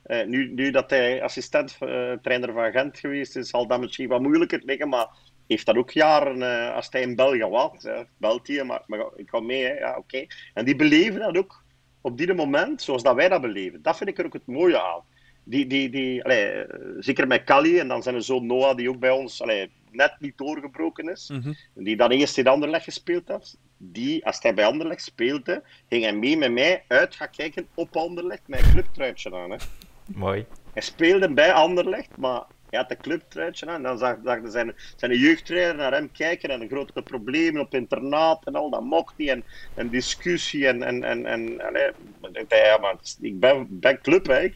Uh, 0.06 0.26
nu, 0.26 0.52
nu 0.52 0.70
dat 0.70 0.90
hij 0.90 1.22
assistent-trainer 1.22 2.48
uh, 2.48 2.54
van 2.54 2.72
Gent 2.72 2.98
geweest 2.98 3.36
is, 3.36 3.48
zal 3.48 3.66
dat 3.66 3.80
misschien 3.80 4.08
wat 4.08 4.20
moeilijker 4.20 4.62
liggen, 4.64 4.88
maar 4.88 5.08
heeft 5.46 5.66
dat 5.66 5.76
ook 5.76 5.90
jaren, 5.90 6.38
uh, 6.38 6.74
als 6.74 6.86
hij 6.90 7.02
in 7.02 7.16
België 7.16 7.44
was, 7.44 7.86
belt 8.18 8.46
hij, 8.46 8.64
maar, 8.64 8.82
maar 8.86 9.06
ik 9.16 9.30
ga 9.30 9.40
mee, 9.40 9.64
hè, 9.64 9.72
ja, 9.72 9.96
oké. 9.96 10.26
En 10.54 10.64
die 10.64 10.76
beleven 10.76 11.20
dat 11.20 11.36
ook 11.36 11.64
op 12.00 12.18
die 12.18 12.34
moment, 12.34 12.82
zoals 12.82 13.02
dat 13.02 13.14
wij 13.14 13.28
dat 13.28 13.40
beleven. 13.40 13.82
Dat 13.82 13.96
vind 13.96 14.10
ik 14.10 14.18
er 14.18 14.24
ook 14.24 14.32
het 14.32 14.46
mooie 14.46 14.82
aan. 14.82 15.02
Die, 15.44 15.66
die, 15.66 15.90
die, 15.90 16.24
allee, 16.24 16.64
zeker 16.98 17.26
met 17.26 17.44
Kali, 17.44 17.78
en 17.78 17.88
dan 17.88 18.02
zijn 18.02 18.14
er 18.14 18.24
zo 18.24 18.40
Noah, 18.40 18.76
die 18.76 18.88
ook 18.88 18.98
bij 18.98 19.10
ons 19.10 19.42
allee, 19.42 19.70
net 19.90 20.14
niet 20.18 20.38
doorgebroken 20.38 21.08
is, 21.08 21.30
mm 21.32 21.40
-hmm. 21.40 21.56
die 21.74 21.96
dan 21.96 22.10
eerst 22.10 22.38
in 22.38 22.46
Anderlecht 22.46 22.84
gespeeld 22.84 23.28
had, 23.28 23.56
die, 23.76 24.26
als 24.26 24.38
hij 24.42 24.54
bij 24.54 24.66
Anderlecht 24.66 25.02
speelde, 25.02 25.62
ging 25.88 26.02
hij 26.02 26.14
mee 26.14 26.36
met 26.36 26.52
mij 26.52 26.84
uit 26.88 27.14
gaan 27.14 27.30
kijken 27.30 27.66
op 27.74 27.96
Anderlecht 27.96 28.42
met 28.46 28.60
een 28.62 28.70
clubtruitje 28.70 29.34
aan. 29.34 29.50
Hè. 29.50 29.56
Mooi. 30.06 30.46
Hij 30.72 30.82
speelde 30.82 31.32
bij 31.32 31.52
Anderlecht, 31.52 32.16
maar 32.16 32.42
hij 32.70 32.78
had 32.78 32.90
een 32.90 33.02
clubtruitje 33.02 33.66
aan. 33.66 33.74
En 33.74 33.82
dan 33.82 33.98
zag, 33.98 34.16
zag 34.24 34.38
zijn, 34.44 34.74
zijn 34.96 35.18
jeugdtrainer 35.18 35.76
naar 35.76 35.92
hem 35.92 36.12
kijken 36.12 36.50
en 36.50 36.60
een 36.60 36.68
grote 36.68 37.02
problemen 37.02 37.60
op 37.60 37.74
internaat 37.74 38.46
en 38.46 38.54
al. 38.54 38.70
Dat 38.70 38.82
mocht 38.82 39.14
niet. 39.16 39.28
En, 39.28 39.44
en 39.74 39.88
discussie 39.88 40.66
en... 40.66 40.82
en, 40.82 41.04
en, 41.04 41.26
en 41.26 41.60
allee, 41.60 41.90
ja, 42.48 42.78
maar 42.78 42.96
ik 43.20 43.40
ben, 43.40 43.66
ben 43.70 44.00
club, 44.00 44.26
hè. 44.26 44.52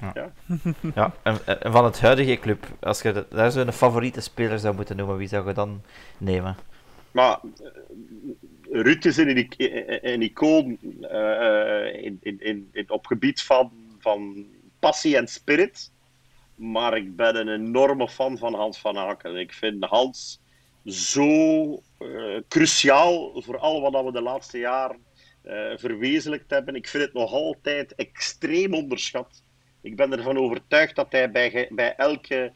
Ja. 0.00 0.32
ja 0.94 1.12
en, 1.22 1.38
en, 1.46 1.72
van 1.72 1.84
het 1.84 2.00
huidige 2.00 2.38
club, 2.38 2.66
als 2.80 3.02
je 3.02 3.26
daar 3.28 3.50
zo'n 3.50 3.72
favoriete 3.72 4.20
speler 4.20 4.58
zou 4.58 4.74
moeten 4.74 4.96
noemen, 4.96 5.16
wie 5.16 5.28
zou 5.28 5.46
je 5.46 5.54
dan 5.54 5.82
nemen? 6.18 6.56
Maar 7.10 7.40
Ruud 8.70 9.04
is 9.04 9.16
een, 9.16 9.48
een 10.02 10.22
icoon 10.22 10.78
uh, 11.00 12.04
in, 12.04 12.18
in, 12.22 12.68
in, 12.72 12.84
op 12.88 13.06
gebied 13.06 13.42
van, 13.42 13.72
van 13.98 14.46
passie 14.78 15.16
en 15.16 15.28
spirit. 15.28 15.90
Maar 16.54 16.96
ik 16.96 17.16
ben 17.16 17.36
een 17.36 17.48
enorme 17.48 18.08
fan 18.08 18.38
van 18.38 18.54
Hans 18.54 18.78
van 18.78 18.98
Aken. 18.98 19.36
Ik 19.36 19.52
vind 19.52 19.84
Hans 19.84 20.40
zo 20.84 21.28
uh, 21.98 22.40
cruciaal 22.48 23.42
voor 23.42 23.58
al 23.58 23.80
wat 23.80 24.04
we 24.04 24.12
de 24.12 24.22
laatste 24.22 24.58
jaren 24.58 24.98
uh, 25.44 25.52
verwezenlijkt 25.76 26.50
hebben. 26.50 26.74
Ik 26.74 26.88
vind 26.88 27.02
het 27.02 27.12
nog 27.12 27.32
altijd 27.32 27.94
extreem 27.94 28.74
onderschat. 28.74 29.42
Ik 29.86 29.96
ben 29.96 30.12
ervan 30.12 30.38
overtuigd 30.38 30.96
dat 30.96 31.12
hij 31.12 31.30
bij, 31.30 31.68
bij 31.70 31.96
elke. 31.96 32.52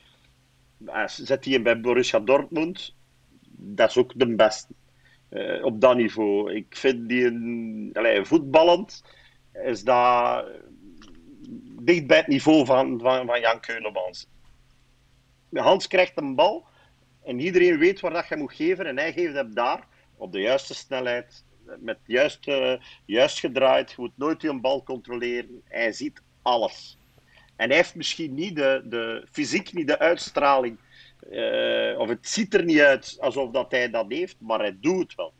Uh, 0.86 1.06
zet 1.06 1.44
hij 1.44 1.62
bij 1.62 1.80
Borussia 1.80 2.20
Dortmund. 2.20 2.94
Dat 3.50 3.88
is 3.88 3.96
ook 3.96 4.12
de 4.16 4.34
beste. 4.34 4.74
Uh, 5.30 5.64
op 5.64 5.80
dat 5.80 5.96
niveau. 5.96 6.54
Ik 6.54 6.76
vind 6.76 7.08
die 7.08 7.24
een, 7.24 8.26
voetballend 8.26 9.04
is 9.52 9.82
dat 9.84 10.44
dicht 11.82 12.06
bij 12.06 12.16
het 12.16 12.26
niveau 12.26 12.64
van, 12.64 13.00
van, 13.00 13.26
van 13.26 13.40
Jan 13.40 13.60
Keulemans. 13.60 14.26
Hans 15.52 15.86
krijgt 15.86 16.20
een 16.20 16.34
bal 16.34 16.66
en 17.24 17.40
iedereen 17.40 17.78
weet 17.78 18.00
waar 18.00 18.12
dat 18.12 18.28
je 18.28 18.36
moet 18.36 18.54
geven 18.54 18.86
en 18.86 18.98
hij 18.98 19.12
geeft 19.12 19.34
hem 19.34 19.54
daar 19.54 19.86
op 20.16 20.32
de 20.32 20.40
juiste 20.40 20.74
snelheid, 20.74 21.44
met 21.78 21.98
juist, 22.06 22.46
uh, 22.46 22.74
juist 23.04 23.38
gedraaid. 23.38 23.90
Je 23.90 23.96
moet 23.98 24.16
nooit 24.16 24.44
een 24.44 24.60
bal 24.60 24.82
controleren. 24.82 25.62
Hij 25.64 25.92
ziet 25.92 26.22
alles. 26.42 26.98
En 27.60 27.68
hij 27.68 27.76
heeft 27.76 27.94
misschien 27.94 28.34
niet 28.34 28.56
de, 28.56 28.82
de 28.84 29.26
fysiek, 29.30 29.72
niet 29.72 29.86
de 29.86 29.98
uitstraling. 29.98 30.78
Uh, 31.30 31.98
of 31.98 32.08
het 32.08 32.28
ziet 32.28 32.54
er 32.54 32.64
niet 32.64 32.80
uit 32.80 33.16
alsof 33.20 33.50
dat 33.50 33.70
hij 33.70 33.90
dat 33.90 34.04
heeft, 34.08 34.36
maar 34.38 34.58
hij 34.58 34.76
doet 34.80 35.00
het 35.02 35.14
wel. 35.14 35.32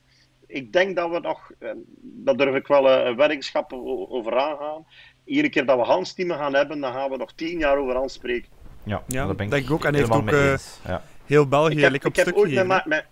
Ik 0.47 0.73
denk 0.73 0.97
dat 0.97 1.11
we 1.11 1.19
nog, 1.21 1.51
uh, 1.61 1.71
daar 2.01 2.37
durf 2.37 2.55
ik 2.55 2.67
wel 2.67 2.91
een, 2.91 3.07
een 3.07 3.17
weddingschap 3.17 3.73
over 4.09 4.39
aangaan. 4.39 4.87
Iedere 5.25 5.49
keer 5.49 5.67
dat 5.67 5.79
we 5.79 5.85
Hans 5.85 6.13
team 6.13 6.31
gaan 6.31 6.55
hebben, 6.55 6.81
dan 6.81 6.93
gaan 6.93 7.11
we 7.11 7.17
nog 7.17 7.33
tien 7.33 7.59
jaar 7.59 7.77
over 7.77 7.95
Hans 7.95 8.13
spreken. 8.13 8.49
Ja, 8.83 9.03
ja 9.07 9.27
dat 9.27 9.37
ben 9.37 9.45
ik 9.45 9.53
denk 9.53 9.65
ik 9.65 9.71
ook. 9.71 9.85
En 9.85 9.95
heeft 9.95 10.11
ook 10.11 10.31
uh, 10.31 10.57
ja. 10.87 11.03
heel 11.27 11.49
België 11.49 11.77
ik 11.77 11.81
heb, 11.81 11.95
op 11.95 12.11
ik 12.11 12.17
heb 12.17 12.27
stuk 12.27 12.37
ooit 12.37 12.49
gegeven. 12.49 12.67
met, 12.67 12.85
met, 12.85 13.07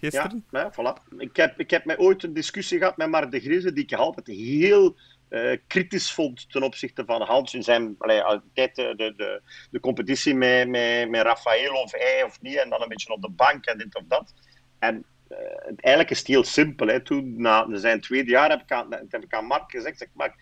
Gisteren? 0.00 0.44
Ja, 0.50 0.60
ja, 0.60 0.72
voilà. 0.72 1.18
ik, 1.18 1.36
heb, 1.36 1.58
ik 1.60 1.70
heb 1.70 1.84
met 1.84 1.98
ooit 1.98 2.22
een 2.22 2.34
discussie 2.34 2.78
gehad 2.78 2.96
met 2.96 3.08
Mark 3.08 3.30
de 3.30 3.40
Grieze, 3.40 3.72
die 3.72 3.84
ik 3.84 3.92
altijd 3.92 4.26
heel 4.26 4.96
uh, 5.30 5.56
kritisch 5.66 6.12
vond 6.12 6.50
ten 6.52 6.62
opzichte 6.62 7.04
van 7.04 7.22
Hans 7.22 7.54
in 7.54 7.62
zijn 7.62 7.94
allee, 7.98 8.20
altijd 8.20 8.74
de, 8.74 8.94
de, 8.96 9.42
de, 9.70 9.80
competitie 9.80 10.34
met, 10.34 10.68
met, 10.68 11.10
met 11.10 11.22
Rafael 11.22 11.72
of 11.72 11.92
hij 11.92 12.22
of 12.22 12.40
niet, 12.40 12.56
en 12.56 12.70
dan 12.70 12.82
een 12.82 12.88
beetje 12.88 13.12
op 13.12 13.22
de 13.22 13.30
bank 13.30 13.64
en 13.66 13.78
dit 13.78 13.94
of 13.94 14.04
dat. 14.08 14.34
En 14.78 15.04
uh, 15.28 15.38
eigenlijk 15.76 16.10
is 16.10 16.18
het 16.18 16.26
heel 16.26 16.44
simpel. 16.44 16.86
Hè. 16.86 17.02
Toen, 17.02 17.40
na 17.40 17.66
zijn 17.70 18.00
tweede 18.00 18.30
jaar, 18.30 18.50
heb 18.50 18.62
ik 18.62 18.72
aan, 18.72 18.92
heb 19.08 19.22
ik 19.22 19.34
aan 19.34 19.44
Mark 19.44 19.70
gezegd, 19.70 19.98
zeg, 19.98 20.08
Mark, 20.12 20.34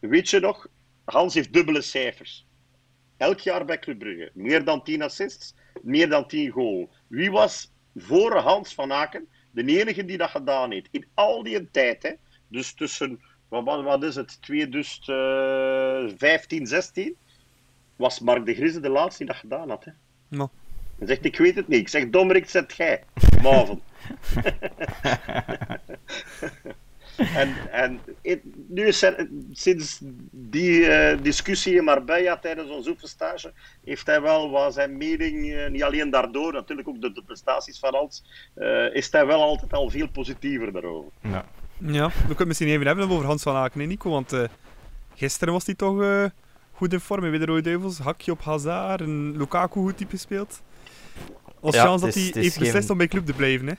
weet 0.00 0.30
je 0.30 0.40
nog, 0.40 0.66
Hans 1.04 1.34
heeft 1.34 1.52
dubbele 1.52 1.82
cijfers. 1.82 2.46
Elk 3.16 3.38
jaar 3.38 3.64
bij 3.64 3.78
Club 3.78 3.98
Brugge. 3.98 4.30
Meer 4.34 4.64
dan 4.64 4.84
10 4.84 5.02
assists, 5.02 5.54
meer 5.82 6.08
dan 6.08 6.26
10 6.26 6.50
goals. 6.50 6.88
Wie 7.06 7.30
was 7.30 7.72
voor 7.94 8.36
Hans 8.36 8.74
van 8.74 8.92
Aken 8.92 9.28
de 9.50 9.64
enige 9.64 10.04
die 10.04 10.18
dat 10.18 10.30
gedaan 10.30 10.70
heeft? 10.70 10.88
In 10.90 11.06
al 11.14 11.42
die 11.42 11.70
tijd, 11.70 12.02
hè, 12.02 12.12
dus 12.48 12.74
tussen, 12.74 13.20
wat, 13.50 13.82
wat 13.82 14.02
is 14.02 14.14
het, 14.14 14.42
2015, 14.42 16.66
16, 16.66 17.16
was 17.96 18.20
Mark 18.20 18.46
de 18.46 18.54
Grieze 18.54 18.80
de 18.80 18.88
laatste 18.88 19.24
die 19.24 19.32
dat 19.32 19.40
gedaan 19.40 19.68
had. 19.68 19.84
Hè. 19.84 19.90
No. 20.28 20.50
Hij 20.98 21.06
zegt, 21.06 21.24
ik 21.24 21.38
weet 21.38 21.54
het 21.54 21.68
niet. 21.68 21.80
Ik 21.80 21.88
zeg, 21.88 22.10
Dommerik, 22.10 22.48
zet 22.48 22.76
jij. 22.76 23.04
Maven. 23.42 23.80
En, 27.34 27.70
en 27.70 28.00
het, 28.22 28.40
nu 28.68 28.86
is 28.86 29.02
er, 29.02 29.28
sinds 29.52 29.98
die 30.30 30.80
uh, 30.80 31.22
discussie 31.22 31.76
in 31.76 31.84
Marbella 31.84 32.38
tijdens 32.38 32.70
onze 32.70 32.90
oefenstage, 32.90 33.52
heeft 33.84 34.06
hij 34.06 34.20
wel 34.20 34.50
wat 34.50 34.74
zijn 34.74 34.96
mening, 34.96 35.46
uh, 35.46 35.68
niet 35.68 35.82
alleen 35.82 36.10
daardoor, 36.10 36.52
natuurlijk 36.52 36.88
ook 36.88 37.00
de, 37.00 37.12
de 37.12 37.22
prestaties 37.22 37.78
van 37.78 37.94
Hans, 37.94 38.24
uh, 38.56 38.94
is 38.94 39.12
hij 39.12 39.26
wel 39.26 39.42
altijd 39.42 39.72
al 39.72 39.90
veel 39.90 40.08
positiever 40.08 40.72
daarover. 40.72 41.10
Ja, 41.22 41.44
ja 41.80 42.08
we 42.08 42.26
kunnen 42.26 42.46
misschien 42.46 42.68
even 42.68 42.86
hebben 42.86 43.10
over 43.10 43.26
Hans 43.26 43.42
van 43.42 43.56
Aken 43.56 43.80
en 43.80 43.88
Nico, 43.88 44.10
want 44.10 44.34
gisteren 45.14 45.52
was 45.52 45.66
hij 45.66 45.74
toch 45.74 46.28
goed 46.72 46.92
in 46.92 47.00
vorm 47.00 47.20
bij 47.20 47.38
de 47.38 47.44
Rode 47.44 47.60
Duivels, 47.60 47.98
hakje 47.98 48.32
op 48.32 48.42
Hazard 48.42 49.00
en 49.00 49.36
Lukaku 49.36 49.80
goed 49.80 49.96
type 49.96 50.10
gespeeld. 50.10 50.62
Als 51.60 51.74
ja, 51.74 51.84
kans 51.84 52.02
dat 52.02 52.14
hij 52.14 52.22
heeft 52.22 52.58
beslist 52.58 52.72
geen... 52.72 52.90
om 52.90 52.96
bij 52.96 53.08
club 53.08 53.26
te 53.26 53.32
blijven, 53.32 53.66
hè? 53.66 53.74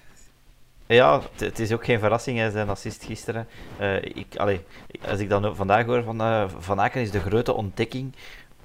Ja, 0.96 1.22
het 1.38 1.60
is 1.60 1.72
ook 1.72 1.86
geen 1.86 2.00
verrassing, 2.00 2.38
hè, 2.38 2.52
zijn 2.52 2.70
assist 2.70 3.04
gisteren. 3.04 3.48
Uh, 3.80 3.96
ik, 3.96 4.36
allee, 4.36 4.62
als 5.08 5.20
ik 5.20 5.30
dan 5.30 5.56
vandaag 5.56 5.86
hoor 5.86 6.04
van 6.04 6.22
uh, 6.22 6.46
Van 6.60 6.80
Aken 6.82 7.02
is 7.02 7.12
de 7.12 7.20
grote 7.20 7.54
ontdekking, 7.54 8.14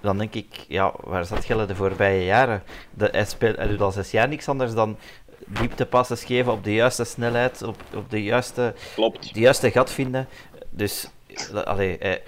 dan 0.01 0.19
denk 0.19 0.35
ik, 0.35 0.65
ja, 0.69 0.93
waar 1.05 1.25
zat 1.25 1.45
Gelle 1.45 1.67
de 1.67 1.75
voorbije 1.75 2.25
jaren? 2.25 2.63
De, 2.91 3.09
hij, 3.13 3.25
speelt, 3.25 3.57
hij 3.57 3.67
doet 3.67 3.81
al 3.81 3.93
zes 3.93 4.11
jaar 4.11 4.29
niks 4.29 4.49
anders 4.49 4.75
dan 4.75 4.97
dieptepassen 5.47 6.17
geven 6.17 6.53
op 6.53 6.65
de 6.65 6.75
juiste 6.75 7.05
snelheid, 7.05 7.63
op, 7.63 7.77
op 7.95 8.11
de, 8.11 8.23
juiste, 8.23 8.75
Klopt. 8.95 9.35
de 9.35 9.41
juiste 9.41 9.71
gat 9.71 9.91
vinden. 9.91 10.29
Dus 10.71 11.09
allee, 11.65 11.97
hij, 11.99 12.23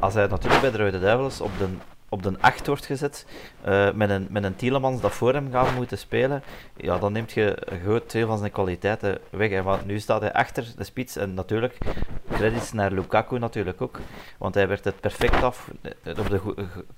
als 0.00 0.14
hij 0.14 0.26
natuurlijk 0.26 0.60
bij 0.60 0.70
de 0.70 0.78
Rode 0.78 1.00
Duivels 1.00 1.40
op 1.40 1.50
de 1.58 1.66
op 2.14 2.22
de 2.22 2.32
8 2.40 2.66
wordt 2.66 2.86
gezet, 2.86 3.26
uh, 3.68 3.92
met, 3.92 4.10
een, 4.10 4.26
met 4.30 4.44
een 4.44 4.56
Tielemans 4.56 5.00
dat 5.00 5.12
voor 5.12 5.32
hem 5.32 5.50
gaat 5.50 5.74
moeten 5.74 5.98
spelen, 5.98 6.42
ja, 6.76 6.98
dan 6.98 7.12
neemt 7.12 7.32
je 7.32 7.56
een 7.64 7.80
groot 7.80 8.10
deel 8.12 8.26
van 8.26 8.38
zijn 8.38 8.50
kwaliteiten 8.50 9.18
weg. 9.30 9.50
Hè. 9.50 9.62
Want 9.62 9.86
nu 9.86 9.98
staat 9.98 10.20
hij 10.20 10.32
achter 10.32 10.72
de 10.76 10.84
spits 10.84 11.16
en 11.16 11.34
natuurlijk 11.34 11.78
credits 12.30 12.72
naar 12.72 12.92
Lukaku 12.92 13.38
natuurlijk 13.38 13.82
ook, 13.82 14.00
want 14.38 14.54
hij 14.54 14.68
werd 14.68 14.84
het 14.84 15.00
perfect 15.00 15.42
af, 15.42 15.70
op 16.18 16.28
de, 16.28 16.40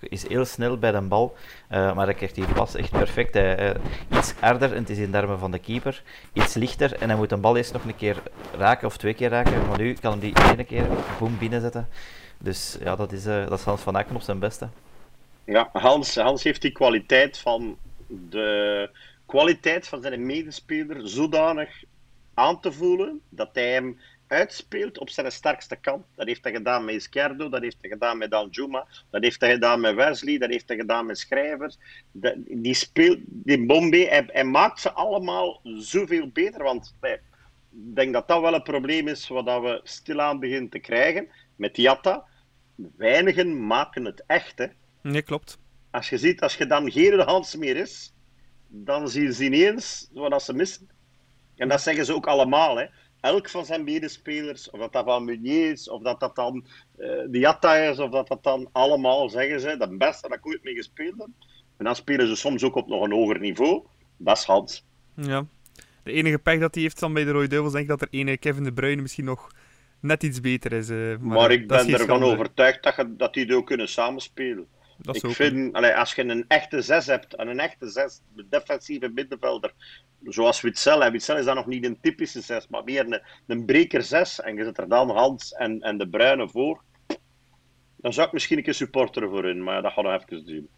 is 0.01 0.29
heel 0.29 0.45
snel 0.45 0.79
bij 0.79 0.93
de 0.93 1.01
bal, 1.01 1.35
uh, 1.71 1.95
maar 1.95 2.07
hij 2.07 2.15
krijgt 2.15 2.35
die 2.35 2.47
pas 2.47 2.75
echt 2.75 2.91
perfect. 2.91 3.35
Hij, 3.35 3.75
uh, 3.75 4.19
iets 4.19 4.35
harder, 4.41 4.73
en 4.73 4.79
het 4.79 4.91
is 4.91 4.99
in 4.99 5.11
termen 5.11 5.39
van 5.39 5.51
de 5.51 5.59
keeper, 5.59 6.03
iets 6.33 6.55
lichter 6.55 6.95
en 6.95 7.09
hij 7.09 7.19
moet 7.19 7.33
een 7.33 7.41
bal 7.41 7.57
eerst 7.57 7.73
nog 7.73 7.85
een 7.85 7.97
keer 7.97 8.23
raken 8.57 8.87
of 8.87 8.97
twee 8.97 9.15
keer 9.15 9.31
raken, 9.31 9.67
maar 9.69 9.79
nu 9.79 9.95
kan 9.95 10.11
hij 10.11 10.21
die 10.21 10.51
ene 10.51 10.65
keer 10.65 10.87
boem 11.19 11.39
binnenzetten. 11.39 11.89
Dus 12.39 12.77
ja, 12.81 12.97
dat 12.97 13.13
is, 13.13 13.25
dat 13.25 13.59
is 13.59 13.65
Hans 13.65 13.81
van 13.81 13.97
Aken 13.97 14.17
op 14.17 14.23
zijn 14.23 14.39
beste. 14.39 14.69
Ja, 15.47 15.69
Hans, 15.73 16.15
Hans 16.15 16.43
heeft 16.43 16.63
die 16.63 16.73
kwaliteit 16.73 17.39
van 17.39 17.79
de 18.07 18.91
kwaliteit 19.27 19.89
van 19.89 20.03
zijn 20.03 20.27
medespeler 20.27 21.09
zodanig 21.09 21.85
aan 22.35 22.61
te 22.61 22.73
voelen 22.73 23.21
dat 23.29 23.51
hij 23.53 23.73
hem 23.73 24.01
uitspeelt 24.27 24.99
op 24.99 25.11
zijn 25.11 25.33
sterkste 25.33 25.77
kant. 25.77 26.05
Dat 26.15 26.27
heeft 26.27 26.45
hij 26.45 26.53
gedaan 26.53 26.85
met 26.85 26.95
Izquierdo, 26.95 27.49
dat 27.49 27.63
heeft 27.63 27.77
hij 27.81 27.91
gedaan 27.91 28.19
met 28.19 28.31
Danjuma, 28.31 28.87
dat 29.11 29.23
heeft 29.23 29.41
hij 29.41 29.53
gedaan 29.53 29.81
met 29.81 29.95
Wesley, 29.95 30.39
dat 30.39 30.51
heeft 30.51 30.69
hij 30.69 30.77
gedaan 30.77 31.07
met 31.07 31.19
Schrijvers. 31.19 31.79
Die 32.49 32.75
speelt, 32.75 33.19
die 33.27 33.67
Bombay, 33.67 34.05
hij, 34.05 34.29
hij, 34.33 34.45
maakt 34.45 34.81
ze 34.81 34.93
allemaal 34.93 35.61
zoveel 35.63 36.29
beter, 36.29 36.63
want 36.63 36.95
ik 37.01 37.21
denk 37.71 38.13
dat 38.13 38.29
dat 38.29 38.41
wel 38.41 38.55
een 38.55 38.63
probleem 38.63 39.09
is 39.09 39.29
wat 39.29 39.45
we 39.45 39.81
stilaan 39.83 40.41
beginnen 40.41 40.71
te 40.71 40.79
krijgen 40.79 41.29
met 41.57 41.77
Jatta. 41.77 42.25
Weinigen 42.97 43.67
maken 43.67 44.05
het 44.05 44.25
echt, 44.27 44.59
hè. 44.59 44.67
Nee, 45.11 45.23
klopt. 45.23 45.59
Als 45.91 46.09
je 46.09 46.19
ziet, 46.19 46.41
als 46.43 46.57
je 46.57 46.67
dan 46.67 46.91
geen 46.91 47.21
Hans 47.21 47.57
meer 47.57 47.77
is, 47.77 48.15
dan 48.69 49.09
zien 49.09 49.33
ze 49.33 49.45
ineens 49.45 50.11
wat 50.13 50.43
ze 50.43 50.53
missen. 50.53 50.89
En 51.57 51.69
dat 51.69 51.81
zeggen 51.81 52.05
ze 52.05 52.15
ook 52.15 52.27
allemaal, 52.27 52.77
hè 52.77 52.87
elk 53.27 53.49
van 53.49 53.65
zijn 53.65 53.85
medespelers, 53.85 54.71
of 54.71 54.81
dat 54.81 54.93
dat 54.93 55.05
van 55.05 55.25
Meunier 55.25 55.71
is, 55.71 55.89
of 55.89 56.03
dat 56.03 56.21
dat 56.21 56.37
dan 56.37 56.65
uh, 56.99 57.07
de 57.29 57.39
Jatta 57.39 57.77
is, 57.77 57.99
of 57.99 58.11
dat 58.11 58.29
dat 58.29 58.43
dan 58.43 58.69
allemaal, 58.73 59.29
zeggen 59.29 59.61
ze, 59.61 59.77
de 59.79 59.97
beste 59.97 60.29
dat 60.29 60.39
ik 60.39 60.47
ooit 60.47 60.63
mee 60.63 60.75
gespeeld 60.75 61.19
heb. 61.19 61.29
En 61.77 61.85
dan 61.85 61.97
spelen 61.97 62.27
ze 62.27 62.37
soms 62.37 62.63
ook 62.63 62.75
op 62.75 62.89
nog 62.89 63.03
een 63.03 63.13
hoger 63.13 63.41
niveau. 63.41 63.83
Dat 64.17 64.37
is 64.37 64.45
Hans. 64.45 64.85
Ja. 65.15 65.47
De 66.03 66.13
enige 66.13 66.39
pech 66.39 66.61
dat 66.61 66.75
hij 66.75 66.83
heeft 66.83 67.01
dan 67.01 67.13
bij 67.13 67.25
de 67.25 67.31
Rode 67.31 67.49
Duivels, 67.49 67.73
denk 67.73 67.85
ik 67.85 67.91
dat 67.91 68.01
er 68.01 68.09
ene 68.11 68.37
Kevin 68.37 68.65
De 68.65 68.73
Bruyne 68.73 69.03
misschien 69.03 69.25
nog 69.25 69.51
net 70.01 70.23
iets 70.23 70.41
beter 70.41 70.73
is. 70.73 70.91
Uh, 70.91 71.17
maar, 71.19 71.39
maar 71.39 71.51
ik 71.51 71.69
ben 71.69 71.89
ervan 71.89 72.23
overtuigd 72.23 72.83
dat, 72.83 72.97
je, 72.97 73.17
dat 73.17 73.35
die 73.35 73.57
ook 73.57 73.67
kunnen 73.67 73.89
samenspelen. 73.89 74.67
Dat 74.97 75.17
ik 75.17 75.31
vind, 75.31 75.75
allee, 75.75 75.95
als 75.95 76.15
je 76.15 76.25
een 76.25 76.45
echte 76.49 76.83
zes 76.83 77.07
hebt, 77.07 77.35
en 77.35 77.49
een 77.49 77.61
echte 77.61 77.89
zes, 77.89 78.21
defensieve 78.51 79.09
middenvelder, 79.09 79.73
zoals 80.25 80.61
Witzel, 80.61 81.05
en 81.05 81.13
Witzel 81.13 81.37
is 81.37 81.45
dan 81.45 81.55
nog 81.55 81.67
niet 81.67 81.85
een 81.85 82.01
typische 82.01 82.41
zes, 82.41 82.69
maar 82.69 82.85
meer 82.85 83.07
een, 83.07 83.23
een 83.47 83.65
breker 83.65 84.03
zes, 84.03 84.41
en 84.41 84.57
je 84.57 84.65
zet 84.65 84.79
er 84.79 84.89
dan 84.89 85.11
Hans 85.11 85.53
en, 85.53 85.81
en 85.81 85.99
de 85.99 86.09
Bruine 86.09 86.49
voor, 86.49 86.83
dan 87.97 88.13
zou 88.13 88.27
ik 88.27 88.33
misschien 88.33 88.57
een 88.57 88.63
keer 88.63 88.75
supporteren 88.75 89.29
voor 89.29 89.45
hun, 89.45 89.63
maar 89.63 89.83
dat 89.83 89.93
gaat 89.93 90.05
nog 90.05 90.23
even 90.23 90.47
doen. 90.47 90.69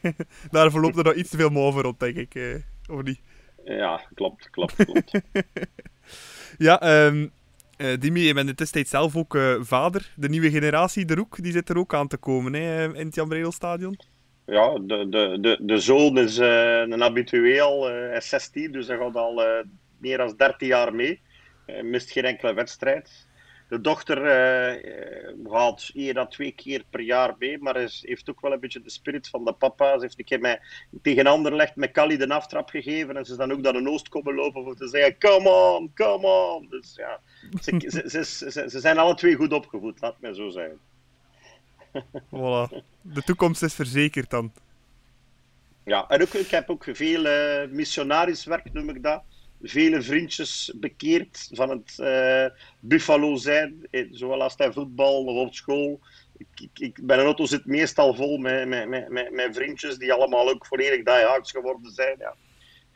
Daar 0.50 0.70
verloopt 0.70 0.96
er 0.96 1.04
nog 1.04 1.14
iets 1.14 1.30
te 1.30 1.36
veel 1.36 1.56
over 1.56 1.86
op, 1.86 1.98
denk 1.98 2.16
ik, 2.16 2.34
eh, 2.34 2.54
of 2.88 3.02
niet? 3.02 3.20
Ja, 3.64 4.06
klopt, 4.14 4.50
klopt, 4.50 4.84
klopt. 4.84 5.20
ja, 6.58 7.06
um, 7.06 7.32
uh, 7.80 7.98
Dimi, 7.98 8.20
je 8.20 8.34
bent 8.34 8.48
in 8.48 8.54
tussentijd 8.54 8.88
zelf 8.88 9.16
ook 9.16 9.34
uh, 9.34 9.56
vader. 9.60 10.12
De 10.16 10.28
nieuwe 10.28 10.50
generatie, 10.50 11.04
de 11.04 11.14
Roek, 11.14 11.42
die 11.42 11.52
zit 11.52 11.68
er 11.68 11.78
ook 11.78 11.94
aan 11.94 12.08
te 12.08 12.16
komen 12.16 12.52
hè, 12.52 12.94
in 12.94 13.06
het 13.06 13.14
Jan 13.14 13.52
Stadion. 13.52 13.98
Ja, 14.46 14.78
de, 14.78 15.06
de, 15.40 15.58
de, 15.60 15.78
zoon 15.78 16.18
is 16.18 16.36
een 16.36 17.00
habitueel, 17.00 17.90
is 17.90 18.28
16, 18.28 18.72
dus 18.72 18.86
hij 18.86 18.96
gaat 18.96 19.14
al 19.14 19.42
meer 19.98 20.16
dan 20.18 20.34
13 20.36 20.68
jaar 20.68 20.94
mee. 20.94 21.20
Mist 21.82 22.10
geen 22.10 22.24
enkele 22.24 22.54
wedstrijd. 22.54 23.28
De 23.70 23.80
dochter 23.80 24.18
uh, 24.18 25.52
gaat 25.52 25.90
één 25.94 26.16
à 26.16 26.26
twee 26.26 26.52
keer 26.52 26.84
per 26.90 27.00
jaar 27.00 27.34
mee, 27.38 27.58
maar 27.58 27.76
is, 27.76 28.02
heeft 28.06 28.30
ook 28.30 28.40
wel 28.40 28.52
een 28.52 28.60
beetje 28.60 28.82
de 28.82 28.90
spirit 28.90 29.28
van 29.28 29.44
de 29.44 29.52
papa. 29.52 29.94
Ze 29.94 30.00
heeft 30.00 30.18
een 30.18 30.24
keer 30.24 30.40
mij 30.40 30.60
tegen 31.02 31.26
Anderlecht 31.26 31.76
met 31.76 31.90
Kali 31.90 32.16
de 32.16 32.28
aftrap 32.28 32.68
gegeven 32.68 33.16
en 33.16 33.24
ze 33.24 33.32
is 33.32 33.38
dan 33.38 33.52
ook 33.52 33.60
naar 33.60 33.72
de 33.72 33.88
Oost 33.88 34.08
komen 34.08 34.34
lopen 34.34 34.64
om 34.64 34.74
te 34.74 34.88
zeggen, 34.88 35.18
come 35.18 35.48
on, 35.48 35.90
come 35.94 36.26
on. 36.26 36.66
Dus 36.70 36.94
ja, 36.96 37.20
ze, 37.62 38.02
ze, 38.06 38.24
ze, 38.24 38.68
ze, 38.70 38.80
zijn 38.80 38.98
alle 38.98 39.14
twee 39.14 39.34
goed 39.34 39.52
opgevoed, 39.52 40.00
laat 40.00 40.20
mij 40.20 40.34
zo 40.34 40.48
zeggen. 40.48 40.78
Voilà. 42.26 42.82
De 43.00 43.22
toekomst 43.24 43.62
is 43.62 43.74
verzekerd 43.74 44.30
dan. 44.30 44.52
Ja, 45.84 46.08
en 46.08 46.22
ook, 46.22 46.34
ik 46.34 46.50
heb 46.50 46.70
ook 46.70 46.84
veel 46.92 47.26
uh, 47.26 47.70
missionarisch 47.70 48.44
werk, 48.44 48.72
noem 48.72 48.88
ik 48.88 49.02
dat 49.02 49.22
vele 49.62 50.02
vriendjes 50.02 50.72
bekeerd 50.76 51.48
van 51.52 51.70
het 51.70 51.96
uh, 51.98 52.46
Buffalo 52.80 53.36
zijn, 53.36 53.86
eh, 53.90 54.06
zowel 54.10 54.42
als 54.42 54.54
hij 54.56 54.72
voetbal 54.72 55.24
of 55.24 55.46
op 55.46 55.54
school. 55.54 56.00
Ik, 56.36 56.46
ik, 56.60 56.78
ik, 56.78 57.02
mijn 57.02 57.20
auto 57.20 57.46
zit 57.46 57.64
meestal 57.64 58.14
vol 58.14 58.38
met, 58.38 58.68
met, 58.68 58.88
met, 58.88 59.08
met, 59.08 59.32
met 59.32 59.54
vriendjes 59.54 59.96
die 59.96 60.12
allemaal 60.12 60.50
ook 60.50 60.66
volledig 60.66 61.04
diehards 61.04 61.50
geworden 61.50 61.92
zijn. 61.92 62.16
Ja. 62.18 62.34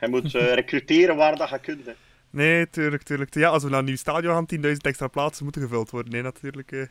Je 0.01 0.09
moet 0.09 0.35
uh, 0.35 0.53
recruteren 0.61 1.17
waar 1.17 1.37
dat 1.37 1.49
je 1.49 1.59
kunt. 1.59 1.87
Hè. 1.87 1.93
Nee, 2.31 2.71
tuurlijk, 2.71 3.03
tuurlijk. 3.03 3.35
Ja, 3.35 3.49
als 3.49 3.63
we 3.63 3.71
naar 3.71 3.79
een 3.79 3.85
nieuw 3.85 3.97
stadion 3.97 4.33
gaan, 4.33 4.65
10.000 4.65 4.73
extra 4.77 5.09
plaatsen 5.09 5.45
moeten 5.45 5.63
gevuld 5.63 5.91
worden. 5.91 6.13
Nee, 6.13 6.23
natuurlijk. 6.23 6.73
Uh... 6.73 6.85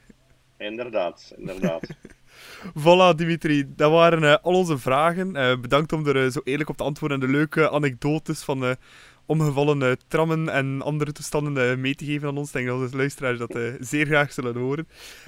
Inderdaad, 0.57 1.34
inderdaad. 1.38 1.88
voilà, 2.84 3.15
Dimitri. 3.15 3.74
Dat 3.76 3.91
waren 3.91 4.24
uh, 4.24 4.36
al 4.41 4.53
onze 4.53 4.78
vragen. 4.78 5.32
Bedankt 5.61 5.93
om 5.93 6.07
er 6.07 6.32
zo 6.32 6.41
eerlijk 6.43 6.69
op 6.69 6.78
te 6.78 6.84
antwoorden 6.84 7.21
en 7.21 7.26
de 7.26 7.32
leuke 7.32 7.71
anekdotes 7.71 8.41
van 8.41 8.78
omgevallen 9.26 9.82
uh, 9.82 9.91
trammen 10.07 10.49
en 10.49 10.82
andere 10.82 11.11
toestanden 11.11 11.71
uh, 11.71 11.78
mee 11.78 11.95
te 11.95 12.05
geven 12.05 12.28
aan 12.28 12.38
ons. 12.38 12.47
Ik 12.47 12.53
denk 12.53 12.67
dat 12.67 12.80
onze 12.80 12.97
luisteraars 12.97 13.38
dat 13.38 13.55
uh, 13.55 13.74
zeer 13.80 14.05
graag 14.05 14.34
zullen 14.34 14.55
horen. 14.55 14.88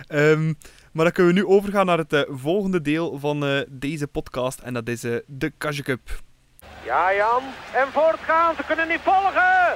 Um, 0.09 0.57
maar 0.91 1.03
dan 1.03 1.13
kunnen 1.13 1.33
we 1.33 1.39
nu 1.39 1.45
overgaan 1.45 1.85
naar 1.85 1.97
het 1.97 2.25
volgende 2.29 2.81
deel 2.81 3.19
van 3.19 3.65
deze 3.69 4.07
podcast. 4.07 4.59
En 4.59 4.73
dat 4.73 4.87
is 4.87 5.01
de 5.25 5.51
Kasje 5.57 5.83
Cup. 5.83 6.01
Ja, 6.85 7.13
Jan. 7.13 7.43
En 7.73 7.87
voortgaan. 7.91 8.55
Ze 8.55 8.63
kunnen 8.67 8.87
niet 8.87 9.01
volgen. 9.03 9.75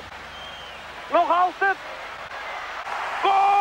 Nog 1.12 1.32
altijd. 1.32 1.76
Goal! 3.22 3.60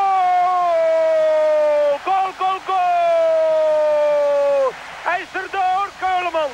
Goal, 2.05 2.33
goal, 2.39 2.59
goal! 2.67 4.73
Hij 5.09 5.21
is 5.21 5.33
erdoor, 5.43 5.89
Keuleman. 6.01 6.51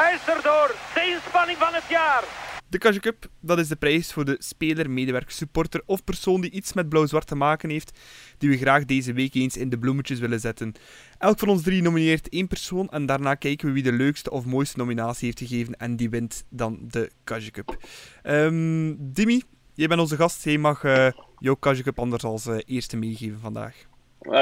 Hij 0.00 0.12
is 0.14 0.34
erdoor. 0.34 0.68
De 0.94 1.02
inspanning 1.14 1.58
van 1.58 1.74
het 1.74 1.88
jaar. 1.88 2.22
De 2.70 2.78
Kage 2.78 3.00
Cup, 3.00 3.26
dat 3.40 3.58
is 3.58 3.68
de 3.68 3.76
prijs 3.76 4.12
voor 4.12 4.24
de 4.24 4.36
speler, 4.38 4.90
medewerker, 4.90 5.32
supporter 5.32 5.82
of 5.86 6.04
persoon 6.04 6.40
die 6.40 6.50
iets 6.50 6.72
met 6.72 6.88
blauw-zwart 6.88 7.26
te 7.26 7.34
maken 7.34 7.70
heeft, 7.70 7.98
die 8.38 8.48
we 8.48 8.56
graag 8.56 8.84
deze 8.84 9.12
week 9.12 9.34
eens 9.34 9.56
in 9.56 9.68
de 9.68 9.78
bloemetjes 9.78 10.18
willen 10.18 10.40
zetten. 10.40 10.72
Elk 11.18 11.38
van 11.38 11.48
ons 11.48 11.62
drie 11.62 11.82
nomineert 11.82 12.28
één 12.28 12.46
persoon 12.46 12.88
en 12.88 13.06
daarna 13.06 13.34
kijken 13.34 13.66
we 13.66 13.72
wie 13.72 13.82
de 13.82 13.92
leukste 13.92 14.30
of 14.30 14.44
mooiste 14.44 14.78
nominatie 14.78 15.26
heeft 15.26 15.38
gegeven 15.38 15.76
en 15.76 15.96
die 15.96 16.10
wint 16.10 16.44
dan 16.48 16.78
de 16.82 17.10
Kage 17.24 17.50
Cup. 17.50 17.76
Um, 18.22 19.12
Dimi, 19.12 19.42
jij 19.74 19.88
bent 19.88 20.00
onze 20.00 20.16
gast, 20.16 20.44
jij 20.44 20.58
mag 20.58 20.82
uh, 20.82 21.10
jouw 21.38 21.54
Kage 21.54 21.82
Cup 21.82 21.98
anders 21.98 22.24
als 22.24 22.46
uh, 22.46 22.58
eerste 22.66 22.96
meegeven 22.96 23.38
vandaag. 23.40 23.76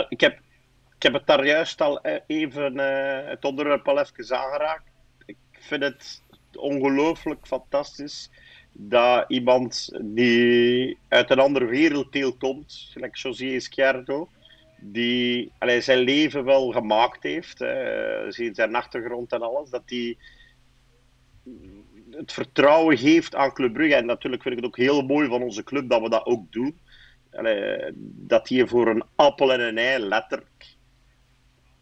Ik, 0.09 0.21
heb, 0.21 0.41
ik 0.97 1.03
heb 1.03 1.13
het 1.13 1.27
daar 1.27 1.47
juist 1.47 1.81
al 1.81 2.01
eh, 2.01 2.21
even 2.27 2.79
het 3.29 3.45
onderwerp 3.45 3.89
al 3.89 4.01
even 4.01 4.37
aangeraakt. 4.37 4.91
Ik 5.27 5.37
vind 5.53 5.83
het 5.83 6.23
ongelooflijk 6.57 7.47
fantastisch 7.47 8.31
dat 8.73 9.25
iemand 9.29 9.99
die 10.03 10.99
uit 11.09 11.31
een 11.31 11.39
andere 11.39 11.65
werelddeel 11.65 12.37
komt, 12.37 12.89
gelijk 12.93 13.17
José 13.17 13.45
Izquierdo, 13.45 14.29
die 14.81 15.53
zijn 15.79 15.99
leven 15.99 16.45
wel 16.45 16.73
gemaakt 16.73 17.23
heeft, 17.23 17.59
hè, 17.59 18.33
zijn 18.53 18.75
achtergrond 18.75 19.33
en 19.33 19.43
alles, 19.43 19.71
dat 19.71 19.89
die 19.89 20.19
het 22.11 22.33
vertrouwen 22.33 22.99
geeft 22.99 23.35
aan 23.35 23.53
Club 23.53 23.73
Brugge. 23.73 23.95
En 23.95 24.07
natuurlijk 24.07 24.43
vind 24.43 24.57
ik 24.57 24.61
het 24.63 24.71
ook 24.71 24.77
heel 24.77 25.03
mooi 25.03 25.29
van 25.29 25.43
onze 25.43 25.65
club 25.65 25.89
dat 25.89 26.03
we 26.03 26.09
dat 26.09 26.27
ook 26.27 26.53
doen. 26.53 26.79
Dat 28.01 28.49
hij 28.49 28.67
voor 28.67 28.89
een 28.89 29.05
appel 29.17 29.53
en 29.53 29.61
een 29.61 29.79
ei 29.79 29.99
letterlijk 29.99 30.77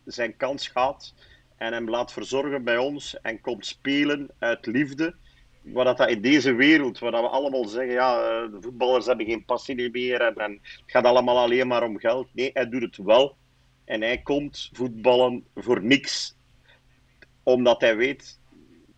zijn 0.05 0.37
kans 0.37 0.69
gaat 0.69 1.15
en 1.57 1.73
hem 1.73 1.91
laat 1.91 2.13
verzorgen 2.13 2.65
bij 2.65 2.79
ons 2.79 3.21
en 3.21 3.41
komt 3.41 3.67
spelen 3.67 4.31
uit 4.39 4.67
liefde. 4.67 5.15
Wat 5.63 5.97
dat 5.97 6.09
in 6.09 6.21
deze 6.21 6.55
wereld, 6.55 6.99
waar 6.99 7.13
we 7.13 7.29
allemaal 7.29 7.65
zeggen, 7.65 7.93
ja, 7.93 8.21
eh, 8.21 8.53
de 8.53 8.59
voetballers 8.61 9.07
hebben 9.07 9.27
geen 9.27 9.45
passie 9.45 9.91
meer 9.91 10.21
en, 10.21 10.53
het 10.63 10.83
gaat 10.87 11.05
allemaal 11.05 11.39
alleen 11.39 11.67
maar 11.67 11.83
om 11.83 11.99
geld. 11.99 12.29
Nee, 12.33 12.51
hij 12.53 12.69
doet 12.69 12.83
het 12.83 12.97
wel. 12.97 13.37
En 13.85 14.01
hij 14.01 14.19
komt 14.19 14.71
voetballen 14.73 15.45
voor 15.55 15.83
niks. 15.83 16.37
Omdat 17.43 17.81
hij 17.81 17.97
weet, 17.97 18.41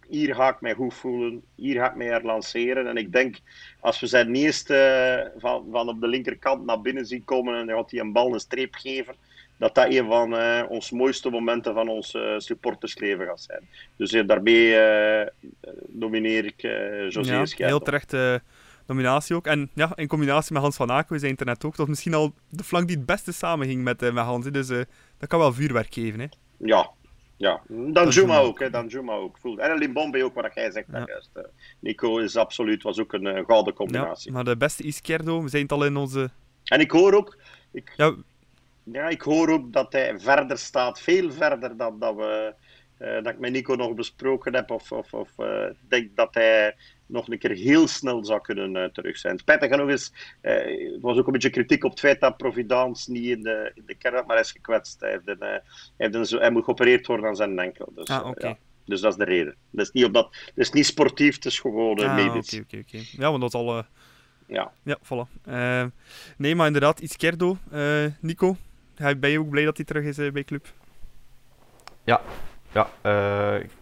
hier 0.08 0.34
ga 0.34 0.48
ik 0.48 0.60
mij 0.60 0.74
goed 0.74 0.94
voelen, 0.94 1.42
hier 1.54 1.80
ga 1.80 1.90
ik 1.90 1.96
mij 1.96 2.06
herlanceren. 2.06 2.86
En 2.86 2.96
ik 2.96 3.12
denk, 3.12 3.36
als 3.80 4.00
we 4.00 4.06
zijn 4.06 4.34
eerste 4.34 5.32
van, 5.36 5.66
van 5.70 5.88
op 5.88 6.00
de 6.00 6.08
linkerkant 6.08 6.64
naar 6.64 6.80
binnen 6.80 7.06
zien 7.06 7.24
komen 7.24 7.54
en 7.54 7.66
dan 7.66 7.76
gaat 7.76 7.90
hij 7.90 8.00
een 8.00 8.12
bal 8.12 8.32
een 8.32 8.40
streep 8.40 8.74
geven, 8.74 9.14
dat 9.58 9.74
dat 9.74 9.92
een 9.92 10.06
van 10.06 10.32
uh, 10.32 10.62
onze 10.68 10.94
mooiste 10.94 11.30
momenten 11.30 11.74
van 11.74 11.88
ons 11.88 12.14
uh, 12.14 12.38
supportersleven 12.38 13.26
gaat 13.26 13.40
zijn. 13.40 13.68
Dus 13.96 14.10
daarmee 14.26 14.76
nomineer 15.86 16.44
ik 16.44 16.60
José 17.12 17.44
ja, 17.56 17.66
Heel 17.66 17.80
terecht 17.80 18.16
nominatie 18.86 19.36
ook. 19.36 19.46
En 19.46 19.70
ja, 19.74 19.92
in 19.94 20.06
combinatie 20.06 20.52
met 20.52 20.62
Hans 20.62 20.76
van 20.76 20.90
Aken, 20.90 21.12
we 21.12 21.18
zijn 21.18 21.30
het 21.30 21.40
er 21.40 21.46
net 21.46 21.64
ook, 21.64 21.76
dat 21.76 21.88
misschien 21.88 22.14
al 22.14 22.32
de 22.48 22.64
flank 22.64 22.86
die 22.86 22.96
het 22.96 23.06
beste 23.06 23.32
samenging 23.32 23.82
met, 23.82 24.00
met 24.00 24.24
Hans. 24.24 24.46
Dus 24.50 24.66
dat 25.18 25.28
kan 25.28 25.38
wel 25.38 25.52
vuurwerk 25.52 25.94
geven. 25.94 26.20
Hè. 26.20 26.26
Ja, 26.56 26.90
ja, 27.36 27.60
dan 27.68 28.08
Juma 28.08 28.38
ook, 28.38 28.60
hè, 28.60 28.70
dan 28.70 28.86
Juma 28.86 29.12
ook. 29.12 29.38
En 29.56 29.78
Limbombe 29.78 30.24
ook, 30.24 30.34
wat 30.34 30.54
jij 30.54 30.70
zegt 30.70 30.86
ja. 30.92 31.04
juist. 31.06 31.30
Nico 31.80 32.18
is 32.18 32.36
absoluut, 32.36 32.82
was 32.82 33.00
ook 33.00 33.12
een 33.12 33.44
gouden 33.46 33.74
combinatie. 33.74 34.28
Ja, 34.28 34.34
maar 34.34 34.44
de 34.44 34.56
beste 34.56 34.82
Izquierdo, 34.82 35.42
we 35.42 35.48
zijn 35.48 35.62
het 35.62 35.72
al 35.72 35.84
in 35.84 35.96
onze... 35.96 36.30
En 36.64 36.80
ik 36.80 36.90
hoor 36.90 37.14
ook... 37.14 37.38
Ik... 37.72 37.92
Ja, 37.96 38.14
ja, 38.92 39.08
ik 39.08 39.22
hoor 39.22 39.48
ook 39.48 39.72
dat 39.72 39.92
hij 39.92 40.20
verder 40.20 40.58
staat, 40.58 41.00
veel 41.00 41.32
verder 41.32 41.76
dan 41.76 41.98
dat 41.98 42.14
we 42.14 42.54
eh, 42.98 43.14
dat 43.22 43.32
ik 43.32 43.38
met 43.38 43.52
Nico 43.52 43.74
nog 43.74 43.94
besproken 43.94 44.54
heb, 44.54 44.70
of, 44.70 44.92
of, 44.92 45.12
of 45.12 45.28
denk 45.88 46.16
dat 46.16 46.34
hij 46.34 46.76
nog 47.06 47.28
een 47.28 47.38
keer 47.38 47.50
heel 47.50 47.88
snel 47.88 48.24
zou 48.24 48.40
kunnen 48.40 48.92
terug 48.92 49.16
zijn. 49.18 49.38
Spijtig 49.38 49.70
genoeg 49.70 49.88
is, 49.90 50.12
er 50.40 50.98
was 51.00 51.18
ook 51.18 51.26
een 51.26 51.32
beetje 51.32 51.50
kritiek 51.50 51.84
op 51.84 51.90
het 51.90 52.00
feit 52.00 52.20
dat 52.20 52.36
Providence 52.36 53.12
niet 53.12 53.24
in 53.24 53.42
de, 53.42 53.70
in 53.74 53.82
de 53.86 53.94
kern 53.94 54.14
had, 54.14 54.26
maar 54.26 54.36
hij 54.36 54.44
is 54.44 54.52
gekwetst. 54.52 55.00
Hij, 55.00 55.10
heeft 55.10 55.28
een, 55.28 55.36
hij, 55.38 55.62
heeft 55.96 56.14
een, 56.14 56.38
hij 56.38 56.50
moet 56.50 56.64
geopereerd 56.64 57.06
worden 57.06 57.26
aan 57.26 57.36
zijn 57.36 57.58
enkel. 57.58 57.92
Dus, 57.94 58.08
ah, 58.08 58.26
oké. 58.26 58.46
Ja. 58.46 58.56
Dus 58.84 59.00
dat 59.00 59.12
is 59.12 59.18
de 59.18 59.24
reden. 59.24 59.54
Dat 59.70 59.86
is 59.86 59.92
niet, 59.92 60.04
op 60.04 60.12
dat, 60.12 60.32
dat 60.32 60.52
is 60.54 60.70
niet 60.70 60.86
sportief, 60.86 61.34
het 61.34 61.44
is 61.44 61.58
gewoon 61.58 61.98
ah, 61.98 62.14
medisch. 62.14 62.60
Oké, 62.60 62.78
oké. 62.78 62.98
Ja, 63.10 63.30
want 63.30 63.40
dat 63.40 63.54
al... 63.54 63.84
Ja. 64.46 64.72
Ja, 64.82 64.98
voilà. 65.02 65.50
Nee, 66.36 66.54
maar 66.54 66.66
inderdaad, 66.66 67.00
Izquierdo, 67.00 67.56
Nico, 68.20 68.56
ben 69.18 69.30
je 69.30 69.40
ook 69.40 69.48
blij 69.48 69.64
dat 69.64 69.76
hij 69.76 69.86
terug 69.86 70.04
is 70.04 70.32
bij 70.32 70.44
club? 70.44 70.66
Ja, 72.04 72.20
ja 72.72 72.90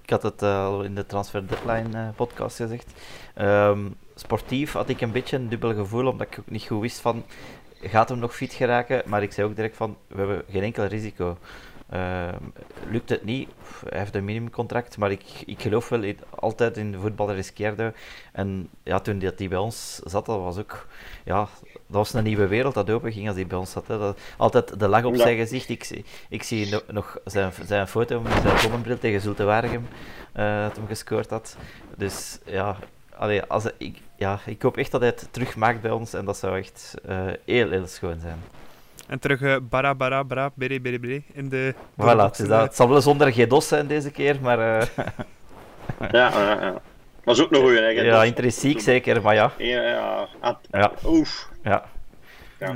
ik 0.02 0.10
had 0.10 0.22
het 0.22 0.42
al 0.42 0.82
in 0.82 0.94
de 0.94 1.06
Transfer 1.06 1.48
Deadline 1.48 2.12
podcast 2.16 2.56
gezegd. 2.56 2.92
Um, 3.40 3.94
sportief 4.14 4.72
had 4.72 4.88
ik 4.88 5.00
een 5.00 5.12
beetje 5.12 5.36
een 5.36 5.48
dubbel 5.48 5.74
gevoel, 5.74 6.06
omdat 6.06 6.26
ik 6.26 6.38
ook 6.38 6.50
niet 6.50 6.66
goed 6.66 6.80
wist 6.80 7.00
van... 7.00 7.24
Gaat 7.80 8.08
hem 8.08 8.18
nog 8.18 8.36
fit 8.36 8.52
geraken? 8.52 9.02
Maar 9.06 9.22
ik 9.22 9.32
zei 9.32 9.46
ook 9.46 9.56
direct 9.56 9.76
van, 9.76 9.96
we 10.06 10.18
hebben 10.18 10.42
geen 10.50 10.62
enkel 10.62 10.84
risico. 10.84 11.38
Uh, 11.94 12.28
lukt 12.90 13.08
het 13.08 13.24
niet, 13.24 13.48
hij 13.88 13.98
heeft 13.98 14.14
een 14.14 14.24
minimumcontract, 14.24 14.98
maar 14.98 15.10
ik, 15.10 15.22
ik 15.46 15.62
geloof 15.62 15.88
wel 15.88 16.02
in, 16.02 16.18
altijd 16.30 16.76
in 16.76 16.92
de 16.92 16.98
voetballer 16.98 17.36
Izquierdo. 17.36 17.92
En 18.32 18.68
ja, 18.82 19.00
toen 19.00 19.18
dat 19.18 19.38
hij 19.38 19.48
bij 19.48 19.58
ons 19.58 20.00
zat, 20.04 20.26
dat 20.26 20.40
was 20.40 20.58
ook, 20.58 20.86
ja, 21.24 21.48
dat 21.72 21.80
was 21.86 22.14
een 22.14 22.24
nieuwe 22.24 22.46
wereld 22.46 22.74
dat 22.74 22.90
open 22.90 23.12
ging 23.12 23.26
als 23.26 23.36
hij 23.36 23.46
bij 23.46 23.58
ons 23.58 23.70
zat. 23.70 23.86
Hè. 23.88 23.98
Dat, 23.98 24.20
altijd 24.36 24.80
de 24.80 24.88
lach 24.88 25.04
op 25.04 25.16
zijn 25.16 25.36
gezicht. 25.36 25.68
Ik, 25.68 26.04
ik 26.28 26.42
zie 26.42 26.70
nog, 26.70 26.82
nog 26.86 27.18
zijn, 27.24 27.52
zijn 27.64 27.88
foto 27.88 28.20
met 28.20 28.32
zijn 28.42 28.58
zonnebril 28.58 28.98
tegen 28.98 29.20
Zulte 29.20 29.44
Waregem, 29.44 29.88
uh, 30.36 30.62
dat 30.62 30.76
hem 30.76 30.86
gescoord 30.86 31.30
had. 31.30 31.56
Dus 31.96 32.38
ja, 32.44 32.76
allee, 33.16 33.42
als, 33.42 33.64
ik, 33.78 33.98
ja, 34.16 34.40
ik 34.46 34.62
hoop 34.62 34.76
echt 34.76 34.90
dat 34.90 35.00
hij 35.00 35.10
het 35.10 35.28
terugmaakt 35.30 35.80
bij 35.80 35.90
ons 35.90 36.14
en 36.14 36.24
dat 36.24 36.36
zou 36.36 36.58
echt 36.58 36.94
uh, 37.08 37.26
heel, 37.44 37.70
heel 37.70 37.86
schoon 37.86 38.20
zijn. 38.20 38.38
En 39.06 39.18
terug 39.18 39.40
uh, 39.40 39.56
bara, 39.62 39.94
bara, 39.94 40.24
bara, 40.24 40.50
bere, 40.54 40.80
bere, 40.80 40.98
bere 40.98 41.22
in 41.32 41.48
de... 41.48 41.74
Voilà, 41.94 42.24
het, 42.24 42.38
is 42.38 42.48
dat. 42.48 42.62
het 42.62 42.76
zal 42.76 42.88
wel 42.88 43.00
zonder 43.00 43.32
GDOS 43.32 43.68
zijn 43.68 43.86
deze 43.86 44.10
keer, 44.10 44.38
maar... 44.40 44.58
Uh... 44.58 44.86
ja, 46.12 46.28
ja, 46.30 46.60
ja. 46.60 46.80
Was 47.24 47.40
ook 47.40 47.50
nog 47.50 47.60
goeie, 47.60 47.80
hè? 47.80 47.88
Ja, 47.88 48.24
intrinsiek 48.24 48.80
zeker, 48.80 49.22
maar 49.22 49.34
ja. 49.34 49.52
Ja, 49.58 49.82
ja. 49.82 50.28
At... 50.40 50.58
ja. 50.70 50.92
Oef. 51.04 51.48
Ja. 51.62 51.84
ja. 52.58 52.74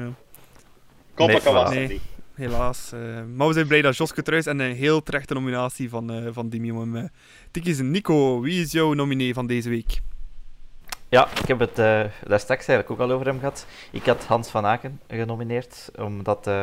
Koppen 1.15 1.43
kan 1.43 1.55
was 1.55 1.71
nee, 1.71 2.01
helaas. 2.35 2.91
Uh, 2.95 3.01
maar 3.35 3.47
we 3.47 3.53
zijn 3.53 3.67
blij 3.67 3.83
dat 3.83 3.97
Joske 3.97 4.23
terug 4.23 4.39
is 4.39 4.47
en 4.47 4.59
een 4.59 4.75
heel 4.75 5.03
terechte 5.03 5.35
nominatie 5.35 5.89
van, 5.89 6.13
uh, 6.13 6.29
van 6.33 6.49
Dimi 6.49 6.71
om 6.71 6.95
hem 6.95 7.11
uh, 7.53 7.79
Nico, 7.81 8.41
wie 8.41 8.63
is 8.63 8.73
jouw 8.73 8.93
nominee 8.93 9.35
van 9.35 9.47
deze 9.47 9.69
week? 9.69 10.01
Ja, 11.11 11.29
ik 11.41 11.49
heb 11.49 11.59
het 11.59 11.79
uh, 11.79 12.05
daar 12.27 12.41
straks 12.41 12.67
eigenlijk 12.67 12.91
ook 12.91 13.09
al 13.09 13.15
over 13.15 13.27
hem 13.27 13.39
gehad. 13.39 13.67
Ik 13.91 14.07
had 14.07 14.25
Hans 14.25 14.49
van 14.49 14.67
Aken 14.67 15.01
genomineerd, 15.09 15.91
omdat, 15.99 16.47
uh, 16.47 16.55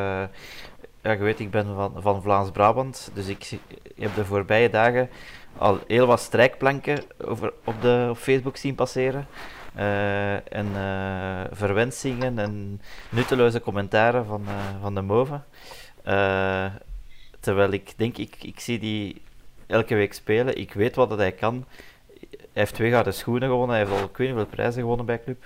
ja, 1.02 1.12
je 1.12 1.18
weet, 1.18 1.40
ik 1.40 1.52
ben 1.52 1.66
van, 1.76 1.94
van 1.98 2.22
Vlaams-Brabant, 2.22 3.12
dus 3.14 3.28
ik, 3.28 3.50
heb 3.96 4.16
de 4.16 4.26
voorbije 4.26 4.70
dagen 4.70 5.10
al 5.58 5.80
heel 5.88 6.06
wat 6.06 6.20
strijkplanken 6.20 7.04
over, 7.24 7.54
op, 7.64 7.82
de, 7.82 8.08
op 8.10 8.18
Facebook 8.18 8.58
zien 8.58 8.76
passeren. 8.76 9.28
Uh, 9.78 10.54
en 10.54 10.68
verwensingen 11.52 12.40
en 12.40 12.82
nutteloze 13.10 13.62
commentaren 13.62 14.26
van, 14.26 14.46
van 14.82 14.96
de 14.96 15.02
moven. 15.02 15.46
terwijl 17.40 17.72
ik 17.72 17.94
denk, 17.98 18.18
ik, 18.18 18.36
ik 18.42 18.60
zie 18.60 18.80
die 18.80 19.22
elke 19.66 19.96
week 19.96 20.14
spelen, 20.14 20.58
ik 20.58 20.74
weet 20.74 20.96
wat 20.96 21.10
dat 21.10 21.18
hij 21.18 21.32
kan 21.32 21.66
heeft 22.58 22.74
twee 22.74 22.92
gouden 22.92 23.14
schoenen 23.14 23.50
gewonnen, 23.50 23.76
hij 23.76 23.86
heeft 23.86 24.00
al 24.00 24.08
ik 24.08 24.18
weet 24.18 24.28
niet 24.28 24.36
hoeveel 24.36 24.56
prijzen 24.56 24.82
gewonnen 24.82 25.06
bij 25.06 25.24
club. 25.24 25.44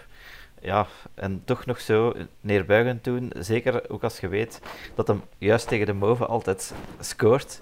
Ja, 0.62 0.88
en 1.14 1.42
toch 1.46 1.66
nog 1.66 1.80
zo 1.80 2.14
neerbuigend 2.42 3.04
doen. 3.04 3.32
Zeker 3.38 3.90
ook 3.90 4.04
als 4.04 4.20
je 4.20 4.28
weet 4.28 4.62
dat 4.96 5.08
hem 5.08 5.22
juist 5.38 5.68
tegen 5.68 5.86
de 5.86 5.94
Move 5.94 6.26
altijd 6.26 6.74
scoort. 7.00 7.62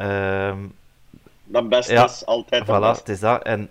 Um, 0.00 0.74
dat 1.44 1.68
beste 1.68 1.92
ja, 1.92 2.04
is 2.04 2.26
altijd 2.26 2.64
voilà, 2.64 2.98
het 2.98 3.08
is 3.08 3.20
dat. 3.20 3.42
En 3.42 3.70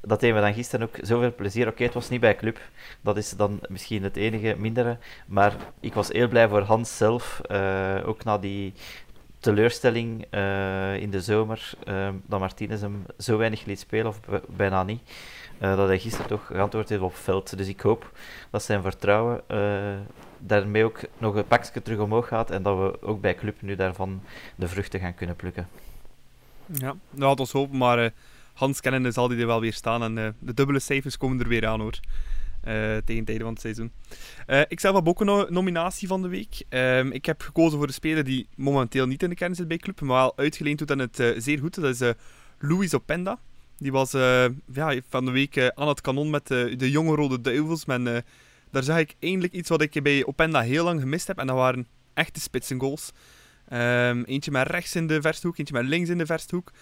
dat 0.00 0.20
deed 0.20 0.34
me 0.34 0.40
dan 0.40 0.54
gisteren 0.54 0.86
ook 0.86 0.96
zoveel 1.06 1.34
plezier. 1.34 1.68
Oké, 1.68 1.82
het 1.82 1.94
was 1.94 2.08
niet 2.08 2.20
bij 2.20 2.36
club. 2.36 2.60
Dat 3.00 3.16
is 3.16 3.30
dan 3.30 3.60
misschien 3.68 4.02
het 4.02 4.16
enige 4.16 4.54
mindere. 4.58 4.96
Maar 5.26 5.56
ik 5.80 5.94
was 5.94 6.08
heel 6.08 6.28
blij 6.28 6.48
voor 6.48 6.62
Hans 6.62 6.96
zelf. 6.96 7.40
Uh, 7.50 7.94
ook 8.04 8.24
na 8.24 8.38
die 8.38 8.72
teleurstelling 9.40 10.24
uh, 10.30 10.96
in 10.96 11.10
de 11.10 11.20
zomer 11.20 11.70
uh, 11.88 12.08
dat 12.26 12.40
Martinez 12.40 12.80
hem 12.80 13.04
zo 13.18 13.36
weinig 13.36 13.64
liet 13.64 13.78
spelen, 13.78 14.06
of 14.06 14.20
bijna 14.48 14.82
niet. 14.82 15.00
Uh, 15.60 15.76
dat 15.76 15.88
hij 15.88 15.98
gisteren 15.98 16.26
toch 16.26 16.46
geantwoord 16.46 16.88
heeft 16.88 17.02
op 17.02 17.16
veld. 17.16 17.56
Dus 17.56 17.68
ik 17.68 17.80
hoop 17.80 18.12
dat 18.50 18.62
zijn 18.62 18.82
vertrouwen 18.82 19.42
daarmee 20.38 20.84
ook 20.84 21.00
nog 21.18 21.34
een 21.34 21.46
pakje 21.46 21.82
terug 21.82 21.98
omhoog 21.98 22.28
gaat 22.28 22.50
en 22.50 22.62
dat 22.62 22.78
we 22.78 23.02
ook 23.02 23.20
bij 23.20 23.34
club 23.34 23.62
nu 23.62 23.76
daarvan 23.76 24.22
de 24.54 24.68
vruchten 24.68 25.00
gaan 25.00 25.14
kunnen 25.14 25.36
plukken. 25.36 25.68
Ja, 26.66 26.96
dat 27.10 27.38
was 27.38 27.52
hopen, 27.52 27.78
maar 27.78 28.10
Hans 28.52 28.80
kennende 28.80 29.10
zal 29.10 29.28
hij 29.28 29.38
er 29.38 29.46
wel 29.46 29.60
weer 29.60 29.72
staan 29.72 30.02
en 30.02 30.34
de 30.38 30.54
dubbele 30.54 30.78
cijfers 30.78 31.16
komen 31.16 31.40
er 31.40 31.48
weer 31.48 31.66
aan 31.66 31.80
hoor. 31.80 32.00
Uh, 32.68 32.74
tegen 32.74 33.20
het 33.20 33.28
einde 33.28 33.38
van 33.38 33.52
het 33.52 33.60
seizoen. 33.60 33.92
Uh, 34.46 34.60
ik 34.68 34.80
zelf 34.80 34.94
heb 34.94 35.08
ook 35.08 35.20
een 35.20 35.46
nominatie 35.48 36.08
van 36.08 36.22
de 36.22 36.28
week. 36.28 36.64
Uh, 36.70 37.04
ik 37.04 37.26
heb 37.26 37.42
gekozen 37.42 37.78
voor 37.78 37.86
de 37.86 37.92
speler 37.92 38.24
die 38.24 38.48
momenteel 38.56 39.06
niet 39.06 39.22
in 39.22 39.28
de 39.28 39.34
kern 39.34 39.54
zit 39.54 39.68
bij 39.68 39.76
club, 39.76 40.00
maar 40.00 40.16
wel 40.16 40.36
uitgeleend 40.36 40.78
doet 40.78 40.90
en 40.90 40.98
het 40.98 41.18
uh, 41.18 41.34
zeer 41.36 41.58
goed. 41.58 41.74
Dat 41.74 42.00
is 42.00 42.12
Louis 42.58 42.94
Openda. 42.94 43.40
Die 43.78 43.92
was 43.92 44.10
ja, 44.72 45.00
van 45.08 45.24
de 45.24 45.30
week 45.30 45.72
aan 45.74 45.88
het 45.88 46.00
kanon 46.00 46.30
met 46.30 46.46
de 46.46 46.90
jonge 46.90 47.14
Rode 47.14 47.40
Duivels. 47.40 47.84
Men, 47.84 48.24
daar 48.70 48.82
zag 48.82 48.98
ik 48.98 49.14
eindelijk 49.18 49.52
iets 49.52 49.68
wat 49.68 49.82
ik 49.82 50.02
bij 50.02 50.26
Openda 50.26 50.60
heel 50.60 50.84
lang 50.84 51.00
gemist 51.00 51.26
heb. 51.26 51.38
En 51.38 51.46
dat 51.46 51.56
waren 51.56 51.86
echte 52.14 52.40
spitsengoals. 52.40 53.10
Um, 53.72 54.24
eentje 54.24 54.50
met 54.50 54.66
rechts 54.66 54.94
in 54.94 55.06
de 55.06 55.20
versthoek, 55.20 55.58
eentje 55.58 55.74
met 55.74 55.86
links 55.86 56.08
in 56.08 56.18
de 56.18 56.26
versthoek. 56.26 56.72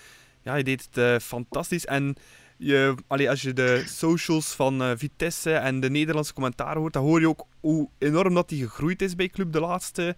Ja, 0.43 0.53
hij 0.53 0.63
deed 0.63 0.89
het 0.93 1.23
fantastisch. 1.23 1.85
En 1.85 2.17
je, 2.57 2.95
als 3.09 3.43
je 3.43 3.53
de 3.53 3.83
socials 3.87 4.55
van 4.55 4.83
uh, 4.83 4.91
Vitesse 4.97 5.53
en 5.53 5.81
de 5.81 5.91
Nederlandse 5.91 6.33
commentaren 6.33 6.81
hoort, 6.81 6.93
dan 6.93 7.03
hoor 7.03 7.21
je 7.21 7.29
ook 7.29 7.47
hoe 7.61 7.89
enorm 7.99 8.35
dat 8.35 8.49
die 8.49 8.63
gegroeid 8.63 9.03
is 9.03 9.15
bij 9.15 9.29
club 9.29 9.53
de 9.53 9.61
laatste 9.61 10.17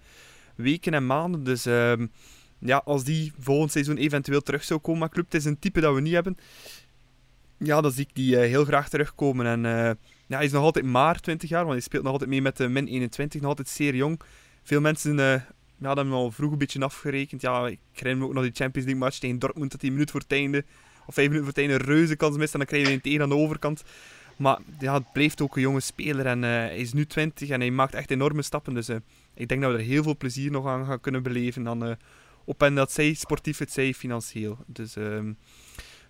weken 0.55 0.95
en 0.95 1.07
maanden. 1.07 1.45
Dus 1.45 1.67
uh, 1.67 1.93
ja, 2.59 2.83
als 2.85 3.05
die 3.05 3.33
volgend 3.39 3.73
seizoen 3.73 3.97
eventueel 3.97 4.41
terug 4.41 4.65
zou 4.65 4.81
komen 4.81 5.01
met 5.01 5.11
club, 5.11 5.25
het 5.25 5.35
is 5.35 5.45
een 5.45 5.59
type 5.59 5.81
dat 5.81 5.95
we 5.95 6.01
niet 6.01 6.15
hebben. 6.15 6.39
Ja, 7.59 7.81
dan 7.81 7.93
zie 7.93 8.07
ik 8.09 8.15
die 8.15 8.35
uh, 8.35 8.39
heel 8.39 8.65
graag 8.65 8.89
terugkomen. 8.89 9.47
En 9.47 9.65
uh, 9.65 9.91
ja, 10.27 10.37
hij 10.37 10.45
is 10.45 10.53
nog 10.53 10.63
altijd 10.63 10.85
maar 10.85 11.21
20 11.21 11.49
jaar, 11.49 11.61
want 11.61 11.73
hij 11.73 11.83
speelt 11.83 12.03
nog 12.03 12.13
altijd 12.13 12.31
mee 12.31 12.43
met 12.43 12.57
de 12.57 12.69
min 12.69 12.87
21, 12.87 13.41
nog 13.41 13.51
altijd 13.51 13.69
zeer 13.69 13.95
jong. 13.95 14.21
Veel 14.63 14.81
mensen 14.81 15.17
ja, 15.81 15.89
dat 15.89 15.97
hebben 15.97 16.15
al 16.15 16.31
vroeg 16.31 16.53
een 16.53 16.59
beetje 16.59 16.81
afgerekend. 16.81 17.41
Ja, 17.41 17.67
ik 17.67 17.79
herinner 17.93 18.23
me 18.23 18.29
ook 18.29 18.35
nog 18.35 18.43
die 18.43 18.53
Champions 18.55 18.87
League 18.87 19.05
match 19.05 19.19
tegen 19.19 19.39
Dortmund, 19.39 19.71
dat 19.71 19.81
hij 19.81 19.91
minuut 19.91 20.11
voor 20.11 20.21
het 20.21 20.33
einde 20.33 20.65
of 21.09 21.15
vijf 21.15 21.29
minuten 21.29 21.55
einde 21.55 21.75
een 21.75 21.81
reuze 21.81 22.17
kans 22.17 22.37
mist 22.37 22.53
en 22.53 22.59
dan 22.59 22.69
krijg 22.69 22.87
je 22.87 22.93
een 22.93 23.01
tegen 23.01 23.23
aan 23.23 23.29
de 23.29 23.35
overkant. 23.35 23.83
Maar 24.37 24.59
ja, 24.79 24.95
het 24.95 25.13
blijft 25.13 25.41
ook 25.41 25.57
een 25.57 25.63
jonge 25.63 25.81
speler 25.81 26.27
en 26.27 26.39
uh, 26.39 26.49
hij 26.49 26.77
is 26.77 26.93
nu 26.93 27.07
20 27.07 27.49
en 27.49 27.61
hij 27.61 27.71
maakt 27.71 27.95
echt 27.95 28.11
enorme 28.11 28.43
stappen. 28.43 28.75
Dus 28.75 28.89
uh, 28.89 28.97
ik 29.35 29.49
denk 29.49 29.63
dat 29.63 29.73
we 29.73 29.79
er 29.79 29.85
heel 29.85 30.03
veel 30.03 30.17
plezier 30.17 30.51
nog 30.51 30.67
aan 30.67 30.87
gaan 30.87 31.01
kunnen 31.01 31.23
beleven. 31.23 31.63
Dan, 31.63 31.89
uh, 31.89 31.93
op 32.45 32.71
dat 32.75 32.93
zij 32.93 33.15
sportief, 33.15 33.59
het 33.59 33.73
zij 33.73 33.95
financieel. 33.95 34.59
Dus 34.67 34.97
ehm, 34.97 35.33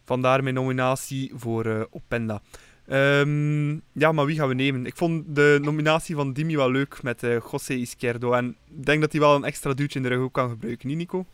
vandaar 0.04 0.42
mijn 0.42 0.54
nominatie 0.54 1.32
voor 1.34 1.88
Openda. 1.90 2.42
Um, 2.90 3.82
ja, 3.92 4.12
maar 4.12 4.26
wie 4.26 4.36
gaan 4.36 4.48
we 4.48 4.54
nemen? 4.54 4.86
Ik 4.86 4.96
vond 4.96 5.24
de 5.34 5.58
nominatie 5.62 6.14
van 6.14 6.32
Dimi 6.32 6.56
wel 6.56 6.70
leuk 6.70 7.02
met 7.02 7.20
José 7.20 7.74
Izquierdo. 7.74 8.32
En 8.32 8.56
ik 8.78 8.86
denk 8.86 9.00
dat 9.00 9.12
hij 9.12 9.20
wel 9.20 9.34
een 9.34 9.44
extra 9.44 9.72
duwtje 9.72 9.98
in 9.98 10.02
de 10.02 10.08
rug 10.08 10.20
ook 10.20 10.32
kan 10.32 10.48
gebruiken, 10.48 10.88
niet 10.88 10.96
Nico? 10.96 11.26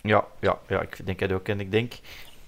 Ja, 0.00 0.24
ja, 0.40 0.58
ja, 0.68 0.80
ik 0.82 1.00
denk 1.04 1.20
het 1.20 1.32
ook. 1.32 1.48
En 1.48 1.60
ik 1.60 1.70
denk 1.70 1.92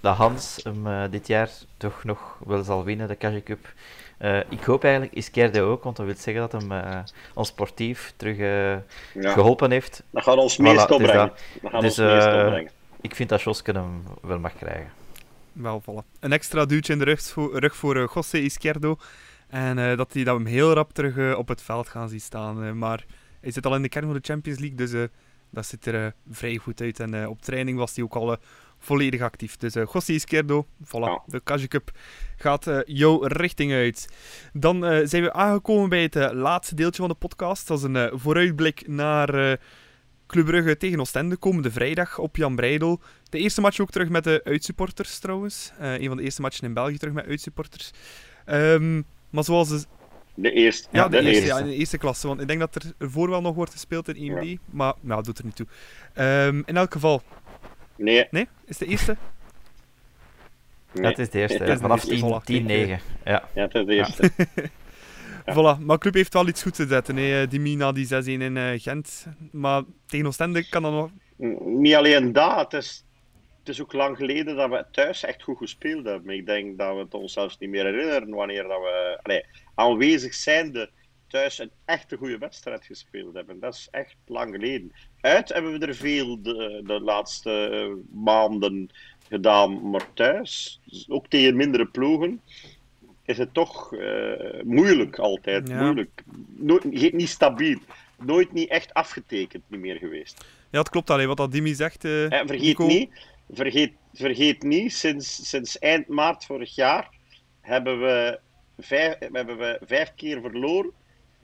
dat 0.06 0.16
Hans 0.16 0.60
hem 0.62 0.86
uh, 0.86 1.02
dit 1.10 1.26
jaar 1.26 1.50
toch 1.76 2.04
nog 2.04 2.38
wel 2.46 2.62
zal 2.62 2.84
winnen, 2.84 3.08
de 3.08 3.16
Cash 3.16 3.42
Cup. 3.44 3.72
Uh, 4.18 4.38
ik 4.38 4.62
hoop 4.64 4.84
eigenlijk 4.84 5.14
Izquierdo 5.14 5.70
ook, 5.70 5.82
want 5.82 5.96
dat 5.96 6.06
wil 6.06 6.14
zeggen 6.18 6.48
dat 6.50 6.52
hem 6.52 6.72
uh, 6.72 6.98
ons 7.34 7.48
sportief 7.48 8.12
terug 8.16 8.36
ja. 8.36 9.32
geholpen 9.32 9.70
heeft. 9.70 10.02
Dat 10.10 10.22
gaat 10.22 10.36
ons 10.36 10.56
meest 10.56 10.86
voilà, 10.86 10.90
opbrengen. 10.90 11.32
Dat 11.62 11.70
gaat 11.70 11.80
dus, 11.80 11.98
ons 11.98 12.08
meest 12.08 12.26
opbrengen. 12.26 12.70
Ik 13.00 13.14
vind 13.14 13.28
dat 13.28 13.42
Joske 13.42 13.72
hem 13.72 14.02
wel 14.22 14.38
mag 14.38 14.54
krijgen. 14.54 14.90
Wel 15.52 15.80
vallen. 15.80 16.04
Een 16.20 16.32
extra 16.32 16.64
duwtje 16.64 16.92
in 16.92 16.98
de 16.98 17.04
rug 17.04 17.22
voor, 17.22 17.58
rug 17.58 17.76
voor 17.76 18.10
José 18.14 18.38
Izquierdo. 18.38 18.96
En 19.48 19.96
dat 19.96 20.12
hij 20.12 20.24
dat 20.24 20.36
hem 20.36 20.46
heel 20.46 20.72
rap 20.72 20.92
terug 20.92 21.36
op 21.36 21.48
het 21.48 21.62
veld 21.62 21.88
gaan 21.88 22.08
zien 22.08 22.20
staan. 22.20 22.78
maar 22.78 23.04
hij 23.40 23.50
zit 23.50 23.66
al 23.66 23.74
in 23.74 23.82
de 23.82 23.88
kern 23.88 24.04
van 24.04 24.14
de 24.14 24.20
Champions 24.22 24.58
League, 24.58 24.76
dus 24.76 25.08
dat 25.50 25.66
ziet 25.66 25.86
er 25.86 26.14
vrij 26.30 26.56
goed 26.56 26.80
uit. 26.80 27.00
En 27.00 27.28
op 27.28 27.42
training 27.42 27.78
was 27.78 27.94
hij 27.94 28.04
ook 28.04 28.14
al 28.14 28.36
volledig 28.78 29.20
actief. 29.20 29.56
Dus 29.56 29.76
uh, 29.76 29.84
Izquierdo, 30.06 30.66
voilà, 30.84 31.24
de 31.26 31.40
Kaji 31.44 31.68
Cup 31.68 31.90
gaat 32.36 32.66
uh, 32.66 32.78
jouw 32.84 33.22
richting 33.22 33.72
uit. 33.72 34.08
Dan 34.52 34.92
uh, 34.92 35.06
zijn 35.06 35.22
we 35.22 35.32
aangekomen 35.32 35.88
bij 35.88 36.02
het 36.02 36.32
laatste 36.32 36.74
deeltje 36.74 37.00
van 37.00 37.10
de 37.10 37.14
podcast. 37.14 37.68
Dat 37.68 37.78
is 37.78 37.84
een 37.84 38.10
vooruitblik 38.18 38.88
naar 38.88 39.58
Club 40.26 40.46
Brugge 40.46 40.76
tegen 40.76 41.00
Oostende 41.00 41.36
komende 41.36 41.70
vrijdag 41.70 42.18
op 42.18 42.36
Jan 42.36 42.56
Breidel. 42.56 43.00
De 43.30 43.38
eerste 43.38 43.60
match 43.60 43.80
ook 43.80 43.90
terug 43.90 44.08
met 44.08 44.24
de 44.24 44.40
uitsupporters 44.44 45.18
trouwens. 45.18 45.72
Een 45.78 46.06
van 46.08 46.16
de 46.16 46.22
eerste 46.22 46.40
matchen 46.40 46.64
in 46.64 46.74
België 46.74 46.98
terug 46.98 47.14
met 47.14 47.26
uitsupporters. 47.26 47.90
Um, 48.46 49.04
maar 49.30 49.44
zoals 49.44 49.68
de... 49.68 49.84
De 50.34 50.52
eerste. 50.52 50.88
Ja, 50.92 51.08
de, 51.08 51.22
de 51.22 51.28
eerste, 51.28 51.46
Ja, 51.46 51.58
in 51.58 51.66
de 51.66 51.74
eerste 51.74 51.98
klasse. 51.98 52.26
Want 52.26 52.40
ik 52.40 52.46
denk 52.48 52.60
dat 52.60 52.74
er 52.74 52.82
voor 52.98 53.30
wel 53.30 53.40
nog 53.40 53.54
wordt 53.54 53.72
gespeeld 53.72 54.08
in 54.08 54.32
1B. 54.32 54.44
Ja. 54.44 54.56
Maar 54.70 54.94
nou, 55.00 55.16
dat 55.16 55.24
doet 55.24 55.38
er 55.38 55.44
niet 55.44 55.56
toe. 55.56 55.66
Um, 56.46 56.62
in 56.66 56.76
elk 56.76 56.92
geval. 56.92 57.22
Nee. 57.96 58.26
Nee? 58.30 58.48
Is 58.64 58.78
de 58.78 58.86
eerste? 58.86 59.16
Nee. 60.92 61.02
Ja, 61.02 61.08
het 61.08 61.18
is 61.18 61.30
de 61.30 61.38
eerste. 61.38 61.64
Ja, 61.64 61.76
vanaf 61.76 62.04
10-9. 62.10 62.12
Ja. 62.16 63.00
ja, 63.24 63.48
het 63.54 63.74
is 63.74 63.86
de 63.86 63.94
eerste. 63.94 64.30
Ja. 65.46 65.54
Voilà, 65.54 65.80
maar 65.80 65.98
Club 65.98 66.14
heeft 66.14 66.32
wel 66.32 66.48
iets 66.48 66.62
goed 66.62 66.74
te 66.74 66.86
zetten. 66.86 67.16
Hè. 67.16 67.46
Die 67.46 67.60
Mina, 67.60 67.92
die 67.92 68.06
6-1 68.06 68.08
in 68.26 68.56
uh, 68.56 68.70
Gent. 68.76 69.26
Maar 69.52 69.82
tegen 70.06 70.26
Oostende 70.26 70.68
kan 70.68 70.82
dat 70.82 70.92
nog... 70.92 71.10
Niet 71.64 71.94
alleen 71.94 72.32
dat, 72.32 72.58
het 72.58 72.72
is, 72.72 73.04
het 73.58 73.68
is 73.68 73.82
ook 73.82 73.92
lang 73.92 74.16
geleden 74.16 74.56
dat 74.56 74.70
we 74.70 74.86
thuis 74.90 75.24
echt 75.24 75.42
goed 75.42 75.58
gespeeld 75.58 76.04
hebben. 76.04 76.34
Ik 76.34 76.46
denk 76.46 76.78
dat 76.78 76.94
we 76.94 77.00
het 77.00 77.14
ons 77.14 77.32
zelfs 77.32 77.58
niet 77.58 77.70
meer 77.70 77.84
herinneren 77.84 78.28
wanneer 78.28 78.62
dat 78.62 78.80
we 78.80 79.18
allee, 79.22 79.44
aanwezig 79.74 80.34
zijnde 80.34 80.90
thuis 81.28 81.58
een 81.58 81.70
echte 81.84 82.16
goede 82.16 82.38
wedstrijd 82.38 82.84
gespeeld 82.84 83.34
hebben. 83.34 83.60
Dat 83.60 83.74
is 83.74 83.88
echt 83.90 84.16
lang 84.26 84.54
geleden. 84.54 84.92
Uit 85.26 85.48
hebben 85.48 85.78
we 85.78 85.86
er 85.86 85.94
veel 85.94 86.42
de, 86.42 86.82
de 86.84 87.00
laatste 87.00 87.96
maanden 88.12 88.90
gedaan, 89.28 89.90
maar 89.90 90.12
thuis, 90.14 90.80
ook 91.08 91.26
tegen 91.26 91.56
mindere 91.56 91.86
ploegen, 91.86 92.40
is 93.24 93.38
het 93.38 93.54
toch 93.54 93.92
uh, 93.92 94.62
moeilijk 94.64 95.18
altijd. 95.18 95.68
Ja. 95.68 95.82
Moeilijk. 95.82 96.22
Nooit, 96.56 97.12
niet 97.12 97.28
stabiel. 97.28 97.78
Nooit 98.18 98.52
niet 98.52 98.68
echt 98.68 98.94
afgetekend 98.94 99.62
niet 99.66 99.80
meer 99.80 99.96
geweest. 99.96 100.44
Ja, 100.70 100.78
het 100.78 100.88
klopt 100.88 101.10
alleen 101.10 101.26
wat 101.26 101.36
dat 101.36 101.52
Dimi 101.52 101.74
zegt. 101.74 102.04
Uh, 102.04 102.32
en 102.32 102.46
vergeet 102.46 102.78
niet, 102.78 103.10
vergeet, 103.50 103.92
vergeet 104.14 104.62
niet 104.62 104.92
sinds, 104.92 105.48
sinds 105.48 105.78
eind 105.78 106.08
maart 106.08 106.44
vorig 106.44 106.74
jaar 106.74 107.08
hebben 107.60 108.00
we, 108.00 108.38
vijf, 108.78 109.16
hebben 109.18 109.58
we 109.58 109.80
vijf 109.86 110.12
keer 110.16 110.40
verloren, 110.40 110.90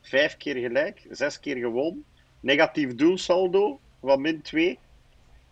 vijf 0.00 0.36
keer 0.36 0.56
gelijk, 0.56 1.06
zes 1.10 1.40
keer 1.40 1.56
gewonnen. 1.56 2.04
Negatief 2.42 2.94
doelsaldo 2.94 3.80
van 4.00 4.20
min 4.20 4.42
2. 4.42 4.78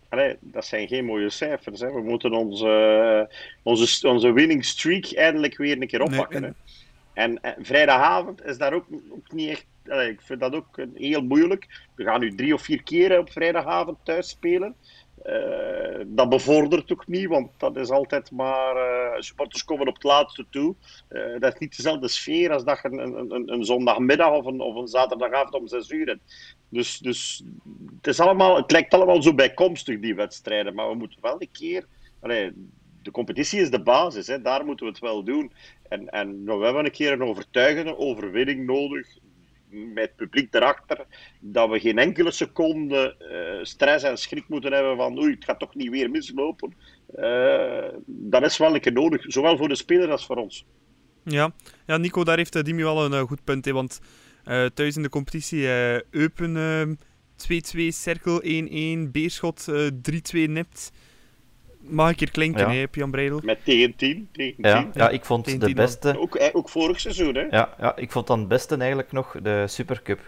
Allee, 0.08 0.36
dat 0.40 0.64
zijn 0.64 0.88
geen 0.88 1.04
mooie 1.04 1.30
cijfers. 1.30 1.80
Hè. 1.80 1.92
We 1.92 2.02
moeten 2.02 2.32
onze, 2.32 3.30
onze, 3.62 4.08
onze 4.08 4.32
winning 4.32 4.64
streak 4.64 5.12
eindelijk 5.12 5.56
weer 5.56 5.80
een 5.80 5.86
keer 5.86 6.02
oppakken. 6.02 6.40
Nee, 6.40 6.52
en, 7.12 7.42
en, 7.42 7.54
vrijdagavond 7.64 8.44
is 8.44 8.58
daar 8.58 8.72
ook, 8.72 8.86
ook 9.10 9.32
niet 9.32 9.48
echt. 9.48 9.66
Allee, 9.88 10.10
ik 10.10 10.20
vind 10.20 10.40
dat 10.40 10.54
ook 10.54 10.78
heel 10.94 11.22
moeilijk. 11.22 11.66
We 11.94 12.04
gaan 12.04 12.20
nu 12.20 12.34
drie 12.34 12.54
of 12.54 12.62
vier 12.62 12.82
keer 12.82 13.18
op 13.18 13.32
vrijdagavond 13.32 13.98
thuis 14.02 14.28
spelen. 14.28 14.74
Uh, 15.26 16.00
dat 16.06 16.28
bevordert 16.28 16.92
ook 16.92 17.06
niet, 17.06 17.26
want 17.26 17.50
dat 17.56 17.76
is 17.76 17.90
altijd 17.90 18.30
maar. 18.30 18.76
Uh, 18.76 19.20
supporters 19.20 19.64
komen 19.64 19.88
op 19.88 19.94
het 19.94 20.02
laatste 20.02 20.46
toe. 20.50 20.74
Uh, 21.10 21.40
dat 21.40 21.52
is 21.52 21.58
niet 21.58 21.76
dezelfde 21.76 22.08
sfeer 22.08 22.52
als 22.52 22.64
dat 22.64 22.78
je 22.82 22.88
een, 22.88 23.30
een, 23.32 23.52
een 23.52 23.64
zondagmiddag 23.64 24.32
of 24.32 24.44
een, 24.44 24.60
of 24.60 24.74
een 24.74 24.86
zaterdagavond 24.86 25.54
om 25.54 25.68
zes 25.68 25.90
uur 25.90 26.06
hebt. 26.06 26.56
Dus, 26.68 26.98
dus 26.98 27.44
het, 27.96 28.06
is 28.06 28.20
allemaal, 28.20 28.56
het 28.56 28.70
lijkt 28.70 28.94
allemaal 28.94 29.22
zo 29.22 29.34
bijkomstig, 29.34 30.00
die 30.00 30.14
wedstrijden. 30.14 30.74
Maar 30.74 30.88
we 30.88 30.94
moeten 30.94 31.18
wel 31.20 31.36
een 31.38 31.50
keer. 31.52 31.86
De 33.02 33.10
competitie 33.10 33.60
is 33.60 33.70
de 33.70 33.82
basis, 33.82 34.26
hè. 34.26 34.42
daar 34.42 34.64
moeten 34.64 34.86
we 34.86 34.92
het 34.92 35.00
wel 35.00 35.24
doen. 35.24 35.52
En, 35.88 36.08
en 36.08 36.44
we 36.44 36.64
hebben 36.64 36.84
een 36.84 36.90
keer 36.90 37.12
een 37.12 37.22
overtuigende 37.22 37.98
overwinning 37.98 38.66
nodig 38.66 39.06
met 39.70 40.04
het 40.04 40.16
publiek 40.16 40.54
erachter, 40.54 41.06
dat 41.40 41.70
we 41.70 41.80
geen 41.80 41.98
enkele 41.98 42.30
seconde 42.30 43.16
uh, 43.20 43.64
stress 43.64 44.04
en 44.04 44.18
schrik 44.18 44.48
moeten 44.48 44.72
hebben 44.72 44.96
van 44.96 45.18
oei, 45.18 45.34
het 45.34 45.44
gaat 45.44 45.58
toch 45.58 45.74
niet 45.74 45.90
weer 45.90 46.10
mislopen. 46.10 46.74
Uh, 47.18 47.84
dat 48.06 48.42
is 48.42 48.56
wel 48.56 48.74
een 48.74 48.80
keer 48.80 48.92
nodig, 48.92 49.24
zowel 49.26 49.56
voor 49.56 49.68
de 49.68 49.74
speler 49.74 50.10
als 50.10 50.26
voor 50.26 50.36
ons. 50.36 50.66
Ja, 51.24 51.52
ja 51.86 51.96
Nico, 51.96 52.24
daar 52.24 52.36
heeft 52.36 52.64
Dimi 52.64 52.82
wel 52.82 53.12
een 53.12 53.26
goed 53.26 53.44
punt 53.44 53.66
in, 53.66 53.74
want 53.74 54.00
thuis 54.74 54.96
in 54.96 55.02
de 55.02 55.08
competitie 55.08 55.66
Eupen 56.10 56.98
2-2, 57.36 57.86
Cirkel 57.88 58.42
1-1, 59.06 59.10
Beerschot 59.10 59.66
3-2 59.68 59.70
nipt 60.32 60.90
mag 61.80 62.08
een 62.08 62.14
keer 62.14 62.30
klinken, 62.30 62.72
ja. 62.72 62.78
hè, 62.78 62.84
Jan 62.92 63.10
Breidel. 63.10 63.40
Met 63.42 63.64
tegen 63.64 63.96
10. 63.96 64.28
Tegen 64.32 64.54
ja, 64.58 64.88
ja, 64.94 65.08
ik 65.08 65.24
vond 65.24 65.44
tegen 65.44 65.60
de 65.60 65.74
beste... 65.74 66.18
Ook, 66.18 66.34
eh, 66.34 66.48
ook 66.52 66.68
vorig 66.68 67.00
seizoen, 67.00 67.34
hè? 67.34 67.46
Ja, 67.50 67.74
ja, 67.78 67.96
ik 67.96 68.10
vond 68.10 68.26
dan 68.26 68.38
het 68.38 68.48
beste 68.48 68.76
eigenlijk 68.76 69.12
nog 69.12 69.36
de 69.42 69.64
Supercup. 69.66 70.20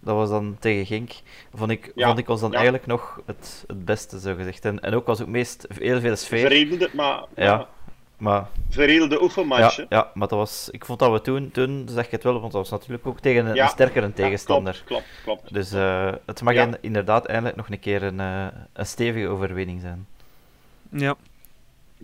Dat 0.00 0.14
was 0.14 0.28
dan 0.28 0.56
tegen 0.60 0.86
Genk. 0.86 1.10
Vond 1.54 1.70
ik, 1.70 1.92
ja, 1.94 2.06
vond 2.06 2.18
ik 2.18 2.28
ons 2.28 2.40
dan 2.40 2.50
ja. 2.50 2.56
eigenlijk 2.56 2.86
nog 2.86 3.20
het, 3.26 3.64
het 3.66 3.84
beste, 3.84 4.20
zo 4.20 4.34
gezegd. 4.34 4.64
En, 4.64 4.80
en 4.80 4.94
ook 4.94 5.06
was 5.06 5.20
ook 5.20 5.28
meest 5.28 5.66
heel 5.78 6.00
veel 6.00 6.16
sfeer. 6.16 6.46
Veredelde, 6.46 6.90
maar... 6.92 7.24
Ja, 7.36 7.68
maar... 8.16 8.46
Veredelde 8.70 9.22
oefenmatch, 9.22 9.76
ja, 9.76 9.86
ja, 9.88 10.10
maar 10.14 10.28
dat 10.28 10.38
was... 10.38 10.68
Ik 10.70 10.84
vond 10.84 10.98
dat 10.98 11.12
we 11.12 11.20
toen, 11.20 11.50
toen 11.50 11.86
zeg 11.90 12.04
ik 12.04 12.10
het 12.10 12.22
wel, 12.22 12.40
want 12.40 12.52
dat 12.52 12.60
was 12.60 12.80
natuurlijk 12.80 13.06
ook 13.06 13.20
tegen 13.20 13.46
een, 13.46 13.54
ja. 13.54 13.62
een 13.62 13.68
sterkere 13.68 14.12
tegenstander. 14.12 14.82
klopt, 14.84 15.04
klopt, 15.22 15.40
klopt. 15.40 15.54
Dus 15.54 15.72
uh, 15.72 16.12
het 16.26 16.42
mag 16.42 16.54
inderdaad 16.80 17.26
eindelijk 17.26 17.56
nog 17.56 17.70
een 17.70 17.80
keer 17.80 18.02
een, 18.02 18.18
uh, 18.18 18.46
een 18.72 18.86
stevige 18.86 19.28
overwinning 19.28 19.80
zijn. 19.80 20.06
Ja. 20.96 21.16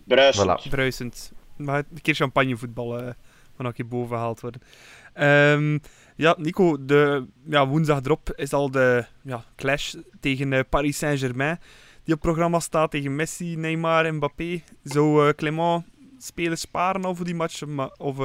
Bruisend. 0.05 0.67
Voilà. 0.67 0.71
Bruisend. 0.71 1.33
Maar 1.57 1.79
een 1.79 2.01
keer 2.03 2.15
champagnevoetbal 2.15 3.03
uh, 3.03 3.11
van 3.57 3.65
een 3.65 3.73
keer 3.73 3.89
boven 3.89 4.17
gehaald 4.17 4.41
worden. 4.41 4.61
Um, 5.15 5.81
ja, 6.17 6.35
Nico, 6.39 6.85
de, 6.85 7.27
ja, 7.49 7.67
woensdag 7.67 8.05
erop 8.05 8.33
is 8.37 8.53
al 8.53 8.71
de 8.71 9.07
ja, 9.23 9.45
clash 9.57 9.95
tegen 10.21 10.53
uh, 10.53 10.61
Paris 10.69 10.99
Saint-Germain. 10.99 11.59
Die 12.05 12.15
op 12.15 12.21
programma 12.21 12.61
staat 12.61 12.91
tegen 12.91 13.17
Messi, 13.17 13.57
Neymar 13.57 14.05
en 14.05 14.15
Mbappé. 14.15 14.63
Zou 14.83 15.27
uh, 15.27 15.33
Clément 15.33 15.85
spelen 16.19 16.59
sparen 16.59 17.05
over 17.05 17.25
die 17.25 17.35
match? 17.35 17.63
Of 17.97 18.17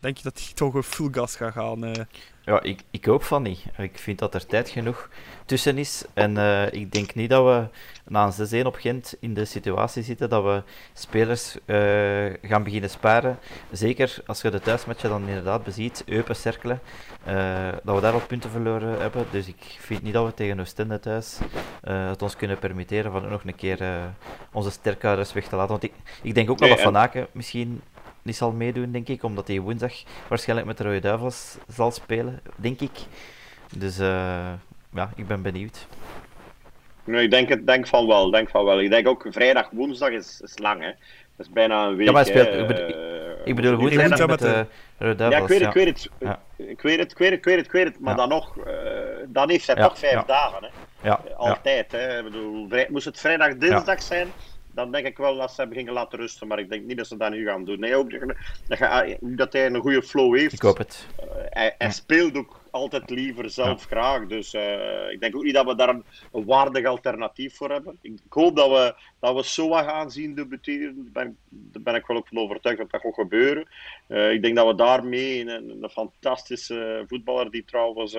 denk 0.00 0.16
je 0.16 0.22
dat 0.22 0.38
hij 0.38 0.52
toch 0.54 0.74
een 0.74 0.82
full 0.82 1.08
gas 1.12 1.36
gaat 1.36 1.52
gaan? 1.52 2.06
Ja, 2.50 2.62
ik, 2.62 2.80
ik 2.90 3.04
hoop 3.04 3.22
van 3.22 3.42
niet. 3.42 3.64
Ik 3.76 3.98
vind 3.98 4.18
dat 4.18 4.34
er 4.34 4.46
tijd 4.46 4.68
genoeg 4.68 5.08
tussen 5.44 5.78
is. 5.78 6.04
En 6.14 6.36
uh, 6.36 6.72
ik 6.72 6.92
denk 6.92 7.14
niet 7.14 7.30
dat 7.30 7.44
we 7.44 7.68
na 8.06 8.30
een 8.38 8.64
6-1 8.64 8.66
op 8.66 8.74
Gent 8.74 9.14
in 9.20 9.34
de 9.34 9.44
situatie 9.44 10.02
zitten 10.02 10.28
dat 10.28 10.44
we 10.44 10.62
spelers 10.92 11.56
uh, 11.66 11.76
gaan 12.42 12.62
beginnen 12.62 12.90
sparen. 12.90 13.38
Zeker 13.70 14.16
als 14.26 14.40
je 14.40 14.50
de 14.50 14.60
thuismatchen 14.60 15.08
dan 15.08 15.28
inderdaad 15.28 15.64
beziet, 15.64 16.02
Eupen 16.06 16.36
cirkelen, 16.36 16.80
uh, 17.28 17.68
dat 17.82 17.94
we 17.94 18.00
daar 18.00 18.12
al 18.12 18.20
punten 18.20 18.50
verloren 18.50 19.00
hebben. 19.00 19.26
Dus 19.30 19.46
ik 19.46 19.76
vind 19.78 20.02
niet 20.02 20.12
dat 20.12 20.26
we 20.26 20.34
tegen 20.34 20.60
Oostende 20.60 21.00
thuis 21.00 21.38
het 21.82 22.22
ons 22.22 22.36
kunnen 22.36 22.58
permitteren 22.58 23.12
van 23.12 23.28
nog 23.28 23.44
een 23.44 23.54
keer 23.54 23.78
onze 24.52 24.70
sterkhouders 24.70 25.32
weg 25.32 25.48
te 25.48 25.56
laten. 25.56 25.70
Want 25.70 25.82
ik, 25.82 25.92
ik 26.22 26.34
denk 26.34 26.50
ook 26.50 26.58
nee, 26.58 26.68
dat 26.68 26.80
Van 26.80 26.96
Aken 26.96 27.26
misschien 27.32 27.82
niet 28.22 28.36
zal 28.36 28.52
meedoen, 28.52 28.92
denk 28.92 29.08
ik, 29.08 29.22
omdat 29.22 29.48
hij 29.48 29.60
woensdag 29.60 29.92
waarschijnlijk 30.28 30.68
met 30.68 30.78
de 30.78 30.84
Rode 30.84 30.98
Duivels 30.98 31.56
zal 31.68 31.90
spelen, 31.90 32.40
denk 32.56 32.80
ik. 32.80 32.98
Dus 33.76 34.00
uh, 34.00 34.06
ja, 34.94 35.10
ik 35.16 35.26
ben 35.26 35.42
benieuwd. 35.42 35.86
Nee, 37.04 37.24
ik 37.24 37.30
denk, 37.30 37.48
het, 37.48 37.66
denk 37.66 37.86
van 37.86 38.06
wel, 38.06 38.30
denk 38.30 38.48
van 38.48 38.64
wel. 38.64 38.80
Ik 38.80 38.90
denk 38.90 39.08
ook 39.08 39.26
vrijdag, 39.30 39.70
woensdag 39.70 40.10
is, 40.10 40.40
is 40.44 40.58
lang, 40.58 40.80
hè. 40.82 40.90
Dat 41.36 41.46
is 41.46 41.52
bijna 41.52 41.86
een 41.86 41.96
week. 41.96 42.06
Ja, 42.06 42.12
maar 42.12 42.24
hij 42.24 42.32
speelt, 42.32 42.54
ik 42.54 42.66
bedoel, 42.66 42.88
ik 43.44 43.56
bedoel 43.56 43.76
woensdag 43.76 44.26
met 44.26 44.38
de 44.38 44.66
Rode 44.98 45.14
Duivels. 45.14 45.58
Ja, 45.58 45.66
ik 45.66 45.72
weet 45.72 45.86
het, 45.86 46.04
ik 46.08 46.10
weet 46.18 46.18
het. 46.18 46.38
Ik 46.56 46.80
weet 46.82 46.98
het, 46.98 47.10
ik 47.10 47.18
weet 47.18 47.30
het, 47.30 47.38
ik 47.38 47.44
weet 47.44 47.56
het, 47.56 47.66
ik 47.66 47.72
weet 47.72 47.84
het. 47.84 48.00
Maar 48.00 48.12
ja. 48.12 48.18
dan 48.18 48.28
nog, 48.28 48.56
uh, 48.56 48.64
dan 49.26 49.50
heeft 49.50 49.66
hij 49.66 49.76
toch 49.76 49.98
vijf 49.98 50.24
dagen, 50.24 50.64
hè. 50.64 50.68
Ja. 51.08 51.20
Altijd, 51.36 51.92
hè. 51.92 52.18
Ik 52.18 52.24
bedoel, 52.24 52.68
moest 52.88 53.04
het 53.04 53.20
vrijdag, 53.20 53.56
dinsdag 53.56 54.02
zijn 54.02 54.28
dan 54.74 54.92
denk 54.92 55.06
ik 55.06 55.16
wel 55.16 55.36
dat 55.36 55.52
ze 55.52 55.60
hem 55.60 55.72
gingen 55.72 55.92
laten 55.92 56.18
rusten. 56.18 56.46
Maar 56.46 56.58
ik 56.58 56.70
denk 56.70 56.84
niet 56.84 56.96
dat 56.96 57.06
ze 57.06 57.16
dat 57.16 57.30
nu 57.30 57.46
gaan 57.46 57.64
doen. 57.64 57.80
Nee, 57.80 57.96
ook 57.96 58.10
dat, 58.68 59.18
dat 59.20 59.52
hij 59.52 59.66
een 59.66 59.80
goede 59.80 60.02
flow 60.02 60.36
heeft. 60.36 60.52
Ik 60.52 60.62
hoop 60.62 60.78
het. 60.78 61.06
Uh, 61.20 61.26
hij, 61.34 61.74
hij, 61.78 61.90
speelt 61.90 62.36
ook 62.36 62.60
altijd 62.70 63.10
liever 63.10 63.50
zelf 63.50 63.80
ja. 63.80 63.86
graag. 63.86 64.26
Dus 64.26 64.54
uh, 64.54 65.10
ik 65.10 65.20
denk 65.20 65.36
ook 65.36 65.42
niet 65.42 65.54
dat 65.54 65.66
we 65.66 65.74
daar 65.74 65.88
een, 65.88 66.04
een, 66.32 66.44
waardig 66.44 66.86
alternatief 66.86 67.56
voor 67.56 67.70
hebben. 67.70 67.98
Ik, 68.00 68.12
ik 68.12 68.32
hoop 68.32 68.56
dat 68.56 68.68
we, 68.68 68.94
dat 69.20 69.34
we 69.34 69.42
Soa 69.42 69.82
gaan 69.82 70.10
zien 70.10 70.34
debuteren. 70.34 70.94
Daar 71.12 71.24
ben, 71.24 71.36
daar 71.48 71.82
ben 71.82 71.94
ik 71.94 72.06
wel 72.06 72.16
ook 72.16 72.28
van 72.28 72.38
overtuigd 72.38 72.78
dat 72.78 72.90
dat 72.90 73.00
gaat 73.00 73.14
gebeuren. 73.14 73.68
Uh, 74.08 74.32
ik 74.32 74.42
denk 74.42 74.56
dat 74.56 74.66
we 74.66 74.74
daarmee 74.74 75.40
een, 75.40 75.82
een 75.82 75.90
fantastische 75.90 77.04
voetballer 77.06 77.50
die 77.50 77.64
trouwens 77.64 78.14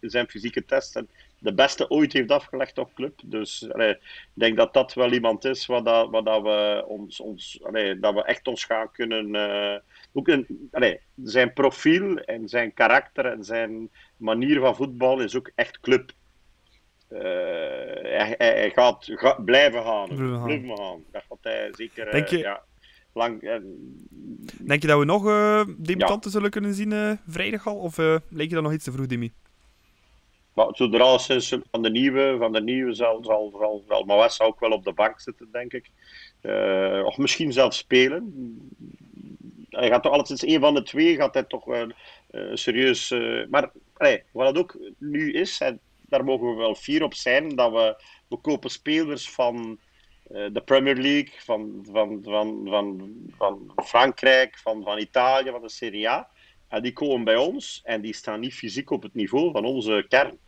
in 0.00 0.10
zijn 0.10 0.28
fysieke 0.28 0.64
testen 0.64 1.08
de 1.38 1.54
beste 1.54 1.90
ooit 1.90 2.12
heeft 2.12 2.30
afgelegd 2.30 2.78
op 2.78 2.94
club. 2.94 3.20
Dus 3.24 3.72
allee, 3.72 3.90
ik 3.90 4.30
denk 4.32 4.56
dat 4.56 4.74
dat 4.74 4.94
wel 4.94 5.12
iemand 5.12 5.44
is 5.44 5.66
wat, 5.66 5.84
dat, 5.84 6.12
dat 6.24 6.42
we 6.42 6.84
ons, 6.86 7.20
ons 7.20 7.60
allee, 7.62 7.98
dat 7.98 8.14
we 8.14 8.24
echt 8.24 8.46
ons 8.46 8.64
gaan 8.64 8.92
kunnen. 8.92 9.34
Uh, 9.34 9.78
ook 10.12 10.28
een, 10.28 10.68
allee, 10.72 11.00
zijn 11.24 11.52
profiel 11.52 12.18
en 12.18 12.48
zijn 12.48 12.74
karakter 12.74 13.26
en 13.26 13.44
zijn 13.44 13.90
manier 14.16 14.60
van 14.60 14.76
voetbal 14.76 15.20
is 15.20 15.36
ook 15.36 15.50
echt 15.54 15.80
club. 15.80 16.12
Uh, 17.12 17.20
hij, 17.20 18.34
hij, 18.38 18.70
gaat, 18.70 19.04
gaat 19.10 19.44
blijven 19.44 19.82
gaan. 19.82 20.08
Blijven 20.44 20.76
gaan. 20.76 21.04
Dat 21.12 21.22
gaat 21.28 21.38
hij 21.40 21.70
zeker. 21.72 22.10
Denk 22.10 22.28
je, 22.28 22.38
ja, 22.38 22.62
lang, 23.12 23.42
uh, 23.42 23.56
denk 24.58 24.82
je 24.82 24.88
dat 24.88 24.98
we 24.98 25.04
nog 25.04 25.22
debutanten 25.76 26.30
ja. 26.30 26.36
zullen 26.36 26.50
kunnen 26.50 26.74
zien 26.74 27.18
vrijdag 27.26 27.66
al? 27.66 27.76
Of 27.76 27.96
leek 28.28 28.48
je 28.48 28.54
dat 28.54 28.62
nog 28.62 28.72
iets 28.72 28.84
te 28.84 28.92
vroeg, 28.92 29.06
Dimi? 29.06 29.32
Maar 30.58 30.68
zodra 30.72 31.02
alleszins 31.02 31.56
van 31.70 31.82
de 31.82 31.90
nieuwe, 31.90 32.36
van 32.38 32.52
de 32.52 32.62
nieuwe 32.62 32.94
zal, 32.94 33.24
zal, 33.24 33.54
zal, 33.58 33.84
zal 33.88 34.04
Mawessa 34.04 34.44
ook 34.44 34.60
wel 34.60 34.70
op 34.70 34.84
de 34.84 34.92
bank 34.92 35.20
zitten, 35.20 35.48
denk 35.52 35.72
ik. 35.72 35.90
Uh, 36.42 37.02
of 37.04 37.16
misschien 37.16 37.52
zelfs 37.52 37.78
spelen. 37.78 38.32
Hij 39.70 39.88
gaat 39.88 40.02
toch 40.02 40.12
alleszins 40.12 40.42
een 40.42 40.60
van 40.60 40.74
de 40.74 40.82
twee 40.82 41.16
gaat 41.16 41.34
hij 41.34 41.42
toch 41.42 41.66
uh, 41.66 41.84
serieus. 42.54 43.10
maar 43.50 43.70
allee, 43.96 44.22
wat 44.32 44.46
het 44.46 44.58
ook 44.58 44.78
nu 44.98 45.32
is, 45.32 45.60
en 45.60 45.80
daar 46.08 46.24
mogen 46.24 46.48
we 46.48 46.54
wel 46.54 46.74
fier 46.74 47.02
op 47.02 47.14
zijn, 47.14 47.56
dat 47.56 47.72
we, 47.72 48.02
we 48.28 48.36
kopen 48.36 48.70
spelers 48.70 49.30
van 49.30 49.78
de 50.28 50.62
Premier 50.64 50.96
League, 50.96 51.32
van, 51.38 51.86
van, 51.90 52.20
van, 52.24 52.66
van, 52.68 53.12
van 53.36 53.72
Frankrijk, 53.84 54.58
van, 54.58 54.82
van 54.82 54.98
Italië, 54.98 55.50
van 55.50 55.62
de 55.62 55.70
Serie 55.70 56.08
A. 56.08 56.28
En 56.68 56.82
die 56.82 56.92
komen 56.92 57.24
bij 57.24 57.36
ons 57.36 57.80
en 57.84 58.00
die 58.00 58.14
staan 58.14 58.40
niet 58.40 58.54
fysiek 58.54 58.90
op 58.90 59.02
het 59.02 59.14
niveau 59.14 59.50
van 59.52 59.64
onze 59.64 60.06
kern. 60.08 60.38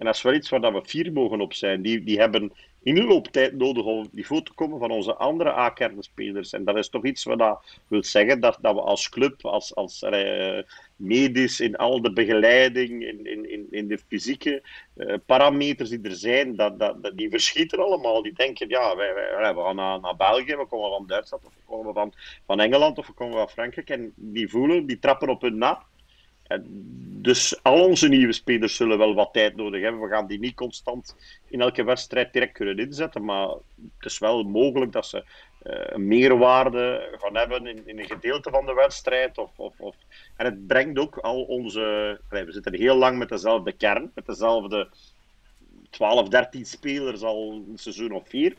En 0.00 0.06
dat 0.06 0.14
is 0.14 0.22
wel 0.22 0.34
iets 0.34 0.48
waar 0.48 0.72
we 0.72 0.84
fier 0.84 1.12
mogen 1.12 1.40
op 1.40 1.52
zijn. 1.52 1.82
Die, 1.82 2.04
die 2.04 2.18
hebben 2.18 2.52
in 2.82 2.94
de 2.94 3.04
loop 3.04 3.26
tijd 3.26 3.56
nodig 3.56 3.84
om 3.84 3.98
op 3.98 4.12
niveau 4.12 4.42
te 4.42 4.52
komen 4.52 4.78
van 4.78 4.90
onze 4.90 5.14
andere 5.14 5.50
A-kernspelers. 5.50 6.52
En 6.52 6.64
dat 6.64 6.76
is 6.76 6.88
toch 6.88 7.04
iets 7.04 7.24
wat 7.24 7.38
dat 7.38 7.78
wil 7.88 8.04
zeggen 8.04 8.40
dat, 8.40 8.58
dat 8.60 8.74
we 8.74 8.80
als 8.80 9.08
club, 9.08 9.44
als, 9.44 9.74
als 9.74 10.02
uh, 10.02 10.62
medisch, 10.96 11.60
in 11.60 11.76
al 11.76 12.02
de 12.02 12.12
begeleiding, 12.12 13.04
in, 13.04 13.50
in, 13.50 13.66
in 13.70 13.88
de 13.88 13.98
fysieke 14.08 14.62
uh, 14.96 15.14
parameters 15.26 15.88
die 15.88 16.02
er 16.02 16.16
zijn, 16.16 16.56
dat, 16.56 16.78
dat, 16.78 17.02
dat, 17.02 17.16
die 17.16 17.30
verschieten 17.30 17.78
allemaal. 17.78 18.22
Die 18.22 18.32
denken, 18.32 18.68
ja, 18.68 18.96
wij, 18.96 19.14
wij, 19.14 19.54
we 19.54 19.60
gaan 19.60 19.76
naar, 19.76 20.00
naar 20.00 20.16
België, 20.16 20.56
we 20.56 20.66
komen 20.66 20.90
van 20.90 21.06
Duitsland, 21.06 21.44
of 21.44 21.54
we 21.54 21.60
komen 21.66 21.94
van, 21.94 22.12
van 22.46 22.60
Engeland, 22.60 22.98
of 22.98 23.06
we 23.06 23.12
komen 23.12 23.36
van 23.36 23.48
Frankrijk. 23.48 23.90
En 23.90 24.12
die 24.16 24.48
voelen, 24.48 24.86
die 24.86 24.98
trappen 24.98 25.28
op 25.28 25.40
hun 25.40 25.58
nap 25.58 25.88
dus 27.22 27.62
al 27.62 27.84
onze 27.84 28.08
nieuwe 28.08 28.32
spelers 28.32 28.76
zullen 28.76 28.98
wel 28.98 29.14
wat 29.14 29.32
tijd 29.32 29.56
nodig 29.56 29.82
hebben. 29.82 30.00
We 30.00 30.08
gaan 30.08 30.26
die 30.26 30.38
niet 30.38 30.54
constant 30.54 31.16
in 31.46 31.60
elke 31.60 31.84
wedstrijd 31.84 32.32
direct 32.32 32.52
kunnen 32.52 32.78
inzetten. 32.78 33.24
Maar 33.24 33.48
het 33.48 34.04
is 34.04 34.18
wel 34.18 34.42
mogelijk 34.42 34.92
dat 34.92 35.06
ze 35.06 35.16
uh, 35.16 35.24
een 35.62 36.06
meerwaarde 36.06 37.16
gaan 37.20 37.36
hebben 37.36 37.66
in, 37.66 37.86
in, 37.86 37.98
een 37.98 38.06
gedeelte 38.06 38.50
van 38.50 38.66
de 38.66 38.74
wedstrijd. 38.74 39.38
Of, 39.38 39.50
of, 39.56 39.74
of... 39.78 39.96
En 40.36 40.44
het 40.44 40.66
brengt 40.66 40.98
ook 40.98 41.16
al 41.16 41.42
onze. 41.42 42.20
we 42.28 42.46
zitten 42.48 42.74
heel 42.74 42.96
lang 42.96 43.18
met 43.18 43.28
dezelfde 43.28 43.72
kern, 43.72 44.10
met 44.14 44.26
dezelfde 44.26 44.88
12, 45.90 46.28
13 46.28 46.66
spelers 46.66 47.22
al 47.22 47.64
een 47.68 47.78
seizoen 47.78 48.12
of 48.12 48.28
vier. 48.28 48.54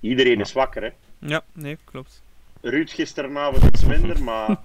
Iedereen 0.00 0.40
is 0.40 0.52
wakker, 0.52 0.82
hè? 0.82 0.90
Ja, 1.18 1.44
nee, 1.52 1.78
klopt. 1.84 2.22
Ruud 2.60 2.90
gisteravond 2.90 3.64
iets 3.64 3.84
minder, 3.84 4.22
maar. 4.22 4.56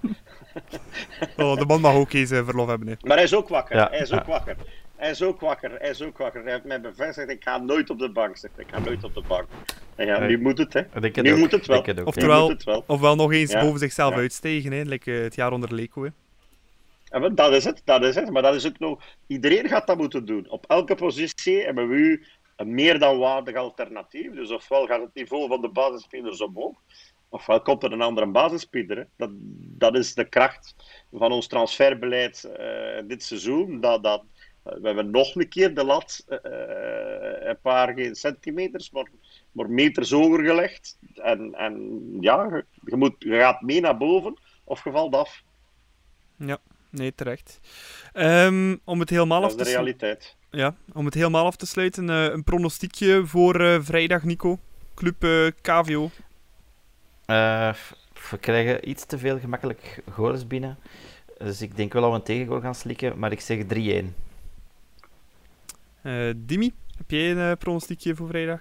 oh, 1.36 1.56
de 1.56 1.64
man 1.66 1.80
mag 1.80 1.94
ook 1.94 2.12
eens 2.12 2.30
uh, 2.30 2.44
verlof 2.44 2.68
hebben. 2.68 2.88
Hè. 2.88 2.94
Maar 3.00 3.16
hij 3.16 3.24
is 3.24 3.34
ook 3.34 3.48
wakker. 3.48 3.76
Ja, 3.76 3.88
hij 3.90 4.00
is 4.00 4.12
ook 4.12 4.26
wakker. 4.26 4.56
Hij 4.96 5.10
is 5.10 5.22
ook 5.22 5.40
wakker. 5.40 5.70
Hij 5.78 5.90
is 5.90 6.02
ook 6.02 6.18
wakker. 6.18 6.42
Hij 6.42 6.52
heeft 6.52 6.64
mij 6.64 6.80
bevestigd: 6.80 7.30
ik 7.30 7.42
ga 7.42 7.58
nooit 7.58 7.90
op 7.90 7.98
de 7.98 8.10
bank 8.10 8.36
zitten. 8.36 8.62
Ik 8.62 8.68
ga 8.70 8.78
nooit 8.78 9.04
op 9.04 9.14
de 9.14 9.22
bank. 9.28 9.46
En 9.94 10.06
ja, 10.06 10.18
nu 10.18 10.40
moet 10.40 10.58
het, 10.58 10.72
hè. 10.72 10.82
Nu 11.22 11.36
moet 11.36 11.50
het 11.50 11.66
wel. 11.66 11.82
Het 11.82 12.04
Oftewel, 12.04 12.48
het 12.48 12.64
wel. 12.64 12.84
ofwel 12.86 13.16
nog 13.16 13.32
eens 13.32 13.52
boven 13.52 13.78
zichzelf 13.78 14.14
uitstegen, 14.14 14.72
hè. 14.72 14.82
Like, 14.82 15.10
uh, 15.10 15.22
het 15.22 15.34
jaar 15.34 15.52
onder. 15.52 15.88
Hè. 15.94 16.08
Ja, 17.04 17.28
dat 17.28 17.52
is 17.52 17.64
het, 17.64 17.82
dat 17.84 18.02
is 18.02 18.14
het. 18.14 18.30
Maar 18.30 18.42
dat 18.42 18.54
is 18.54 18.66
ook 18.66 18.78
nog... 18.78 19.02
Iedereen 19.26 19.68
gaat 19.68 19.86
dat 19.86 19.96
moeten 19.96 20.24
doen. 20.24 20.50
Op 20.50 20.64
elke 20.68 20.94
positie 20.94 21.64
hebben 21.64 21.88
we 21.88 21.94
u 21.94 22.24
een 22.56 22.74
meer 22.74 22.98
dan 22.98 23.18
waardig 23.18 23.54
alternatief. 23.54 24.32
Dus 24.32 24.50
ofwel 24.50 24.86
gaat 24.86 25.00
het 25.00 25.14
niveau 25.14 25.48
van 25.48 25.60
de 25.60 25.68
basisspelers 25.68 26.40
omhoog, 26.40 26.78
ofwel 27.30 27.62
komt 27.62 27.82
er 27.82 27.92
een 27.92 28.00
andere 28.00 28.26
basisspeler. 28.26 29.08
Dat, 29.16 29.30
dat 29.78 29.96
is 29.96 30.14
de 30.14 30.28
kracht 30.28 30.74
van 31.12 31.32
ons 31.32 31.46
transferbeleid 31.46 32.50
uh, 32.58 33.08
dit 33.08 33.22
seizoen. 33.22 33.80
Dat, 33.80 34.02
dat, 34.02 34.22
we 34.62 34.80
hebben 34.82 35.10
nog 35.10 35.34
een 35.34 35.48
keer 35.48 35.74
de 35.74 35.84
lat 35.84 36.24
uh, 36.28 36.38
een 37.48 37.60
paar 37.62 37.94
geen 37.94 38.14
centimeters, 38.14 38.90
maar, 38.90 39.10
maar 39.52 39.70
meters 39.70 40.10
hoger 40.10 40.44
gelegd. 40.44 40.98
En, 41.14 41.54
en 41.54 42.00
ja, 42.20 42.64
je, 42.84 42.96
moet, 42.96 43.14
je 43.18 43.38
gaat 43.38 43.60
mee 43.60 43.80
naar 43.80 43.96
boven 43.96 44.38
of 44.64 44.84
je 44.84 44.90
valt 44.90 45.14
af. 45.14 45.42
Ja, 46.36 46.58
nee, 46.90 47.14
terecht. 47.14 47.60
Um, 48.14 48.80
om 48.84 49.00
het 49.00 49.10
helemaal 49.10 49.44
af 49.44 49.54
te 49.54 49.64
de 49.64 49.70
realiteit. 49.70 50.36
Ja, 50.50 50.74
om 50.92 51.04
het 51.04 51.14
helemaal 51.14 51.44
af 51.44 51.56
te 51.56 51.66
sluiten, 51.66 52.08
uh, 52.08 52.24
een 52.24 52.44
pronostiekje 52.44 53.26
voor 53.26 53.82
vrijdag, 53.84 54.22
Nico. 54.22 54.58
Club 54.94 55.52
uh, 57.30 57.70
KVO. 57.72 57.96
we 58.30 58.38
krijgen 58.38 58.88
iets 58.88 59.04
te 59.04 59.18
veel 59.18 59.38
gemakkelijk 59.38 60.02
goals 60.10 60.46
binnen. 60.46 60.78
Dus 61.38 61.62
ik 61.62 61.76
denk 61.76 61.92
wel 61.92 62.02
dat 62.02 62.10
we 62.10 62.16
een 62.16 62.22
tegengoal 62.22 62.60
gaan 62.60 62.74
slikken, 62.74 63.18
maar 63.18 63.32
ik 63.32 63.40
zeg 63.40 63.62
3-1. 63.62 63.66
Dimi, 66.36 66.72
heb 66.96 67.10
jij 67.10 67.30
een 67.30 67.56
pronostiekje 67.58 68.14
voor 68.14 68.28
vrijdag? 68.28 68.60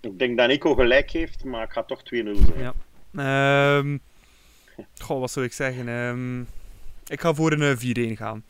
Ik 0.00 0.18
denk 0.18 0.38
dat 0.38 0.48
Nico 0.48 0.74
gelijk 0.74 1.10
heeft, 1.10 1.44
maar 1.44 1.62
ik 1.62 1.70
ga 1.70 1.82
toch 1.82 2.00
2-0 2.00 2.02
zeggen. 2.04 2.74
Ja. 3.12 3.76
Um, 3.76 4.00
goh, 4.98 5.20
wat 5.20 5.30
zou 5.30 5.46
ik 5.46 5.52
zeggen? 5.52 5.88
Um, 5.88 6.48
ik 7.06 7.20
ga 7.20 7.34
voor 7.34 7.52
een 7.52 8.12
4-1 8.14 8.16
gaan. 8.16 8.44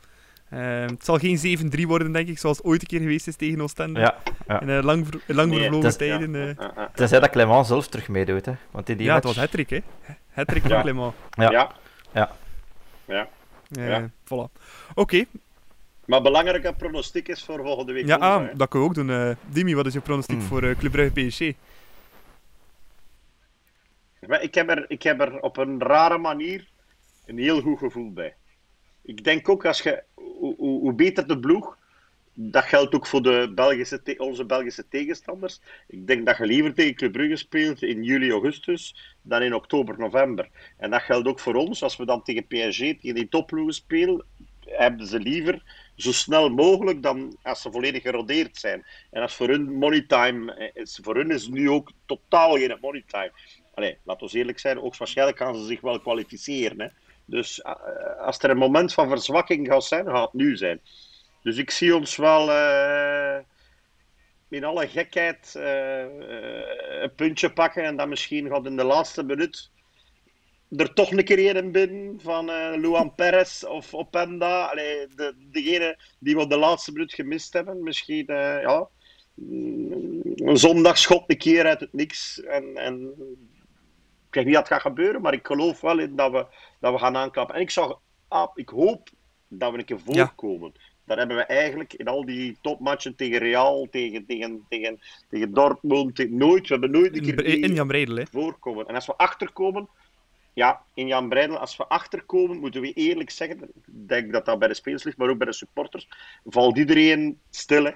Uh, 0.54 0.80
het 0.80 1.04
zal 1.04 1.18
geen 1.18 1.72
7-3 1.78 1.86
worden, 1.86 2.12
denk 2.12 2.28
ik, 2.28 2.38
zoals 2.38 2.62
ooit 2.62 2.80
een 2.80 2.86
keer 2.86 3.00
geweest 3.00 3.26
is 3.26 3.36
tegen 3.36 3.60
Oostende. 3.60 4.00
Ja, 4.00 4.16
ja. 4.46 4.60
In 4.60 4.68
uh, 4.68 4.82
lang, 4.82 5.06
lang 5.26 5.50
nee, 5.50 5.60
vervlogen 5.60 5.98
tijden. 5.98 6.34
Uh... 6.34 6.54
Ja, 6.54 6.90
Tenzij 6.94 7.20
dat 7.20 7.30
Clement 7.30 7.66
zelf 7.66 7.88
terug 7.88 8.08
meedoet. 8.08 8.46
Hè. 8.46 8.52
Want 8.70 8.88
in 8.88 8.96
die 8.96 9.06
ja, 9.06 9.12
match... 9.12 9.26
het 9.26 9.34
was 9.34 9.44
hattrick, 9.44 9.70
hè. 9.70 9.80
Hattrick 10.30 10.62
van 10.62 10.80
Clement. 10.80 11.14
Ja. 11.30 11.50
Ja. 11.50 11.72
ja. 12.12 12.30
ja. 13.06 13.28
ja. 13.68 14.10
Voilà. 14.24 14.28
Oké. 14.28 14.50
Okay. 14.94 15.26
Maar 16.04 16.22
belangrijke 16.22 16.74
pronostiek 16.74 17.28
is 17.28 17.44
voor 17.44 17.62
volgende 17.62 17.92
week. 17.92 18.06
Ja, 18.06 18.16
ah, 18.16 18.48
dat 18.54 18.68
kunnen 18.68 18.88
we 18.88 19.00
ook 19.00 19.06
doen. 19.06 19.36
Dimi, 19.46 19.74
wat 19.74 19.86
is 19.86 19.92
je 19.92 20.00
pronostiek 20.00 20.36
mm. 20.36 20.42
voor 20.42 20.74
Club 20.78 20.92
Brugge 20.92 21.26
PSG? 21.26 21.40
Ik 24.40 24.54
heb, 24.54 24.70
er, 24.70 24.84
ik 24.88 25.02
heb 25.02 25.20
er 25.20 25.40
op 25.40 25.56
een 25.56 25.80
rare 25.80 26.18
manier 26.18 26.68
een 27.26 27.38
heel 27.38 27.60
goed 27.60 27.78
gevoel 27.78 28.12
bij. 28.12 28.34
Ik 29.10 29.24
denk 29.24 29.48
ook 29.48 29.64
als 29.64 29.82
je 29.82 30.02
hoe, 30.14 30.54
hoe, 30.56 30.92
beter 30.92 31.26
de 31.26 31.38
ploeg, 31.38 31.78
dat 32.34 32.64
geldt 32.64 32.94
ook 32.94 33.06
voor 33.06 33.22
de 33.22 33.52
Belgische 33.54 34.14
onze 34.16 34.44
Belgische 34.44 34.88
tegenstanders. 34.88 35.60
Ik 35.86 36.06
denk 36.06 36.26
dat 36.26 36.36
je 36.36 36.46
liever 36.46 36.74
tegen 36.74 36.94
Club 36.94 37.12
Brugge 37.12 37.36
speelt 37.36 37.82
in 37.82 38.02
juli, 38.02 38.30
augustus 38.30 39.14
dan 39.22 39.42
in 39.42 39.54
oktober, 39.54 39.98
november. 39.98 40.48
En 40.76 40.90
dat 40.90 41.02
geldt 41.02 41.28
ook 41.28 41.40
voor 41.40 41.54
ons. 41.54 41.82
Als 41.82 41.96
we 41.96 42.04
dan 42.04 42.22
tegen 42.22 42.46
PSG, 42.46 42.78
tegen 42.78 43.14
die 43.14 43.28
topploegen 43.28 43.74
spelen, 43.74 44.24
hebben 44.66 45.06
ze 45.06 45.18
liever 45.18 45.62
zo 45.96 46.12
snel 46.12 46.48
mogelijk 46.48 47.02
dan 47.02 47.36
als 47.42 47.62
ze 47.62 47.70
volledig 47.70 48.02
gerodeerd 48.02 48.56
zijn. 48.56 48.86
En 49.10 49.22
als 49.22 49.34
voor 49.34 49.48
hun 49.48 49.72
money 49.72 50.00
time, 50.00 50.70
is, 50.74 50.98
voor 51.02 51.16
hun 51.16 51.30
is 51.30 51.48
nu 51.48 51.70
ook 51.70 51.92
totaal 52.06 52.56
geen 52.56 52.78
money 52.80 53.04
time. 53.06 53.32
Allee, 53.74 53.96
laten 54.02 54.28
we 54.28 54.38
eerlijk 54.38 54.58
zijn, 54.58 54.80
ook 54.80 54.96
waarschijnlijk 54.96 55.38
gaan 55.38 55.56
ze 55.56 55.64
zich 55.64 55.80
wel 55.80 56.00
kwalificeren. 56.00 56.80
Hè. 56.80 56.86
Dus 57.30 57.58
uh, 57.58 58.26
als 58.26 58.38
er 58.38 58.50
een 58.50 58.56
moment 58.56 58.92
van 58.94 59.08
verzwakking 59.08 59.66
gaat 59.66 59.84
zijn, 59.84 60.06
gaat 60.06 60.32
het 60.32 60.32
nu 60.32 60.56
zijn. 60.56 60.80
Dus 61.42 61.56
ik 61.56 61.70
zie 61.70 61.96
ons 61.96 62.16
wel 62.16 62.48
uh, 62.48 63.38
in 64.48 64.64
alle 64.64 64.88
gekheid 64.88 65.54
uh, 65.56 66.04
een 67.02 67.14
puntje 67.14 67.52
pakken 67.52 67.84
en 67.84 67.96
dan 67.96 68.08
misschien 68.08 68.48
gaat 68.48 68.66
in 68.66 68.76
de 68.76 68.84
laatste 68.84 69.22
minuut 69.22 69.70
er 70.76 70.92
toch 70.92 71.10
een 71.10 71.24
keer 71.24 71.56
een 71.56 71.72
binnen 71.72 72.20
van 72.20 72.44
Luan 72.80 73.14
Perez 73.14 73.62
of 73.62 73.94
Openda. 73.94 74.66
Allee, 74.66 75.06
de, 75.16 75.34
degene 75.50 75.98
die 76.18 76.36
we 76.36 76.46
de 76.46 76.56
laatste 76.56 76.92
minuut 76.92 77.14
gemist 77.14 77.52
hebben. 77.52 77.82
Misschien 77.82 78.24
ja, 78.26 78.88
een 79.34 80.58
zondagschot 80.58 81.24
een 81.26 81.38
keer 81.38 81.66
uit 81.66 81.80
het 81.80 81.92
niks. 81.92 82.42
En, 82.42 82.76
en 82.76 83.14
ik 84.30 84.34
weet 84.34 84.44
niet 84.44 84.54
dat 84.54 84.66
gaat 84.66 84.80
gebeuren, 84.80 85.20
maar 85.20 85.32
ik 85.32 85.46
geloof 85.46 85.80
wel 85.80 85.98
in 85.98 86.16
dat 86.16 86.32
we, 86.32 86.46
dat 86.80 86.92
we 86.92 86.98
gaan 86.98 87.16
aanklappen. 87.16 87.54
En 87.54 87.60
ik, 87.60 87.70
zag, 87.70 88.00
ah, 88.28 88.50
ik 88.54 88.68
hoop 88.68 89.08
dat 89.48 89.72
we 89.72 89.78
een 89.78 89.84
keer 89.84 90.00
voorkomen. 90.00 90.70
Ja. 90.74 90.80
Dat 91.04 91.18
hebben 91.18 91.36
we 91.36 91.42
eigenlijk 91.42 91.92
in 91.92 92.06
al 92.06 92.24
die 92.24 92.58
topmatchen 92.60 93.16
tegen 93.16 93.38
Real, 93.38 93.88
tegen, 93.90 94.26
tegen, 94.26 94.64
tegen, 94.68 95.00
tegen 95.28 95.52
Dortmund, 95.52 96.14
tegen, 96.14 96.36
nooit. 96.36 96.68
We 96.68 96.72
hebben 96.72 96.90
nooit 96.90 97.16
een 97.16 97.22
keer 97.22 97.44
in 97.44 97.74
Jan 97.74 97.86
Breidel, 97.86 98.24
voorkomen. 98.30 98.86
En 98.86 98.94
als 98.94 99.06
we 99.06 99.16
achterkomen, 99.16 99.88
ja, 100.52 100.82
in 100.94 101.06
Jan 101.06 101.28
Breidel, 101.28 101.58
als 101.58 101.76
we 101.76 101.86
achterkomen, 101.86 102.58
moeten 102.58 102.80
we 102.80 102.92
eerlijk 102.92 103.30
zeggen, 103.30 103.62
ik 103.62 104.08
denk 104.08 104.32
dat 104.32 104.44
dat 104.44 104.58
bij 104.58 104.68
de 104.68 104.74
spelers 104.74 105.04
ligt, 105.04 105.16
maar 105.16 105.28
ook 105.28 105.38
bij 105.38 105.46
de 105.46 105.52
supporters, 105.52 106.08
valt 106.44 106.78
iedereen 106.78 107.38
stil. 107.50 107.84
Hè 107.84 107.92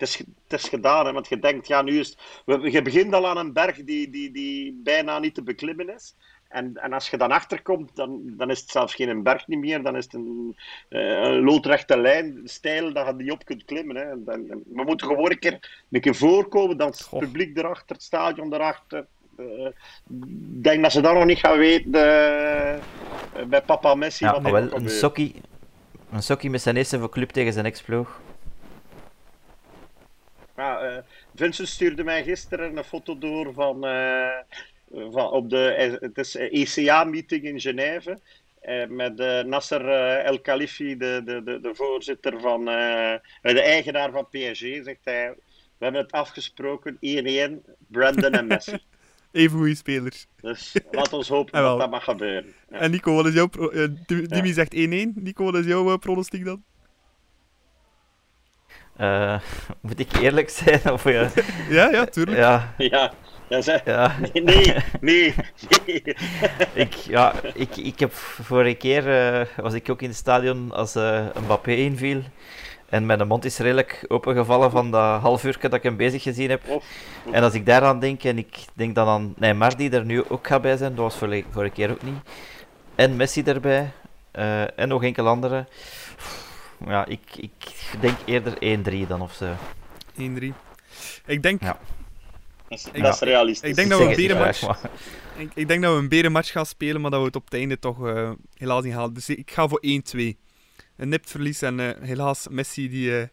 het 0.00 0.08
is, 0.08 0.16
het 0.48 0.62
is 0.62 0.68
gedaan, 0.68 1.06
hè, 1.06 1.12
want 1.12 1.28
je 1.28 1.38
denkt, 1.38 1.66
ja, 1.66 1.82
nu 1.82 1.98
is 1.98 2.16
het, 2.44 2.72
je 2.72 2.82
begint 2.82 3.14
al 3.14 3.28
aan 3.28 3.36
een 3.36 3.52
berg 3.52 3.84
die, 3.84 4.10
die, 4.10 4.30
die 4.30 4.80
bijna 4.84 5.18
niet 5.18 5.34
te 5.34 5.42
beklimmen 5.42 5.94
is. 5.94 6.14
En, 6.50 6.76
en 6.76 6.92
als 6.92 7.10
je 7.10 7.16
dan 7.16 7.30
achterkomt, 7.30 7.96
dan, 7.96 8.20
dan 8.24 8.50
is 8.50 8.60
het 8.60 8.70
zelfs 8.70 8.94
geen 8.94 9.22
berg 9.22 9.46
niet 9.46 9.58
meer, 9.58 9.82
dan 9.82 9.96
is 9.96 10.04
het 10.04 10.14
een, 10.14 10.56
uh, 10.88 11.22
een 11.22 11.40
loodrechte 11.44 11.98
lijn, 11.98 12.40
stijl, 12.44 12.92
dat 12.92 13.06
je 13.06 13.12
niet 13.12 13.32
op 13.32 13.44
kunt 13.44 13.64
klimmen. 13.64 13.96
Hè. 13.96 14.02
En, 14.02 14.24
en, 14.26 14.62
we 14.74 14.82
moeten 14.82 15.06
gewoon 15.06 15.30
een 15.30 15.38
keer, 15.38 15.84
een 15.90 16.00
keer 16.00 16.14
voorkomen, 16.14 16.76
dan 16.76 16.88
het 16.88 17.08
publiek 17.18 17.58
erachter, 17.58 17.96
het 17.96 18.04
stadion 18.04 18.54
erachter. 18.54 19.06
Uh, 19.36 19.66
ik 19.66 20.62
denk 20.62 20.82
dat 20.82 20.92
ze 20.92 21.00
dat 21.00 21.14
nog 21.14 21.24
niet 21.24 21.38
gaan 21.38 21.58
weten 21.58 21.90
uh, 21.90 23.44
bij 23.48 23.62
papa 23.66 23.94
Messi. 23.94 24.24
Ja, 24.24 24.40
wat 24.40 24.52
wel, 24.52 24.72
een 24.72 24.90
sokkie 24.90 25.34
Een 26.12 26.22
sokkie 26.22 26.50
met 26.50 26.62
zijn 26.62 26.76
eerste 26.76 26.98
voor 26.98 27.10
club 27.10 27.30
tegen 27.30 27.52
zijn 27.52 27.66
ex-ploeg. 27.66 28.20
Ja, 30.60 30.80
eh, 30.80 31.02
Vincent 31.34 31.68
stuurde 31.68 32.04
mij 32.04 32.22
gisteren 32.22 32.76
een 32.76 32.84
foto 32.84 33.18
door 33.18 33.52
van, 33.52 33.84
eh, 33.84 34.28
van 34.92 35.30
op 35.30 35.50
de 35.50 35.98
het 36.00 36.18
is 36.18 36.34
ECA-meeting 36.36 37.44
in 37.44 37.60
Genève. 37.60 38.20
eh, 38.60 38.86
met 38.86 39.20
eh, 39.20 39.42
Nasser 39.42 39.88
eh, 39.88 40.24
El 40.26 40.40
Khalifi, 40.40 40.96
de, 40.96 41.22
de, 41.24 41.42
de, 41.42 41.60
de 41.60 41.74
voorzitter 41.74 42.40
van, 42.40 42.68
eh, 42.68 43.14
de 43.42 43.60
eigenaar 43.62 44.10
van 44.10 44.26
PSG, 44.30 44.58
zegt 44.84 45.04
hij. 45.04 45.34
We 45.78 45.84
hebben 45.86 46.02
het 46.02 46.12
afgesproken, 46.12 46.94
1-1, 47.00 47.70
Brandon 47.88 48.32
en 48.32 48.46
Messi. 48.46 48.78
Even 49.32 49.58
goede 49.58 49.74
spelers. 49.74 50.26
Dus 50.40 50.76
laat 50.90 51.12
ons 51.12 51.28
hopen 51.28 51.62
dat 51.62 51.78
dat 51.78 51.90
mag 51.90 52.04
gebeuren. 52.04 52.54
Ja. 52.70 52.76
En 52.78 52.90
Nico, 52.90 53.14
wat 53.14 53.26
is 53.26 53.34
jouw... 53.34 53.46
pro- 53.46 53.70
Dim- 54.06 54.28
Dimi 54.28 54.48
Ja. 54.48 54.52
zegt 54.54 54.74
1-1. 54.74 54.78
Nico, 55.14 55.44
wat 55.44 55.54
is 55.54 55.66
jouw 55.66 55.96
pronostiek 55.96 56.44
dan? 56.44 56.62
Eh, 58.96 59.40
moet 59.82 59.98
ik 59.98 60.12
eerlijk 60.16 60.48
zijn? 60.50 60.90
Of, 60.92 61.04
ja, 61.04 61.30
Ja, 61.68 61.90
ja, 61.90 62.04
tuurlijk. 62.04 62.36
ja, 62.38 62.74
Ja, 62.78 63.12
ja. 63.84 64.14
Nee, 64.32 64.42
nee, 64.42 64.74
nee. 65.00 65.34
nee. 65.86 66.02
Ik, 66.84 66.94
ja, 66.94 67.34
ik, 67.54 67.76
ik 67.76 67.98
heb 67.98 68.12
vorige 68.12 68.74
keer 68.74 69.08
eh, 69.08 69.46
was 69.56 69.74
ik 69.74 69.90
ook 69.90 70.02
in 70.02 70.08
het 70.08 70.16
stadion 70.16 70.72
als 70.72 70.94
eh 70.94 71.26
Mbappé 71.42 71.72
inviel. 71.72 72.22
En 72.88 73.06
mijn 73.06 73.26
mond 73.26 73.44
is 73.44 73.58
redelijk 73.58 74.04
opengevallen 74.08 74.70
van 74.70 74.90
dat 74.90 75.20
half 75.20 75.44
uur 75.44 75.56
dat 75.60 75.74
ik 75.74 75.82
hem 75.82 75.96
bezig 75.96 76.22
gezien 76.22 76.50
heb. 76.50 76.62
En 77.32 77.42
als 77.42 77.54
ik 77.54 77.66
daaraan 77.66 78.00
denk, 78.00 78.24
en 78.24 78.38
ik 78.38 78.56
denk 78.74 78.94
dan 78.94 79.08
aan 79.08 79.34
Neymar 79.36 79.76
die 79.76 79.90
er 79.90 80.04
nu 80.04 80.24
ook 80.28 80.46
gaat 80.46 80.62
bij 80.62 80.76
zijn, 80.76 80.94
dat 80.94 81.04
was 81.04 81.16
vorige, 81.16 81.44
vorige 81.50 81.72
keer 81.72 81.90
ook 81.90 82.02
niet. 82.02 82.18
En 82.94 83.16
Messi 83.16 83.42
erbij, 83.42 83.90
eh, 84.30 84.78
en 84.78 84.88
nog 84.88 85.02
enkele 85.02 85.28
andere. 85.28 85.66
Ja, 86.86 87.06
ik, 87.06 87.20
ik 87.36 87.52
denk 88.00 88.16
eerder 88.24 88.54
1-3 89.04 89.06
dan 89.06 89.20
of 89.20 89.32
zo. 89.32 89.46
1-3. 90.16 90.18
1-3. 90.18 90.52
Ik 91.26 91.42
denk, 91.42 91.62
Ja. 91.62 91.78
Dat 92.70 92.78
is, 92.78 92.86
Ik- 92.92 93.02
dat 93.02 93.14
is 93.14 93.20
realistisch. 93.20 93.68
ik 93.70 93.74
denk 93.76 93.90
dat 93.90 93.98
we 93.98 94.04
een 94.04 94.16
berenmatch- 94.16 94.82
ik, 95.38 95.50
ik 95.54 95.68
denk 95.68 95.82
dat 95.82 95.92
we 95.94 95.98
een 95.98 96.08
berenmatch 96.08 96.50
gaan 96.50 96.66
spelen, 96.66 97.00
maar 97.00 97.10
dat 97.10 97.20
we 97.20 97.26
het 97.26 97.36
op 97.36 97.44
het 97.44 97.54
einde 97.54 97.78
toch 97.78 98.06
eh, 98.06 98.30
helaas 98.56 98.84
niet 98.84 98.92
halen. 98.92 99.14
Dus 99.14 99.28
ik 99.28 99.50
ga 99.50 99.68
voor 99.68 99.82
1-2. 100.16 100.18
Een 100.96 101.08
nipt 101.08 101.30
verlies 101.30 101.62
en 101.62 101.80
eh, 101.80 102.02
helaas 102.08 102.48
Messi 102.48 102.88
die 102.88 103.18
eh, 103.18 103.26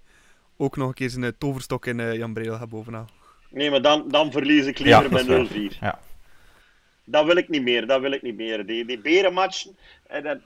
ook 0.58 0.78
nog 0.78 0.88
een 0.88 0.94
keer 0.94 1.10
zijn 1.10 1.38
toverstok 1.38 1.86
in 1.86 2.00
eh, 2.00 2.14
Jan 2.16 2.34
Breel 2.34 2.58
gaat 2.58 2.70
bovenaan. 2.70 3.08
Nee, 3.50 3.70
maar 3.70 3.82
dan, 3.82 4.06
dan 4.10 4.32
verlies 4.32 4.66
ik 4.66 4.78
Ja, 4.78 5.00
liever 5.00 5.26
met 5.26 5.50
waar. 5.50 5.72
0-4. 5.76 5.78
Ja. 5.80 6.00
Dat 7.06 7.26
wil 7.26 7.36
ik 7.36 7.50
niet 7.50 7.64
meer, 7.64 7.88
dat 7.88 8.02
wil 8.02 8.12
ik 8.12 8.22
niet 8.22 8.36
meer. 8.36 8.66
Die, 8.66 8.86
die 8.86 9.00
berenmatchen, 9.00 9.78
eh, 10.08 10.24
dat, 10.24 10.38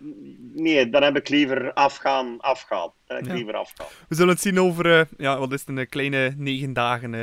nee, 0.54 0.90
dan 0.90 1.04
heb 1.04 1.16
ik 1.16 1.30
liever 1.30 1.74
afgaan, 1.74 2.40
afgaan. 2.40 2.92
Dan 3.06 3.16
heb 3.18 3.26
ik 3.26 3.32
Ja. 3.32 3.34
liever 3.38 3.54
afgaan. 3.56 3.88
We 4.08 4.16
zullen 4.16 4.34
het 4.34 4.42
zien 4.42 4.60
over, 4.60 5.00
eh, 5.00 5.06
ja, 5.18 5.38
wat 5.40 5.52
is 5.52 5.60
het, 5.66 5.78
een 5.78 5.90
kleine 5.90 6.34
negen 6.38 6.74
dagen. 6.74 7.14
eh. 7.14 7.22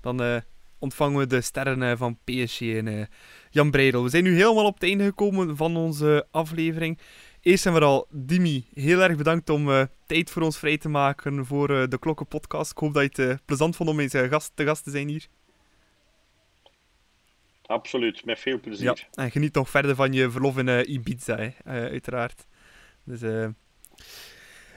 dan 0.00 0.22
eh, 0.22 0.36
ontvangen 0.78 1.18
we 1.18 1.26
de 1.26 1.40
sterren 1.40 1.82
eh, 1.82 1.96
van 1.96 2.18
PSG 2.24 2.60
en 2.60 2.88
eh, 2.88 3.04
Jan 3.50 3.70
Breidel. 3.70 4.02
We 4.02 4.08
zijn 4.08 4.24
nu 4.24 4.34
helemaal 4.34 4.64
op 4.66 4.74
het 4.74 4.82
einde 4.82 5.04
gekomen 5.04 5.56
van 5.56 5.76
onze 5.76 6.26
aflevering. 6.30 6.98
Eerst 7.40 7.66
en 7.66 7.72
vooral, 7.72 8.06
Dimi, 8.10 8.66
heel 8.74 9.00
erg 9.02 9.16
bedankt 9.16 9.50
om 9.50 9.70
eh, 9.70 9.82
tijd 10.06 10.30
voor 10.30 10.42
ons 10.42 10.58
vrij 10.58 10.78
te 10.78 10.88
maken 10.88 11.46
voor 11.46 11.70
eh, 11.70 11.88
de 11.88 11.98
Klokken 11.98 12.26
podcast. 12.26 12.70
Ik 12.70 12.78
hoop 12.78 12.94
dat 12.94 13.16
je 13.16 13.22
het 13.22 13.44
plezant 13.44 13.76
vond 13.76 13.88
om 13.88 14.00
eens 14.00 14.14
gast, 14.14 14.52
te 14.54 14.64
gast 14.64 14.84
te 14.84 14.90
zijn 14.90 15.08
hier. 15.08 15.26
Absoluut, 17.66 18.24
met 18.24 18.38
veel 18.38 18.60
plezier. 18.60 19.06
Ja, 19.12 19.22
en 19.24 19.30
geniet 19.30 19.54
nog 19.54 19.70
verder 19.70 19.94
van 19.94 20.12
je 20.12 20.30
verlof 20.30 20.58
in 20.58 20.90
Ibiza, 20.92 21.36
hè, 21.36 21.50
uiteraard. 21.90 22.46
Dus, 23.04 23.20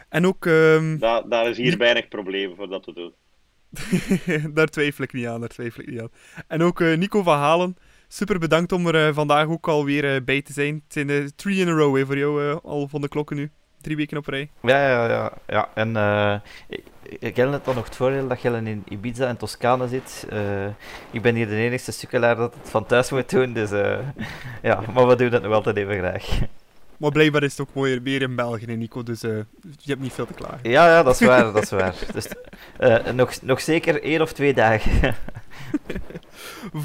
en 0.10 0.26
ook, 0.26 0.46
ehm, 0.46 0.98
Da- 0.98 1.22
daar 1.22 1.50
is 1.50 1.58
hier 1.58 1.78
weinig 1.78 2.08
probleem 2.08 2.56
voor 2.56 2.70
dat 2.70 2.84
te 2.84 2.94
doen. 2.94 3.14
daar 4.54 4.68
twijfel 4.68 5.04
ik 5.04 5.14
niet 5.14 5.28
aan, 5.28 5.40
daar 5.40 5.50
twijfel 5.50 5.82
ik 5.82 5.90
niet 5.90 6.02
aan. 6.02 6.12
En 6.48 6.64
ook 6.64 6.82
eh, 6.82 6.98
Nico 6.98 7.24
van 7.24 7.38
Halen, 7.38 7.78
super 8.08 8.40
bedankt 8.40 8.72
om 8.72 8.88
er 8.88 9.08
eh, 9.08 9.14
vandaag 9.14 9.48
ook 9.48 9.68
alweer 9.68 10.16
eh, 10.16 10.22
bij 10.22 10.42
te 10.42 10.54
zijn. 10.54 10.74
Het 10.74 10.94
zijn 10.94 11.32
three 11.36 11.58
in 11.58 11.68
a 11.68 11.72
row 11.72 11.98
hè, 11.98 12.06
voor 12.06 12.18
jou, 12.18 12.60
al 12.64 12.88
van 12.88 13.02
de 13.02 13.08
klokken 13.08 13.36
nu. 13.36 13.50
Drie 13.82 13.96
weken 13.96 14.18
op 14.18 14.28
rij. 14.28 14.50
Ja, 14.62 14.88
ja, 14.88 15.10
ja. 15.10 15.34
ja. 15.48 15.70
En 15.74 15.96
ik, 16.68 16.84
ik 17.20 17.34
ken 17.34 17.52
het 17.52 17.66
dan 17.66 17.76
nog 17.76 17.86
het 17.86 17.96
voordeel 17.96 18.28
dat 18.28 18.42
je 18.42 18.50
in 18.50 18.84
Ibiza 18.90 19.28
en 19.28 19.38
Toscane 19.38 19.88
zit. 19.88 20.28
Ik 21.12 21.22
ben 21.22 21.36
hier 21.36 21.48
de 21.48 21.56
enige 21.56 21.92
sukkelaar 21.92 22.36
dat 22.36 22.54
het 22.54 22.70
van 22.70 22.86
thuis 22.86 23.12
moet 23.12 23.30
doen, 23.30 23.54
dus 23.54 23.70
ja, 24.62 24.82
maar 24.94 25.08
we 25.08 25.16
doen 25.16 25.30
dat 25.30 25.42
nog 25.42 25.54
altijd 25.54 25.78
even 25.78 25.98
graag. 25.98 26.40
Maar 27.02 27.12
blijkbaar 27.12 27.44
is 27.44 27.58
het 27.58 27.62
ook 27.68 27.74
mooier 27.74 28.02
weer 28.02 28.22
in 28.22 28.36
België, 28.36 28.66
Nico, 28.66 29.04
dus 29.04 29.24
eh, 29.24 29.32
je 29.62 29.90
hebt 29.90 30.02
niet 30.02 30.14
veel 30.14 30.26
te 30.26 30.34
klagen. 30.34 30.70
Ja, 30.70 30.88
ja, 30.88 31.04
dat 31.04 31.22
is 31.22 31.28
waar, 31.28 31.54
dat 31.54 31.64
is 31.64 31.70
waar. 31.70 31.96
Dus 32.14 32.28
eh, 32.78 33.14
nog, 33.14 33.42
nog 33.42 33.62
zeker 33.62 34.04
één 34.04 34.22
of 34.22 34.34
twee 34.34 34.54
dagen. 34.54 35.16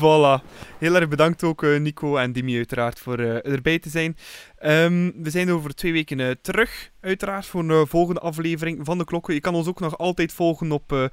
Voilà. 0.01 0.43
Heel 0.79 0.95
erg 0.95 1.09
bedankt 1.09 1.43
ook 1.43 1.63
eh, 1.63 1.81
Nico 1.81 2.17
en 2.17 2.33
Dimi 2.33 2.57
uiteraard 2.57 2.99
voor 2.99 3.19
eh, 3.19 3.53
erbij 3.53 3.79
te 3.79 3.89
zijn. 3.89 4.17
Ehm, 4.59 5.11
we 5.23 5.31
zijn 5.31 5.51
over 5.51 5.75
twee 5.75 5.93
weken 5.93 6.21
eh, 6.21 6.31
terug, 6.43 6.91
uiteraard, 7.01 7.47
voor 7.47 7.71
een 7.71 7.87
volgende 7.87 8.21
aflevering 8.21 8.79
van 8.83 8.99
De 8.99 9.05
Klokken. 9.05 9.35
Je 9.35 9.41
kan 9.41 9.55
ons 9.55 9.67
ook 9.67 9.81
nog 9.81 9.99
altijd 9.99 10.33
volgen 10.33 10.73
op 10.73 10.93
eh, 10.93 11.05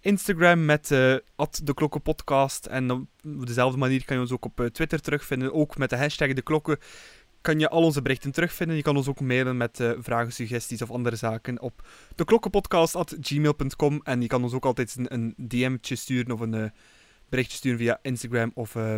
Instagram 0.00 0.64
met 0.64 0.90
eh 0.90 1.14
De 1.62 1.74
Klokken 1.74 2.02
Podcast. 2.02 2.66
En 2.66 2.90
op 2.90 3.46
dezelfde 3.46 3.78
manier 3.78 4.04
kan 4.04 4.16
je 4.16 4.22
ons 4.22 4.32
ook 4.32 4.44
op 4.44 4.60
eh, 4.60 4.66
Twitter 4.66 5.00
terugvinden, 5.00 5.54
ook 5.54 5.76
met 5.76 5.90
de 5.90 5.96
hashtag 5.96 6.32
De 6.32 6.42
Klokken. 6.42 6.78
Kan 7.42 7.58
je 7.58 7.68
al 7.68 7.82
onze 7.82 8.02
berichten 8.02 8.32
terugvinden. 8.32 8.76
Je 8.76 8.82
kan 8.82 8.96
ons 8.96 9.08
ook 9.08 9.20
mailen 9.20 9.56
met 9.56 9.80
eh, 9.80 9.90
vragen, 9.98 10.32
suggesties 10.32 10.82
of 10.82 10.90
andere 10.90 11.16
zaken 11.16 11.60
op 11.60 11.88
deklokkenpodcast.gmail.com. 12.14 14.00
En 14.02 14.20
je 14.20 14.26
kan 14.26 14.42
ons 14.42 14.52
ook 14.52 14.64
altijd 14.64 14.96
een, 14.96 15.12
een 15.12 15.34
DM'tje 15.36 15.96
sturen 15.96 16.32
of 16.32 16.40
een 16.40 16.54
eh, 16.54 16.70
berichtje 17.28 17.56
sturen 17.56 17.78
via 17.78 17.98
Instagram 18.02 18.50
of 18.54 18.74
eh, 18.74 18.94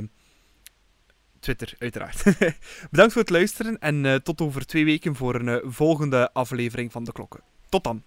Twitter, 1.41 1.75
uiteraard. 1.79 2.23
Bedankt 2.91 3.13
voor 3.13 3.23
het 3.23 3.31
luisteren 3.31 3.79
en 3.79 4.23
tot 4.23 4.41
over 4.41 4.67
twee 4.67 4.85
weken 4.85 5.15
voor 5.15 5.35
een 5.35 5.73
volgende 5.73 6.33
aflevering 6.33 6.93
van 6.93 7.05
De 7.05 7.13
Klokken. 7.13 7.41
Tot 7.69 7.85
dan. 7.85 8.03